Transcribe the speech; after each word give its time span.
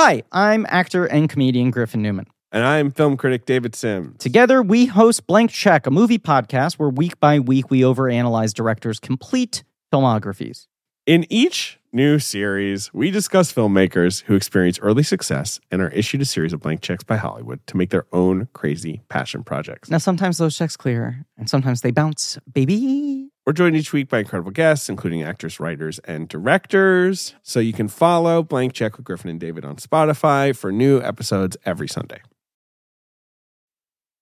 Hi, 0.00 0.22
I'm 0.30 0.64
actor 0.68 1.06
and 1.06 1.28
comedian 1.28 1.72
Griffin 1.72 2.02
Newman. 2.02 2.26
And 2.52 2.64
I'm 2.64 2.92
film 2.92 3.16
critic 3.16 3.46
David 3.46 3.74
Sims. 3.74 4.18
Together, 4.18 4.62
we 4.62 4.86
host 4.86 5.26
Blank 5.26 5.50
Check, 5.50 5.88
a 5.88 5.90
movie 5.90 6.20
podcast 6.20 6.74
where 6.74 6.88
week 6.88 7.18
by 7.18 7.40
week 7.40 7.68
we 7.68 7.80
overanalyze 7.80 8.54
directors' 8.54 9.00
complete 9.00 9.64
filmographies. 9.92 10.68
In 11.04 11.26
each 11.28 11.80
new 11.92 12.20
series, 12.20 12.94
we 12.94 13.10
discuss 13.10 13.52
filmmakers 13.52 14.22
who 14.22 14.36
experience 14.36 14.78
early 14.78 15.02
success 15.02 15.58
and 15.68 15.82
are 15.82 15.88
issued 15.88 16.20
a 16.20 16.26
series 16.26 16.52
of 16.52 16.60
blank 16.60 16.80
checks 16.80 17.02
by 17.02 17.16
Hollywood 17.16 17.66
to 17.66 17.76
make 17.76 17.90
their 17.90 18.06
own 18.12 18.46
crazy 18.52 19.02
passion 19.08 19.42
projects. 19.42 19.90
Now, 19.90 19.98
sometimes 19.98 20.38
those 20.38 20.56
checks 20.56 20.76
clear, 20.76 21.24
and 21.36 21.50
sometimes 21.50 21.80
they 21.80 21.90
bounce, 21.90 22.38
baby. 22.52 23.30
We're 23.48 23.54
joined 23.54 23.76
each 23.76 23.94
week 23.94 24.10
by 24.10 24.18
incredible 24.18 24.50
guests, 24.50 24.90
including 24.90 25.22
actors, 25.22 25.58
writers, 25.58 25.98
and 26.00 26.28
directors. 26.28 27.34
So 27.42 27.60
you 27.60 27.72
can 27.72 27.88
follow 27.88 28.42
Blank 28.42 28.74
Check 28.74 28.98
with 28.98 29.06
Griffin 29.06 29.30
and 29.30 29.40
David 29.40 29.64
on 29.64 29.76
Spotify 29.76 30.54
for 30.54 30.70
new 30.70 31.00
episodes 31.00 31.56
every 31.64 31.88
Sunday. 31.88 32.20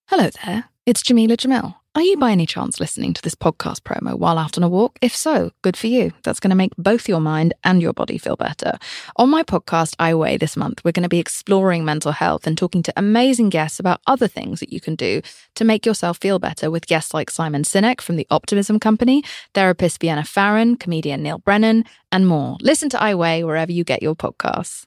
Hello 0.05 0.29
there, 0.45 0.69
it's 0.85 1.01
Jamila 1.01 1.35
Jamil. 1.35 1.75
Are 1.97 2.03
you 2.03 2.15
by 2.15 2.29
any 2.29 2.45
chance 2.45 2.79
listening 2.79 3.15
to 3.15 3.23
this 3.23 3.33
podcast 3.33 3.79
promo 3.79 4.13
while 4.13 4.37
out 4.37 4.55
on 4.55 4.63
a 4.63 4.69
walk? 4.69 4.99
If 5.01 5.15
so, 5.15 5.49
good 5.63 5.75
for 5.75 5.87
you. 5.87 6.13
That's 6.23 6.39
going 6.39 6.51
to 6.51 6.55
make 6.55 6.75
both 6.77 7.09
your 7.09 7.19
mind 7.19 7.55
and 7.63 7.81
your 7.81 7.91
body 7.91 8.19
feel 8.19 8.35
better. 8.35 8.77
On 9.15 9.31
my 9.31 9.41
podcast, 9.41 9.95
I 9.97 10.13
Weigh, 10.13 10.37
this 10.37 10.55
month, 10.55 10.85
we're 10.85 10.91
going 10.91 11.01
to 11.01 11.09
be 11.09 11.17
exploring 11.17 11.83
mental 11.85 12.11
health 12.11 12.45
and 12.45 12.55
talking 12.55 12.83
to 12.83 12.93
amazing 12.95 13.49
guests 13.49 13.79
about 13.79 14.01
other 14.05 14.27
things 14.27 14.59
that 14.59 14.71
you 14.71 14.79
can 14.79 14.93
do 14.93 15.23
to 15.55 15.65
make 15.65 15.87
yourself 15.87 16.19
feel 16.19 16.37
better 16.37 16.69
with 16.69 16.85
guests 16.85 17.15
like 17.15 17.31
Simon 17.31 17.63
Sinek 17.63 17.99
from 17.99 18.15
the 18.15 18.27
Optimism 18.29 18.79
Company, 18.79 19.23
therapist 19.55 19.99
Vienna 19.99 20.23
Pharaon, 20.23 20.75
comedian 20.75 21.23
Neal 21.23 21.39
Brennan, 21.39 21.83
and 22.11 22.27
more. 22.27 22.57
Listen 22.61 22.89
to 22.89 23.01
I 23.01 23.15
Weigh 23.15 23.43
wherever 23.43 23.71
you 23.71 23.83
get 23.83 24.03
your 24.03 24.15
podcasts. 24.15 24.85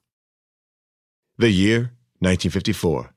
The 1.38 1.50
year 1.50 1.91
1954. 2.20 3.12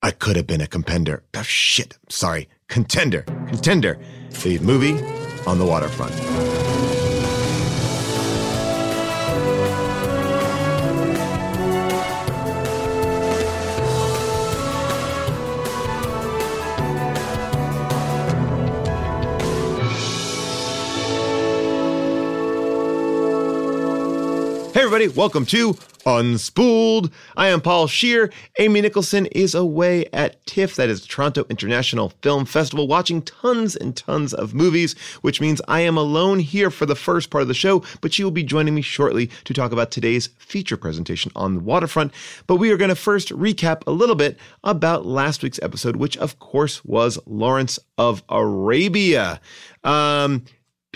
I 0.00 0.12
could 0.12 0.36
have 0.36 0.46
been 0.46 0.60
a 0.60 0.68
compender. 0.68 1.22
Oh, 1.34 1.42
shit. 1.42 1.98
Sorry. 2.08 2.46
Contender. 2.68 3.22
Contender. 3.22 3.98
The 4.42 4.58
movie 4.58 5.02
on 5.46 5.58
the 5.58 5.64
waterfront. 5.64 6.12
Hey, 24.74 24.82
everybody, 24.82 25.08
welcome 25.08 25.46
to 25.46 25.72
Unspooled. 26.06 27.10
I 27.36 27.48
am 27.48 27.60
Paul 27.60 27.88
Scheer. 27.88 28.30
Amy 28.60 28.80
Nicholson 28.80 29.26
is 29.26 29.56
away 29.56 30.06
at 30.12 30.44
TIFF, 30.46 30.76
that 30.76 30.88
is 30.88 31.04
Toronto 31.04 31.44
International 31.50 32.10
Film 32.22 32.44
Festival, 32.44 32.86
watching 32.86 33.22
tons 33.22 33.74
and 33.74 33.96
tons 33.96 34.32
of 34.32 34.54
movies, 34.54 34.94
which 35.22 35.40
means 35.40 35.60
I 35.66 35.80
am 35.80 35.96
alone 35.96 36.38
here 36.38 36.70
for 36.70 36.86
the 36.86 36.94
first 36.94 37.28
part 37.30 37.42
of 37.42 37.48
the 37.48 37.54
show, 37.54 37.82
but 38.00 38.14
she 38.14 38.22
will 38.22 38.30
be 38.30 38.44
joining 38.44 38.76
me 38.76 38.82
shortly 38.82 39.30
to 39.44 39.52
talk 39.52 39.72
about 39.72 39.90
today's 39.90 40.28
feature 40.38 40.76
presentation 40.76 41.32
on 41.34 41.54
the 41.54 41.60
waterfront. 41.60 42.12
But 42.46 42.56
we 42.56 42.70
are 42.70 42.76
going 42.76 42.90
to 42.90 42.94
first 42.94 43.30
recap 43.30 43.82
a 43.88 43.90
little 43.90 44.14
bit 44.14 44.38
about 44.62 45.06
last 45.06 45.42
week's 45.42 45.60
episode, 45.60 45.96
which 45.96 46.16
of 46.18 46.38
course 46.38 46.84
was 46.84 47.18
Lawrence 47.26 47.80
of 47.98 48.22
Arabia. 48.28 49.40
Um, 49.82 50.44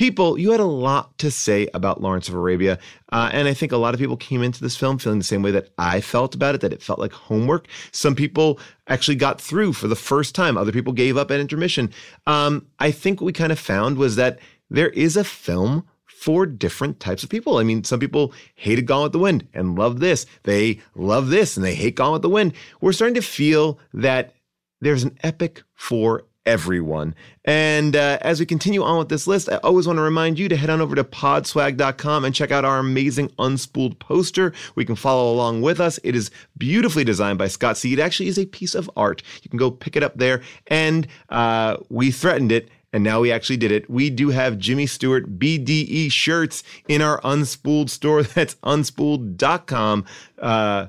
people, 0.00 0.38
you 0.38 0.50
had 0.50 0.60
a 0.60 0.64
lot 0.64 1.18
to 1.18 1.30
say 1.30 1.68
about 1.74 2.00
Lawrence 2.00 2.26
of 2.26 2.34
Arabia. 2.34 2.78
Uh, 3.12 3.28
and 3.34 3.46
I 3.46 3.52
think 3.52 3.70
a 3.70 3.76
lot 3.76 3.92
of 3.92 4.00
people 4.00 4.16
came 4.16 4.42
into 4.42 4.62
this 4.62 4.74
film 4.74 4.96
feeling 4.96 5.18
the 5.18 5.24
same 5.26 5.42
way 5.42 5.50
that 5.50 5.68
I 5.76 6.00
felt 6.00 6.34
about 6.34 6.54
it, 6.54 6.62
that 6.62 6.72
it 6.72 6.82
felt 6.82 6.98
like 6.98 7.12
homework. 7.12 7.68
Some 7.92 8.14
people 8.14 8.58
actually 8.86 9.16
got 9.16 9.42
through 9.42 9.74
for 9.74 9.88
the 9.88 9.94
first 9.94 10.34
time, 10.34 10.56
other 10.56 10.72
people 10.72 10.94
gave 10.94 11.18
up 11.18 11.30
at 11.30 11.38
intermission. 11.38 11.92
Um, 12.26 12.66
I 12.78 12.92
think 12.92 13.20
what 13.20 13.26
we 13.26 13.34
kind 13.34 13.52
of 13.52 13.58
found 13.58 13.98
was 13.98 14.16
that 14.16 14.38
there 14.70 14.88
is 14.88 15.18
a 15.18 15.22
film 15.22 15.86
for 16.06 16.46
different 16.46 16.98
types 16.98 17.22
of 17.22 17.28
people. 17.28 17.58
I 17.58 17.62
mean, 17.62 17.84
some 17.84 18.00
people 18.00 18.32
hated 18.54 18.86
Gone 18.86 19.02
with 19.02 19.12
the 19.12 19.18
Wind 19.18 19.48
and 19.52 19.78
love 19.78 20.00
this. 20.00 20.24
They 20.44 20.80
love 20.94 21.28
this 21.28 21.58
and 21.58 21.66
they 21.66 21.74
hate 21.74 21.96
Gone 21.96 22.14
with 22.14 22.22
the 22.22 22.30
Wind. 22.30 22.54
We're 22.80 22.94
starting 22.94 23.16
to 23.16 23.20
feel 23.20 23.78
that 23.92 24.32
there's 24.80 25.02
an 25.02 25.18
epic 25.22 25.62
for 25.74 26.24
everyone. 26.50 27.14
And 27.44 27.94
uh, 27.94 28.18
as 28.22 28.40
we 28.40 28.44
continue 28.44 28.82
on 28.82 28.98
with 28.98 29.08
this 29.08 29.28
list, 29.28 29.48
I 29.48 29.56
always 29.58 29.86
want 29.86 29.98
to 29.98 30.02
remind 30.02 30.36
you 30.36 30.48
to 30.48 30.56
head 30.56 30.68
on 30.68 30.80
over 30.80 30.96
to 30.96 31.04
podswag.com 31.04 32.24
and 32.24 32.34
check 32.34 32.50
out 32.50 32.64
our 32.64 32.80
amazing 32.80 33.28
unspooled 33.38 34.00
poster. 34.00 34.52
We 34.74 34.84
can 34.84 34.96
follow 34.96 35.32
along 35.32 35.62
with 35.62 35.80
us. 35.80 36.00
It 36.02 36.16
is 36.16 36.32
beautifully 36.58 37.04
designed 37.04 37.38
by 37.38 37.46
Scott 37.46 37.76
C. 37.76 37.92
It 37.92 38.00
actually 38.00 38.28
is 38.28 38.38
a 38.38 38.46
piece 38.46 38.74
of 38.74 38.90
art. 38.96 39.22
You 39.42 39.48
can 39.48 39.60
go 39.60 39.70
pick 39.70 39.94
it 39.94 40.02
up 40.02 40.16
there. 40.16 40.42
And 40.66 41.06
uh, 41.28 41.76
we 41.88 42.10
threatened 42.10 42.50
it. 42.50 42.68
And 42.92 43.04
now 43.04 43.20
we 43.20 43.30
actually 43.30 43.58
did 43.58 43.70
it. 43.70 43.88
We 43.88 44.10
do 44.10 44.30
have 44.30 44.58
Jimmy 44.58 44.86
Stewart 44.86 45.38
BDE 45.38 46.10
shirts 46.10 46.64
in 46.88 47.00
our 47.00 47.20
Unspooled 47.20 47.90
store. 47.90 48.22
That's 48.34 48.56
unspooled.com. 48.56 50.04
Uh, 50.36 50.86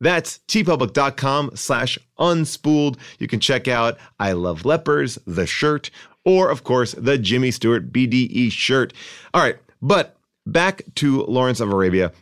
that's 0.00 0.40
teepublic.com 0.48 1.52
slash 1.54 1.98
unspooled. 2.18 2.96
You 3.18 3.28
can 3.28 3.40
check 3.40 3.68
out 3.68 3.98
I 4.18 4.32
Love 4.32 4.64
Lepers, 4.64 5.18
the 5.26 5.46
shirt, 5.46 5.90
or 6.24 6.50
of 6.50 6.64
course, 6.64 6.92
the 6.92 7.18
Jimmy 7.18 7.50
Stewart 7.50 7.92
BDE 7.92 8.50
shirt. 8.52 8.92
All 9.32 9.42
right, 9.42 9.56
but 9.80 10.16
back 10.46 10.82
to 10.96 11.24
Lawrence 11.24 11.60
of 11.60 11.72
Arabia. 11.72 12.12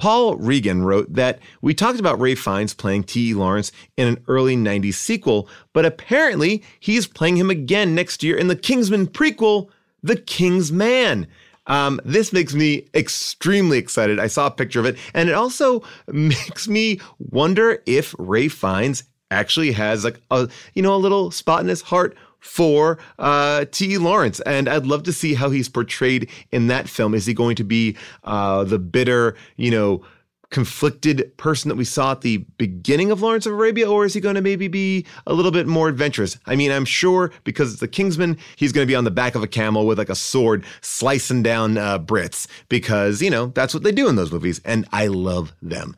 Paul 0.00 0.36
Regan 0.36 0.82
wrote 0.82 1.12
that 1.12 1.40
we 1.60 1.74
talked 1.74 2.00
about 2.00 2.18
Ralph 2.18 2.38
Fiennes 2.38 2.72
playing 2.72 3.04
T.E. 3.04 3.34
Lawrence 3.34 3.70
in 3.98 4.08
an 4.08 4.24
early 4.28 4.56
90s 4.56 4.94
sequel, 4.94 5.46
but 5.74 5.84
apparently 5.84 6.62
he's 6.80 7.06
playing 7.06 7.36
him 7.36 7.50
again 7.50 7.94
next 7.94 8.22
year 8.22 8.34
in 8.34 8.48
the 8.48 8.56
Kingsman 8.56 9.08
prequel, 9.08 9.68
The 10.02 10.16
King's 10.16 10.72
Man. 10.72 11.26
Um, 11.70 12.00
this 12.04 12.32
makes 12.32 12.52
me 12.52 12.88
extremely 12.94 13.78
excited. 13.78 14.18
I 14.18 14.26
saw 14.26 14.48
a 14.48 14.50
picture 14.50 14.80
of 14.80 14.86
it, 14.86 14.98
and 15.14 15.28
it 15.28 15.34
also 15.34 15.82
makes 16.08 16.68
me 16.68 17.00
wonder 17.18 17.80
if 17.86 18.14
Ralph 18.18 18.52
Fiennes 18.52 19.04
actually 19.30 19.70
has 19.70 20.04
like 20.04 20.20
a 20.32 20.48
you 20.74 20.82
know 20.82 20.94
a 20.94 20.96
little 20.96 21.30
spot 21.30 21.60
in 21.62 21.68
his 21.68 21.82
heart 21.82 22.16
for 22.40 22.98
uh, 23.20 23.66
T. 23.70 23.98
Lawrence, 23.98 24.40
and 24.40 24.68
I'd 24.68 24.84
love 24.84 25.04
to 25.04 25.12
see 25.12 25.34
how 25.34 25.50
he's 25.50 25.68
portrayed 25.68 26.28
in 26.50 26.66
that 26.66 26.88
film. 26.88 27.14
Is 27.14 27.26
he 27.26 27.34
going 27.34 27.54
to 27.56 27.64
be 27.64 27.96
uh, 28.24 28.64
the 28.64 28.78
bitter, 28.78 29.36
you 29.56 29.70
know? 29.70 30.02
Conflicted 30.50 31.36
person 31.36 31.68
that 31.68 31.76
we 31.76 31.84
saw 31.84 32.12
at 32.12 32.20
the 32.20 32.38
beginning 32.58 33.10
of 33.10 33.22
Lawrence 33.22 33.46
of 33.46 33.52
Arabia, 33.52 33.90
or 33.90 34.04
is 34.04 34.14
he 34.14 34.20
going 34.20 34.34
to 34.34 34.40
maybe 34.40 34.68
be 34.68 35.06
a 35.26 35.32
little 35.32 35.52
bit 35.52 35.66
more 35.66 35.88
adventurous? 35.88 36.36
I 36.46 36.56
mean, 36.56 36.70
I'm 36.70 36.84
sure 36.84 37.32
because 37.44 37.72
it's 37.72 37.80
the 37.80 37.88
Kingsman, 37.88 38.36
he's 38.56 38.72
going 38.72 38.86
to 38.86 38.90
be 38.90 38.96
on 38.96 39.04
the 39.04 39.10
back 39.10 39.34
of 39.34 39.42
a 39.42 39.48
camel 39.48 39.86
with 39.86 39.98
like 39.98 40.08
a 40.08 40.14
sword 40.14 40.64
slicing 40.80 41.42
down 41.42 41.78
uh, 41.78 41.98
Brits 41.98 42.46
because, 42.68 43.22
you 43.22 43.30
know, 43.30 43.46
that's 43.46 43.74
what 43.74 43.82
they 43.82 43.92
do 43.92 44.08
in 44.08 44.16
those 44.16 44.32
movies, 44.32 44.60
and 44.64 44.86
I 44.92 45.06
love 45.06 45.52
them. 45.62 45.96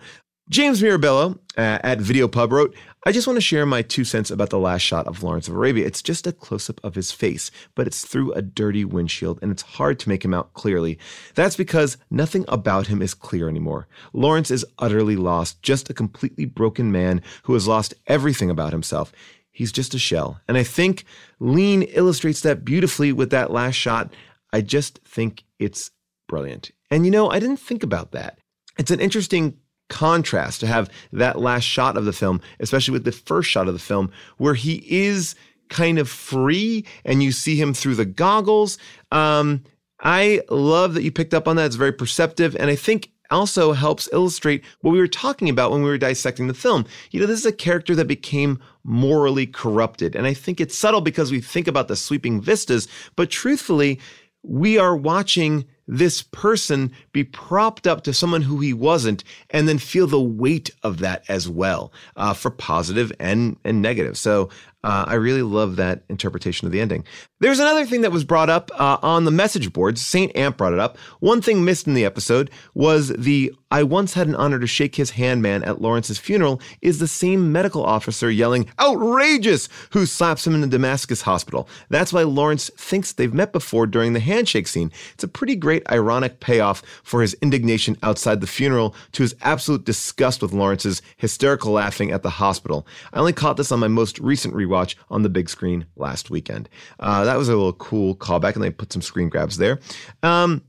James 0.49 0.83
Mirabello 0.83 1.39
uh, 1.57 1.79
at 1.83 1.99
Videopub 1.99 2.51
wrote, 2.51 2.75
I 3.05 3.13
just 3.13 3.27
want 3.27 3.37
to 3.37 3.41
share 3.41 3.65
my 3.65 3.83
two 3.83 4.05
cents 4.05 4.31
about 4.31 4.51
the 4.51 4.59
last 4.59 4.83
shot 4.83 5.07
of 5.07 5.23
Lawrence 5.23 5.49
of 5.49 5.55
Arabia. 5.55 5.87
It's 5.87 6.03
just 6.03 6.27
a 6.27 6.33
close 6.33 6.69
up 6.69 6.81
of 6.85 6.95
his 6.95 7.11
face, 7.13 7.51
but 7.75 7.87
it's 7.87 8.05
through 8.05 8.33
a 8.33 8.43
dirty 8.43 8.85
windshield 8.85 9.39
and 9.41 9.51
it's 9.51 9.63
hard 9.63 9.99
to 10.01 10.09
make 10.09 10.25
him 10.25 10.35
out 10.35 10.53
clearly. 10.53 10.99
That's 11.35 11.57
because 11.57 11.97
nothing 12.11 12.45
about 12.49 12.89
him 12.89 13.03
is 13.03 13.15
clear 13.15 13.49
anymore. 13.49 13.87
Lawrence 14.13 14.51
is 14.51 14.67
utterly 14.79 15.17
lost, 15.17 15.63
just 15.63 15.91
a 15.91 15.95
completely 15.95 16.45
broken 16.45 16.93
man 16.93 17.23
who 17.45 17.55
has 17.55 17.69
lost 17.69 17.95
everything 18.07 18.51
about 18.51 18.73
himself. 18.73 19.13
He's 19.53 19.73
just 19.73 19.95
a 19.95 19.99
shell. 19.99 20.41
And 20.49 20.57
I 20.57 20.65
think 20.65 21.05
Lean 21.39 21.83
illustrates 21.83 22.41
that 22.43 22.65
beautifully 22.65 23.13
with 23.13 23.31
that 23.31 23.53
last 23.53 23.75
shot. 23.75 24.13
I 24.53 24.61
just 24.61 24.99
think 25.05 25.45
it's 25.59 25.91
brilliant. 26.29 26.73
And 26.91 27.05
you 27.05 27.11
know, 27.11 27.31
I 27.31 27.39
didn't 27.39 27.59
think 27.61 27.83
about 27.83 28.13
that. 28.13 28.39
It's 28.79 28.91
an 28.91 29.01
interesting 29.01 29.59
contrast 29.93 30.59
to 30.61 30.67
have 30.67 30.91
that 31.13 31.39
last 31.39 31.65
shot 31.65 31.97
of 31.97 32.07
the 32.07 32.13
film, 32.13 32.41
especially 32.59 32.93
with 32.93 33.05
the 33.05 33.13
first 33.13 33.51
shot 33.51 33.69
of 33.69 33.75
the 33.75 33.79
film, 33.81 34.11
where 34.39 34.55
he 34.55 34.85
is 34.89 35.37
kind 35.69 35.99
of 35.99 36.09
free 36.09 36.85
and 37.05 37.23
you 37.23 37.31
see 37.31 37.57
him 37.57 37.75
through 37.75 37.95
the 37.95 38.05
goggles. 38.05 38.79
Um, 39.11 39.63
I 40.01 40.41
love 40.51 40.95
that 40.95 41.03
you 41.03 41.13
picked 41.13 41.35
up 41.35 41.47
on 41.47 41.57
that. 41.57 41.67
It's 41.67 41.77
very 41.77 41.93
perceptive. 41.93 42.57
And 42.57 42.71
I 42.71 42.75
think 42.75 43.11
also 43.31 43.73
helps 43.73 44.09
illustrate 44.13 44.65
what 44.81 44.93
we 44.93 44.99
were 44.99 45.09
talking 45.09 45.49
about 45.49 45.71
when 45.71 45.83
we 45.83 45.89
were 45.89 45.99
dissecting 45.99 46.49
the 46.49 46.55
film. 46.55 46.85
You 47.11 47.21
know, 47.21 47.27
this 47.27 47.41
is 47.41 47.47
a 47.47 47.53
character 47.53 47.95
that 47.95 48.07
became 48.07 48.61
morally 48.85 49.47
corrupted. 49.47 50.15
And 50.15 50.27
I 50.27 50.35
think 50.35 50.61
it's 50.61 50.77
subtle 50.77 51.01
because 51.01 51.33
we 51.33 51.41
think 51.41 51.67
about 51.67 51.89
the 51.89 51.97
sweeping 51.97 52.41
vistas, 52.41 52.89
but 53.17 53.31
truthfully, 53.31 54.01
we 54.43 54.77
are 54.77 54.97
watching 54.97 55.65
this 55.87 56.23
person 56.23 56.93
be 57.13 57.25
propped 57.25 57.87
up 57.87 58.03
to 58.05 58.13
someone 58.13 58.43
who 58.43 58.61
he 58.61 58.73
wasn't 58.73 59.25
and 59.51 59.69
then 59.69 59.79
feel 59.79 60.07
the 60.07 60.21
weight 60.21 60.71
of 60.83 60.99
that 60.99 61.25
as 61.29 61.49
well 61.49 61.93
uh, 62.17 62.33
for 62.35 62.51
positive 62.51 63.13
and 63.19 63.57
and 63.65 63.83
negative. 63.83 64.17
So 64.17 64.49
uh, 64.85 65.05
I 65.07 65.15
really 65.15 65.43
love 65.43 65.77
that 65.77 66.03
interpretation 66.09 66.67
of 66.67 66.73
the 66.73 66.81
ending. 66.81 67.05
There's 67.41 67.61
another 67.61 67.87
thing 67.87 68.01
that 68.01 68.13
was 68.13 68.25
brought 68.25 68.51
up 68.51 68.71
uh, 68.79 68.99
on 69.03 69.25
the 69.25 69.31
message 69.31 69.73
boards. 69.73 70.05
Saint 70.05 70.35
Amp 70.37 70.57
brought 70.57 70.73
it 70.73 70.81
up. 70.81 70.99
One 71.21 71.41
thing 71.41 71.65
missed 71.65 71.87
in 71.87 71.95
the 71.95 72.05
episode 72.05 72.51
was 72.75 73.09
the 73.09 73.53
I 73.71 73.85
once 73.85 74.15
had 74.15 74.27
an 74.27 74.35
honor 74.35 74.59
to 74.59 74.67
shake 74.67 74.97
his 74.97 75.13
hand 75.13 75.41
man 75.41 75.63
at 75.63 75.81
Lawrence's 75.81 76.19
funeral 76.19 76.61
is 76.83 76.99
the 76.99 77.09
same 77.09 77.53
medical 77.53 77.83
officer 77.83 78.31
yelling, 78.31 78.69
outrageous, 78.79 79.69
who 79.93 80.05
slaps 80.05 80.47
him 80.47 80.55
in 80.55 80.61
the 80.61 80.67
Damascus 80.67 81.23
hospital. 81.23 81.69
That's 81.89 82.13
why 82.13 82.25
Lawrence 82.25 82.71
thinks 82.77 83.13
they've 83.13 83.33
met 83.33 83.53
before 83.53 83.87
during 83.87 84.13
the 84.13 84.21
handshake 84.21 84.69
scene. 84.69 84.93
It's 85.15 85.25
a 85.25 85.29
pretty 85.29 85.57
great 85.57 85.91
ironic 85.91 86.41
payoff 86.41 86.83
for 87.03 87.23
his 87.23 87.35
indignation 87.35 87.97
outside 88.03 88.41
the 88.41 88.47
funeral 88.47 88.95
to 89.13 89.23
his 89.23 89.35
absolute 89.41 89.85
disgust 89.85 90.43
with 90.43 90.53
Lawrence's 90.53 91.01
hysterical 91.17 91.73
laughing 91.73 92.11
at 92.11 92.23
the 92.23 92.31
hospital. 92.31 92.87
I 93.13 93.21
only 93.21 93.33
caught 93.33 93.57
this 93.57 93.73
on 93.73 93.81
my 93.81 93.89
most 93.89 94.19
recent 94.19 94.55
rewatch 94.55 94.72
rewatch 94.73 94.95
on 95.11 95.23
the 95.23 95.29
big 95.29 95.49
screen 95.49 95.87
last 95.97 96.31
weekend. 96.31 96.69
Uh, 96.99 97.25
that 97.25 97.37
was 97.37 97.49
a 97.49 97.57
little 97.57 97.73
cool 97.75 98.15
callback, 98.15 98.55
and 98.55 98.63
they 98.63 98.71
put 98.71 98.93
some 98.93 99.03
screen 99.03 99.29
grabs 99.29 99.59
there. 99.59 99.81
Um, 100.23 100.63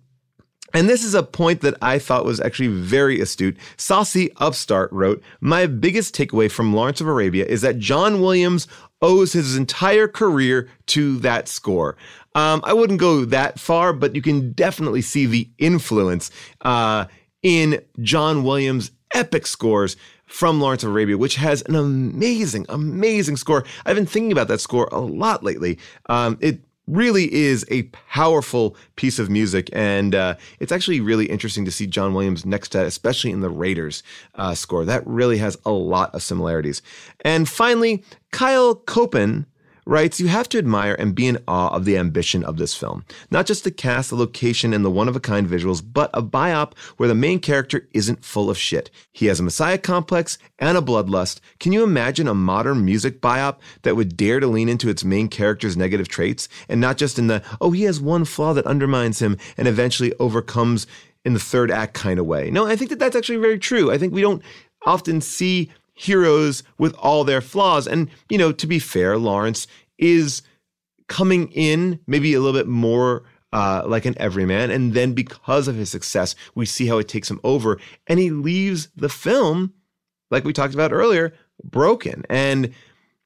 and 0.73 0.89
this 0.89 1.03
is 1.03 1.13
a 1.13 1.21
point 1.21 1.61
that 1.61 1.75
I 1.83 1.99
thought 1.99 2.25
was 2.25 2.41
actually 2.41 2.69
very 2.69 3.21
astute. 3.21 3.57
Saucy 3.77 4.31
Upstart 4.37 4.91
wrote, 4.91 5.21
My 5.39 5.67
biggest 5.67 6.15
takeaway 6.15 6.51
from 6.51 6.73
Lawrence 6.73 6.99
of 6.99 7.07
Arabia 7.07 7.45
is 7.45 7.61
that 7.61 7.77
John 7.77 8.21
Williams 8.21 8.67
owes 9.01 9.33
his 9.33 9.55
entire 9.55 10.07
career 10.07 10.69
to 10.87 11.19
that 11.19 11.47
score. 11.47 11.95
Um, 12.33 12.61
I 12.63 12.73
wouldn't 12.73 12.99
go 12.99 13.25
that 13.25 13.59
far, 13.59 13.93
but 13.93 14.15
you 14.15 14.23
can 14.23 14.53
definitely 14.53 15.03
see 15.03 15.27
the 15.27 15.47
influence 15.59 16.31
uh, 16.61 17.05
in 17.43 17.79
John 18.01 18.43
Williams' 18.43 18.91
epic 19.13 19.45
scores 19.45 19.95
from 20.33 20.59
Lawrence 20.59 20.83
of 20.83 20.89
Arabia, 20.89 21.15
which 21.15 21.35
has 21.35 21.61
an 21.61 21.75
amazing, 21.75 22.65
amazing 22.67 23.37
score. 23.37 23.63
I've 23.85 23.95
been 23.95 24.07
thinking 24.07 24.31
about 24.31 24.47
that 24.47 24.59
score 24.59 24.89
a 24.91 24.99
lot 24.99 25.43
lately. 25.43 25.77
Um, 26.09 26.39
it 26.41 26.59
really 26.87 27.31
is 27.31 27.63
a 27.69 27.83
powerful 27.83 28.75
piece 28.95 29.19
of 29.19 29.29
music, 29.29 29.69
and 29.73 30.15
uh, 30.15 30.35
it's 30.59 30.71
actually 30.71 31.01
really 31.01 31.27
interesting 31.27 31.65
to 31.65 31.71
see 31.71 31.85
John 31.85 32.15
Williams 32.15 32.47
next 32.47 32.69
to 32.69 32.83
especially 32.83 33.29
in 33.29 33.41
the 33.41 33.49
Raiders 33.49 34.01
uh, 34.33 34.55
score. 34.55 34.85
That 34.85 35.05
really 35.05 35.37
has 35.37 35.55
a 35.67 35.71
lot 35.71 36.15
of 36.15 36.23
similarities. 36.23 36.81
And 37.21 37.47
finally, 37.47 38.03
Kyle 38.31 38.75
Copen 38.75 39.45
writes, 39.85 40.19
You 40.19 40.27
have 40.27 40.49
to 40.49 40.57
admire 40.57 40.95
and 40.95 41.15
be 41.15 41.27
in 41.27 41.37
awe 41.47 41.69
of 41.69 41.85
the 41.85 41.97
ambition 41.97 42.43
of 42.43 42.57
this 42.57 42.75
film. 42.75 43.05
Not 43.31 43.45
just 43.45 43.63
the 43.63 43.71
cast, 43.71 44.09
the 44.09 44.15
location, 44.15 44.73
and 44.73 44.83
the 44.83 44.91
one 44.91 45.07
of 45.07 45.15
a 45.15 45.19
kind 45.19 45.47
visuals, 45.47 45.83
but 45.85 46.09
a 46.13 46.21
biop 46.21 46.77
where 46.97 47.09
the 47.09 47.15
main 47.15 47.39
character 47.39 47.87
isn't 47.93 48.23
full 48.23 48.49
of 48.49 48.57
shit. 48.57 48.89
He 49.11 49.27
has 49.27 49.39
a 49.39 49.43
messiah 49.43 49.77
complex 49.77 50.37
and 50.59 50.77
a 50.77 50.81
bloodlust. 50.81 51.39
Can 51.59 51.71
you 51.71 51.83
imagine 51.83 52.27
a 52.27 52.33
modern 52.33 52.85
music 52.85 53.21
biop 53.21 53.57
that 53.83 53.95
would 53.95 54.17
dare 54.17 54.39
to 54.39 54.47
lean 54.47 54.69
into 54.69 54.89
its 54.89 55.03
main 55.03 55.27
character's 55.27 55.77
negative 55.77 56.07
traits 56.07 56.47
and 56.69 56.79
not 56.79 56.97
just 56.97 57.19
in 57.19 57.27
the, 57.27 57.43
oh, 57.61 57.71
he 57.71 57.83
has 57.83 57.99
one 57.99 58.25
flaw 58.25 58.53
that 58.53 58.65
undermines 58.65 59.21
him 59.21 59.37
and 59.57 59.67
eventually 59.67 60.13
overcomes 60.19 60.87
in 61.25 61.33
the 61.33 61.39
third 61.39 61.71
act 61.71 61.93
kind 61.93 62.19
of 62.19 62.25
way? 62.25 62.49
No, 62.49 62.65
I 62.65 62.75
think 62.75 62.89
that 62.89 62.99
that's 62.99 63.15
actually 63.15 63.37
very 63.37 63.59
true. 63.59 63.91
I 63.91 63.97
think 63.97 64.13
we 64.13 64.21
don't 64.21 64.41
often 64.85 65.21
see 65.21 65.71
heroes 65.93 66.63
with 66.77 66.93
all 66.95 67.23
their 67.23 67.41
flaws. 67.41 67.87
And, 67.87 68.09
you 68.29 68.37
know, 68.37 68.51
to 68.51 68.67
be 68.67 68.79
fair, 68.79 69.17
Lawrence 69.17 69.67
is 69.97 70.41
coming 71.07 71.51
in 71.51 71.99
maybe 72.07 72.33
a 72.33 72.39
little 72.39 72.59
bit 72.59 72.67
more 72.67 73.23
uh, 73.51 73.83
like 73.85 74.05
an 74.05 74.15
everyman. 74.17 74.71
And 74.71 74.93
then 74.93 75.13
because 75.13 75.67
of 75.67 75.75
his 75.75 75.89
success, 75.89 76.35
we 76.55 76.65
see 76.65 76.87
how 76.87 76.97
it 76.97 77.07
takes 77.07 77.29
him 77.29 77.39
over. 77.43 77.79
And 78.07 78.19
he 78.19 78.31
leaves 78.31 78.89
the 78.95 79.09
film, 79.09 79.73
like 80.31 80.43
we 80.43 80.53
talked 80.53 80.73
about 80.73 80.91
earlier, 80.91 81.33
broken. 81.63 82.23
And, 82.29 82.73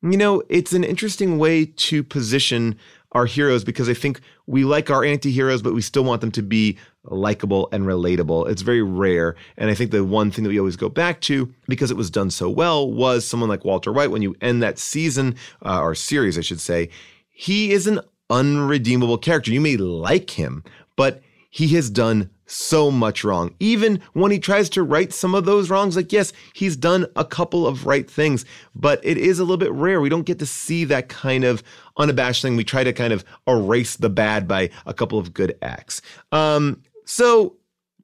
you 0.01 0.17
know, 0.17 0.43
it's 0.49 0.73
an 0.73 0.83
interesting 0.83 1.37
way 1.37 1.65
to 1.65 2.03
position 2.03 2.77
our 3.13 3.25
heroes 3.25 3.63
because 3.63 3.87
I 3.87 3.93
think 3.93 4.19
we 4.45 4.65
like 4.65 4.89
our 4.89 5.03
anti 5.03 5.31
heroes, 5.31 5.61
but 5.61 5.73
we 5.73 5.81
still 5.81 6.03
want 6.03 6.21
them 6.21 6.31
to 6.31 6.43
be 6.43 6.77
likable 7.07 7.69
and 7.71 7.85
relatable. 7.85 8.49
It's 8.49 8.61
very 8.61 8.81
rare. 8.81 9.35
And 9.57 9.69
I 9.69 9.73
think 9.73 9.91
the 9.91 10.03
one 10.03 10.31
thing 10.31 10.43
that 10.43 10.49
we 10.49 10.59
always 10.59 10.75
go 10.75 10.89
back 10.89 11.21
to, 11.21 11.53
because 11.67 11.91
it 11.91 11.97
was 11.97 12.09
done 12.09 12.29
so 12.29 12.49
well, 12.49 12.91
was 12.91 13.25
someone 13.25 13.49
like 13.49 13.65
Walter 13.65 13.91
White. 13.91 14.11
When 14.11 14.21
you 14.21 14.35
end 14.41 14.61
that 14.63 14.79
season, 14.79 15.35
uh, 15.65 15.81
or 15.81 15.95
series, 15.95 16.37
I 16.37 16.41
should 16.41 16.61
say, 16.61 16.89
he 17.29 17.71
is 17.71 17.87
an 17.87 18.01
unredeemable 18.29 19.17
character. 19.17 19.51
You 19.51 19.61
may 19.61 19.77
like 19.77 20.31
him, 20.31 20.63
but 20.95 21.21
he 21.49 21.69
has 21.69 21.89
done 21.89 22.29
so 22.47 22.89
much 22.89 23.23
wrong. 23.23 23.53
Even 23.59 24.01
when 24.13 24.31
he 24.31 24.39
tries 24.39 24.69
to 24.69 24.83
right 24.83 25.11
some 25.11 25.35
of 25.35 25.45
those 25.45 25.69
wrongs, 25.69 25.95
like, 25.95 26.11
yes, 26.11 26.33
he's 26.53 26.77
done 26.77 27.05
a 27.15 27.25
couple 27.25 27.67
of 27.67 27.85
right 27.85 28.09
things, 28.09 28.45
but 28.73 28.99
it 29.03 29.17
is 29.17 29.39
a 29.39 29.43
little 29.43 29.57
bit 29.57 29.71
rare. 29.71 29.99
We 29.99 30.09
don't 30.09 30.25
get 30.25 30.39
to 30.39 30.45
see 30.45 30.85
that 30.85 31.09
kind 31.09 31.43
of 31.43 31.61
unabashed 31.97 32.41
thing. 32.41 32.55
We 32.55 32.63
try 32.63 32.83
to 32.83 32.93
kind 32.93 33.11
of 33.11 33.25
erase 33.47 33.97
the 33.97 34.09
bad 34.09 34.47
by 34.47 34.69
a 34.85 34.93
couple 34.93 35.19
of 35.19 35.33
good 35.33 35.57
acts. 35.61 36.01
Um, 36.31 36.81
so, 37.07 37.55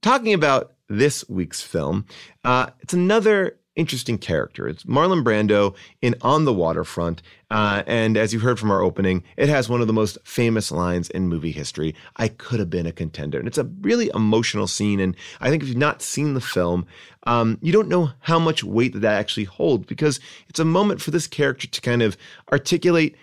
talking 0.01 0.33
about 0.33 0.71
this 0.87 1.27
week's 1.27 1.61
film, 1.61 2.05
uh, 2.45 2.67
it's 2.79 2.93
another 2.93 3.57
interesting 3.75 4.17
character. 4.17 4.65
It's 4.65 4.83
Marlon 4.83 5.25
Brando 5.25 5.75
in 6.01 6.15
On 6.21 6.45
the 6.45 6.53
Waterfront. 6.53 7.21
Uh, 7.51 7.83
and 7.85 8.15
as 8.15 8.31
you 8.31 8.39
heard 8.39 8.59
from 8.59 8.71
our 8.71 8.81
opening, 8.81 9.21
it 9.35 9.49
has 9.49 9.67
one 9.67 9.81
of 9.81 9.87
the 9.87 9.93
most 9.93 10.17
famous 10.23 10.71
lines 10.71 11.09
in 11.09 11.27
movie 11.27 11.51
history 11.51 11.95
I 12.15 12.29
could 12.29 12.61
have 12.61 12.69
been 12.69 12.85
a 12.85 12.93
contender. 12.93 13.39
And 13.39 13.47
it's 13.47 13.57
a 13.57 13.69
really 13.81 14.09
emotional 14.15 14.67
scene. 14.67 15.01
And 15.01 15.17
I 15.41 15.49
think 15.49 15.63
if 15.63 15.67
you've 15.67 15.77
not 15.77 16.01
seen 16.01 16.33
the 16.33 16.39
film, 16.39 16.85
um, 17.23 17.57
you 17.61 17.73
don't 17.73 17.89
know 17.89 18.11
how 18.21 18.39
much 18.39 18.63
weight 18.63 18.93
that, 18.93 18.99
that 18.99 19.19
actually 19.19 19.45
holds 19.45 19.85
because 19.85 20.21
it's 20.47 20.59
a 20.59 20.65
moment 20.65 21.01
for 21.01 21.11
this 21.11 21.27
character 21.27 21.67
to 21.67 21.81
kind 21.81 22.01
of 22.01 22.15
articulate 22.53 23.17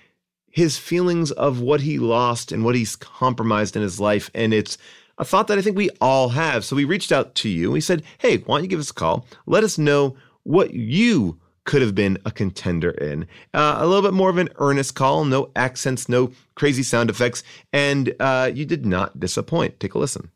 his 0.50 0.77
feelings 0.77 1.31
of 1.31 1.61
what 1.61 1.81
he 1.81 1.99
lost 1.99 2.53
and 2.53 2.65
what 2.67 2.75
he's 2.75 2.97
compromised 2.97 3.77
in 3.77 3.82
his 3.82 3.99
life. 3.99 4.31
And 4.35 4.53
it's 4.53 4.77
a 5.20 5.25
thought 5.25 5.49
that 5.49 5.58
I 5.58 5.62
think 5.62 5.76
we 5.76 5.90
all 6.00 6.31
have. 6.31 6.64
So 6.64 6.75
we 6.75 6.84
reached 6.84 7.12
out 7.12 7.34
to 7.37 7.49
you. 7.49 7.70
We 7.70 7.82
said, 7.82 8.02
hey, 8.19 8.38
why 8.38 8.56
don't 8.56 8.64
you 8.64 8.70
give 8.70 8.81
us 8.81 8.90
a 8.90 8.94
call? 8.94 9.26
Let 9.44 9.62
us 9.62 9.76
know 9.76 10.17
what 10.44 10.72
you 10.72 11.38
could 11.64 11.82
have 11.82 11.94
been 11.94 12.17
a 12.25 12.31
contender 12.31 12.91
in. 12.91 13.29
Uh, 13.53 13.77
a 13.79 13.86
little 13.86 14.03
bit 14.03 14.15
more 14.17 14.31
of 14.31 14.39
an 14.39 14.48
earnest 14.56 14.94
call, 14.94 15.27
no 15.27 15.50
accents, 15.55 16.08
no 16.08 16.32
crazy 16.55 16.82
sound 16.82 17.10
effects, 17.10 17.44
and 17.70 18.15
uh, 18.19 18.50
you 18.53 18.65
did 18.65 18.86
not 18.86 19.20
disappoint. 19.20 19.79
Take 19.79 19.93
a 19.93 19.98
listen. 19.98 20.31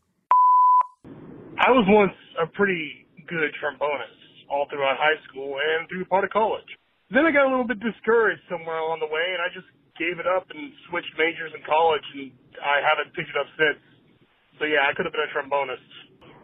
I 1.56 1.72
was 1.72 1.86
once 1.88 2.12
a 2.36 2.46
pretty 2.46 3.06
good 3.26 3.56
trombonist 3.56 4.20
all 4.50 4.66
throughout 4.68 4.98
high 5.00 5.16
school 5.26 5.56
and 5.56 5.88
through 5.88 6.04
part 6.04 6.24
of 6.24 6.30
college. 6.30 6.68
Then 7.10 7.24
I 7.24 7.32
got 7.32 7.46
a 7.46 7.50
little 7.50 7.66
bit 7.66 7.80
discouraged 7.80 8.42
somewhere 8.50 8.76
along 8.76 9.00
the 9.00 9.08
way, 9.08 9.32
and 9.32 9.40
I 9.40 9.48
just 9.48 9.66
gave 9.96 10.20
it 10.20 10.26
up 10.26 10.44
and 10.50 10.72
switched 10.90 11.16
majors 11.16 11.52
in 11.56 11.64
college, 11.64 12.04
and 12.14 12.30
I 12.60 12.84
haven't 12.84 13.16
picked 13.16 13.30
it 13.30 13.38
up 13.40 13.48
since. 13.56 13.80
So 14.58 14.64
yeah, 14.64 14.87
I 14.87 14.94
could 14.94 15.06
have 15.06 15.14
been 15.14 15.26
a 15.26 15.32
trombonist. 15.34 15.90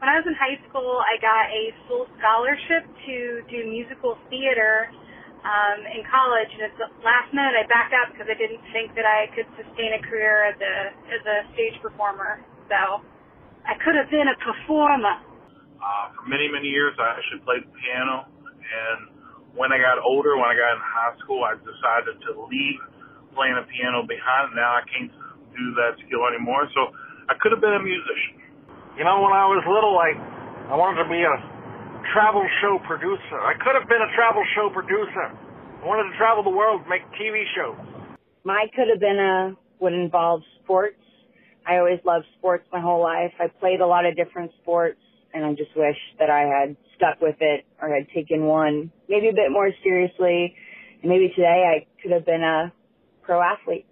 When 0.00 0.09
I 0.09 0.17
was 0.17 0.26
in 0.26 0.35
high 0.35 0.57
school, 0.67 0.99
I 1.05 1.21
got 1.21 1.52
a 1.52 1.62
full 1.85 2.09
scholarship 2.17 2.88
to 2.88 3.45
do 3.52 3.69
musical 3.69 4.17
theater 4.33 4.88
um, 5.45 5.85
in 5.88 6.02
college, 6.09 6.49
and 6.57 6.73
at 6.73 6.75
the 6.81 6.88
last 7.05 7.33
minute 7.37 7.52
I 7.52 7.64
backed 7.69 7.93
out 7.93 8.12
because 8.12 8.29
I 8.29 8.37
didn't 8.37 8.64
think 8.73 8.97
that 8.97 9.05
I 9.05 9.29
could 9.37 9.49
sustain 9.57 9.97
a 9.97 10.02
career 10.05 10.49
as 10.49 10.57
a 10.57 10.75
as 11.12 11.23
a 11.25 11.37
stage 11.52 11.76
performer. 11.85 12.40
So 12.69 13.05
I 13.69 13.76
could 13.85 13.95
have 13.97 14.09
been 14.09 14.29
a 14.29 14.37
performer. 14.40 15.21
Uh, 15.81 16.12
for 16.17 16.25
many 16.29 16.49
many 16.49 16.69
years, 16.69 16.97
I 16.97 17.17
actually 17.17 17.45
played 17.45 17.64
the 17.69 17.73
piano, 17.76 18.25
and 18.25 19.00
when 19.57 19.73
I 19.73 19.79
got 19.79 20.00
older, 20.00 20.37
when 20.37 20.49
I 20.49 20.57
got 20.57 20.76
in 20.76 20.83
high 20.83 21.17
school, 21.21 21.45
I 21.45 21.57
decided 21.61 22.21
to 22.25 22.31
leave 22.49 22.81
playing 23.37 23.57
the 23.57 23.69
piano 23.69 24.05
behind. 24.05 24.57
Now 24.57 24.81
I 24.81 24.85
can't 24.88 25.12
do 25.57 25.67
that 25.76 26.00
skill 26.05 26.25
anymore, 26.29 26.69
so 26.73 26.93
I 27.30 27.38
could 27.38 27.54
have 27.54 27.62
been 27.62 27.78
a 27.78 27.78
musician. 27.78 28.42
You 28.99 29.06
know, 29.06 29.22
when 29.22 29.30
I 29.30 29.46
was 29.46 29.62
little, 29.62 29.94
I 29.94 30.18
I 30.66 30.75
wanted 30.75 31.06
to 31.06 31.08
be 31.08 31.22
a 31.22 31.34
travel 32.10 32.42
show 32.58 32.82
producer. 32.90 33.38
I 33.38 33.54
could 33.54 33.78
have 33.78 33.87
been 33.87 34.02
a 34.02 34.10
travel 34.18 34.42
show 34.58 34.66
producer. 34.75 35.30
I 35.30 35.87
wanted 35.87 36.10
to 36.10 36.16
travel 36.18 36.42
the 36.42 36.50
world, 36.50 36.82
make 36.90 37.06
TV 37.14 37.46
shows. 37.54 37.78
My 38.42 38.66
could 38.75 38.90
have 38.90 38.99
been 38.99 39.22
a 39.22 39.54
would 39.78 39.94
involve 39.94 40.42
sports. 40.62 40.99
I 41.62 41.78
always 41.78 42.02
loved 42.04 42.26
sports 42.37 42.66
my 42.72 42.80
whole 42.80 43.00
life. 43.00 43.30
I 43.38 43.46
played 43.46 43.78
a 43.78 43.87
lot 43.87 44.06
of 44.06 44.16
different 44.16 44.50
sports, 44.62 44.99
and 45.32 45.46
I 45.46 45.54
just 45.54 45.70
wish 45.76 45.96
that 46.18 46.30
I 46.30 46.50
had 46.50 46.75
stuck 46.99 47.22
with 47.22 47.38
it 47.38 47.62
or 47.80 47.94
had 47.94 48.10
taken 48.10 48.50
one 48.50 48.90
maybe 49.08 49.28
a 49.30 49.37
bit 49.38 49.54
more 49.54 49.70
seriously. 49.87 50.56
And 50.99 51.06
maybe 51.06 51.30
today 51.30 51.62
I 51.62 51.87
could 52.02 52.10
have 52.10 52.26
been 52.26 52.42
a 52.42 52.72
pro 53.22 53.40
athlete. 53.40 53.87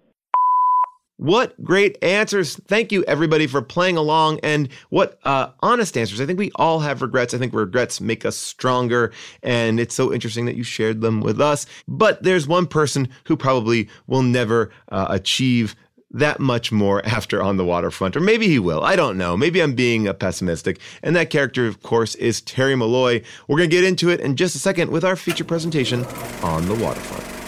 What 1.19 1.61
great 1.65 2.01
answers. 2.01 2.55
Thank 2.55 2.93
you, 2.93 3.03
everybody, 3.03 3.45
for 3.45 3.61
playing 3.61 3.97
along. 3.97 4.39
And 4.41 4.69
what 4.87 5.19
uh, 5.25 5.49
honest 5.59 5.97
answers. 5.97 6.21
I 6.21 6.25
think 6.25 6.39
we 6.39 6.49
all 6.55 6.79
have 6.79 7.01
regrets. 7.01 7.33
I 7.33 7.37
think 7.37 7.53
regrets 7.53 7.99
make 7.99 8.25
us 8.25 8.37
stronger. 8.37 9.11
And 9.43 9.81
it's 9.81 9.93
so 9.93 10.13
interesting 10.13 10.45
that 10.45 10.55
you 10.55 10.63
shared 10.63 11.01
them 11.01 11.19
with 11.19 11.41
us. 11.41 11.65
But 11.89 12.23
there's 12.23 12.47
one 12.47 12.67
person 12.67 13.09
who 13.25 13.35
probably 13.35 13.89
will 14.07 14.21
never 14.21 14.71
uh, 14.93 15.07
achieve 15.09 15.75
that 16.09 16.39
much 16.39 16.71
more 16.71 17.05
after 17.05 17.43
On 17.43 17.57
the 17.57 17.65
Waterfront. 17.65 18.15
Or 18.15 18.21
maybe 18.21 18.47
he 18.47 18.57
will. 18.57 18.81
I 18.81 18.95
don't 18.95 19.17
know. 19.17 19.35
Maybe 19.35 19.61
I'm 19.61 19.73
being 19.73 20.07
a 20.07 20.13
pessimistic. 20.13 20.79
And 21.03 21.17
that 21.17 21.29
character, 21.29 21.67
of 21.67 21.83
course, 21.83 22.15
is 22.15 22.39
Terry 22.39 22.77
Malloy. 22.77 23.23
We're 23.49 23.57
going 23.57 23.69
to 23.69 23.75
get 23.75 23.83
into 23.83 24.09
it 24.09 24.21
in 24.21 24.37
just 24.37 24.55
a 24.55 24.59
second 24.59 24.89
with 24.89 25.03
our 25.03 25.17
feature 25.17 25.43
presentation 25.43 26.05
on 26.43 26.65
the 26.69 26.75
waterfront. 26.75 27.38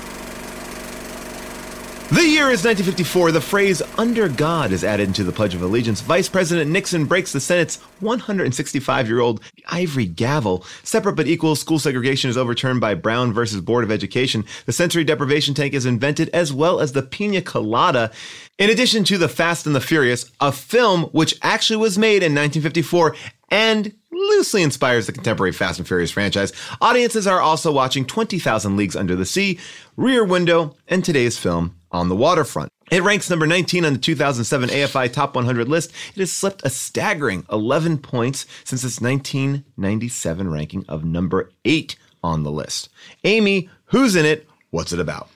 The 2.11 2.27
year 2.27 2.49
is 2.49 2.65
1954. 2.65 3.31
The 3.31 3.39
phrase 3.39 3.81
under 3.97 4.27
God 4.27 4.73
is 4.73 4.83
added 4.83 5.07
into 5.07 5.23
the 5.23 5.31
Pledge 5.31 5.55
of 5.55 5.61
Allegiance. 5.61 6.01
Vice 6.01 6.27
President 6.27 6.69
Nixon 6.69 7.05
breaks 7.05 7.31
the 7.31 7.39
Senate's 7.39 7.77
165 8.01 9.07
year 9.07 9.21
old 9.21 9.39
ivory 9.67 10.07
gavel. 10.07 10.65
Separate 10.83 11.15
but 11.15 11.29
equal 11.29 11.55
school 11.55 11.79
segregation 11.79 12.29
is 12.29 12.35
overturned 12.35 12.81
by 12.81 12.95
Brown 12.95 13.31
versus 13.31 13.61
Board 13.61 13.85
of 13.85 13.91
Education. 13.91 14.43
The 14.65 14.73
sensory 14.73 15.05
deprivation 15.05 15.53
tank 15.53 15.73
is 15.73 15.85
invented, 15.85 16.27
as 16.33 16.51
well 16.51 16.81
as 16.81 16.91
the 16.91 17.01
pina 17.01 17.41
colada. 17.41 18.11
In 18.59 18.69
addition 18.69 19.05
to 19.05 19.17
The 19.17 19.29
Fast 19.29 19.65
and 19.65 19.73
the 19.73 19.79
Furious, 19.79 20.29
a 20.41 20.51
film 20.51 21.03
which 21.13 21.35
actually 21.41 21.77
was 21.77 21.97
made 21.97 22.23
in 22.23 22.35
1954 22.35 23.15
and 23.51 23.93
loosely 24.11 24.63
inspires 24.63 25.05
the 25.05 25.13
contemporary 25.13 25.53
Fast 25.53 25.79
and 25.79 25.87
Furious 25.87 26.11
franchise. 26.11 26.51
Audiences 26.81 27.25
are 27.25 27.39
also 27.39 27.71
watching 27.71 28.05
20,000 28.05 28.75
Leagues 28.75 28.97
Under 28.97 29.15
the 29.15 29.25
Sea, 29.25 29.57
Rear 29.95 30.25
Window, 30.25 30.75
and 30.89 31.05
today's 31.05 31.37
film, 31.37 31.75
On 31.91 32.09
the 32.09 32.15
Waterfront. 32.15 32.69
It 32.89 33.03
ranks 33.03 33.29
number 33.29 33.47
19 33.47 33.85
on 33.85 33.93
the 33.93 33.99
2007 33.99 34.69
AFI 34.69 35.11
Top 35.11 35.35
100 35.35 35.69
list. 35.69 35.91
It 36.15 36.19
has 36.19 36.31
slipped 36.31 36.65
a 36.65 36.69
staggering 36.69 37.45
11 37.51 37.99
points 37.99 38.45
since 38.63 38.83
its 38.83 38.99
1997 38.99 40.51
ranking 40.51 40.85
of 40.87 41.05
number 41.05 41.51
8 41.63 41.95
on 42.23 42.43
the 42.43 42.51
list. 42.51 42.89
Amy, 43.23 43.69
who's 43.85 44.15
in 44.15 44.25
it? 44.25 44.47
What's 44.71 44.93
it 44.93 44.99
about? 44.99 45.29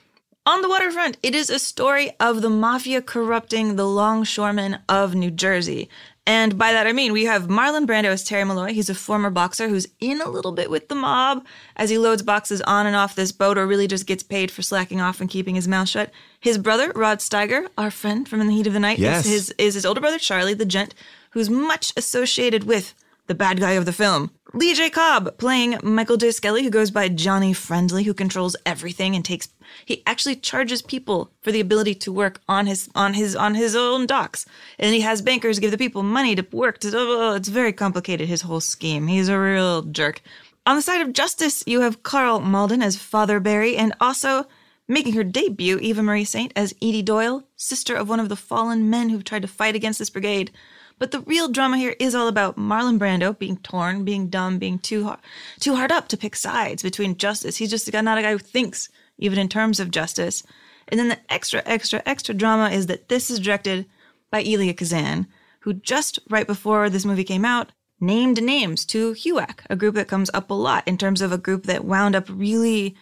On 0.46 0.62
the 0.62 0.68
waterfront, 0.68 1.16
it 1.22 1.34
is 1.34 1.50
a 1.50 1.58
story 1.58 2.12
of 2.20 2.40
the 2.40 2.50
mafia 2.50 3.02
corrupting 3.02 3.76
the 3.76 3.86
longshoremen 3.86 4.78
of 4.88 5.14
New 5.14 5.30
Jersey. 5.30 5.88
And 6.28 6.58
by 6.58 6.72
that 6.72 6.86
I 6.88 6.92
mean 6.92 7.12
we 7.12 7.24
have 7.26 7.46
Marlon 7.46 7.86
Brando 7.86 8.06
as 8.06 8.24
Terry 8.24 8.42
Malloy. 8.44 8.72
He's 8.72 8.90
a 8.90 8.94
former 8.94 9.30
boxer 9.30 9.68
who's 9.68 9.86
in 10.00 10.20
a 10.20 10.28
little 10.28 10.50
bit 10.52 10.68
with 10.70 10.88
the 10.88 10.94
mob 10.96 11.44
as 11.76 11.88
he 11.88 11.98
loads 11.98 12.22
boxes 12.22 12.60
on 12.62 12.86
and 12.86 12.96
off 12.96 13.14
this 13.14 13.30
boat 13.30 13.56
or 13.56 13.66
really 13.66 13.86
just 13.86 14.06
gets 14.06 14.22
paid 14.24 14.50
for 14.50 14.62
slacking 14.62 15.00
off 15.00 15.20
and 15.20 15.30
keeping 15.30 15.54
his 15.54 15.68
mouth 15.68 15.88
shut. 15.88 16.10
His 16.40 16.58
brother, 16.58 16.90
Rod 16.96 17.18
Steiger, 17.20 17.68
our 17.78 17.90
friend 17.92 18.28
from 18.28 18.40
In 18.40 18.48
the 18.48 18.54
Heat 18.54 18.66
of 18.66 18.72
the 18.72 18.80
Night, 18.80 18.98
Yes. 18.98 19.24
is, 19.26 19.32
his, 19.32 19.54
is 19.58 19.74
his 19.74 19.86
older 19.86 20.00
brother, 20.00 20.18
Charlie, 20.18 20.54
the 20.54 20.64
gent, 20.64 20.94
who's 21.30 21.48
much 21.48 21.92
associated 21.96 22.64
with 22.64 22.94
the 23.26 23.34
bad 23.34 23.60
guy 23.60 23.72
of 23.72 23.84
the 23.84 23.92
film. 23.92 24.30
Lee 24.54 24.74
J. 24.74 24.90
Cobb 24.90 25.36
playing 25.38 25.78
Michael 25.82 26.16
J. 26.16 26.30
Skelly, 26.30 26.62
who 26.62 26.70
goes 26.70 26.90
by 26.90 27.08
Johnny 27.08 27.52
Friendly, 27.52 28.04
who 28.04 28.14
controls 28.14 28.56
everything 28.64 29.14
and 29.14 29.24
takes 29.24 29.48
he 29.84 30.02
actually 30.06 30.36
charges 30.36 30.80
people 30.80 31.32
for 31.42 31.52
the 31.52 31.60
ability 31.60 31.94
to 31.96 32.12
work 32.12 32.40
on 32.48 32.66
his 32.66 32.88
on 32.94 33.14
his 33.14 33.34
on 33.34 33.54
his 33.54 33.74
own 33.74 34.06
docks. 34.06 34.46
And 34.78 34.94
he 34.94 35.00
has 35.00 35.22
bankers 35.22 35.58
give 35.58 35.70
the 35.70 35.78
people 35.78 36.02
money 36.02 36.34
to 36.34 36.46
work 36.52 36.78
to 36.78 36.92
oh, 36.94 37.34
it's 37.34 37.48
very 37.48 37.72
complicated, 37.72 38.28
his 38.28 38.42
whole 38.42 38.60
scheme. 38.60 39.08
He's 39.08 39.28
a 39.28 39.38
real 39.38 39.82
jerk. 39.82 40.22
On 40.66 40.74
the 40.74 40.82
side 40.82 41.00
of 41.00 41.12
justice, 41.12 41.62
you 41.66 41.80
have 41.80 42.02
Karl 42.02 42.40
Malden 42.40 42.82
as 42.82 42.96
Father 42.96 43.38
Barry, 43.38 43.76
and 43.76 43.94
also 44.00 44.46
making 44.88 45.14
her 45.14 45.24
debut, 45.24 45.78
Eva 45.78 46.02
Marie 46.02 46.24
Saint 46.24 46.52
as 46.56 46.74
Edie 46.82 47.02
Doyle, 47.02 47.44
sister 47.56 47.94
of 47.94 48.08
one 48.08 48.20
of 48.20 48.28
the 48.28 48.36
fallen 48.36 48.90
men 48.90 49.08
who've 49.08 49.24
tried 49.24 49.42
to 49.42 49.48
fight 49.48 49.76
against 49.76 49.98
this 49.98 50.10
brigade. 50.10 50.50
But 50.98 51.10
the 51.10 51.20
real 51.20 51.48
drama 51.48 51.76
here 51.76 51.94
is 51.98 52.14
all 52.14 52.26
about 52.26 52.56
Marlon 52.56 52.98
Brando 52.98 53.38
being 53.38 53.58
torn, 53.58 54.04
being 54.04 54.28
dumb, 54.28 54.58
being 54.58 54.78
too 54.78 55.04
hard, 55.04 55.18
too 55.60 55.76
hard 55.76 55.92
up 55.92 56.08
to 56.08 56.16
pick 56.16 56.34
sides 56.34 56.82
between 56.82 57.18
justice. 57.18 57.58
He's 57.58 57.70
just 57.70 57.92
not 57.92 58.18
a 58.18 58.22
guy 58.22 58.32
who 58.32 58.38
thinks, 58.38 58.88
even 59.18 59.38
in 59.38 59.48
terms 59.48 59.78
of 59.78 59.90
justice. 59.90 60.42
And 60.88 60.98
then 60.98 61.08
the 61.08 61.18
extra, 61.28 61.62
extra, 61.66 62.02
extra 62.06 62.34
drama 62.34 62.70
is 62.70 62.86
that 62.86 63.08
this 63.08 63.30
is 63.30 63.40
directed 63.40 63.86
by 64.30 64.42
Elia 64.42 64.72
Kazan, 64.72 65.26
who 65.60 65.74
just 65.74 66.18
right 66.30 66.46
before 66.46 66.88
this 66.88 67.04
movie 67.04 67.24
came 67.24 67.44
out 67.44 67.72
named 68.00 68.42
names 68.42 68.84
to 68.86 69.12
HUAC, 69.12 69.60
a 69.68 69.76
group 69.76 69.94
that 69.96 70.08
comes 70.08 70.30
up 70.32 70.50
a 70.50 70.54
lot 70.54 70.86
in 70.86 70.96
terms 70.96 71.20
of 71.20 71.32
a 71.32 71.38
group 71.38 71.64
that 71.64 71.84
wound 71.84 72.14
up 72.14 72.26
really 72.28 72.94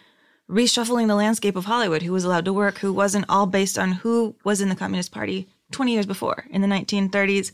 reshuffling 0.49 1.07
the 1.07 1.15
landscape 1.15 1.55
of 1.55 1.65
Hollywood, 1.65 2.03
who 2.03 2.11
was 2.11 2.23
allowed 2.23 2.45
to 2.45 2.53
work, 2.53 2.79
who 2.79 2.93
wasn't 2.93 3.25
all 3.29 3.45
based 3.45 3.79
on 3.79 3.93
who 3.93 4.35
was 4.43 4.61
in 4.61 4.69
the 4.69 4.75
Communist 4.75 5.11
Party 5.11 5.47
20 5.71 5.93
years 5.93 6.05
before. 6.05 6.45
In 6.49 6.61
the 6.61 6.67
1930s, 6.67 7.51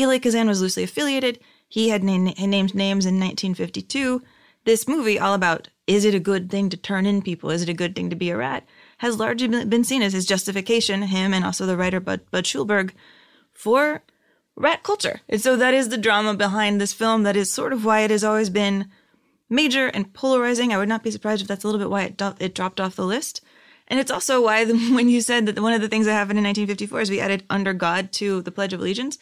Elia 0.00 0.20
Kazan 0.20 0.48
was 0.48 0.60
loosely 0.60 0.82
affiliated. 0.82 1.38
He 1.68 1.90
had 1.90 2.02
na- 2.02 2.32
named 2.38 2.74
names 2.74 3.06
in 3.06 3.20
1952. 3.20 4.22
This 4.64 4.88
movie, 4.88 5.18
all 5.18 5.34
about 5.34 5.68
is 5.86 6.04
it 6.04 6.14
a 6.14 6.20
good 6.20 6.50
thing 6.50 6.70
to 6.70 6.76
turn 6.76 7.06
in 7.06 7.22
people? 7.22 7.50
Is 7.50 7.62
it 7.62 7.68
a 7.68 7.74
good 7.74 7.96
thing 7.96 8.10
to 8.10 8.16
be 8.16 8.30
a 8.30 8.36
rat? 8.36 8.64
Has 8.98 9.18
largely 9.18 9.48
been- 9.48 9.68
been 9.68 9.84
seen 9.84 10.02
as 10.02 10.12
his 10.12 10.26
justification, 10.26 11.02
him 11.02 11.34
and 11.34 11.44
also 11.44 11.66
the 11.66 11.76
writer 11.76 11.98
Bud, 12.00 12.20
Bud 12.30 12.44
Schulberg, 12.44 12.92
for 13.52 14.02
rat 14.56 14.82
culture. 14.82 15.20
And 15.28 15.40
so 15.40 15.56
that 15.56 15.74
is 15.74 15.88
the 15.88 15.98
drama 15.98 16.34
behind 16.34 16.80
this 16.80 16.92
film. 16.92 17.22
That 17.22 17.36
is 17.36 17.52
sort 17.52 17.72
of 17.72 17.84
why 17.84 18.00
it 18.00 18.10
has 18.10 18.22
always 18.22 18.50
been 18.50 18.86
major 19.48 19.86
and 19.88 20.12
polarizing. 20.12 20.72
I 20.72 20.78
would 20.78 20.88
not 20.88 21.02
be 21.02 21.10
surprised 21.10 21.42
if 21.42 21.48
that's 21.48 21.64
a 21.64 21.66
little 21.66 21.80
bit 21.80 21.90
why 21.90 22.02
it, 22.02 22.16
do- 22.16 22.34
it 22.38 22.54
dropped 22.54 22.80
off 22.80 22.96
the 22.96 23.06
list. 23.06 23.40
And 23.88 23.98
it's 23.98 24.10
also 24.10 24.40
why 24.42 24.64
the, 24.64 24.74
when 24.94 25.08
you 25.08 25.20
said 25.20 25.46
that 25.46 25.58
one 25.58 25.72
of 25.72 25.80
the 25.80 25.88
things 25.88 26.06
that 26.06 26.12
happened 26.12 26.38
in 26.38 26.44
1954 26.44 27.00
is 27.00 27.10
we 27.10 27.20
added 27.20 27.44
under 27.50 27.72
God 27.72 28.12
to 28.12 28.42
the 28.42 28.52
Pledge 28.52 28.72
of 28.72 28.80
Allegiance. 28.80 29.18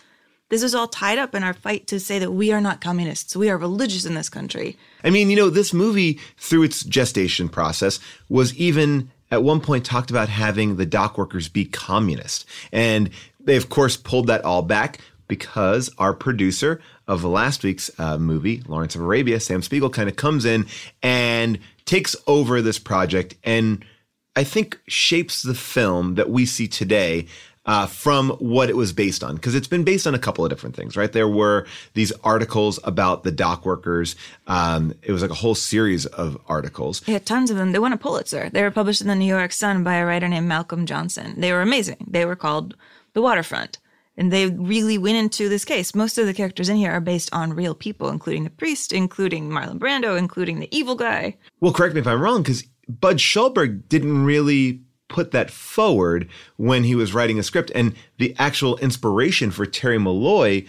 This 0.51 0.63
is 0.63 0.75
all 0.75 0.89
tied 0.89 1.19
up 1.19 1.35
in 1.35 1.43
our 1.43 1.53
fight 1.53 1.87
to 1.89 2.01
say 2.01 2.19
that 2.19 2.33
we 2.33 2.53
are 2.53 2.61
not 2.61 2.81
communists. 2.81 3.37
We 3.37 3.51
are 3.51 3.59
religious 3.59 4.07
in 4.07 4.15
this 4.15 4.31
country. 4.31 4.79
I 5.05 5.11
mean, 5.11 5.29
you 5.29 5.37
know, 5.37 5.51
this 5.51 5.75
movie, 5.75 6.19
through 6.39 6.63
its 6.63 6.85
gestation 6.85 7.49
process, 7.49 8.01
was 8.31 8.55
even 8.55 9.11
at 9.31 9.43
one 9.43 9.61
point 9.61 9.85
talked 9.85 10.11
about 10.11 10.31
having 10.31 10.77
the 10.77 10.87
dock 10.87 11.19
workers 11.19 11.49
be 11.49 11.67
communist. 11.67 12.47
And 12.73 13.11
they, 13.39 13.57
of 13.57 13.69
course, 13.69 13.97
pulled 13.97 14.29
that 14.29 14.45
all 14.45 14.63
back 14.63 15.01
because 15.29 15.91
our 15.99 16.15
producer 16.15 16.81
of 17.07 17.25
last 17.25 17.63
week's 17.63 17.91
uh, 17.99 18.17
movie, 18.17 18.63
Lawrence 18.67 18.95
of 18.95 19.03
Arabia, 19.03 19.41
Sam 19.41 19.61
Spiegel, 19.61 19.91
kind 19.91 20.09
of 20.09 20.17
comes 20.17 20.47
in 20.47 20.67
and 21.03 21.59
takes 21.85 22.17
over 22.27 22.63
this 22.63 22.79
project 22.79 23.35
and 23.45 23.85
I 24.39 24.45
think 24.45 24.81
shapes 24.87 25.43
the 25.43 25.55
film 25.55 26.15
that 26.15 26.31
we 26.31 26.47
see 26.47 26.69
today 26.69 27.27
uh, 27.69 27.87
from 27.87 28.31
what 28.39 28.71
it 28.71 28.77
was 28.77 28.95
based 28.95 29.23
on. 29.23 29.35
Because 29.35 29.55
it's 29.55 29.69
been 29.69 29.85
based 29.85 30.07
on 30.07 30.15
a 30.15 30.19
couple 30.19 30.43
of 30.43 30.51
different 30.51 30.75
things, 30.75 30.97
right? 30.97 31.13
There 31.13 31.29
were 31.29 31.67
these 31.93 32.11
articles 32.25 32.81
about 32.83 33.23
the 33.25 33.31
dock 33.31 33.67
workers. 33.67 34.17
Um, 34.47 34.95
it 35.03 35.13
was 35.13 35.21
like 35.21 35.31
a 35.31 35.35
whole 35.35 35.55
series 35.55 36.07
of 36.07 36.39
articles. 36.49 37.03
Yeah, 37.07 37.19
tons 37.19 37.51
of 37.51 37.59
them. 37.59 37.73
They 37.73 37.79
won 37.79 37.93
a 37.93 37.99
Pulitzer. 37.99 38.49
They 38.49 38.63
were 38.63 38.71
published 38.71 39.03
in 39.03 39.07
the 39.07 39.15
New 39.15 39.27
York 39.27 39.53
Sun 39.53 39.85
by 39.85 39.97
a 39.97 40.07
writer 40.07 40.27
named 40.27 40.49
Malcolm 40.49 40.87
Johnson. 40.87 41.39
They 41.39 41.53
were 41.53 41.61
amazing. 41.61 42.07
They 42.09 42.25
were 42.25 42.37
called 42.37 42.75
The 43.13 43.21
Waterfront. 43.21 43.79
And 44.17 44.33
they 44.33 44.47
really 44.47 44.97
went 44.97 45.19
into 45.19 45.51
this 45.51 45.67
case. 45.67 45.95
Most 45.95 46.17
of 46.17 46.27
the 46.27 46.35
characters 46.35 46.71
in 46.71 46.77
here 46.77 46.91
are 46.91 47.01
based 47.01 47.29
on 47.33 47.53
real 47.53 47.75
people, 47.75 48.09
including 48.09 48.45
the 48.45 48.51
priest, 48.51 48.93
including 48.93 49.51
Marlon 49.51 49.79
Brando, 49.79 50.19
including 50.19 50.59
the 50.59 50.75
evil 50.77 50.97
guy. 50.97 51.37
Well, 51.61 51.73
correct 51.73 51.95
me 51.95 52.01
if 52.01 52.07
I'm 52.07 52.21
wrong, 52.21 52.43
because 52.43 52.65
Bud 52.89 53.19
Schulberg 53.19 53.89
didn't 53.89 54.25
really 54.25 54.81
put 55.09 55.31
that 55.33 55.51
forward 55.51 56.29
when 56.57 56.85
he 56.85 56.95
was 56.95 57.15
writing 57.15 57.39
a 57.39 57.43
script. 57.43 57.71
And 57.75 57.95
the 58.19 58.35
actual 58.39 58.77
inspiration 58.79 59.51
for 59.51 59.67
Terry 59.67 59.99
Malloy 59.99 60.67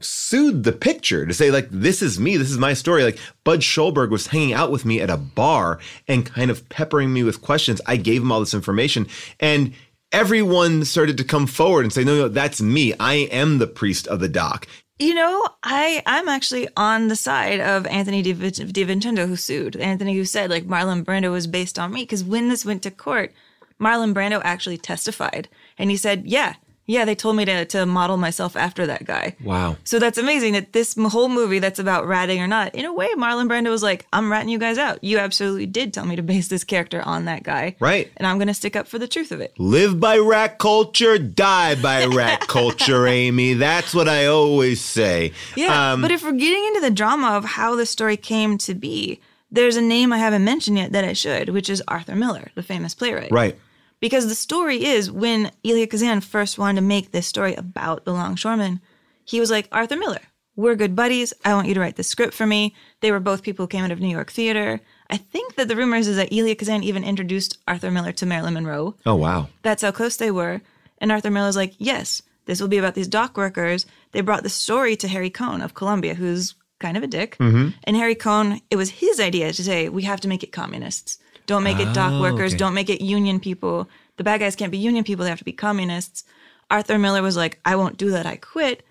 sued 0.00 0.64
the 0.64 0.72
picture 0.72 1.24
to 1.24 1.32
say, 1.32 1.50
like, 1.50 1.68
this 1.70 2.02
is 2.02 2.20
me, 2.20 2.36
this 2.36 2.50
is 2.50 2.58
my 2.58 2.74
story. 2.74 3.04
Like, 3.04 3.18
Bud 3.44 3.60
Schulberg 3.60 4.10
was 4.10 4.26
hanging 4.26 4.52
out 4.52 4.70
with 4.70 4.84
me 4.84 5.00
at 5.00 5.10
a 5.10 5.16
bar 5.16 5.78
and 6.06 6.26
kind 6.26 6.50
of 6.50 6.68
peppering 6.68 7.12
me 7.12 7.22
with 7.22 7.42
questions. 7.42 7.80
I 7.86 7.96
gave 7.96 8.22
him 8.22 8.32
all 8.32 8.40
this 8.40 8.54
information. 8.54 9.06
And 9.40 9.72
everyone 10.12 10.84
started 10.84 11.16
to 11.18 11.24
come 11.24 11.46
forward 11.46 11.84
and 11.84 11.92
say, 11.92 12.04
no, 12.04 12.16
no, 12.16 12.28
that's 12.28 12.60
me. 12.60 12.94
I 12.98 13.14
am 13.14 13.58
the 13.58 13.66
priest 13.66 14.06
of 14.08 14.20
the 14.20 14.28
dock. 14.28 14.66
You 14.98 15.12
know, 15.12 15.46
I 15.62 16.02
I'm 16.06 16.26
actually 16.26 16.68
on 16.74 17.08
the 17.08 17.16
side 17.16 17.60
of 17.60 17.86
Anthony 17.86 18.22
DiVin- 18.22 18.72
DiVincenzo 18.72 19.28
who 19.28 19.36
sued. 19.36 19.76
Anthony 19.76 20.14
who 20.14 20.24
said 20.24 20.48
like 20.48 20.66
Marlon 20.66 21.04
Brando 21.04 21.30
was 21.30 21.46
based 21.46 21.78
on 21.78 21.92
me 21.92 22.02
because 22.02 22.24
when 22.24 22.48
this 22.48 22.64
went 22.64 22.82
to 22.84 22.90
court, 22.90 23.34
Marlon 23.80 24.14
Brando 24.14 24.40
actually 24.44 24.78
testified 24.78 25.48
and 25.78 25.90
he 25.90 25.96
said, 25.96 26.22
"Yeah, 26.26 26.54
yeah, 26.86 27.04
they 27.04 27.14
told 27.16 27.36
me 27.36 27.44
to 27.44 27.64
to 27.66 27.84
model 27.84 28.16
myself 28.16 28.56
after 28.56 28.86
that 28.86 29.04
guy." 29.04 29.36
Wow. 29.44 29.76
So 29.84 29.98
that's 29.98 30.18
amazing 30.18 30.54
that 30.54 30.72
this 30.72 30.94
whole 30.98 31.28
movie 31.28 31.58
that's 31.58 31.78
about 31.78 32.06
ratting 32.06 32.40
or 32.40 32.46
not, 32.46 32.74
in 32.74 32.84
a 32.86 32.92
way, 32.94 33.08
Marlon 33.16 33.48
Brando 33.48 33.70
was 33.70 33.82
like, 33.82 34.06
"I'm 34.12 34.30
ratting 34.32 34.48
you 34.48 34.58
guys 34.58 34.78
out. 34.78 35.02
You 35.04 35.18
absolutely 35.18 35.66
did 35.66 35.92
tell 35.92 36.06
me 36.06 36.16
to 36.16 36.22
base 36.22 36.48
this 36.48 36.64
character 36.64 37.02
on 37.04 37.26
that 37.26 37.42
guy, 37.42 37.76
Right. 37.80 38.10
And 38.16 38.26
I'm 38.26 38.38
gonna 38.38 38.54
stick 38.54 38.76
up 38.76 38.88
for 38.88 38.98
the 38.98 39.08
truth 39.08 39.30
of 39.32 39.40
it." 39.40 39.52
Live 39.58 40.00
by 40.00 40.16
rat 40.16 40.58
culture, 40.58 41.18
die 41.18 41.74
by 41.74 42.06
rat 42.06 42.40
culture, 42.48 43.06
Amy. 43.06 43.52
That's 43.54 43.92
what 43.94 44.08
I 44.08 44.26
always 44.26 44.80
say. 44.80 45.32
Yeah, 45.54 45.92
Um, 45.92 46.00
but 46.00 46.10
if 46.12 46.22
we're 46.22 46.32
getting 46.32 46.64
into 46.68 46.80
the 46.80 46.90
drama 46.90 47.32
of 47.36 47.44
how 47.44 47.74
the 47.76 47.84
story 47.84 48.16
came 48.16 48.56
to 48.58 48.74
be, 48.74 49.20
there's 49.50 49.76
a 49.76 49.82
name 49.82 50.12
I 50.12 50.18
haven't 50.18 50.44
mentioned 50.44 50.78
yet 50.78 50.92
that 50.92 51.04
I 51.04 51.12
should, 51.12 51.50
which 51.50 51.68
is 51.70 51.82
Arthur 51.86 52.16
Miller, 52.16 52.50
the 52.54 52.62
famous 52.62 52.94
playwright. 52.94 53.30
right. 53.30 53.56
Because 54.00 54.28
the 54.28 54.34
story 54.34 54.84
is 54.84 55.10
when 55.10 55.50
Elia 55.64 55.86
Kazan 55.86 56.20
first 56.20 56.58
wanted 56.58 56.80
to 56.80 56.86
make 56.86 57.10
this 57.12 57.26
story 57.26 57.54
about 57.54 58.04
the 58.04 58.12
longshoremen, 58.12 58.80
he 59.24 59.40
was 59.40 59.50
like, 59.50 59.68
Arthur 59.72 59.96
Miller, 59.96 60.20
we're 60.54 60.74
good 60.74 60.94
buddies. 60.94 61.32
I 61.44 61.54
want 61.54 61.68
you 61.68 61.74
to 61.74 61.80
write 61.80 61.96
the 61.96 62.02
script 62.02 62.34
for 62.34 62.46
me. 62.46 62.74
They 63.00 63.10
were 63.10 63.20
both 63.20 63.42
people 63.42 63.64
who 63.64 63.68
came 63.68 63.84
out 63.84 63.90
of 63.90 64.00
New 64.00 64.08
York 64.08 64.30
theater. 64.30 64.80
I 65.08 65.16
think 65.16 65.54
that 65.54 65.68
the 65.68 65.76
rumors 65.76 66.08
is 66.08 66.16
that 66.16 66.32
Elia 66.32 66.54
Kazan 66.54 66.82
even 66.82 67.04
introduced 67.04 67.58
Arthur 67.66 67.90
Miller 67.90 68.12
to 68.12 68.26
Marilyn 68.26 68.54
Monroe. 68.54 68.96
Oh, 69.06 69.14
wow. 69.14 69.48
That's 69.62 69.82
how 69.82 69.92
close 69.92 70.16
they 70.16 70.30
were. 70.30 70.60
And 70.98 71.12
Arthur 71.12 71.30
Miller 71.30 71.46
was 71.46 71.56
like, 71.56 71.74
yes, 71.78 72.22
this 72.46 72.60
will 72.60 72.68
be 72.68 72.78
about 72.78 72.94
these 72.94 73.08
dock 73.08 73.36
workers. 73.36 73.86
They 74.12 74.20
brought 74.20 74.42
the 74.42 74.48
story 74.48 74.96
to 74.96 75.08
Harry 75.08 75.30
Cohn 75.30 75.60
of 75.60 75.74
Columbia, 75.74 76.14
who's 76.14 76.54
kind 76.78 76.96
of 76.96 77.02
a 77.02 77.06
dick. 77.06 77.36
Mhm. 77.38 77.74
And 77.84 77.96
Harry 77.96 78.14
Cohn, 78.14 78.60
it 78.70 78.76
was 78.76 78.90
his 78.90 79.20
idea 79.20 79.52
to 79.52 79.64
say, 79.64 79.88
we 79.88 80.02
have 80.02 80.20
to 80.22 80.28
make 80.28 80.42
it 80.42 80.52
communists. 80.52 81.18
Don't 81.46 81.62
make 81.62 81.78
it 81.78 81.92
dock 81.94 82.12
Oh, 82.12 82.20
workers. 82.20 82.52
okay. 82.52 82.58
Don't 82.58 82.74
make 82.74 82.90
it 82.90 83.00
union 83.00 83.40
people. 83.40 83.88
The 84.16 84.24
bad 84.24 84.40
guys 84.40 84.56
can't 84.56 84.72
be 84.72 84.78
union 84.78 85.04
people. 85.04 85.24
They 85.24 85.30
have 85.30 85.38
to 85.38 85.44
be 85.44 85.52
communists. 85.52 86.24
Arthur 86.70 86.98
Miller 86.98 87.22
was 87.22 87.36
like, 87.36 87.60
I 87.64 87.76
won't 87.76 87.96
do 87.96 88.10
that. 88.10 88.26
I 88.26 88.36
quit. 88.36 88.84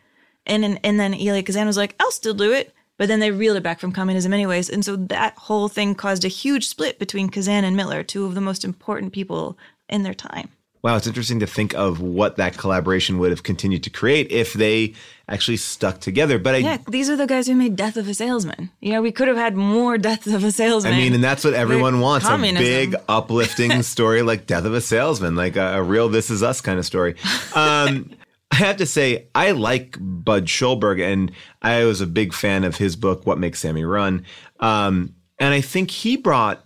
And 0.45 0.63
then, 0.63 0.79
and 0.83 0.99
then 0.99 1.13
Elia 1.13 1.43
Kazan 1.43 1.67
was 1.67 1.77
like, 1.77 1.95
I'll 1.99 2.11
still 2.11 2.33
do 2.33 2.51
it. 2.53 2.73
But 2.97 3.09
then 3.09 3.19
they 3.19 3.31
reeled 3.31 3.57
it 3.57 3.63
back 3.63 3.79
from 3.81 3.91
communism 3.91 4.31
anyways. 4.31 4.69
And 4.69 4.85
so 4.85 4.95
that 4.95 5.35
whole 5.37 5.67
thing 5.67 5.95
caused 5.95 6.23
a 6.23 6.29
huge 6.29 6.67
split 6.67 6.97
between 6.97 7.29
Kazan 7.29 7.65
and 7.65 7.75
Miller, 7.75 8.03
two 8.03 8.25
of 8.25 8.35
the 8.35 8.41
most 8.41 8.63
important 8.63 9.11
people 9.11 9.57
in 9.89 10.03
their 10.03 10.13
time. 10.13 10.49
Wow, 10.85 10.97
it's 10.97 11.07
interesting 11.07 11.39
to 11.39 11.47
think 11.47 11.73
of 11.73 11.99
what 11.99 12.35
that 12.35 12.59
collaboration 12.59 13.17
would 13.17 13.31
have 13.31 13.41
continued 13.41 13.81
to 13.85 13.89
create 13.89 14.31
if 14.31 14.53
they 14.53 14.93
actually 15.27 15.57
stuck 15.57 15.99
together. 15.99 16.37
But 16.37 16.53
I, 16.53 16.57
yeah, 16.59 16.77
these 16.87 17.09
are 17.09 17.15
the 17.15 17.25
guys 17.25 17.47
who 17.47 17.55
made 17.55 17.75
Death 17.75 17.97
of 17.97 18.07
a 18.07 18.13
Salesman. 18.13 18.69
You 18.81 18.91
know, 18.91 19.01
we 19.01 19.11
could 19.11 19.27
have 19.27 19.35
had 19.35 19.55
more 19.55 19.97
Death 19.97 20.27
of 20.27 20.43
a 20.43 20.51
Salesman. 20.51 20.93
I 20.93 20.97
mean, 20.97 21.15
and 21.15 21.23
that's 21.23 21.43
what 21.43 21.55
everyone 21.55 22.01
wants 22.01 22.27
communism. 22.27 22.63
a 22.63 22.69
big, 22.69 22.95
uplifting 23.09 23.81
story 23.81 24.21
like 24.21 24.45
Death 24.45 24.65
of 24.65 24.75
a 24.75 24.79
Salesman, 24.79 25.35
like 25.35 25.55
a, 25.55 25.79
a 25.79 25.81
real 25.81 26.07
This 26.07 26.29
Is 26.29 26.43
Us 26.43 26.61
kind 26.61 26.77
of 26.77 26.85
story. 26.85 27.15
Um, 27.55 28.11
I 28.51 28.57
have 28.57 28.77
to 28.77 28.85
say, 28.85 29.27
I 29.33 29.53
like 29.53 29.97
Bud 29.99 30.45
Schulberg, 30.45 31.01
and 31.01 31.31
I 31.63 31.85
was 31.85 31.99
a 31.99 32.05
big 32.05 32.31
fan 32.31 32.63
of 32.63 32.75
his 32.75 32.95
book, 32.95 33.25
What 33.25 33.39
Makes 33.39 33.61
Sammy 33.61 33.85
Run. 33.85 34.23
Um, 34.59 35.15
and 35.39 35.51
I 35.51 35.61
think 35.61 35.89
he 35.89 36.15
brought 36.15 36.63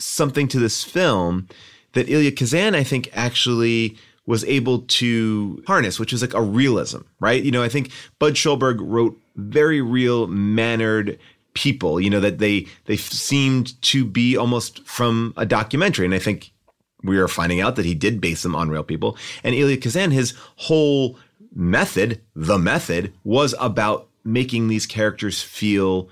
something 0.00 0.48
to 0.48 0.58
this 0.58 0.82
film 0.82 1.46
that 1.92 2.08
Elia 2.08 2.32
Kazan, 2.32 2.74
I 2.74 2.82
think, 2.82 3.10
actually 3.12 3.96
was 4.26 4.44
able 4.44 4.80
to 4.80 5.62
harness, 5.66 5.98
which 5.98 6.12
is 6.12 6.22
like 6.22 6.34
a 6.34 6.42
realism, 6.42 6.98
right? 7.18 7.42
You 7.42 7.50
know, 7.50 7.62
I 7.62 7.68
think 7.68 7.90
Bud 8.18 8.34
Schulberg 8.34 8.76
wrote 8.80 9.18
very 9.36 9.80
real 9.80 10.26
mannered 10.26 11.18
people, 11.54 12.00
you 12.00 12.10
know, 12.10 12.20
that 12.20 12.38
they 12.38 12.66
they 12.84 12.96
seemed 12.96 13.80
to 13.82 14.04
be 14.04 14.36
almost 14.36 14.86
from 14.86 15.34
a 15.36 15.44
documentary. 15.44 16.04
And 16.04 16.14
I 16.14 16.18
think 16.18 16.52
we 17.02 17.18
are 17.18 17.28
finding 17.28 17.60
out 17.60 17.76
that 17.76 17.84
he 17.84 17.94
did 17.94 18.20
base 18.20 18.42
them 18.42 18.54
on 18.54 18.70
real 18.70 18.84
people. 18.84 19.16
And 19.42 19.54
Elia 19.54 19.78
Kazan, 19.78 20.10
his 20.10 20.34
whole 20.56 21.18
method, 21.54 22.20
the 22.36 22.58
method, 22.58 23.12
was 23.24 23.54
about 23.58 24.08
making 24.24 24.68
these 24.68 24.86
characters 24.86 25.42
feel 25.42 26.08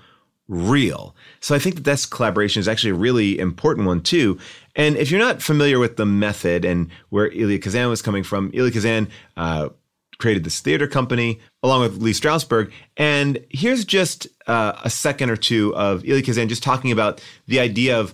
real. 0.49 1.15
So 1.39 1.55
I 1.55 1.59
think 1.59 1.75
that 1.75 1.85
this 1.85 2.05
collaboration 2.05 2.59
is 2.59 2.67
actually 2.67 2.91
a 2.91 2.95
really 2.95 3.39
important 3.39 3.87
one 3.87 4.01
too. 4.01 4.37
And 4.75 4.97
if 4.97 5.09
you're 5.09 5.19
not 5.19 5.41
familiar 5.41 5.79
with 5.79 5.95
the 5.95 6.05
method 6.05 6.65
and 6.65 6.89
where 7.09 7.31
Elia 7.31 7.59
Kazan 7.59 7.87
was 7.87 8.01
coming 8.01 8.23
from, 8.23 8.51
Elia 8.53 8.71
Kazan 8.71 9.07
uh, 9.37 9.69
created 10.17 10.43
this 10.43 10.59
theater 10.59 10.87
company 10.87 11.39
along 11.63 11.81
with 11.81 12.01
Lee 12.01 12.11
Strasberg. 12.11 12.71
And 12.97 13.45
here's 13.49 13.85
just 13.85 14.27
uh, 14.47 14.73
a 14.83 14.89
second 14.89 15.29
or 15.29 15.37
two 15.37 15.73
of 15.75 16.03
Elia 16.03 16.23
Kazan 16.23 16.49
just 16.49 16.63
talking 16.63 16.91
about 16.91 17.23
the 17.47 17.59
idea 17.59 17.97
of 17.97 18.13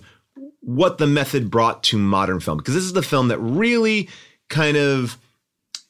what 0.60 0.98
the 0.98 1.06
method 1.06 1.50
brought 1.50 1.82
to 1.84 1.96
modern 1.96 2.40
film. 2.40 2.58
Because 2.58 2.74
this 2.74 2.84
is 2.84 2.92
the 2.92 3.02
film 3.02 3.28
that 3.28 3.38
really 3.38 4.08
kind 4.48 4.76
of 4.76 5.16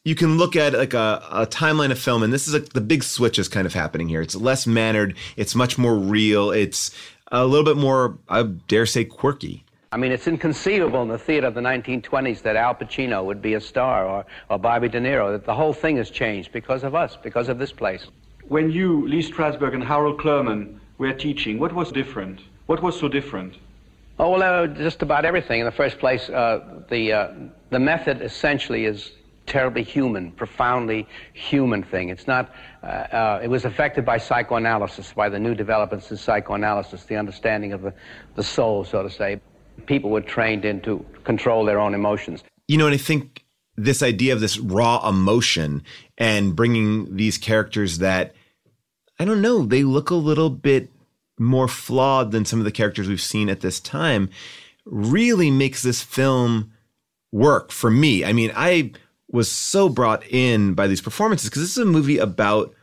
you 0.06 0.14
can 0.14 0.38
look 0.38 0.54
at 0.54 0.72
like 0.72 0.94
a, 0.94 1.20
a 1.32 1.46
timeline 1.48 1.90
of 1.90 1.98
film, 1.98 2.22
and 2.22 2.32
this 2.32 2.46
is 2.46 2.54
like 2.54 2.68
the 2.68 2.80
big 2.80 3.02
switch 3.02 3.40
is 3.40 3.48
kind 3.48 3.66
of 3.66 3.74
happening 3.74 4.08
here. 4.08 4.22
It's 4.22 4.36
less 4.36 4.64
mannered, 4.64 5.16
it's 5.36 5.56
much 5.56 5.78
more 5.78 5.96
real, 5.96 6.52
it's 6.52 6.92
a 7.32 7.44
little 7.44 7.64
bit 7.64 7.76
more, 7.76 8.16
I 8.28 8.44
dare 8.44 8.86
say, 8.86 9.04
quirky. 9.04 9.64
I 9.90 9.96
mean, 9.96 10.12
it's 10.12 10.28
inconceivable 10.28 11.02
in 11.02 11.08
the 11.08 11.18
theater 11.18 11.48
of 11.48 11.54
the 11.54 11.60
1920s 11.60 12.40
that 12.42 12.54
Al 12.54 12.76
Pacino 12.76 13.24
would 13.24 13.42
be 13.42 13.54
a 13.54 13.60
star 13.60 14.06
or, 14.06 14.24
or 14.48 14.60
Bobby 14.60 14.88
De 14.88 15.00
Niro, 15.00 15.32
that 15.32 15.44
the 15.44 15.54
whole 15.54 15.72
thing 15.72 15.96
has 15.96 16.08
changed 16.08 16.52
because 16.52 16.84
of 16.84 16.94
us, 16.94 17.18
because 17.20 17.48
of 17.48 17.58
this 17.58 17.72
place. 17.72 18.06
When 18.46 18.70
you, 18.70 19.08
Lee 19.08 19.28
Strasberg 19.28 19.74
and 19.74 19.82
Harold 19.82 20.20
Clurman, 20.20 20.78
were 20.98 21.12
teaching, 21.14 21.58
what 21.58 21.72
was 21.72 21.90
different? 21.90 22.42
What 22.66 22.80
was 22.80 22.96
so 22.96 23.08
different? 23.08 23.56
Oh, 24.20 24.30
well, 24.30 24.42
uh, 24.44 24.68
just 24.68 25.02
about 25.02 25.24
everything. 25.24 25.58
In 25.58 25.66
the 25.66 25.72
first 25.72 25.98
place, 25.98 26.28
uh, 26.28 26.84
the, 26.90 27.12
uh, 27.12 27.28
the 27.70 27.80
method 27.80 28.22
essentially 28.22 28.84
is 28.84 29.10
terribly 29.46 29.82
human, 29.82 30.32
profoundly 30.32 31.06
human 31.32 31.82
thing. 31.82 32.08
It's 32.08 32.26
not, 32.26 32.52
uh, 32.82 32.86
uh, 32.86 33.40
it 33.42 33.48
was 33.48 33.64
affected 33.64 34.04
by 34.04 34.18
psychoanalysis, 34.18 35.12
by 35.12 35.28
the 35.28 35.38
new 35.38 35.54
developments 35.54 36.10
in 36.10 36.16
psychoanalysis, 36.16 37.04
the 37.04 37.16
understanding 37.16 37.72
of 37.72 37.82
the, 37.82 37.94
the 38.34 38.42
soul, 38.42 38.84
so 38.84 39.02
to 39.02 39.10
say. 39.10 39.40
People 39.86 40.10
were 40.10 40.22
trained 40.22 40.64
in 40.64 40.80
to 40.82 41.04
control 41.24 41.64
their 41.64 41.78
own 41.78 41.94
emotions. 41.94 42.42
You 42.66 42.78
know, 42.78 42.86
and 42.86 42.94
I 42.94 42.98
think 42.98 43.44
this 43.76 44.02
idea 44.02 44.32
of 44.32 44.40
this 44.40 44.58
raw 44.58 45.06
emotion 45.08 45.82
and 46.16 46.56
bringing 46.56 47.16
these 47.16 47.38
characters 47.38 47.98
that, 47.98 48.34
I 49.18 49.24
don't 49.24 49.42
know, 49.42 49.64
they 49.64 49.84
look 49.84 50.10
a 50.10 50.14
little 50.14 50.50
bit 50.50 50.90
more 51.38 51.68
flawed 51.68 52.32
than 52.32 52.44
some 52.44 52.58
of 52.58 52.64
the 52.64 52.72
characters 52.72 53.08
we've 53.08 53.20
seen 53.20 53.48
at 53.50 53.60
this 53.60 53.80
time 53.80 54.30
really 54.86 55.50
makes 55.50 55.82
this 55.82 56.02
film 56.02 56.72
work 57.32 57.70
for 57.70 57.90
me. 57.90 58.24
I 58.24 58.32
mean, 58.32 58.50
I 58.56 58.92
was 59.28 59.50
so 59.50 59.88
brought 59.88 60.24
in 60.28 60.74
by 60.74 60.86
these 60.86 61.00
performances 61.00 61.48
because 61.48 61.62
this 61.62 61.76
is 61.76 61.82
a 61.82 61.86
movie 61.86 62.18
about 62.18 62.74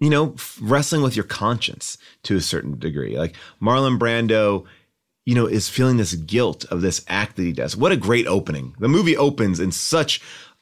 you 0.00 0.10
know 0.10 0.34
wrestling 0.60 1.02
with 1.02 1.16
your 1.16 1.24
conscience 1.24 1.98
to 2.22 2.36
a 2.36 2.40
certain 2.40 2.78
degree. 2.78 3.18
Like 3.18 3.34
Marlon 3.60 3.98
Brando, 3.98 4.64
you 5.26 5.34
know, 5.34 5.46
is 5.46 5.68
feeling 5.68 5.96
this 5.96 6.14
guilt 6.14 6.64
of 6.66 6.80
this 6.80 7.04
act 7.08 7.36
that 7.36 7.42
he 7.42 7.52
does. 7.52 7.76
What 7.76 7.92
a 7.92 7.96
great 7.96 8.26
opening! 8.26 8.74
The 8.78 8.88
movie 8.88 9.16
opens 9.16 9.60
in 9.60 9.72
such 9.72 10.20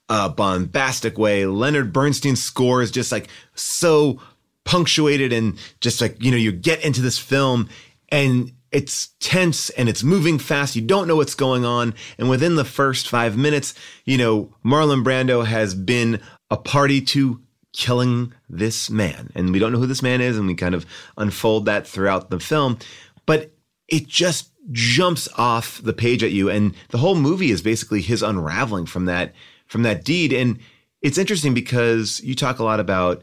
a 0.09 0.29
bombastic 0.29 1.19
way. 1.19 1.47
Leonard 1.47 1.93
Bernstein's 1.93 2.43
score 2.43 2.81
is 2.81 2.91
just 2.91 3.13
like 3.13 3.29
so 3.55 4.21
punctuated 4.65 5.33
and 5.33 5.59
just 5.81 6.01
like 6.01 6.23
you 6.23 6.31
know 6.31 6.37
you 6.37 6.53
get 6.53 6.85
into 6.85 7.01
this 7.01 7.19
film 7.19 7.69
and 8.09 8.53
it's 8.73 9.15
tense 9.21 9.71
and 9.71 9.89
it's 9.89 10.03
moving 10.03 10.39
fast. 10.39 10.77
You 10.77 10.83
don't 10.83 11.09
know 11.09 11.17
what's 11.17 11.35
going 11.35 11.65
on. 11.65 11.95
And 12.19 12.29
within 12.29 12.57
the 12.57 12.65
first 12.65 13.09
five 13.09 13.37
minutes, 13.37 13.75
you 14.05 14.19
know, 14.19 14.55
Marlon 14.65 15.05
Brando 15.05 15.45
has 15.45 15.75
been 15.75 16.21
a 16.51 16.57
party 16.57 17.01
to 17.01 17.41
killing 17.73 18.33
this 18.49 18.91
man. 18.91 19.31
And 19.35 19.53
we 19.53 19.59
don't 19.59 19.73
know 19.73 19.79
who 19.79 19.87
this 19.87 20.03
man 20.03 20.21
is. 20.21 20.37
And 20.37 20.47
we 20.47 20.55
kind 20.55 20.75
of 20.75 20.87
unfold 21.17 21.67
that 21.67 21.87
throughout 21.87 22.31
the 22.31 22.41
film. 22.41 22.79
But 23.27 23.53
it 23.89 24.09
just 24.09 24.51
jumps 24.73 25.29
off 25.37 25.81
the 25.83 25.93
page 25.93 26.25
at 26.25 26.33
you. 26.33 26.51
And 26.51 26.75
the 26.89 26.99
whole 26.99 27.15
movie 27.15 27.51
is 27.51 27.63
basically 27.63 28.01
his 28.01 28.23
unraveling 28.23 28.87
from 28.87 29.05
that, 29.05 29.35
from 29.67 29.83
that 29.83 30.05
deed. 30.05 30.33
And 30.33 30.59
it's 31.03 31.19
interesting 31.19 31.55
because 31.55 32.21
you 32.25 32.35
talk 32.35 32.59
a 32.59 32.65
lot 32.65 32.81
about 32.81 33.23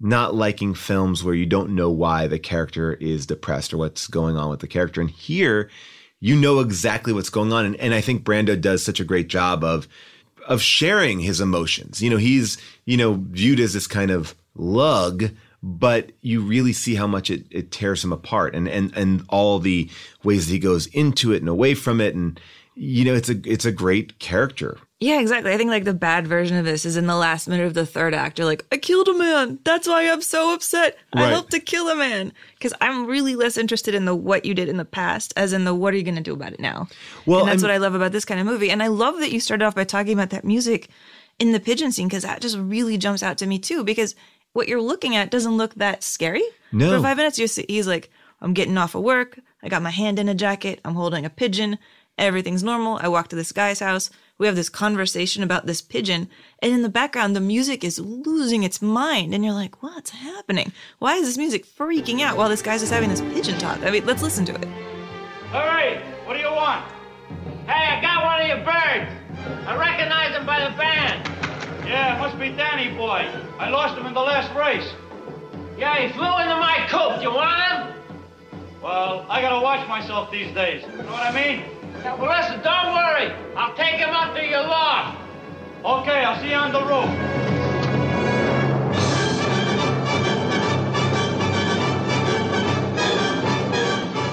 not 0.00 0.34
liking 0.34 0.74
films 0.74 1.24
where 1.24 1.34
you 1.34 1.46
don't 1.46 1.74
know 1.74 1.90
why 1.90 2.26
the 2.26 2.38
character 2.38 2.94
is 2.94 3.26
depressed 3.26 3.72
or 3.72 3.78
what's 3.78 4.06
going 4.06 4.36
on 4.36 4.50
with 4.50 4.60
the 4.60 4.68
character. 4.68 5.00
And 5.00 5.10
here, 5.10 5.70
you 6.20 6.36
know 6.36 6.60
exactly 6.60 7.12
what's 7.12 7.30
going 7.30 7.52
on. 7.52 7.64
And, 7.64 7.76
and 7.76 7.94
I 7.94 8.00
think 8.00 8.22
Brando 8.22 8.60
does 8.60 8.84
such 8.84 9.00
a 9.00 9.04
great 9.04 9.28
job 9.28 9.64
of 9.64 9.88
of 10.46 10.62
sharing 10.62 11.20
his 11.20 11.40
emotions. 11.40 12.02
You 12.02 12.10
know, 12.10 12.16
he's 12.16 12.58
you 12.84 12.96
know 12.96 13.14
viewed 13.30 13.60
as 13.60 13.74
this 13.74 13.86
kind 13.86 14.10
of 14.10 14.34
lug, 14.54 15.30
but 15.62 16.12
you 16.22 16.40
really 16.40 16.72
see 16.72 16.94
how 16.94 17.06
much 17.06 17.30
it, 17.30 17.44
it 17.50 17.70
tears 17.70 18.02
him 18.02 18.12
apart, 18.12 18.54
and 18.54 18.68
and 18.68 18.96
and 18.96 19.24
all 19.28 19.58
the 19.58 19.90
ways 20.24 20.46
that 20.46 20.52
he 20.52 20.58
goes 20.58 20.86
into 20.88 21.32
it 21.32 21.40
and 21.42 21.48
away 21.48 21.74
from 21.74 22.00
it, 22.00 22.14
and 22.14 22.40
you 22.80 23.04
know, 23.04 23.14
it's 23.14 23.28
a 23.28 23.36
it's 23.44 23.64
a 23.64 23.72
great 23.72 24.18
character. 24.20 24.78
Yeah, 25.00 25.20
exactly. 25.20 25.52
I 25.52 25.56
think 25.56 25.70
like 25.70 25.84
the 25.84 25.94
bad 25.94 26.26
version 26.26 26.56
of 26.56 26.64
this 26.64 26.84
is 26.84 26.96
in 26.96 27.06
the 27.06 27.14
last 27.16 27.46
minute 27.48 27.66
of 27.66 27.74
the 27.74 27.86
third 27.86 28.14
act. 28.14 28.38
You're 28.38 28.46
like, 28.48 28.64
I 28.72 28.78
killed 28.78 29.06
a 29.08 29.14
man. 29.16 29.58
That's 29.64 29.86
why 29.86 30.08
I'm 30.10 30.22
so 30.22 30.52
upset. 30.52 30.96
I 31.12 31.22
Right. 31.22 31.30
helped 31.30 31.52
to 31.52 31.60
kill 31.60 31.88
a 31.88 31.94
man. 31.96 32.32
Because 32.54 32.74
I'm 32.80 33.06
really 33.06 33.36
less 33.36 33.56
interested 33.56 33.94
in 33.94 34.06
the 34.06 34.14
what 34.14 34.44
you 34.44 34.54
did 34.54 34.68
in 34.68 34.76
the 34.76 34.84
past, 34.84 35.32
as 35.36 35.52
in 35.52 35.64
the 35.64 35.74
what 35.74 35.94
are 35.94 35.96
you 35.96 36.02
going 36.02 36.16
to 36.16 36.20
do 36.20 36.32
about 36.32 36.52
it 36.52 36.58
now. 36.60 36.88
Well, 37.26 37.40
and 37.40 37.48
that's 37.48 37.62
I'm- 37.62 37.68
what 37.70 37.74
I 37.74 37.78
love 37.78 37.94
about 37.94 38.10
this 38.12 38.24
kind 38.24 38.40
of 38.40 38.46
movie. 38.46 38.70
And 38.70 38.82
I 38.82 38.88
love 38.88 39.18
that 39.20 39.30
you 39.32 39.38
started 39.40 39.64
off 39.64 39.74
by 39.76 39.84
talking 39.84 40.12
about 40.14 40.30
that 40.30 40.44
music 40.44 40.88
in 41.38 41.52
the 41.52 41.60
pigeon 41.60 41.92
scene 41.92 42.08
because 42.08 42.24
that 42.24 42.40
just 42.40 42.58
really 42.58 42.98
jumps 42.98 43.22
out 43.22 43.38
to 43.38 43.46
me 43.46 43.58
too. 43.60 43.84
Because 43.84 44.16
what 44.52 44.66
you're 44.66 44.82
looking 44.82 45.14
at 45.14 45.30
doesn't 45.30 45.56
look 45.56 45.74
that 45.76 46.02
scary. 46.02 46.42
No. 46.72 46.96
For 46.96 47.02
five 47.02 47.16
minutes, 47.16 47.38
you 47.38 47.46
see, 47.46 47.64
he's 47.68 47.86
like, 47.86 48.10
I'm 48.40 48.52
getting 48.52 48.76
off 48.78 48.94
of 48.96 49.02
work. 49.02 49.38
I 49.62 49.68
got 49.68 49.82
my 49.82 49.90
hand 49.90 50.18
in 50.18 50.28
a 50.28 50.34
jacket. 50.34 50.80
I'm 50.84 50.94
holding 50.94 51.24
a 51.24 51.30
pigeon. 51.30 51.78
Everything's 52.18 52.62
normal. 52.62 52.98
I 53.00 53.08
walk 53.08 53.28
to 53.28 53.36
this 53.36 53.52
guy's 53.52 53.80
house. 53.80 54.10
We 54.36 54.46
have 54.46 54.56
this 54.56 54.68
conversation 54.68 55.42
about 55.42 55.66
this 55.66 55.80
pigeon. 55.80 56.28
And 56.60 56.72
in 56.72 56.82
the 56.82 56.88
background, 56.88 57.34
the 57.34 57.40
music 57.40 57.84
is 57.84 57.98
losing 57.98 58.64
its 58.64 58.82
mind. 58.82 59.34
And 59.34 59.44
you're 59.44 59.54
like, 59.54 59.82
what's 59.82 60.10
happening? 60.10 60.72
Why 60.98 61.14
is 61.14 61.26
this 61.26 61.38
music 61.38 61.64
freaking 61.64 62.20
out 62.20 62.36
while 62.36 62.48
this 62.48 62.62
guy's 62.62 62.80
just 62.80 62.92
having 62.92 63.08
this 63.08 63.20
pigeon 63.20 63.58
talk? 63.58 63.82
I 63.82 63.90
mean, 63.90 64.04
let's 64.04 64.22
listen 64.22 64.44
to 64.46 64.54
it. 64.54 64.66
All 65.52 65.66
right, 65.66 66.02
what 66.26 66.34
do 66.34 66.40
you 66.40 66.50
want? 66.50 66.84
Hey, 67.66 67.96
I 67.96 68.00
got 68.02 68.24
one 68.24 68.42
of 68.42 68.48
your 68.48 68.64
birds. 68.64 69.10
I 69.66 69.76
recognize 69.76 70.36
him 70.36 70.44
by 70.44 70.68
the 70.68 70.76
band. 70.76 71.26
Yeah, 71.86 72.16
it 72.16 72.20
must 72.20 72.38
be 72.38 72.50
Danny 72.50 72.94
Boy. 72.96 73.30
I 73.58 73.70
lost 73.70 73.98
him 73.98 74.06
in 74.06 74.12
the 74.12 74.20
last 74.20 74.54
race. 74.54 74.92
Yeah, 75.78 76.06
he 76.06 76.12
flew 76.12 76.38
into 76.38 76.56
my 76.56 76.86
coop. 76.90 77.22
You 77.22 77.32
want 77.32 77.62
him? 77.62 77.94
Well, 78.82 79.24
I 79.28 79.40
gotta 79.40 79.62
watch 79.62 79.88
myself 79.88 80.30
these 80.30 80.52
days. 80.54 80.82
You 80.82 80.98
know 80.98 81.12
what 81.12 81.22
I 81.22 81.32
mean? 81.32 81.77
Yeah, 82.04 82.14
well, 82.14 82.30
listen, 82.38 82.62
don't 82.62 82.94
worry. 82.94 83.32
I'll 83.56 83.74
take 83.74 83.96
him 83.96 84.10
up 84.10 84.34
to 84.36 84.46
your 84.46 84.62
loft. 84.62 85.18
Okay, 85.84 86.24
I'll 86.24 86.40
see 86.40 86.50
you 86.50 86.54
on 86.54 86.72
the 86.72 86.82
roof. 86.84 87.38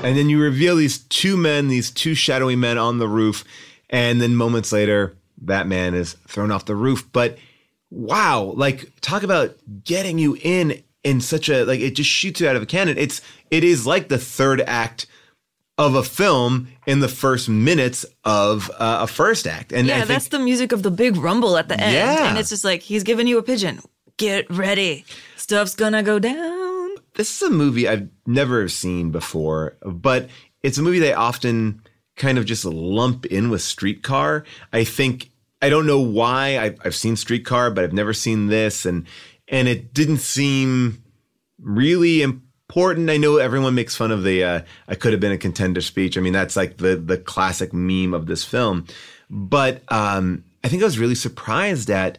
And 0.06 0.16
then 0.16 0.30
you 0.30 0.40
reveal 0.40 0.76
these 0.76 1.00
two 1.00 1.36
men, 1.36 1.68
these 1.68 1.90
two 1.90 2.14
shadowy 2.14 2.56
men 2.56 2.78
on 2.78 3.00
the 3.00 3.08
roof. 3.08 3.44
And 3.90 4.22
then 4.22 4.36
moments 4.36 4.72
later, 4.72 5.18
Batman 5.40 5.96
is 5.96 6.14
thrown 6.28 6.52
off 6.52 6.66
the 6.66 6.76
roof. 6.76 7.12
But 7.12 7.40
wow, 7.90 8.54
like 8.56 8.92
talk 9.02 9.24
about 9.24 9.56
getting 9.84 10.20
you 10.20 10.38
in 10.44 10.84
in 11.04 11.22
such 11.22 11.50
a 11.50 11.64
like 11.66 11.80
it 11.80 11.96
just 11.96 12.10
shoots 12.10 12.40
you 12.40 12.48
out 12.48 12.56
of 12.56 12.62
a 12.62 12.68
cannon. 12.68 13.00
It's 13.00 13.22
it 13.50 13.64
is 13.64 13.88
like 13.88 14.10
the 14.10 14.20
third 14.20 14.62
act 14.62 15.08
of 15.78 15.96
a 15.96 16.04
film 16.04 16.70
in 16.88 17.00
the 17.02 17.08
first 17.10 17.50
minutes 17.50 18.06
of 18.24 18.72
uh, 18.80 19.00
a 19.02 19.08
first 19.08 19.46
act. 19.46 19.74
And 19.74 19.88
I 19.88 19.90
yeah, 19.90 19.96
think- 20.00 20.08
that's 20.08 20.28
the 20.30 20.40
music 20.40 20.72
of 20.72 20.84
the 20.84 20.92
big 20.92 21.18
rumble 21.18 21.58
at 21.58 21.68
the 21.68 21.80
end. 21.80 21.94
Yeah. 21.94 22.30
And 22.30 22.38
it's 22.38 22.50
just 22.50 22.64
like 22.64 22.82
he's 22.82 23.04
giving 23.04 23.28
you 23.28 23.38
a 23.38 23.44
pigeon. 23.44 23.82
Get 24.18 24.50
ready. 24.50 25.04
Stuff's 25.36 25.76
gonna 25.76 26.02
go 26.04 26.20
down. 26.20 26.96
this 27.16 27.36
is 27.36 27.42
a 27.42 27.50
movie 27.52 27.88
I've 27.88 28.08
never 28.26 28.68
seen 28.70 29.12
before, 29.12 29.76
but 29.82 30.30
it's 30.64 30.78
a 30.78 30.82
movie 30.82 31.00
they 31.00 31.14
often 31.14 31.82
kind 32.16 32.38
of 32.38 32.46
just 32.46 32.64
lump 32.64 33.26
in 33.26 33.50
with 33.50 33.62
Streetcar. 33.62 34.46
I 34.72 34.86
think 34.86 35.30
I 35.62 35.68
don't 35.70 35.86
know 35.86 36.00
why 36.00 36.58
I've, 36.58 36.78
I've 36.86 36.96
seen 36.96 37.18
Streetcar, 37.18 37.72
but 37.72 37.84
I've 37.84 37.92
never 37.94 38.14
seen 38.14 38.48
this, 38.48 38.86
and 38.86 39.06
and 39.50 39.68
it 39.68 39.94
didn't 39.94 40.20
seem 40.20 41.04
really 41.60 42.22
important. 42.70 43.10
I 43.10 43.18
know 43.18 43.38
everyone 43.38 43.76
makes 43.76 43.96
fun 43.96 44.12
of 44.12 44.24
the 44.24 44.44
uh, 44.44 44.62
"I 44.88 44.96
could 44.96 45.12
have 45.14 45.22
been 45.22 45.32
a 45.32 45.38
contender" 45.38 45.82
speech. 45.82 46.18
I 46.18 46.22
mean, 46.22 46.34
that's 46.34 46.56
like 46.56 46.78
the 46.78 46.96
the 46.96 47.18
classic 47.18 47.74
meme 47.74 48.14
of 48.14 48.26
this 48.26 48.44
film. 48.44 48.86
But 49.30 49.82
um, 49.92 50.44
I 50.64 50.68
think 50.68 50.82
I 50.82 50.86
was 50.86 51.00
really 51.00 51.16
surprised 51.16 51.90
at 51.90 52.18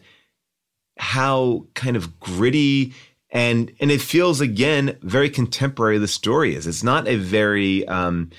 how 0.97 1.65
kind 1.73 1.95
of 1.95 2.19
gritty 2.19 2.93
and 3.29 3.71
and 3.79 3.91
it 3.91 4.01
feels 4.01 4.41
again 4.41 4.97
very 5.01 5.29
contemporary 5.29 5.97
the 5.97 6.07
story 6.07 6.55
is 6.55 6.65
it's 6.65 6.83
not 6.83 7.07
a 7.07 7.15
very 7.15 7.87
um 7.87 8.31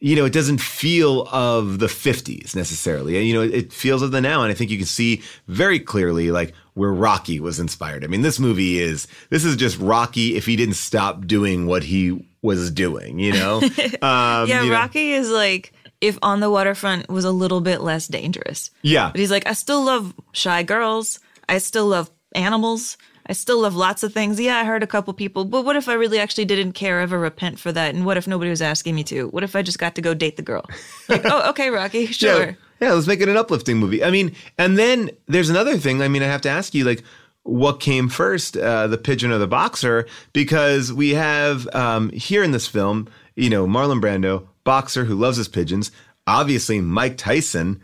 you 0.00 0.14
know 0.16 0.24
it 0.24 0.32
doesn't 0.32 0.60
feel 0.60 1.26
of 1.32 1.78
the 1.80 1.86
50s 1.86 2.54
necessarily 2.54 3.18
you 3.26 3.34
know 3.34 3.42
it 3.42 3.72
feels 3.72 4.00
of 4.02 4.10
the 4.12 4.20
now 4.20 4.42
and 4.42 4.50
i 4.50 4.54
think 4.54 4.70
you 4.70 4.76
can 4.76 4.86
see 4.86 5.22
very 5.48 5.80
clearly 5.80 6.30
like 6.30 6.54
where 6.74 6.92
rocky 6.92 7.40
was 7.40 7.58
inspired 7.58 8.04
i 8.04 8.06
mean 8.06 8.22
this 8.22 8.38
movie 8.38 8.78
is 8.78 9.08
this 9.30 9.44
is 9.44 9.56
just 9.56 9.76
rocky 9.78 10.36
if 10.36 10.46
he 10.46 10.54
didn't 10.56 10.74
stop 10.76 11.26
doing 11.26 11.66
what 11.66 11.82
he 11.82 12.24
was 12.42 12.70
doing 12.70 13.18
you 13.18 13.32
know 13.32 13.56
um, 14.02 14.48
yeah, 14.48 14.62
you 14.62 14.68
know- 14.68 14.72
Rocky 14.72 15.12
is 15.12 15.28
like 15.30 15.72
if 16.00 16.16
on 16.22 16.38
the 16.38 16.48
waterfront 16.50 17.08
was 17.08 17.24
a 17.24 17.32
little 17.32 17.60
bit 17.60 17.80
less 17.80 18.06
dangerous. 18.06 18.70
yeah 18.82 19.10
But 19.10 19.18
he's 19.18 19.32
like, 19.32 19.48
I 19.48 19.52
still 19.54 19.82
love 19.84 20.14
shy 20.32 20.62
girls. 20.62 21.18
I 21.48 21.58
still 21.58 21.88
love 21.88 22.08
animals. 22.36 22.96
I 23.28 23.34
still 23.34 23.60
love 23.60 23.74
lots 23.74 24.02
of 24.02 24.14
things. 24.14 24.40
Yeah, 24.40 24.56
I 24.56 24.64
hurt 24.64 24.82
a 24.82 24.86
couple 24.86 25.12
people, 25.12 25.44
but 25.44 25.64
what 25.64 25.76
if 25.76 25.88
I 25.88 25.94
really 25.94 26.18
actually 26.18 26.46
didn't 26.46 26.72
care, 26.72 27.00
ever 27.00 27.18
repent 27.18 27.58
for 27.58 27.70
that? 27.72 27.94
And 27.94 28.06
what 28.06 28.16
if 28.16 28.26
nobody 28.26 28.48
was 28.48 28.62
asking 28.62 28.94
me 28.94 29.04
to? 29.04 29.28
What 29.28 29.42
if 29.42 29.54
I 29.54 29.62
just 29.62 29.78
got 29.78 29.94
to 29.96 30.00
go 30.00 30.14
date 30.14 30.36
the 30.36 30.42
girl? 30.42 30.64
Like, 31.08 31.22
oh, 31.26 31.48
okay, 31.50 31.68
Rocky, 31.68 32.06
sure. 32.06 32.46
Yeah, 32.46 32.52
yeah, 32.80 32.92
let's 32.92 33.06
make 33.06 33.20
it 33.20 33.28
an 33.28 33.36
uplifting 33.36 33.76
movie. 33.76 34.02
I 34.02 34.10
mean, 34.10 34.34
and 34.56 34.78
then 34.78 35.10
there's 35.26 35.50
another 35.50 35.76
thing. 35.76 36.00
I 36.00 36.08
mean, 36.08 36.22
I 36.22 36.26
have 36.26 36.40
to 36.42 36.48
ask 36.48 36.74
you, 36.74 36.84
like, 36.84 37.04
what 37.42 37.80
came 37.80 38.08
first, 38.08 38.56
uh, 38.56 38.86
the 38.86 38.98
pigeon 38.98 39.30
or 39.30 39.38
the 39.38 39.46
boxer? 39.46 40.06
Because 40.32 40.92
we 40.92 41.10
have 41.10 41.68
um, 41.74 42.10
here 42.10 42.42
in 42.42 42.52
this 42.52 42.66
film, 42.66 43.08
you 43.36 43.50
know, 43.50 43.66
Marlon 43.66 44.00
Brando, 44.00 44.46
boxer 44.64 45.04
who 45.04 45.14
loves 45.14 45.36
his 45.36 45.48
pigeons. 45.48 45.90
Obviously, 46.26 46.80
Mike 46.80 47.16
Tyson 47.16 47.80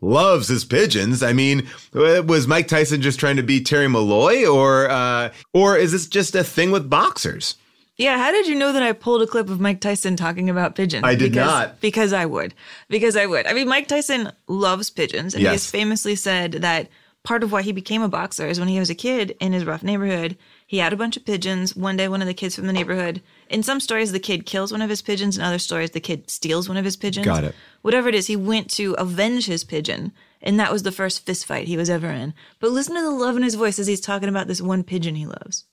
loves 0.00 0.48
his 0.48 0.64
pigeons. 0.64 1.22
I 1.22 1.32
mean, 1.32 1.66
was 1.92 2.46
Mike 2.46 2.68
Tyson 2.68 3.02
just 3.02 3.20
trying 3.20 3.36
to 3.36 3.42
be 3.42 3.62
Terry 3.62 3.88
Malloy, 3.88 4.46
or 4.46 4.88
uh, 4.90 5.32
or 5.52 5.76
is 5.76 5.92
this 5.92 6.06
just 6.06 6.34
a 6.34 6.44
thing 6.44 6.70
with 6.70 6.90
boxers? 6.90 7.56
Yeah, 7.96 8.18
how 8.18 8.30
did 8.30 8.46
you 8.46 8.54
know 8.54 8.72
that 8.72 8.82
I 8.82 8.92
pulled 8.92 9.22
a 9.22 9.26
clip 9.26 9.48
of 9.48 9.58
Mike 9.58 9.80
Tyson 9.80 10.16
talking 10.16 10.50
about 10.50 10.74
pigeons? 10.74 11.04
I 11.04 11.14
did 11.14 11.32
because, 11.32 11.46
not. 11.46 11.80
Because 11.80 12.12
I 12.12 12.26
would. 12.26 12.54
Because 12.90 13.16
I 13.16 13.24
would. 13.24 13.46
I 13.46 13.54
mean, 13.54 13.68
Mike 13.68 13.88
Tyson 13.88 14.32
loves 14.48 14.90
pigeons, 14.90 15.32
and 15.32 15.40
he 15.40 15.46
has 15.48 15.70
famously 15.70 16.14
said 16.14 16.52
that 16.52 16.88
part 17.22 17.42
of 17.42 17.52
why 17.52 17.62
he 17.62 17.72
became 17.72 18.02
a 18.02 18.08
boxer 18.08 18.46
is 18.46 18.60
when 18.60 18.68
he 18.68 18.78
was 18.78 18.90
a 18.90 18.94
kid 18.94 19.34
in 19.40 19.52
his 19.52 19.64
rough 19.64 19.82
neighborhood, 19.82 20.36
he 20.66 20.78
had 20.78 20.92
a 20.92 20.96
bunch 20.96 21.16
of 21.16 21.24
pigeons. 21.24 21.76
One 21.76 21.96
day, 21.96 22.08
one 22.08 22.20
of 22.20 22.26
the 22.26 22.34
kids 22.34 22.56
from 22.56 22.66
the 22.66 22.72
neighborhood, 22.72 23.22
in 23.48 23.62
some 23.62 23.78
stories, 23.78 24.10
the 24.10 24.18
kid 24.18 24.46
kills 24.46 24.72
one 24.72 24.82
of 24.82 24.90
his 24.90 25.00
pigeons. 25.00 25.38
In 25.38 25.44
other 25.44 25.60
stories, 25.60 25.92
the 25.92 26.00
kid 26.00 26.28
steals 26.28 26.68
one 26.68 26.76
of 26.76 26.84
his 26.84 26.96
pigeons. 26.96 27.24
Got 27.24 27.44
it. 27.44 27.54
Whatever 27.82 28.08
it 28.08 28.16
is, 28.16 28.26
he 28.26 28.34
went 28.34 28.68
to 28.72 28.94
avenge 28.94 29.46
his 29.46 29.62
pigeon. 29.62 30.12
And 30.42 30.58
that 30.58 30.72
was 30.72 30.82
the 30.82 30.92
first 30.92 31.24
fist 31.24 31.46
fight 31.46 31.68
he 31.68 31.76
was 31.76 31.88
ever 31.88 32.08
in. 32.08 32.34
But 32.58 32.72
listen 32.72 32.96
to 32.96 33.00
the 33.00 33.10
love 33.10 33.36
in 33.36 33.42
his 33.42 33.54
voice 33.54 33.78
as 33.78 33.86
he's 33.86 34.00
talking 34.00 34.28
about 34.28 34.48
this 34.48 34.60
one 34.60 34.82
pigeon 34.82 35.14
he 35.14 35.26
loves. 35.26 35.64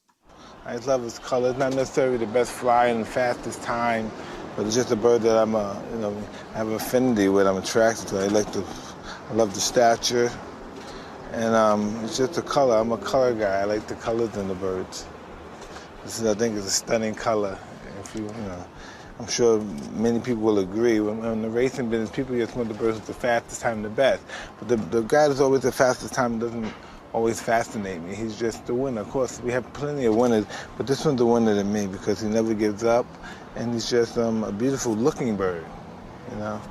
I 0.65 0.75
just 0.75 0.87
love 0.87 1.03
his 1.03 1.19
color. 1.19 1.49
It's 1.49 1.59
not 1.59 1.73
necessarily 1.73 2.17
the 2.17 2.27
best 2.27 2.51
fly 2.51 2.87
in 2.87 2.99
the 2.99 3.05
fastest 3.05 3.61
time, 3.63 4.11
but 4.55 4.65
it's 4.65 4.75
just 4.75 4.91
a 4.91 4.95
bird 4.95 5.23
that 5.23 5.37
I'm 5.37 5.55
a, 5.55 5.83
you 5.91 5.99
know, 5.99 6.15
I 6.53 6.59
have 6.59 6.69
affinity 6.69 7.27
with. 7.27 7.47
I'm 7.47 7.57
attracted 7.57 8.07
to. 8.09 8.19
I 8.19 8.27
like 8.27 8.51
the, 8.53 8.63
I 9.29 9.33
love 9.33 9.53
the 9.53 9.59
stature, 9.59 10.31
and 11.33 11.55
um, 11.55 11.99
it's 12.03 12.17
just 12.17 12.33
the 12.33 12.43
color. 12.43 12.77
I'm 12.77 12.91
a 12.91 12.97
color 12.97 13.33
guy. 13.33 13.61
I 13.61 13.63
like 13.63 13.87
the 13.87 13.95
colors 13.95 14.37
in 14.37 14.47
the 14.47 14.53
birds. 14.53 15.05
This 16.03 16.19
is, 16.19 16.27
I 16.27 16.35
think, 16.35 16.55
is 16.55 16.65
a 16.65 16.69
stunning 16.69 17.15
color. 17.15 17.57
If 18.01 18.15
you, 18.15 18.21
you 18.21 18.27
know, 18.27 18.67
I'm 19.19 19.27
sure 19.27 19.59
many 19.93 20.19
people 20.19 20.43
will 20.43 20.59
agree. 20.59 20.99
When, 20.99 21.25
in 21.25 21.41
the 21.41 21.49
racing 21.49 21.89
business, 21.89 22.11
people 22.11 22.35
just 22.37 22.55
want 22.55 22.67
the 22.67 22.75
birds 22.75 22.97
with 22.97 23.07
the 23.07 23.13
fastest 23.15 23.61
time, 23.61 23.81
the 23.81 23.89
best. 23.89 24.21
But 24.59 24.67
the, 24.67 24.75
the 24.75 25.01
guy 25.01 25.27
that's 25.27 25.39
always 25.39 25.61
the 25.61 25.71
fastest 25.71 26.13
time 26.13 26.37
doesn't 26.37 26.71
always 27.13 27.41
fascinate 27.41 28.01
me. 28.01 28.13
He's 28.13 28.37
just 28.37 28.67
the 28.67 28.75
winner. 28.75 29.01
Of 29.01 29.09
course, 29.09 29.39
we 29.41 29.51
have 29.53 29.71
plenty 29.73 30.05
of 30.05 30.15
winners, 30.15 30.45
but 30.77 30.85
this 30.85 31.03
one's 31.03 31.17
the 31.17 31.25
winner 31.25 31.55
to 31.55 31.63
me 31.63 31.87
because 31.87 32.21
he 32.21 32.27
never 32.27 32.53
gives 32.53 32.83
up, 32.83 33.07
and 33.55 33.73
he's 33.73 33.89
just 33.89 34.19
um, 34.19 34.43
a 34.43 34.51
beautiful 34.51 34.95
looking 34.95 35.35
bird, 35.35 35.65
you 36.31 36.37
know. 36.37 36.61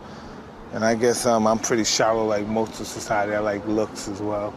And 0.73 0.85
I 0.85 0.95
guess 0.95 1.27
um, 1.27 1.47
I'm 1.47 1.59
pretty 1.59 1.85
shallow 1.85 2.25
like 2.25 2.47
most 2.47 2.81
of 2.81 2.87
society. 2.87 3.35
I 3.35 3.41
like 3.41 3.67
looks 3.67 4.09
as 4.09 4.21
well 4.21 4.55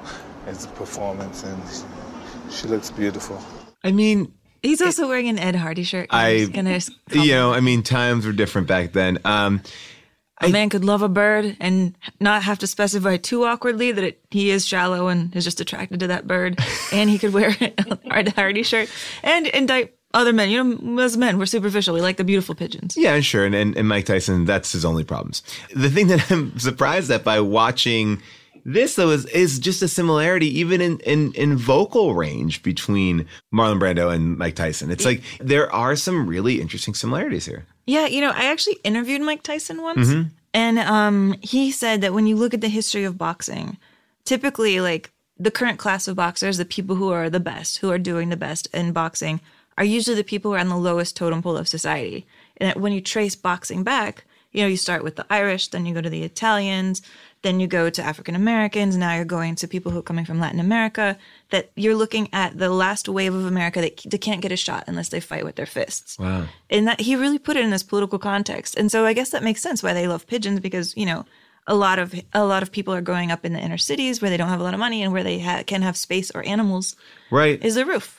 as 0.48 0.68
performance, 0.68 1.44
and 1.44 1.62
she, 1.70 2.58
she 2.58 2.68
looks 2.68 2.92
beautiful. 2.92 3.42
I 3.84 3.92
mean, 3.92 4.32
He's 4.66 4.82
also 4.82 5.08
wearing 5.08 5.30
an 5.30 5.38
Ed 5.38 5.56
Hardy 5.56 5.84
shirt. 5.84 6.08
I, 6.10 6.50
Can 6.52 6.66
I 6.66 6.80
just 6.80 6.92
you 7.12 7.34
know, 7.34 7.54
I 7.54 7.60
mean, 7.60 7.84
times 7.84 8.26
were 8.26 8.32
different 8.32 8.68
back 8.68 8.94
then. 8.94 9.20
Um, 9.24 9.62
a 10.42 10.50
man 10.50 10.70
could 10.70 10.84
love 10.84 11.02
a 11.02 11.08
bird 11.08 11.56
and 11.60 11.96
not 12.20 12.44
have 12.44 12.60
to 12.60 12.68
specify 12.68 13.18
too 13.18 13.46
awkwardly 13.46 13.92
that 13.92 14.04
it, 14.04 14.26
he 14.32 14.50
is 14.50 14.66
shallow 14.66 15.08
and 15.08 15.34
is 15.36 15.44
just 15.44 15.62
attracted 15.62 16.00
to 16.02 16.08
that 16.08 16.28
bird, 16.28 16.60
and 16.92 17.10
he 17.10 17.20
could 17.20 17.34
wear 17.34 17.56
an 17.62 18.00
Ed 18.10 18.30
Hardy 18.30 18.64
shirt 18.64 18.90
and 19.24 19.48
indict 19.48 19.95
other 20.16 20.34
men. 20.34 20.50
You 20.50 20.64
know, 20.64 21.02
as 21.04 21.16
men, 21.18 21.38
we're 21.38 21.46
superficial. 21.46 21.94
We 21.94 22.02
like 22.02 22.18
the 22.18 22.24
beautiful 22.24 22.56
pigeons. 22.56 22.96
Yeah, 22.98 23.20
sure. 23.20 23.46
And, 23.46 23.54
and, 23.54 23.78
and 23.78 23.88
Mike 23.88 24.06
Tyson, 24.06 24.46
that's 24.46 24.72
his 24.72 24.84
only 24.86 25.04
problems. 25.04 25.44
The 25.76 25.90
thing 25.90 26.08
that 26.08 26.32
I'm 26.32 26.58
surprised 26.58 27.12
at 27.12 27.24
by 27.24 27.40
watching 27.42 28.22
this 28.68 28.96
though 28.96 29.12
is, 29.12 29.26
is 29.28 29.60
just 29.60 29.84
a 29.84 29.88
similarity 29.88 30.48
even 30.60 30.82
in, 30.82 31.00
in, 31.02 31.34
in 31.34 31.56
vocal 31.56 32.16
range 32.16 32.64
between 32.64 33.28
Marlon 33.54 33.80
Brando 33.80 34.12
and 34.12 34.40
Mike 34.40 34.56
Tyson. 34.56 34.90
It's 34.90 35.06
like 35.06 35.22
there 35.40 35.72
are 35.72 35.96
some 35.96 36.26
really 36.26 36.60
interesting 36.60 36.96
similarities 36.96 37.46
here. 37.46 37.68
Yeah, 37.86 38.08
you 38.08 38.22
know, 38.22 38.32
I 38.32 38.46
actually 38.46 38.78
interviewed 38.84 39.22
Mike 39.22 39.44
Tyson 39.44 39.84
once, 39.84 40.08
Mhm. 40.10 40.32
and 40.56 40.80
um, 40.80 41.36
he 41.44 41.70
said 41.72 42.02
that 42.02 42.16
when 42.16 42.26
you 42.26 42.36
look 42.36 42.56
at 42.56 42.62
the 42.62 42.68
history 42.68 43.04
of 43.04 43.16
boxing, 43.20 43.78
typically, 44.24 44.82
like 44.82 45.12
the 45.38 45.52
current 45.52 45.78
class 45.78 46.08
of 46.08 46.16
boxers, 46.16 46.58
the 46.58 46.66
people 46.66 46.96
who 46.96 47.12
are 47.12 47.30
the 47.30 47.40
best, 47.40 47.78
who 47.80 47.92
are 47.92 48.00
doing 48.00 48.30
the 48.30 48.38
best 48.38 48.68
in 48.74 48.92
boxing, 48.94 49.42
are 49.78 49.86
usually 49.86 50.16
the 50.16 50.24
people 50.24 50.52
who 50.52 50.56
are 50.56 50.60
on 50.60 50.70
the 50.70 50.78
lowest 50.78 51.16
totem 51.18 51.42
pole 51.42 51.58
of 51.58 51.68
society. 51.68 52.26
And 52.58 52.70
that 52.70 52.80
when 52.80 52.94
you 52.94 53.02
trace 53.02 53.36
boxing 53.36 53.84
back, 53.84 54.26
you 54.52 54.62
know, 54.62 54.68
you 54.68 54.78
start 54.78 55.04
with 55.04 55.18
the 55.18 55.26
Irish, 55.30 55.68
then 55.68 55.86
you 55.86 55.94
go 55.94 56.00
to 56.02 56.10
the 56.10 56.24
Italians, 56.24 57.02
then 57.42 57.60
you 57.60 57.68
go 57.68 57.90
to 57.90 58.02
African 58.02 58.36
Americans, 58.36 58.96
now 58.96 59.14
you're 59.14 59.26
going 59.26 59.56
to 59.56 59.68
people 59.68 59.92
who 59.92 60.00
are 60.00 60.04
coming 60.04 60.24
from 60.24 60.40
Latin 60.40 60.62
America, 60.62 61.18
that 61.50 61.72
you're 61.76 61.94
looking 61.96 62.30
at 62.32 62.58
the 62.58 62.70
last 62.70 63.10
wave 63.10 63.34
of 63.34 63.46
America 63.46 63.82
that 63.82 64.02
they 64.06 64.18
can't 64.18 64.42
get 64.42 64.54
a 64.54 64.56
shot 64.56 64.86
unless 64.88 65.10
they 65.10 65.20
fight 65.20 65.44
with 65.44 65.56
their 65.58 65.66
fists 65.66 66.18
Wow. 66.18 66.48
and 66.70 66.88
that 66.88 67.02
he 67.02 67.18
really 67.18 67.38
put 67.38 67.58
it 67.58 67.66
in 67.66 67.70
this 67.72 67.84
political 67.84 68.18
context 68.18 68.76
and 68.78 68.90
so 68.92 69.06
i 69.06 69.14
guess 69.14 69.30
that 69.32 69.44
makes 69.44 69.62
sense 69.62 69.84
why 69.84 69.94
they 69.94 70.08
love 70.08 70.26
pigeons 70.26 70.60
because 70.62 70.96
you 70.98 71.06
know 71.06 71.26
a 71.68 71.76
lot 71.76 72.00
of 72.00 72.16
a 72.34 72.46
lot 72.46 72.64
of 72.64 72.72
people 72.72 72.94
are 72.94 73.02
growing 73.02 73.32
up 73.32 73.44
in 73.46 73.54
the 73.54 73.60
inner 73.60 73.78
cities 73.78 74.22
where 74.22 74.32
they 74.32 74.38
don't 74.38 74.50
have 74.50 74.60
a 74.60 74.64
lot 74.64 74.74
of 74.74 74.80
money 74.80 75.04
and 75.04 75.12
where 75.14 75.24
they 75.24 75.40
ha- 75.40 75.64
can 75.68 75.82
have 75.82 75.98
space 75.98 76.32
or 76.32 76.44
animals 76.48 76.96
Right. 77.30 77.64
is 77.64 77.76
the 77.76 77.86
roof 77.86 78.15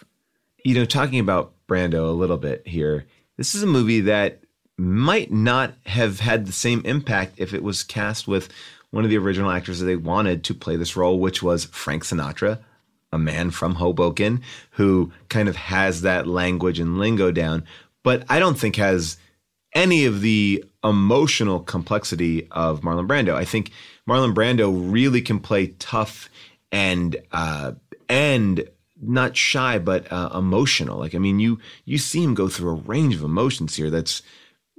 you 0.66 0.74
know, 0.74 0.84
talking 0.84 1.20
about 1.20 1.52
Brando 1.68 2.08
a 2.08 2.10
little 2.10 2.38
bit 2.38 2.66
here, 2.66 3.06
this 3.36 3.54
is 3.54 3.62
a 3.62 3.68
movie 3.68 4.00
that 4.00 4.40
might 4.76 5.30
not 5.30 5.74
have 5.86 6.18
had 6.18 6.44
the 6.44 6.52
same 6.52 6.82
impact 6.84 7.34
if 7.36 7.54
it 7.54 7.62
was 7.62 7.84
cast 7.84 8.26
with 8.26 8.48
one 8.90 9.04
of 9.04 9.10
the 9.10 9.16
original 9.16 9.52
actors 9.52 9.78
that 9.78 9.86
they 9.86 9.94
wanted 9.94 10.42
to 10.42 10.54
play 10.54 10.74
this 10.74 10.96
role, 10.96 11.20
which 11.20 11.40
was 11.40 11.66
Frank 11.66 12.02
Sinatra, 12.02 12.58
a 13.12 13.18
man 13.18 13.52
from 13.52 13.76
Hoboken 13.76 14.42
who 14.70 15.12
kind 15.28 15.48
of 15.48 15.54
has 15.54 16.00
that 16.00 16.26
language 16.26 16.80
and 16.80 16.98
lingo 16.98 17.30
down, 17.30 17.64
but 18.02 18.24
I 18.28 18.40
don't 18.40 18.58
think 18.58 18.74
has 18.74 19.18
any 19.72 20.04
of 20.04 20.20
the 20.20 20.64
emotional 20.82 21.60
complexity 21.60 22.48
of 22.50 22.80
Marlon 22.80 23.06
Brando. 23.06 23.36
I 23.36 23.44
think 23.44 23.70
Marlon 24.08 24.34
Brando 24.34 24.74
really 24.92 25.22
can 25.22 25.38
play 25.38 25.68
tough 25.78 26.28
and 26.72 27.14
uh, 27.30 27.74
and 28.08 28.68
not 29.00 29.36
shy, 29.36 29.78
but 29.78 30.10
uh, 30.10 30.30
emotional. 30.34 30.98
Like 30.98 31.14
I 31.14 31.18
mean, 31.18 31.38
you 31.40 31.58
you 31.84 31.98
see 31.98 32.22
him 32.22 32.34
go 32.34 32.48
through 32.48 32.70
a 32.70 32.74
range 32.74 33.14
of 33.14 33.22
emotions 33.22 33.76
here. 33.76 33.90
That's 33.90 34.22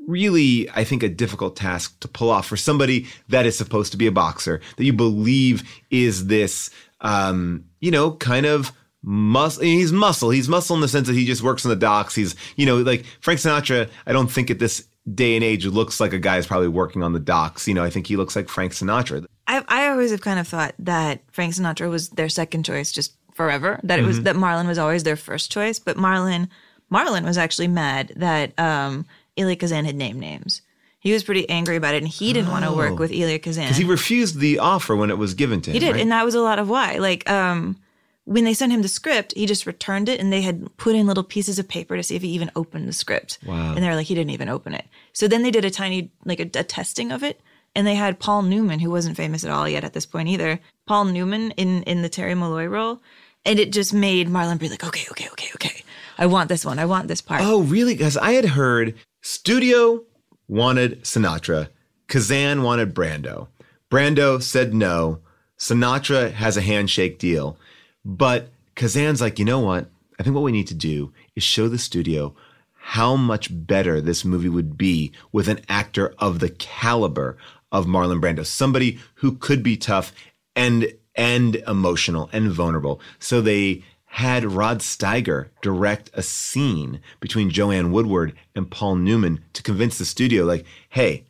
really, 0.07 0.69
I 0.71 0.83
think, 0.83 1.03
a 1.03 1.09
difficult 1.09 1.55
task 1.55 1.99
to 1.99 2.07
pull 2.07 2.29
off 2.29 2.47
for 2.47 2.57
somebody 2.57 3.07
that 3.27 3.45
is 3.45 3.57
supposed 3.57 3.91
to 3.91 3.97
be 3.97 4.07
a 4.07 4.11
boxer 4.11 4.61
that 4.77 4.85
you 4.85 4.93
believe 4.93 5.63
is 5.91 6.27
this, 6.27 6.69
um, 7.01 7.65
you 7.81 7.91
know, 7.91 8.11
kind 8.11 8.45
of 8.45 8.71
muscle. 9.03 9.63
He's 9.63 9.91
muscle. 9.91 10.29
He's 10.29 10.49
muscle 10.49 10.75
in 10.75 10.81
the 10.81 10.87
sense 10.87 11.07
that 11.07 11.13
he 11.13 11.25
just 11.25 11.43
works 11.43 11.65
on 11.65 11.69
the 11.69 11.75
docks. 11.75 12.15
He's, 12.15 12.35
you 12.55 12.65
know, 12.65 12.77
like 12.77 13.05
Frank 13.19 13.39
Sinatra. 13.39 13.89
I 14.05 14.13
don't 14.13 14.31
think 14.31 14.49
at 14.49 14.59
this 14.59 14.87
day 15.13 15.35
and 15.35 15.43
age 15.43 15.65
looks 15.65 15.99
like 15.99 16.13
a 16.13 16.19
guy 16.19 16.37
is 16.37 16.47
probably 16.47 16.67
working 16.67 17.03
on 17.03 17.13
the 17.13 17.19
docks. 17.19 17.67
You 17.67 17.73
know, 17.73 17.83
I 17.83 17.89
think 17.89 18.07
he 18.07 18.15
looks 18.15 18.35
like 18.35 18.49
Frank 18.49 18.73
Sinatra. 18.73 19.25
I, 19.47 19.63
I 19.67 19.87
always 19.89 20.11
have 20.11 20.21
kind 20.21 20.39
of 20.39 20.47
thought 20.47 20.75
that 20.79 21.21
Frank 21.31 21.53
Sinatra 21.53 21.89
was 21.89 22.09
their 22.09 22.29
second 22.29 22.63
choice 22.63 22.91
just 22.91 23.16
forever. 23.37 23.79
That 23.83 23.99
it 23.99 24.05
was 24.05 24.17
Mm-hmm. 24.17 24.21
Mhm. 24.21 24.23
that 24.25 24.35
Marlon 24.35 24.67
was 24.67 24.77
always 24.77 25.03
their 25.03 25.15
first 25.15 25.51
choice, 25.51 25.79
but 25.79 25.95
Marlon 25.97 26.49
Marlon 26.91 27.23
was 27.23 27.37
actually 27.37 27.67
mad 27.67 28.13
that 28.15 28.57
um, 28.59 29.05
Elia 29.37 29.55
Kazan 29.57 29.85
had 29.85 29.95
named 29.95 30.19
names. 30.19 30.61
He 30.99 31.11
was 31.13 31.23
pretty 31.23 31.47
angry 31.49 31.75
about 31.75 31.93
it, 31.95 32.01
and 32.03 32.07
he 32.07 32.33
didn't 32.33 32.49
want 32.51 32.63
to 32.65 32.71
Oh. 32.71 32.75
work 32.75 32.97
with 32.99 33.11
Elia 33.11 33.39
Kazan. 33.39 33.65
Because 33.65 33.77
he 33.77 33.83
refused 33.83 34.39
the 34.39 34.59
offer 34.59 34.95
when 34.95 35.09
it 35.09 35.17
was 35.17 35.33
given 35.33 35.61
to 35.61 35.69
him. 35.69 35.73
He 35.73 35.79
did, 35.79 35.91
right? 35.93 36.01
and 36.01 36.11
that 36.11 36.25
was 36.25 36.33
a 36.35 36.41
lot 36.41 36.59
of 36.59 36.67
why. 36.69 36.97
Like, 36.97 37.29
um, 37.29 37.75
when 38.23 38.43
they 38.45 38.53
sent 38.53 38.73
him 38.73 38.81
the 38.81 38.87
script, 38.87 39.33
he 39.37 39.45
just 39.45 39.65
returned 39.65 40.09
it, 40.09 40.19
and 40.19 40.31
they 40.33 40.41
had 40.41 40.75
put 40.77 40.95
in 40.95 41.05
little 41.07 41.23
pieces 41.23 41.59
of 41.59 41.67
paper 41.67 41.95
to 41.95 42.03
see 42.03 42.15
if 42.15 42.21
he 42.23 42.29
even 42.29 42.51
opened 42.55 42.87
the 42.87 42.93
script. 42.93 43.37
Wow. 43.45 43.73
And 43.73 43.83
they 43.83 43.87
were 43.89 43.95
like, 43.95 44.07
he 44.07 44.15
didn't 44.15 44.31
even 44.31 44.49
open 44.49 44.73
it. 44.73 44.85
So 45.13 45.27
then 45.27 45.43
they 45.43 45.51
did 45.51 45.65
a 45.65 45.69
tiny, 45.71 46.09
like 46.25 46.39
a, 46.39 46.49
a 46.59 46.63
testing 46.63 47.11
of 47.11 47.21
it, 47.23 47.39
and 47.75 47.85
they 47.85 47.95
had 47.95 48.19
Paul 48.19 48.41
Newman, 48.43 48.79
who 48.79 48.89
wasn't 48.89 49.17
famous 49.17 49.43
at 49.43 49.51
all 49.51 49.67
yet 49.69 49.83
at 49.83 49.93
this 49.93 50.05
point 50.05 50.29
either. 50.29 50.59
Paul 50.87 51.05
Newman 51.05 51.51
in 51.51 51.83
in 51.83 52.01
the 52.01 52.09
Terry 52.09 52.33
Malloy 52.33 52.65
role, 52.65 53.01
and 53.47 53.59
it 53.59 53.71
just 53.71 53.93
made 53.93 54.27
Marlon 54.27 54.59
be 54.59 54.69
like, 54.69 54.83
okay, 54.83 55.05
okay, 55.09 55.29
okay, 55.31 55.47
okay, 55.55 55.83
I 56.17 56.25
want 56.25 56.49
this 56.49 56.65
one, 56.65 56.77
I 56.77 56.85
want 56.85 57.07
this 57.07 57.21
part. 57.21 57.41
Oh, 57.43 57.61
really? 57.61 57.95
Because 57.95 58.17
I 58.17 58.33
had 58.33 58.45
heard 58.45 58.93
studio 59.21 60.03
wanted 60.49 61.03
Sinatra, 61.03 61.69
Kazan 62.07 62.61
wanted 62.61 62.93
Brando. 62.93 63.47
Brando 63.89 64.43
said 64.43 64.73
no. 64.73 65.19
Sinatra 65.57 66.31
has 66.33 66.57
a 66.57 66.61
handshake 66.61 67.19
deal. 67.19 67.57
But 68.03 68.49
Kazan's 68.75 69.21
like, 69.21 69.39
you 69.39 69.45
know 69.45 69.59
what? 69.59 69.89
I 70.19 70.23
think 70.23 70.35
what 70.35 70.43
we 70.43 70.51
need 70.51 70.67
to 70.67 70.75
do 70.75 71.13
is 71.35 71.43
show 71.43 71.67
the 71.67 71.77
studio 71.77 72.35
how 72.73 73.15
much 73.15 73.49
better 73.51 73.99
this 73.99 74.23
movie 74.23 74.49
would 74.49 74.77
be 74.77 75.11
with 75.31 75.47
an 75.47 75.61
actor 75.67 76.13
of 76.19 76.39
the 76.39 76.49
caliber 76.49 77.37
of 77.71 77.85
Marlon 77.85 78.21
Brando, 78.21 78.45
somebody 78.45 78.99
who 79.15 79.33
could 79.33 79.63
be 79.63 79.77
tough 79.77 80.13
and 80.55 80.93
and 81.17 81.55
emotional 81.67 82.29
and 82.31 82.51
vulnerable. 82.51 83.01
So 83.19 83.41
they 83.41 83.83
had 84.05 84.45
Rod 84.45 84.79
Steiger 84.79 85.49
direct 85.61 86.09
a 86.13 86.23
scene 86.23 87.01
between 87.19 87.49
Joanne 87.49 87.91
Woodward 87.91 88.33
and 88.55 88.71
Paul 88.71 88.95
Newman 88.95 89.43
to 89.53 89.61
convince 89.61 89.97
the 89.97 90.05
studio, 90.05 90.45
like, 90.45 90.65
hey, 90.89 91.25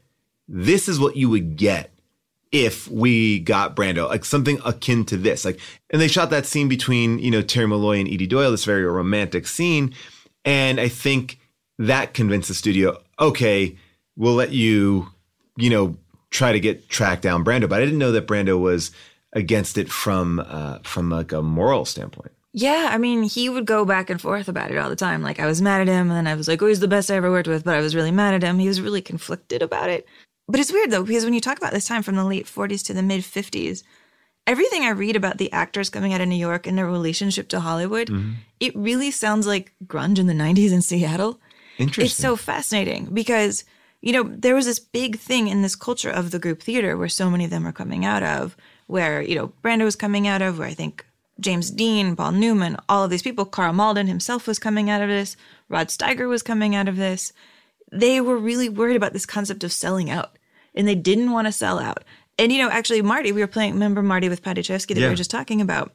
this 0.47 0.87
is 0.87 0.99
what 0.99 1.15
you 1.17 1.29
would 1.29 1.57
get 1.57 1.91
if 2.51 2.87
we 2.87 3.39
got 3.39 3.75
Brando, 3.75 4.07
like 4.07 4.23
something 4.23 4.59
akin 4.63 5.03
to 5.05 5.17
this. 5.17 5.43
Like, 5.43 5.59
and 5.89 6.01
they 6.01 6.07
shot 6.07 6.29
that 6.29 6.45
scene 6.45 6.69
between, 6.69 7.19
you 7.19 7.31
know, 7.31 7.41
Terry 7.41 7.67
Malloy 7.67 7.99
and 7.99 8.07
Edie 8.07 8.27
Doyle, 8.27 8.51
this 8.51 8.63
very 8.63 8.85
romantic 8.85 9.47
scene. 9.47 9.93
And 10.45 10.79
I 10.79 10.87
think 10.87 11.39
that 11.77 12.13
convinced 12.13 12.47
the 12.47 12.53
studio, 12.53 13.01
okay, 13.19 13.75
we'll 14.15 14.35
let 14.35 14.51
you, 14.51 15.09
you 15.57 15.69
know, 15.69 15.97
try 16.29 16.53
to 16.53 16.59
get 16.59 16.87
track 16.87 17.21
down 17.21 17.43
Brando. 17.43 17.67
But 17.67 17.81
I 17.81 17.85
didn't 17.85 17.99
know 17.99 18.13
that 18.13 18.27
Brando 18.27 18.57
was 18.59 18.91
against 19.37 19.77
it 19.77 19.89
from 19.89 20.39
uh 20.39 20.79
from 20.83 21.09
like 21.09 21.31
a 21.31 21.41
moral 21.41 21.85
standpoint. 21.85 22.31
Yeah, 22.53 22.89
I 22.91 22.97
mean, 22.97 23.21
he 23.21 23.49
would 23.49 23.67
go 23.67 23.85
back 23.85 24.09
and 24.09 24.19
forth 24.19 24.47
about 24.47 24.71
it 24.71 24.77
all 24.79 24.89
the 24.89 24.95
time. 24.95 25.21
Like, 25.21 25.39
I 25.39 25.45
was 25.45 25.61
mad 25.61 25.81
at 25.81 25.87
him, 25.87 26.09
and 26.09 26.17
then 26.17 26.25
I 26.25 26.33
was 26.33 26.47
like, 26.47 26.59
oh, 26.59 26.65
he's 26.65 26.79
the 26.79 26.87
best 26.87 27.11
I 27.11 27.15
ever 27.15 27.29
worked 27.29 27.47
with, 27.47 27.63
but 27.63 27.75
I 27.75 27.81
was 27.81 27.93
really 27.93 28.09
mad 28.09 28.33
at 28.33 28.41
him. 28.41 28.57
He 28.57 28.67
was 28.67 28.81
really 28.81 29.01
conflicted 29.01 29.61
about 29.61 29.91
it. 29.91 30.07
But 30.47 30.59
it's 30.59 30.71
weird, 30.71 30.89
though, 30.89 31.03
because 31.03 31.23
when 31.23 31.35
you 31.35 31.41
talk 31.41 31.57
about 31.59 31.71
this 31.71 31.85
time 31.85 32.01
from 32.01 32.15
the 32.15 32.25
late 32.25 32.47
40s 32.47 32.83
to 32.85 32.95
the 32.95 33.03
mid 33.03 33.21
50s, 33.21 33.83
everything 34.47 34.83
I 34.83 34.89
read 34.89 35.15
about 35.15 35.37
the 35.37 35.51
actors 35.51 35.91
coming 35.91 36.13
out 36.13 36.21
of 36.21 36.29
New 36.29 36.35
York 36.35 36.65
and 36.65 36.75
their 36.75 36.87
relationship 36.87 37.47
to 37.49 37.59
Hollywood, 37.59 38.09
it 38.59 38.75
really 38.75 39.11
sounds 39.11 39.45
like 39.45 39.73
grunge 39.85 40.17
in 40.17 40.25
the 40.25 40.33
90s 40.33 40.71
in 40.71 40.81
Seattle. 40.81 41.39
Interesting. 41.77 42.05
It's 42.05 42.15
so 42.15 42.35
fascinating 42.35 43.09
because, 43.13 43.65
you 44.01 44.13
know, 44.13 44.23
there 44.23 44.55
was 44.55 44.65
this 44.65 44.79
big 44.79 45.19
thing 45.19 45.47
in 45.47 45.61
this 45.61 45.75
culture 45.75 46.09
of 46.09 46.31
the 46.31 46.39
group 46.39 46.63
theater 46.63 46.97
where 46.97 47.09
so 47.09 47.29
many 47.29 47.43
of 47.43 47.51
them 47.51 47.67
are 47.67 47.73
coming 47.73 48.03
out 48.03 48.23
of, 48.23 48.57
where, 48.87 49.21
you 49.21 49.35
know, 49.35 49.53
Brando 49.63 49.83
was 49.83 49.95
coming 49.95 50.27
out 50.27 50.41
of, 50.41 50.59
where 50.59 50.67
I 50.67 50.73
think 50.73 51.05
James 51.39 51.69
Dean, 51.69 52.15
Paul 52.15 52.33
Newman, 52.33 52.77
all 52.89 53.03
of 53.03 53.09
these 53.09 53.21
people, 53.21 53.45
Karl 53.45 53.73
Malden 53.73 54.07
himself 54.07 54.47
was 54.47 54.59
coming 54.59 54.89
out 54.89 55.01
of 55.01 55.09
this, 55.09 55.37
Rod 55.69 55.87
Steiger 55.87 56.27
was 56.27 56.43
coming 56.43 56.75
out 56.75 56.87
of 56.87 56.95
this. 56.95 57.31
They 57.91 58.19
were 58.19 58.37
really 58.37 58.69
worried 58.69 58.95
about 58.95 59.13
this 59.13 59.25
concept 59.25 59.63
of 59.63 59.71
selling 59.71 60.09
out 60.09 60.37
and 60.75 60.87
they 60.87 60.95
didn't 60.95 61.31
want 61.31 61.47
to 61.47 61.51
sell 61.51 61.79
out. 61.79 62.03
And, 62.39 62.51
you 62.51 62.59
know, 62.59 62.69
actually, 62.69 63.01
Marty, 63.01 63.31
we 63.31 63.41
were 63.41 63.47
playing, 63.47 63.73
remember 63.73 64.03
Marty 64.03 64.29
with 64.29 64.43
Paddy 64.43 64.61
Chayefsky 64.61 64.93
that 64.95 65.01
we 65.01 65.07
were 65.07 65.15
just 65.15 65.31
talking 65.31 65.61
about? 65.61 65.91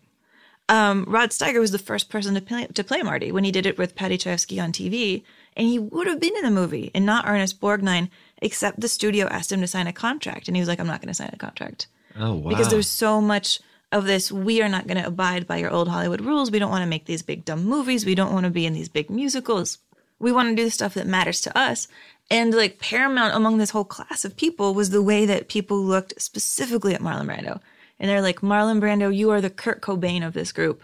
um, 0.69 1.05
Rod 1.09 1.31
Steiger 1.31 1.61
was 1.61 1.71
the 1.71 1.79
first 1.79 2.09
person 2.09 2.35
to 2.35 2.41
play, 2.41 2.67
to 2.67 2.85
play 2.85 3.03
Marty 3.03 3.33
when 3.33 3.45
he 3.45 3.53
did 3.53 3.67
it 3.67 3.79
with 3.79 3.95
Paddy 3.95 4.17
Chayefsky 4.17 4.63
on 4.63 4.73
TV, 4.73 5.23
and 5.57 5.69
he 5.69 5.79
would 5.79 6.07
have 6.07 6.21
been 6.21 6.37
in 6.37 6.45
the 6.45 6.51
movie 6.51 6.91
and 6.95 7.05
not 7.05 7.27
Ernest 7.27 7.61
Borgnine, 7.61 8.09
except 8.41 8.81
the 8.81 8.89
studio 8.89 9.27
asked 9.27 9.53
him 9.53 9.61
to 9.61 9.67
sign 9.67 9.87
a 9.87 9.93
contract, 9.93 10.49
and 10.49 10.57
he 10.57 10.61
was 10.61 10.69
like, 10.69 10.81
"I'm 10.81 10.87
not 10.87 11.01
going 11.01 11.09
to 11.09 11.15
sign 11.15 11.31
a 11.33 11.37
contract 11.37 11.89
Oh 12.19 12.35
wow. 12.35 12.49
because 12.49 12.69
there's 12.69 12.89
so 12.89 13.21
much 13.21 13.61
of 13.91 14.05
this. 14.05 14.33
We 14.33 14.63
are 14.63 14.69
not 14.69 14.87
going 14.87 15.01
to 15.01 15.07
abide 15.07 15.47
by 15.47 15.59
your 15.59 15.71
old 15.71 15.89
Hollywood 15.89 16.21
rules. 16.21 16.51
We 16.51 16.59
don't 16.59 16.71
want 16.71 16.83
to 16.83 16.89
make 16.89 17.07
these 17.07 17.23
big 17.23 17.45
dumb 17.45 17.65
movies. 17.65 18.07
We 18.07 18.15
don't 18.15 18.33
want 18.33 18.45
to 18.45 18.51
be 18.51 18.67
in 18.67 18.73
these 18.73 18.89
big 18.89 19.11
musicals. 19.11 19.79
We 20.19 20.33
want 20.33 20.51
to 20.51 20.55
do 20.55 20.65
the 20.65 20.71
stuff 20.71 20.95
that 20.95 21.07
matters 21.07 21.41
to 21.43 21.59
us." 21.59 21.89
And 22.31 22.55
like 22.55 22.79
paramount 22.79 23.35
among 23.35 23.59
this 23.59 23.71
whole 23.71 23.85
class 23.85 24.25
of 24.25 24.37
people 24.37 24.73
was 24.73 24.91
the 24.91 25.03
way 25.03 25.27
that 25.27 25.49
people 25.49 25.83
looked 25.83 26.21
specifically 26.21 26.95
at 26.95 27.03
Marlon 27.03 27.27
Brando. 27.27 27.61
And 28.01 28.09
they're 28.09 28.23
like, 28.23 28.41
Marlon 28.41 28.81
Brando, 28.81 29.15
you 29.15 29.31
are 29.31 29.41
the 29.41 29.51
Kurt 29.51 29.83
Cobain 29.83 30.27
of 30.27 30.33
this 30.33 30.51
group. 30.51 30.83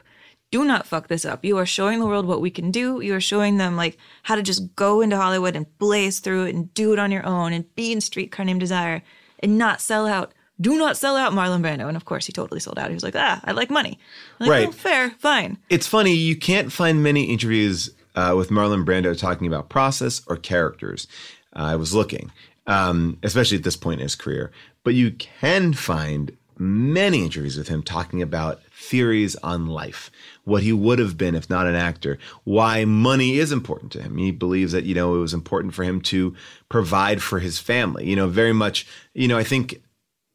Do 0.50 0.64
not 0.64 0.86
fuck 0.86 1.08
this 1.08 1.24
up. 1.24 1.44
You 1.44 1.58
are 1.58 1.66
showing 1.66 2.00
the 2.00 2.06
world 2.06 2.26
what 2.26 2.40
we 2.40 2.50
can 2.50 2.70
do. 2.70 3.00
You 3.00 3.14
are 3.14 3.20
showing 3.20 3.56
them 3.56 3.76
like 3.76 3.98
how 4.22 4.34
to 4.34 4.42
just 4.42 4.74
go 4.76 5.00
into 5.00 5.16
Hollywood 5.16 5.56
and 5.56 5.78
blaze 5.78 6.20
through 6.20 6.44
it 6.44 6.54
and 6.54 6.72
do 6.74 6.92
it 6.92 6.98
on 6.98 7.10
your 7.10 7.26
own 7.26 7.52
and 7.52 7.74
be 7.74 7.92
in 7.92 8.00
Streetcar 8.00 8.44
Named 8.44 8.60
Desire 8.60 9.02
and 9.40 9.58
not 9.58 9.80
sell 9.80 10.06
out. 10.06 10.32
Do 10.60 10.76
not 10.76 10.96
sell 10.96 11.16
out 11.16 11.32
Marlon 11.32 11.62
Brando. 11.62 11.86
And 11.88 11.96
of 11.96 12.04
course, 12.04 12.26
he 12.26 12.32
totally 12.32 12.60
sold 12.60 12.78
out. 12.78 12.88
He 12.88 12.94
was 12.94 13.04
like, 13.04 13.14
ah, 13.16 13.40
I 13.44 13.52
like 13.52 13.70
money. 13.70 13.98
I'm 14.40 14.48
like, 14.48 14.58
Right. 14.58 14.68
"Oh, 14.68 14.72
fair, 14.72 15.10
fine. 15.18 15.58
It's 15.70 15.86
funny, 15.86 16.14
you 16.14 16.34
can't 16.36 16.72
find 16.72 17.02
many 17.02 17.24
interviews 17.24 17.90
uh, 18.16 18.34
with 18.36 18.50
Marlon 18.50 18.84
Brando 18.84 19.16
talking 19.16 19.46
about 19.46 19.68
process 19.68 20.22
or 20.26 20.36
characters. 20.36 21.06
Uh, 21.54 21.62
I 21.62 21.76
was 21.76 21.94
looking, 21.94 22.32
um, 22.66 23.18
especially 23.22 23.56
at 23.58 23.62
this 23.62 23.76
point 23.76 24.00
in 24.00 24.04
his 24.04 24.16
career, 24.16 24.50
but 24.82 24.94
you 24.94 25.12
can 25.12 25.72
find 25.72 26.36
many 26.60 27.22
interviews 27.22 27.56
with 27.56 27.68
him 27.68 27.84
talking 27.84 28.20
about 28.20 28.60
theories 28.72 29.36
on 29.36 29.68
life, 29.68 30.10
what 30.42 30.64
he 30.64 30.72
would 30.72 30.98
have 30.98 31.16
been 31.16 31.36
if 31.36 31.48
not 31.48 31.68
an 31.68 31.76
actor, 31.76 32.18
why 32.42 32.84
money 32.84 33.38
is 33.38 33.52
important 33.52 33.92
to 33.92 34.02
him. 34.02 34.16
He 34.16 34.32
believes 34.32 34.72
that, 34.72 34.82
you 34.84 34.94
know, 34.94 35.14
it 35.14 35.18
was 35.20 35.34
important 35.34 35.72
for 35.74 35.84
him 35.84 36.00
to 36.02 36.34
provide 36.68 37.22
for 37.22 37.38
his 37.38 37.60
family. 37.60 38.08
You 38.08 38.16
know, 38.16 38.26
very 38.26 38.52
much, 38.52 38.86
you 39.14 39.28
know, 39.28 39.38
I 39.38 39.44
think 39.44 39.80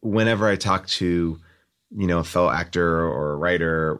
whenever 0.03 0.47
I 0.47 0.55
talk 0.55 0.87
to, 0.87 1.39
you 1.95 2.07
know, 2.07 2.19
a 2.19 2.23
fellow 2.23 2.49
actor 2.49 3.05
or 3.05 3.31
a 3.31 3.37
writer, 3.37 3.99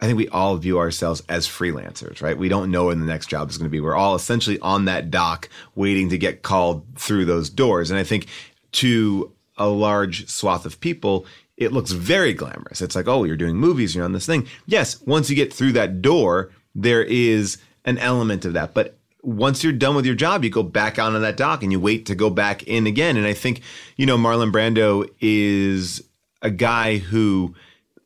I 0.00 0.06
think 0.06 0.16
we 0.16 0.28
all 0.28 0.56
view 0.56 0.78
ourselves 0.78 1.22
as 1.28 1.46
freelancers, 1.46 2.22
right? 2.22 2.38
We 2.38 2.48
don't 2.48 2.70
know 2.70 2.86
when 2.86 3.00
the 3.00 3.06
next 3.06 3.26
job 3.26 3.50
is 3.50 3.58
going 3.58 3.68
to 3.68 3.70
be. 3.70 3.80
We're 3.80 3.96
all 3.96 4.14
essentially 4.14 4.58
on 4.60 4.86
that 4.86 5.10
dock 5.10 5.50
waiting 5.74 6.08
to 6.10 6.18
get 6.18 6.42
called 6.42 6.86
through 6.96 7.26
those 7.26 7.50
doors. 7.50 7.90
And 7.90 7.98
I 7.98 8.04
think 8.04 8.26
to 8.72 9.32
a 9.58 9.68
large 9.68 10.26
swath 10.28 10.64
of 10.64 10.80
people, 10.80 11.26
it 11.58 11.72
looks 11.72 11.90
very 11.90 12.32
glamorous. 12.32 12.80
It's 12.80 12.96
like, 12.96 13.08
oh, 13.08 13.24
you're 13.24 13.36
doing 13.36 13.56
movies, 13.56 13.94
you're 13.94 14.04
on 14.04 14.12
this 14.12 14.24
thing. 14.24 14.46
Yes, 14.64 15.02
once 15.02 15.28
you 15.28 15.36
get 15.36 15.52
through 15.52 15.72
that 15.72 16.00
door, 16.00 16.50
there 16.74 17.02
is 17.02 17.58
an 17.84 17.98
element 17.98 18.46
of 18.46 18.54
that. 18.54 18.72
But 18.72 18.96
once 19.22 19.62
you're 19.62 19.72
done 19.72 19.94
with 19.94 20.06
your 20.06 20.14
job, 20.14 20.44
you 20.44 20.50
go 20.50 20.62
back 20.62 20.98
out 20.98 21.14
on 21.14 21.22
that 21.22 21.36
dock 21.36 21.62
and 21.62 21.72
you 21.72 21.80
wait 21.80 22.06
to 22.06 22.14
go 22.14 22.30
back 22.30 22.62
in 22.64 22.86
again. 22.86 23.16
And 23.16 23.26
I 23.26 23.34
think, 23.34 23.60
you 23.96 24.06
know, 24.06 24.16
Marlon 24.16 24.52
Brando 24.52 25.08
is 25.20 26.02
a 26.42 26.50
guy 26.50 26.98
who 26.98 27.54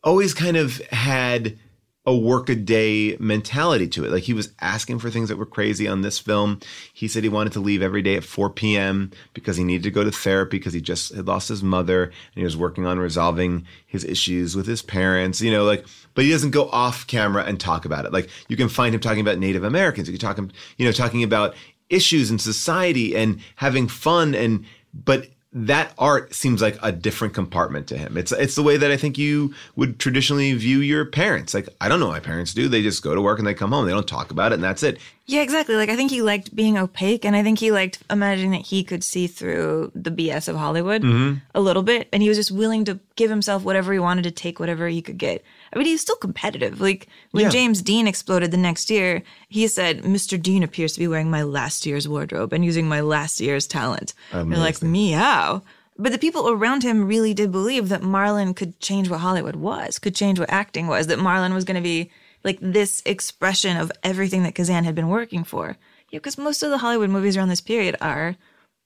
always 0.03 0.35
kind 0.35 0.57
of 0.57 0.79
had 0.89 1.59
a 2.07 2.15
workaday 2.15 3.17
mentality 3.19 3.89
to 3.89 4.05
it. 4.05 4.11
Like 4.11 4.25
he 4.25 4.35
was 4.35 4.53
asking 4.61 4.99
for 4.99 5.09
things 5.09 5.31
that 5.31 5.39
were 5.39 5.47
crazy 5.47 5.89
on 5.89 6.03
this 6.03 6.19
film. 6.19 6.61
He 6.93 7.09
said 7.09 7.23
he 7.23 7.31
wanted 7.31 7.55
to 7.55 7.61
leave 7.61 7.83
every 7.83 8.03
day 8.03 8.17
at 8.17 8.25
4 8.25 8.51
p.m. 8.51 9.11
because 9.33 9.57
he 9.57 9.65
needed 9.65 9.85
to 9.85 9.91
go 9.91 10.05
to 10.05 10.13
therapy 10.13 10.59
because 10.59 10.75
he 10.75 10.83
just 10.83 11.15
had 11.15 11.27
lost 11.27 11.49
his 11.49 11.63
mother 11.63 12.05
and 12.05 12.13
he 12.35 12.45
was 12.45 12.59
working 12.59 12.85
on 12.85 12.99
resolving 12.99 13.67
his 13.87 14.05
issues 14.05 14.55
with 14.55 14.67
his 14.67 14.83
parents, 14.83 15.41
you 15.41 15.51
know, 15.51 15.65
like, 15.65 15.87
but 16.13 16.25
he 16.25 16.31
doesn't 16.31 16.51
go 16.51 16.69
off 16.71 17.07
camera 17.07 17.45
and 17.45 17.59
talk 17.59 17.87
about 17.87 18.05
it. 18.05 18.13
Like 18.13 18.29
you 18.49 18.57
can 18.57 18.69
find 18.69 18.95
him 18.95 19.01
talking 19.01 19.23
about 19.23 19.39
Native 19.39 19.65
Americans. 19.65 20.07
You 20.07 20.19
can 20.19 20.27
talk 20.27 20.39
him, 20.39 20.53
you 20.77 20.85
know, 20.85 20.93
talking 20.93 21.23
about 21.23 21.55
issues 21.89 22.31
in 22.31 22.39
society 22.39 23.17
and 23.17 23.41
having 23.57 23.89
fun 23.89 24.35
and, 24.35 24.67
but 24.93 25.29
that 25.57 25.93
art 25.99 26.35
seems 26.35 26.61
like 26.61 26.77
a 26.83 26.91
different 26.91 27.33
compartment 27.33 27.87
to 27.87 27.97
him. 27.97 28.17
It's 28.17 28.33
it's 28.33 28.57
the 28.57 28.63
way 28.65 28.77
that 28.77 28.91
I 28.91 28.97
think 28.97 29.17
you 29.17 29.55
would 29.77 30.01
traditionally 30.01 30.53
view 30.55 30.81
your 30.81 31.05
parents. 31.05 31.55
Like 31.55 31.69
I 31.81 31.89
don't 31.89 32.01
know 32.01 32.07
what 32.07 32.15
my 32.15 32.21
parents 32.21 32.53
do. 32.53 32.67
They 32.69 32.83
just 32.83 33.03
go 33.05 33.15
to 33.15 33.23
work 33.23 33.39
and 33.39 33.47
they 33.47 33.55
come 33.55 33.71
home. 33.71 33.87
They 33.87 33.93
don't 33.93 34.07
talk 34.09 34.33
about 34.33 34.51
it 34.51 34.57
and 34.57 34.65
that's 34.65 34.83
it. 34.83 34.99
Yeah, 35.27 35.43
exactly. 35.43 35.77
Like 35.77 35.89
I 35.91 35.97
think 35.97 36.11
he 36.11 36.23
liked 36.23 36.55
being 36.57 36.77
opaque 36.77 37.25
and 37.25 37.37
I 37.37 37.43
think 37.45 37.61
he 37.61 37.71
liked 37.71 38.01
imagining 38.11 38.51
that 38.51 38.67
he 38.67 38.83
could 38.83 39.05
see 39.05 39.27
through 39.29 39.93
the 39.95 40.11
BS 40.11 40.49
of 40.49 40.57
Hollywood 40.57 41.03
Mhm. 41.03 41.41
a 41.55 41.61
little 41.61 41.85
bit 41.85 42.09
and 42.13 42.21
he 42.23 42.29
was 42.29 42.37
just 42.37 42.51
willing 42.51 42.85
to 42.87 42.99
give 43.17 43.31
himself 43.31 43.63
whatever 43.63 43.93
he 43.93 43.99
wanted 44.01 44.25
to 44.25 44.33
take 44.33 44.59
whatever 44.59 44.89
he 44.89 45.01
could 45.01 45.19
get. 45.19 45.45
I 45.75 45.79
mean, 45.79 45.87
he's 45.87 46.01
still 46.01 46.17
competitive. 46.17 46.81
Like 46.81 47.09
when 47.33 47.45
Yeah. 47.45 47.51
James 47.51 47.83
Dean 47.83 48.07
exploded 48.07 48.51
the 48.51 48.57
next 48.57 48.91
year, 48.91 49.23
he 49.49 49.67
said, 49.69 50.03
"Mr. 50.03 50.41
Dean 50.41 50.63
appears 50.63 50.93
to 50.95 51.01
be 51.01 51.09
wearing 51.09 51.31
my 51.31 51.43
last 51.43 51.85
year's 51.87 52.07
wardrobe 52.09 52.53
and 52.53 52.65
using 52.65 52.89
my 52.89 53.01
last 53.01 53.41
year's 53.41 53.67
talent." 53.67 54.15
You're 54.33 54.45
like, 54.45 54.83
"Meow." 54.83 55.63
But 55.97 56.11
the 56.13 56.19
people 56.19 56.49
around 56.49 56.83
him 56.83 57.07
really 57.07 57.35
did 57.35 57.53
believe 57.53 57.89
that 57.89 58.03
Marlon 58.03 58.55
could 58.57 58.81
change 58.81 59.09
what 59.09 59.21
Hollywood 59.21 59.57
was, 59.57 59.99
could 60.01 60.15
change 60.15 60.41
what 60.41 60.51
acting 60.51 60.87
was, 60.89 61.07
that 61.07 61.21
Marlon 61.21 61.55
was 61.55 61.65
going 61.65 61.77
to 61.77 61.81
be 61.81 62.11
like 62.43 62.59
this 62.61 63.01
expression 63.07 63.77
of 63.77 63.93
everything 64.03 64.43
that 64.43 64.55
Kazan 64.55 64.85
had 64.85 64.95
been 64.95 65.09
working 65.09 65.45
for. 65.45 65.77
Yeah, 66.11 66.19
because 66.19 66.37
most 66.37 66.63
of 66.63 66.71
the 66.71 66.79
Hollywood 66.79 67.11
movies 67.11 67.37
around 67.37 67.49
this 67.49 67.61
period 67.61 67.97
are 68.01 68.37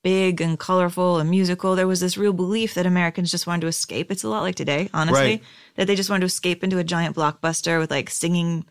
big 0.09 0.41
and 0.41 0.59
colorful 0.59 1.19
and 1.19 1.29
musical. 1.29 1.77
There 1.77 1.87
was 1.87 2.01
this 2.01 2.17
real 2.17 2.33
belief 2.33 2.73
that 2.75 2.87
Americans 2.87 3.31
just 3.31 3.47
wanted 3.47 3.61
to 3.63 3.67
escape. 3.67 4.11
It's 4.11 4.25
a 4.25 4.29
lot 4.29 4.43
like 4.43 4.55
today, 4.55 4.89
honestly, 4.95 5.21
Right. 5.21 5.43
that 5.77 5.87
they 5.87 5.97
just 5.97 6.09
wanted 6.09 6.21
to 6.21 6.33
escape 6.35 6.65
into 6.65 6.79
a 6.79 6.85
giant 6.85 7.15
blockbuster 7.15 7.79
with 7.79 7.91
like 7.91 8.09
singing 8.09 8.65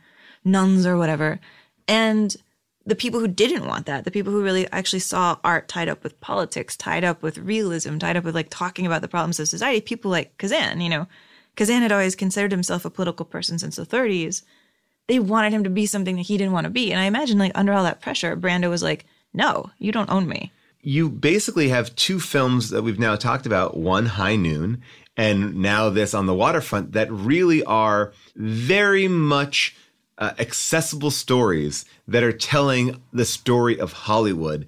nuns 0.44 0.86
or 0.88 0.98
whatever. 0.98 1.40
And 1.88 2.36
the 2.88 2.96
people 2.96 3.20
who 3.20 3.28
didn't 3.28 3.68
want 3.68 3.86
that, 3.86 4.04
the 4.04 4.10
people 4.18 4.34
who 4.34 4.42
really 4.42 4.66
actually 4.72 5.00
saw 5.12 5.38
art 5.44 5.68
tied 5.68 5.90
up 5.90 6.04
with 6.04 6.20
politics, 6.22 6.76
tied 6.76 7.04
up 7.04 7.22
with 7.22 7.38
realism, 7.38 7.98
tied 8.00 8.18
up 8.18 8.24
with 8.24 8.34
like 8.34 8.48
talking 8.50 8.88
about 8.88 9.02
the 9.04 9.08
problems 9.08 9.40
of 9.40 9.48
society, 9.48 9.80
people 9.82 10.10
like 10.10 10.38
Kazan, 10.40 10.82
you 10.82 10.90
know, 10.90 11.06
Kazan 11.56 11.84
had 11.84 11.92
always 11.92 12.16
considered 12.16 12.52
himself 12.52 12.84
a 12.86 12.90
political 12.90 13.26
person 13.26 13.60
since 13.60 13.76
the 13.76 13.86
30s. 13.86 14.42
They 15.08 15.20
wanted 15.20 15.54
him 15.54 15.64
to 15.66 15.70
be 15.70 15.86
something 15.86 16.16
that 16.16 16.24
he 16.30 16.38
didn't 16.38 16.54
want 16.54 16.66
to 16.66 16.72
be. 16.72 16.92
And 16.92 17.00
I 17.00 17.06
imagine 17.06 17.38
like 17.38 17.52
under 17.54 17.74
all 17.74 17.84
that 17.84 18.02
pressure, 18.02 18.36
Brando 18.36 18.70
was 18.72 18.82
like, 18.82 19.06
no, 19.34 19.70
you 19.78 19.92
don't 19.92 20.10
own 20.10 20.28
me. 20.28 20.52
You 20.88 21.10
basically 21.10 21.68
have 21.68 21.94
two 21.98 22.18
films 22.18 22.70
that 22.70 22.82
we've 22.82 22.98
now 22.98 23.18
talked 23.18 23.46
about, 23.46 23.76
one 23.76 24.06
High 24.06 24.38
Noon 24.38 24.82
and 25.18 25.58
now 25.58 25.90
this 25.90 26.14
on 26.14 26.28
the 26.28 26.34
waterfront 26.34 26.94
that 26.94 27.12
really 27.12 27.62
are 27.66 28.14
very 28.38 29.10
much 29.10 29.76
uh, 30.18 30.32
accessible 30.40 31.12
stories 31.12 31.84
that 32.08 32.24
are 32.24 32.32
telling 32.32 33.02
the 33.12 33.26
story 33.26 33.78
of 33.78 33.92
Hollywood 33.92 34.66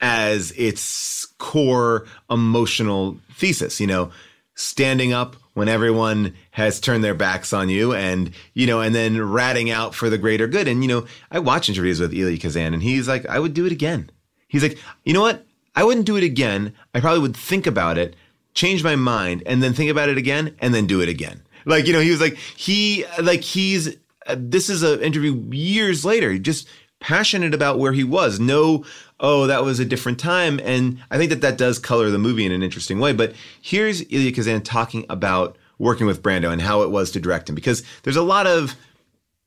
as 0.00 0.52
its 0.52 1.26
core 1.36 2.06
emotional 2.30 3.18
thesis, 3.34 3.78
you 3.78 3.86
know, 3.86 4.10
standing 4.54 5.12
up 5.12 5.36
when 5.52 5.68
everyone 5.68 6.34
has 6.52 6.80
turned 6.80 7.04
their 7.04 7.12
backs 7.12 7.52
on 7.52 7.68
you 7.68 7.92
and, 7.92 8.30
you 8.54 8.66
know, 8.66 8.80
and 8.80 8.94
then 8.94 9.20
ratting 9.20 9.70
out 9.70 9.94
for 9.94 10.08
the 10.08 10.16
greater 10.16 10.46
good. 10.46 10.66
And, 10.66 10.82
you 10.82 10.88
know, 10.88 11.06
I 11.30 11.40
watch 11.40 11.68
interviews 11.68 12.00
with 12.00 12.14
Elia 12.14 12.38
Kazan 12.38 12.72
and 12.72 12.82
he's 12.82 13.06
like, 13.06 13.26
I 13.26 13.38
would 13.38 13.52
do 13.52 13.66
it 13.66 13.72
again. 13.72 14.10
He's 14.48 14.62
like, 14.62 14.78
you 15.04 15.12
know 15.12 15.20
what? 15.20 15.44
I 15.78 15.84
wouldn't 15.84 16.06
do 16.06 16.16
it 16.16 16.24
again. 16.24 16.72
I 16.92 16.98
probably 16.98 17.20
would 17.20 17.36
think 17.36 17.64
about 17.64 17.98
it, 17.98 18.16
change 18.52 18.82
my 18.82 18.96
mind, 18.96 19.44
and 19.46 19.62
then 19.62 19.74
think 19.74 19.92
about 19.92 20.08
it 20.08 20.18
again, 20.18 20.56
and 20.58 20.74
then 20.74 20.88
do 20.88 21.00
it 21.00 21.08
again. 21.08 21.40
Like, 21.66 21.86
you 21.86 21.92
know, 21.92 22.00
he 22.00 22.10
was 22.10 22.20
like, 22.20 22.34
he, 22.34 23.04
like, 23.22 23.42
he's, 23.42 23.94
uh, 24.26 24.34
this 24.36 24.68
is 24.68 24.82
an 24.82 25.00
interview 25.02 25.34
years 25.52 26.04
later, 26.04 26.36
just 26.36 26.68
passionate 26.98 27.54
about 27.54 27.78
where 27.78 27.92
he 27.92 28.02
was. 28.02 28.40
No, 28.40 28.84
oh, 29.20 29.46
that 29.46 29.62
was 29.62 29.78
a 29.78 29.84
different 29.84 30.18
time. 30.18 30.58
And 30.64 30.98
I 31.12 31.16
think 31.16 31.30
that 31.30 31.42
that 31.42 31.58
does 31.58 31.78
color 31.78 32.10
the 32.10 32.18
movie 32.18 32.44
in 32.44 32.50
an 32.50 32.64
interesting 32.64 32.98
way. 32.98 33.12
But 33.12 33.34
here's 33.62 34.02
Elia 34.12 34.32
Kazan 34.32 34.62
talking 34.62 35.06
about 35.08 35.56
working 35.78 36.08
with 36.08 36.24
Brando 36.24 36.50
and 36.50 36.60
how 36.60 36.82
it 36.82 36.90
was 36.90 37.12
to 37.12 37.20
direct 37.20 37.48
him, 37.48 37.54
because 37.54 37.84
there's 38.02 38.16
a 38.16 38.22
lot 38.22 38.48
of, 38.48 38.74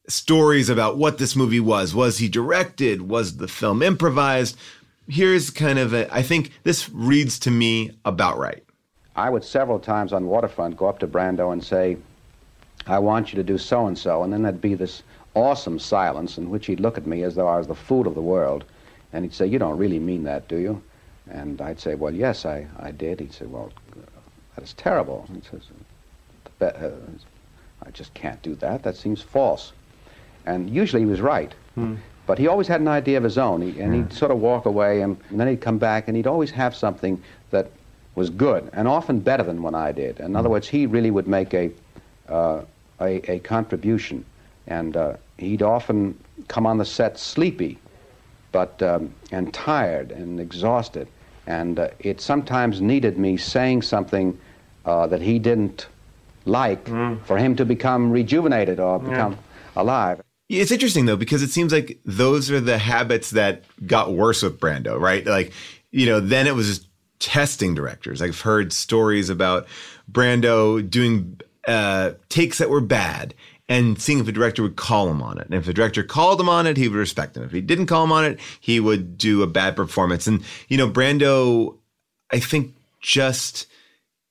stories 0.08 0.70
about 0.70 0.98
what 0.98 1.18
this 1.18 1.36
movie 1.36 1.60
was. 1.60 1.96
Was 1.96 2.18
he 2.18 2.28
directed? 2.28 3.04
Was 3.04 3.38
the 3.38 3.48
film 3.48 3.82
improvised? 3.82 4.58
Here's 5.08 5.50
kind 5.50 5.80
of 5.80 5.94
a, 5.94 6.14
I 6.14 6.22
think 6.22 6.52
this 6.64 6.90
reads 6.90 7.40
to 7.40 7.52
me 7.52 7.98
about 8.06 8.38
right. 8.38 8.64
I 9.16 9.30
would 9.30 9.44
several 9.44 9.80
times 9.80 10.14
on 10.14 10.28
Waterfront 10.28 10.78
go 10.78 10.88
up 10.88 11.00
to 11.00 11.08
Brando 11.08 11.52
and 11.52 11.64
say, 11.64 11.98
I 12.88 13.00
want 13.00 13.34
you 13.34 13.38
to 13.38 13.44
do 13.44 13.58
so 13.58 13.88
and 13.88 13.98
so. 13.98 14.24
And 14.24 14.32
then 14.32 14.42
there'd 14.42 14.62
be 14.62 14.74
this 14.76 15.04
awesome 15.34 15.80
silence 15.80 16.38
in 16.38 16.50
which 16.50 16.66
he'd 16.68 16.80
look 16.80 16.98
at 16.98 17.06
me 17.06 17.24
as 17.24 17.36
though 17.36 17.48
I 17.48 17.58
was 17.58 17.68
the 17.68 17.76
fool 17.76 18.08
of 18.08 18.16
the 18.16 18.22
world. 18.22 18.64
And 19.14 19.26
he'd 19.26 19.34
say, 19.34 19.46
You 19.46 19.60
don't 19.60 19.78
really 19.78 20.00
mean 20.00 20.24
that, 20.24 20.48
do 20.48 20.58
you? 20.58 20.82
And 21.30 21.62
I'd 21.62 21.80
say, 21.80 21.96
Well, 21.96 22.14
yes, 22.14 22.46
I, 22.46 22.68
I 22.80 22.92
did. 22.92 23.20
He'd 23.20 23.34
say, 23.34 23.46
Well, 23.46 23.72
that 24.56 24.64
is 24.64 24.74
terrible. 24.74 25.28
He 25.34 25.42
says, 25.50 25.62
"The 26.46 26.52
be- 26.72 26.86
uh, 26.86 26.92
I 27.86 27.92
just 27.92 28.14
can't 28.14 28.42
do 28.42 28.56
that. 28.56 28.84
That 28.84 28.96
seems 28.96 29.22
false. 29.22 29.74
And 30.46 30.70
usually 30.70 31.02
he 31.02 31.06
was 31.06 31.22
right. 31.22 31.54
But 32.26 32.38
he 32.38 32.48
always 32.48 32.68
had 32.68 32.82
an 32.82 32.88
idea 32.88 33.18
of 33.18 33.24
his 33.24 33.38
own, 33.38 33.62
he, 33.62 33.80
and 33.80 33.94
he'd 33.94 34.14
sort 34.14 34.32
of 34.32 34.40
walk 34.40 34.66
away, 34.66 35.02
and, 35.02 35.18
and 35.30 35.40
then 35.40 35.48
he'd 35.48 35.62
come 35.62 35.78
back, 35.78 36.08
and 36.08 36.16
he'd 36.16 36.28
always 36.28 36.52
have 36.52 36.76
something 36.76 37.22
that 37.50 37.72
was 38.16 38.30
good, 38.30 38.70
and 38.74 38.88
often 38.88 39.20
better 39.20 39.44
than 39.44 39.62
what 39.62 39.74
I 39.74 39.92
did. 39.92 40.20
In 40.20 40.36
other 40.36 40.50
words, 40.50 40.68
he 40.68 40.86
really 40.86 41.12
would 41.12 41.28
make 41.28 41.54
a, 41.54 41.72
uh, 42.30 42.62
a, 43.00 43.32
a 43.32 43.40
contribution, 43.40 44.26
and 44.68 44.96
uh, 44.96 45.14
he'd 45.38 45.62
often 45.62 46.18
come 46.48 46.66
on 46.66 46.78
the 46.78 46.86
set 46.86 47.18
sleepy, 47.18 47.80
but 48.52 48.82
um, 48.84 49.14
and 49.32 49.54
tired 49.54 50.12
and 50.12 50.40
exhausted, 50.40 51.08
and 51.48 51.80
uh, 51.80 51.88
it 52.00 52.22
sometimes 52.22 52.82
needed 52.82 53.18
me 53.18 53.38
saying 53.38 53.82
something 53.82 54.38
uh, 54.86 55.08
that 55.08 55.22
he 55.22 55.40
didn't 55.40 55.88
like 56.46 56.88
for 57.26 57.38
him 57.38 57.56
to 57.56 57.66
become 57.66 58.12
rejuvenated 58.12 58.80
or 58.80 59.00
become 59.00 59.38
alive. 59.76 60.22
It's 60.60 60.72
interesting 60.72 61.06
though 61.06 61.16
because 61.16 61.42
it 61.42 61.50
seems 61.50 61.72
like 61.72 62.00
those 62.06 62.52
are 62.52 62.60
the 62.60 62.78
habits 62.78 63.32
that 63.32 63.64
got 63.88 64.14
worse 64.14 64.44
with 64.44 64.60
Brando, 64.60 65.00
right? 65.00 65.26
Like, 65.26 65.54
you 65.92 66.06
know, 66.06 66.20
then 66.20 66.48
it 66.48 66.56
was 66.56 66.68
just 66.68 66.88
testing 67.20 67.74
directors. 67.74 68.22
I've 68.22 68.42
heard 68.42 68.74
stories 68.74 69.30
about 69.30 69.68
Brando 70.12 70.88
doing 70.88 71.40
uh, 71.68 72.12
takes 72.30 72.58
that 72.58 72.70
were 72.70 72.82
bad 72.82 73.34
and 73.70 74.02
seeing 74.02 74.20
if 74.20 74.28
a 74.28 74.34
director 74.34 74.62
would 74.64 74.76
call 74.76 75.10
him 75.10 75.22
on 75.22 75.38
it. 75.38 75.46
And 75.46 75.54
if 75.54 75.66
the 75.66 75.74
director 75.74 76.04
called 76.04 76.42
him 76.42 76.50
on 76.50 76.68
it, 76.68 76.76
he 76.76 76.90
would 76.90 76.98
respect 76.98 77.38
him. 77.38 77.44
If 77.44 77.52
he 77.52 77.62
didn't 77.62 77.86
call 77.86 78.04
him 78.04 78.12
on 78.12 78.26
it, 78.26 78.40
he 78.60 78.82
would 78.82 79.18
do 79.18 79.44
a 79.44 79.48
bad 79.48 79.78
performance. 79.78 80.28
And 80.28 80.44
you 80.68 80.76
know, 80.76 80.90
Brando, 80.90 81.78
I 82.32 82.40
think 82.40 82.76
just 83.00 83.68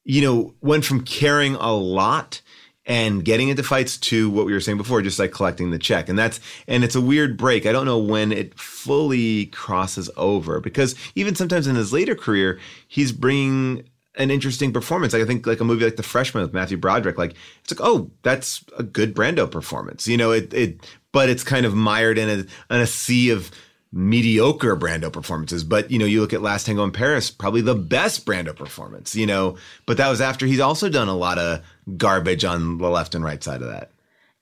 you 0.04 0.20
know 0.20 0.54
went 0.61 0.85
from 0.85 1.04
caring 1.04 1.54
a 1.54 1.72
lot 1.72 2.42
and 2.87 3.25
getting 3.25 3.49
into 3.49 3.62
fights 3.62 3.99
to 3.99 4.31
what 4.31 4.47
we 4.47 4.53
were 4.53 4.61
saying 4.61 4.79
before, 4.79 5.03
just 5.03 5.19
like 5.19 5.33
collecting 5.33 5.71
the 5.71 5.79
check. 5.79 6.09
And 6.09 6.19
that's, 6.19 6.40
and 6.66 6.83
it's 6.83 6.95
a 6.95 7.01
weird 7.01 7.37
break. 7.37 7.66
I 7.66 7.73
don't 7.73 7.87
know 7.87 7.99
when 7.99 8.33
it 8.33 8.59
fully 8.59 9.47
crosses 9.47 10.11
over 10.16 10.61
because 10.61 10.95
even 11.14 11.35
sometimes 11.35 11.66
in 11.66 11.77
his 11.77 11.93
later 11.93 12.14
career, 12.14 12.59
he's 12.88 13.12
bringing 13.12 13.85
an 14.16 14.31
interesting 14.31 14.73
performance. 14.73 15.12
Like 15.12 15.23
I 15.23 15.27
think 15.27 15.47
like 15.47 15.61
a 15.61 15.64
movie 15.64 15.85
like 15.85 15.97
The 15.97 16.03
Freshman 16.03 16.43
with 16.43 16.53
Matthew 16.53 16.77
Broderick, 16.77 17.19
like 17.19 17.35
it's 17.62 17.73
like, 17.73 17.87
oh, 17.87 18.11
that's 18.23 18.64
a 18.77 18.83
good 18.83 19.14
Brando 19.14 19.51
performance. 19.51 20.09
You 20.09 20.16
know, 20.16 20.33
it, 20.33 20.53
it, 20.53 20.81
but 21.12 21.29
it's 21.29 21.45
kind 21.45 21.66
of 21.66 21.75
mired 21.75 22.19
in 22.19 22.29
a, 22.29 22.75
in 22.75 22.81
a 22.81 22.87
sea 22.87 23.31
of 23.31 23.51
mediocre 23.92 24.76
Brando 24.76 25.12
performances. 25.12 25.64
But, 25.64 25.90
you 25.90 25.98
know, 25.98 26.05
you 26.05 26.20
look 26.20 26.33
at 26.33 26.42
Last 26.42 26.66
Tango 26.66 26.85
in 26.85 26.92
Paris, 26.92 27.31
probably 27.31 27.61
the 27.61 27.74
best 27.74 28.24
Brando 28.24 28.55
performance, 28.55 29.16
you 29.16 29.26
know, 29.26 29.57
but 29.87 29.96
that 29.96 30.09
was 30.09 30.20
after 30.20 30.46
he's 30.46 30.61
also 30.61 30.88
done 30.88 31.09
a 31.09 31.16
lot 31.16 31.38
of 31.38 31.62
garbage 31.96 32.44
on 32.44 32.79
the 32.79 32.88
left 32.88 33.14
and 33.14 33.24
right 33.24 33.42
side 33.42 33.62
of 33.62 33.68
that. 33.68 33.90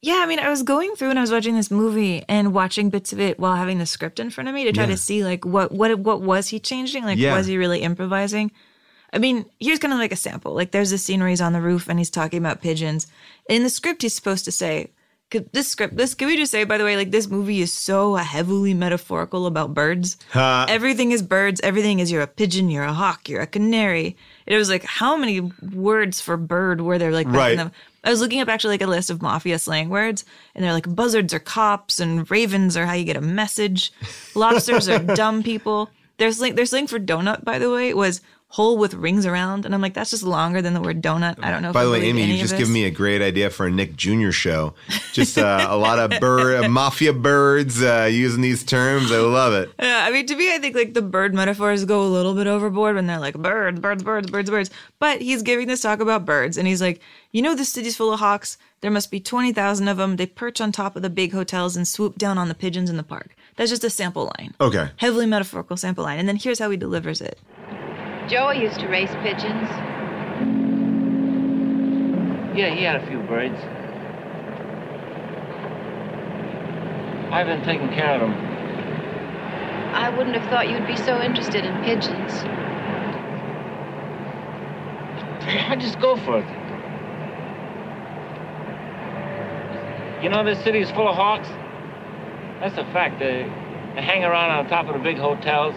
Yeah, 0.01 0.21
I 0.23 0.27
mean, 0.27 0.39
I 0.39 0.49
was 0.49 0.63
going 0.63 0.95
through 0.95 1.11
and 1.11 1.19
I 1.19 1.23
was 1.23 1.33
watching 1.33 1.57
this 1.57 1.71
movie 1.73 2.25
and 2.29 2.53
watching 2.55 2.89
bits 2.89 3.13
of 3.13 3.19
it 3.19 3.41
while 3.41 3.57
having 3.57 3.79
the 3.79 3.87
script 3.87 4.21
in 4.21 4.31
front 4.31 4.49
of 4.49 4.55
me 4.55 4.65
to 4.65 4.73
try 4.73 4.85
Yeah. 4.85 4.91
to 4.91 4.97
see 4.97 5.25
like 5.25 5.45
what 5.45 5.73
what 5.73 5.99
what 5.99 6.21
was 6.21 6.49
he 6.49 6.61
changing? 6.61 7.03
Like 7.05 7.19
Yeah. 7.19 7.37
was 7.37 7.47
he 7.49 7.57
really 7.57 7.81
improvising? 7.81 8.53
I 9.13 9.19
mean, 9.19 9.45
here's 9.59 9.81
kind 9.81 9.93
of 9.93 9.99
like 9.99 10.13
a 10.13 10.17
sample. 10.17 10.55
Like 10.55 10.71
there's 10.71 10.91
this 10.91 11.03
scene 11.03 11.19
where 11.19 11.29
he's 11.29 11.41
on 11.41 11.53
the 11.53 11.61
roof 11.61 11.89
and 11.89 11.99
he's 11.99 12.11
talking 12.11 12.39
about 12.39 12.61
pigeons. 12.63 13.09
In 13.49 13.65
the 13.65 13.71
script 13.71 14.03
he's 14.03 14.15
supposed 14.15 14.45
to 14.45 14.53
say, 14.53 14.93
Could- 15.31 15.53
This 15.53 15.69
script, 15.69 15.97
this 15.97 16.15
can 16.15 16.27
we 16.29 16.37
just 16.37 16.51
say, 16.51 16.65
by 16.65 16.79
the 16.79 16.85
way, 16.85 16.97
like 16.97 17.11
this 17.11 17.29
movie 17.29 17.61
is 17.61 17.73
so 17.73 18.15
heavily 18.15 18.73
metaphorical 18.73 19.47
about 19.47 19.75
birds. 19.75 20.17
Ha. 20.33 20.65
Everything 20.69 21.13
is 21.13 21.21
birds. 21.23 21.61
Everything 21.63 21.99
is 21.99 22.11
you're 22.11 22.23
a 22.23 22.27
pigeon, 22.27 22.71
you're 22.71 22.85
a 22.85 22.93
hawk, 22.95 23.29
you're 23.29 23.43
a 23.43 23.47
canary. 23.47 24.17
It 24.47 24.57
was 24.57 24.71
like 24.71 24.85
how 24.85 25.17
many 25.17 25.41
words 25.73 26.21
for 26.21 26.37
bird 26.39 26.81
were 26.81 26.99
there 26.99 27.13
like 27.13 27.27
Right. 27.29 27.59
I 28.05 28.11
was 28.11 28.21
looking 28.23 28.41
up 28.41 28.49
actually 28.49 28.75
like 28.75 28.83
a 28.83 28.87
list 28.87 29.11
of 29.11 29.21
mafia 29.21 29.59
slang 29.59 29.91
words, 29.91 30.25
and 30.55 30.65
they're 30.65 30.73
like 30.73 30.95
buzzards 30.95 31.35
are 31.35 31.39
cops, 31.41 32.01
and 32.01 32.31
ravens 32.31 32.75
are 32.77 32.87
how 32.87 32.95
you 32.95 33.05
get 33.05 33.17
a 33.17 33.21
message. 33.21 33.93
Lobsters 34.35 34.89
are 34.89 34.99
dumb 35.15 35.43
people. 35.43 35.91
Their 36.17 36.33
slang, 36.33 36.55
their 36.55 36.65
slang 36.65 36.87
for 36.87 36.99
donut, 36.99 37.45
by 37.45 37.59
the 37.59 37.71
way, 37.71 37.93
was 37.93 38.23
hole 38.51 38.79
with 38.79 38.95
rings 38.95 39.27
around, 39.27 39.67
and 39.67 39.75
I'm 39.75 39.83
like, 39.83 39.93
that's 39.93 40.11
just 40.11 40.23
longer 40.23 40.63
than 40.63 40.73
the 40.73 40.81
word 40.81 41.03
donut. 41.03 41.39
I 41.43 41.51
don't 41.51 41.61
know. 41.61 41.73
By 41.73 41.85
the 41.85 41.91
way, 41.91 42.03
Amy, 42.05 42.25
you 42.25 42.39
just 42.39 42.57
given 42.57 42.73
me 42.73 42.85
a 42.87 42.91
great 42.91 43.21
idea 43.21 43.51
for 43.51 43.67
a 43.67 43.71
Nick 43.71 43.95
Jr. 43.95 44.31
show. 44.31 44.73
Just 45.13 45.37
uh, 45.37 45.67
a 45.69 45.77
lot 45.77 45.99
of 45.99 46.19
bird, 46.19 46.65
uh, 46.65 46.69
mafia 46.69 47.13
birds 47.13 47.83
uh, 47.83 48.09
using 48.11 48.41
these 48.41 48.65
terms. 48.65 49.13
I 49.13 49.19
love 49.19 49.53
it. 49.53 49.71
Yeah, 49.79 50.05
I 50.07 50.11
mean, 50.11 50.27
to 50.27 50.35
me, 50.35 50.55
I 50.55 50.59
think 50.59 50.75
like 50.75 50.95
the 50.95 51.03
bird 51.03 51.35
metaphors 51.35 51.85
go 51.85 52.03
a 52.03 52.09
little 52.09 52.35
bit 52.35 52.47
overboard 52.47 52.95
when 52.97 53.07
they're 53.07 53.19
like 53.21 53.35
birds, 53.35 53.81
birds, 53.81 54.03
birds, 54.03 54.31
birds, 54.31 54.49
birds. 54.49 54.71
But 54.99 55.21
he's 55.21 55.43
giving 55.43 55.69
this 55.69 55.83
talk 55.83 56.01
about 56.01 56.25
birds, 56.25 56.57
and 56.57 56.67
he's 56.67 56.81
like, 56.81 57.01
you 57.33 57.43
know, 57.43 57.55
the 57.55 57.67
city's 57.67 57.97
full 57.97 58.13
of 58.15 58.21
hawks. 58.21 58.57
There 58.81 58.91
must 58.91 59.11
be 59.11 59.21
twenty 59.21 59.53
thousand 59.53 59.89
of 59.89 59.99
them. 59.99 60.17
They 60.17 60.27
perch 60.27 60.61
on 60.61 60.73
top 60.73 60.97
of 60.97 61.03
the 61.03 61.11
big 61.11 61.33
hotels 61.33 61.77
and 61.77 61.87
swoop 61.87 62.17
down 62.17 62.39
on 62.39 62.49
the 62.49 62.55
pigeons 62.55 62.89
in 62.89 62.97
the 62.97 63.03
park. 63.03 63.35
That's 63.57 63.71
just 63.71 63.85
a 63.85 63.91
sample 63.91 64.33
line, 64.39 64.55
Okay. 64.61 64.89
heavily 64.99 65.27
metaphorical 65.27 65.77
sample 65.77 66.05
line. 66.05 66.19
And 66.21 66.29
then 66.29 66.37
here's 66.37 66.61
how 66.61 66.71
he 66.71 66.77
delivers 66.77 67.21
it. 67.21 67.39
Joey 68.29 68.61
used 68.61 68.79
to 68.81 68.89
raise 68.89 69.09
pigeons. 69.23 69.71
Yeah, 72.55 72.75
he 72.75 72.83
had 72.83 72.97
a 72.97 73.07
few 73.07 73.21
birds. 73.21 73.59
I've 77.33 77.47
been 77.47 77.65
taking 77.65 77.89
care 77.89 78.17
of 78.17 78.21
them. 78.21 78.33
I 79.95 80.11
wouldn't 80.11 80.37
have 80.37 80.47
thought 80.51 80.69
you'd 80.69 80.87
be 80.87 80.97
so 80.97 81.23
interested 81.23 81.65
in 81.65 81.83
pigeons. 81.83 82.43
I 85.71 85.77
just 85.81 85.99
go 85.99 86.19
for 86.19 86.41
it. 86.41 86.47
You 90.23 90.29
know, 90.29 90.45
this 90.45 90.63
city 90.65 90.81
is 90.81 90.91
full 90.91 91.09
of 91.09 91.17
hawks. 91.17 91.49
That's 92.61 92.77
a 92.77 92.85
fact. 92.93 93.21
They, 93.21 93.51
they 93.95 94.03
hang 94.03 94.23
around 94.23 94.51
on 94.51 94.69
top 94.69 94.87
of 94.89 94.93
the 94.93 95.01
big 95.01 95.17
hotels, 95.17 95.75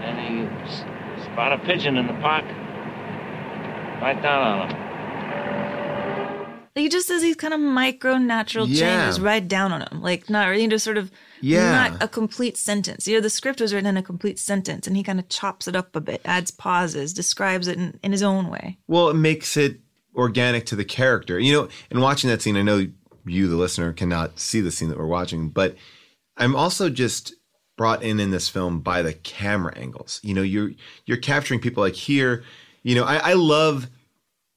and 0.00 0.16
they 0.16 0.48
spot 1.32 1.52
a 1.52 1.58
pigeon 1.58 1.96
in 1.96 2.06
the 2.06 2.12
park, 2.14 2.44
right 4.02 4.20
down 4.22 4.42
on 4.42 4.68
him. 4.68 4.76
He 6.74 6.88
just 6.88 7.08
says 7.08 7.20
these 7.20 7.36
kind 7.36 7.52
of 7.52 7.60
micro 7.60 8.16
natural 8.16 8.66
Yeah. 8.66 9.02
changes 9.02 9.20
right 9.20 9.46
down 9.46 9.72
on 9.72 9.82
him, 9.82 10.00
like 10.00 10.30
not 10.30 10.46
really 10.46 10.66
just 10.68 10.84
sort 10.84 10.96
of 10.96 11.10
Yeah. 11.40 11.72
not 11.72 12.02
a 12.02 12.08
complete 12.08 12.56
sentence. 12.56 13.06
You 13.08 13.16
know, 13.16 13.20
the 13.20 13.28
script 13.30 13.60
was 13.60 13.74
written 13.74 13.88
in 13.88 13.96
a 13.96 14.02
complete 14.02 14.38
sentence, 14.38 14.86
and 14.86 14.96
he 14.96 15.02
kind 15.02 15.18
of 15.18 15.28
chops 15.28 15.66
it 15.68 15.74
up 15.76 15.94
a 15.96 16.00
bit, 16.00 16.20
adds 16.24 16.50
pauses, 16.50 17.12
describes 17.12 17.66
it 17.66 17.76
in, 17.76 17.98
in 18.02 18.12
his 18.12 18.22
own 18.22 18.48
way. 18.48 18.78
Well, 18.86 19.08
it 19.10 19.14
makes 19.14 19.56
it 19.56 19.80
organic 20.14 20.64
to 20.66 20.76
the 20.76 20.84
character. 20.84 21.38
You 21.38 21.52
know, 21.52 21.68
in 21.90 22.00
watching 22.00 22.30
that 22.30 22.40
scene, 22.40 22.56
I 22.56 22.62
know 22.62 22.86
you, 23.26 23.48
the 23.48 23.56
listener, 23.56 23.92
cannot 23.92 24.38
see 24.38 24.60
the 24.60 24.70
scene 24.70 24.88
that 24.88 24.98
we're 24.98 25.06
watching, 25.06 25.50
but 25.50 25.76
I'm 26.36 26.56
also 26.56 26.88
just 26.88 27.34
brought 27.80 28.02
in 28.02 28.20
in 28.20 28.30
this 28.30 28.46
film 28.46 28.80
by 28.80 29.00
the 29.00 29.14
camera 29.14 29.72
angles. 29.74 30.20
You 30.22 30.34
know, 30.34 30.42
you're 30.42 30.72
you're 31.06 31.16
capturing 31.16 31.60
people 31.60 31.82
like 31.82 31.94
here. 31.94 32.44
You 32.82 32.94
know, 32.94 33.04
I, 33.04 33.30
I 33.30 33.32
love 33.32 33.88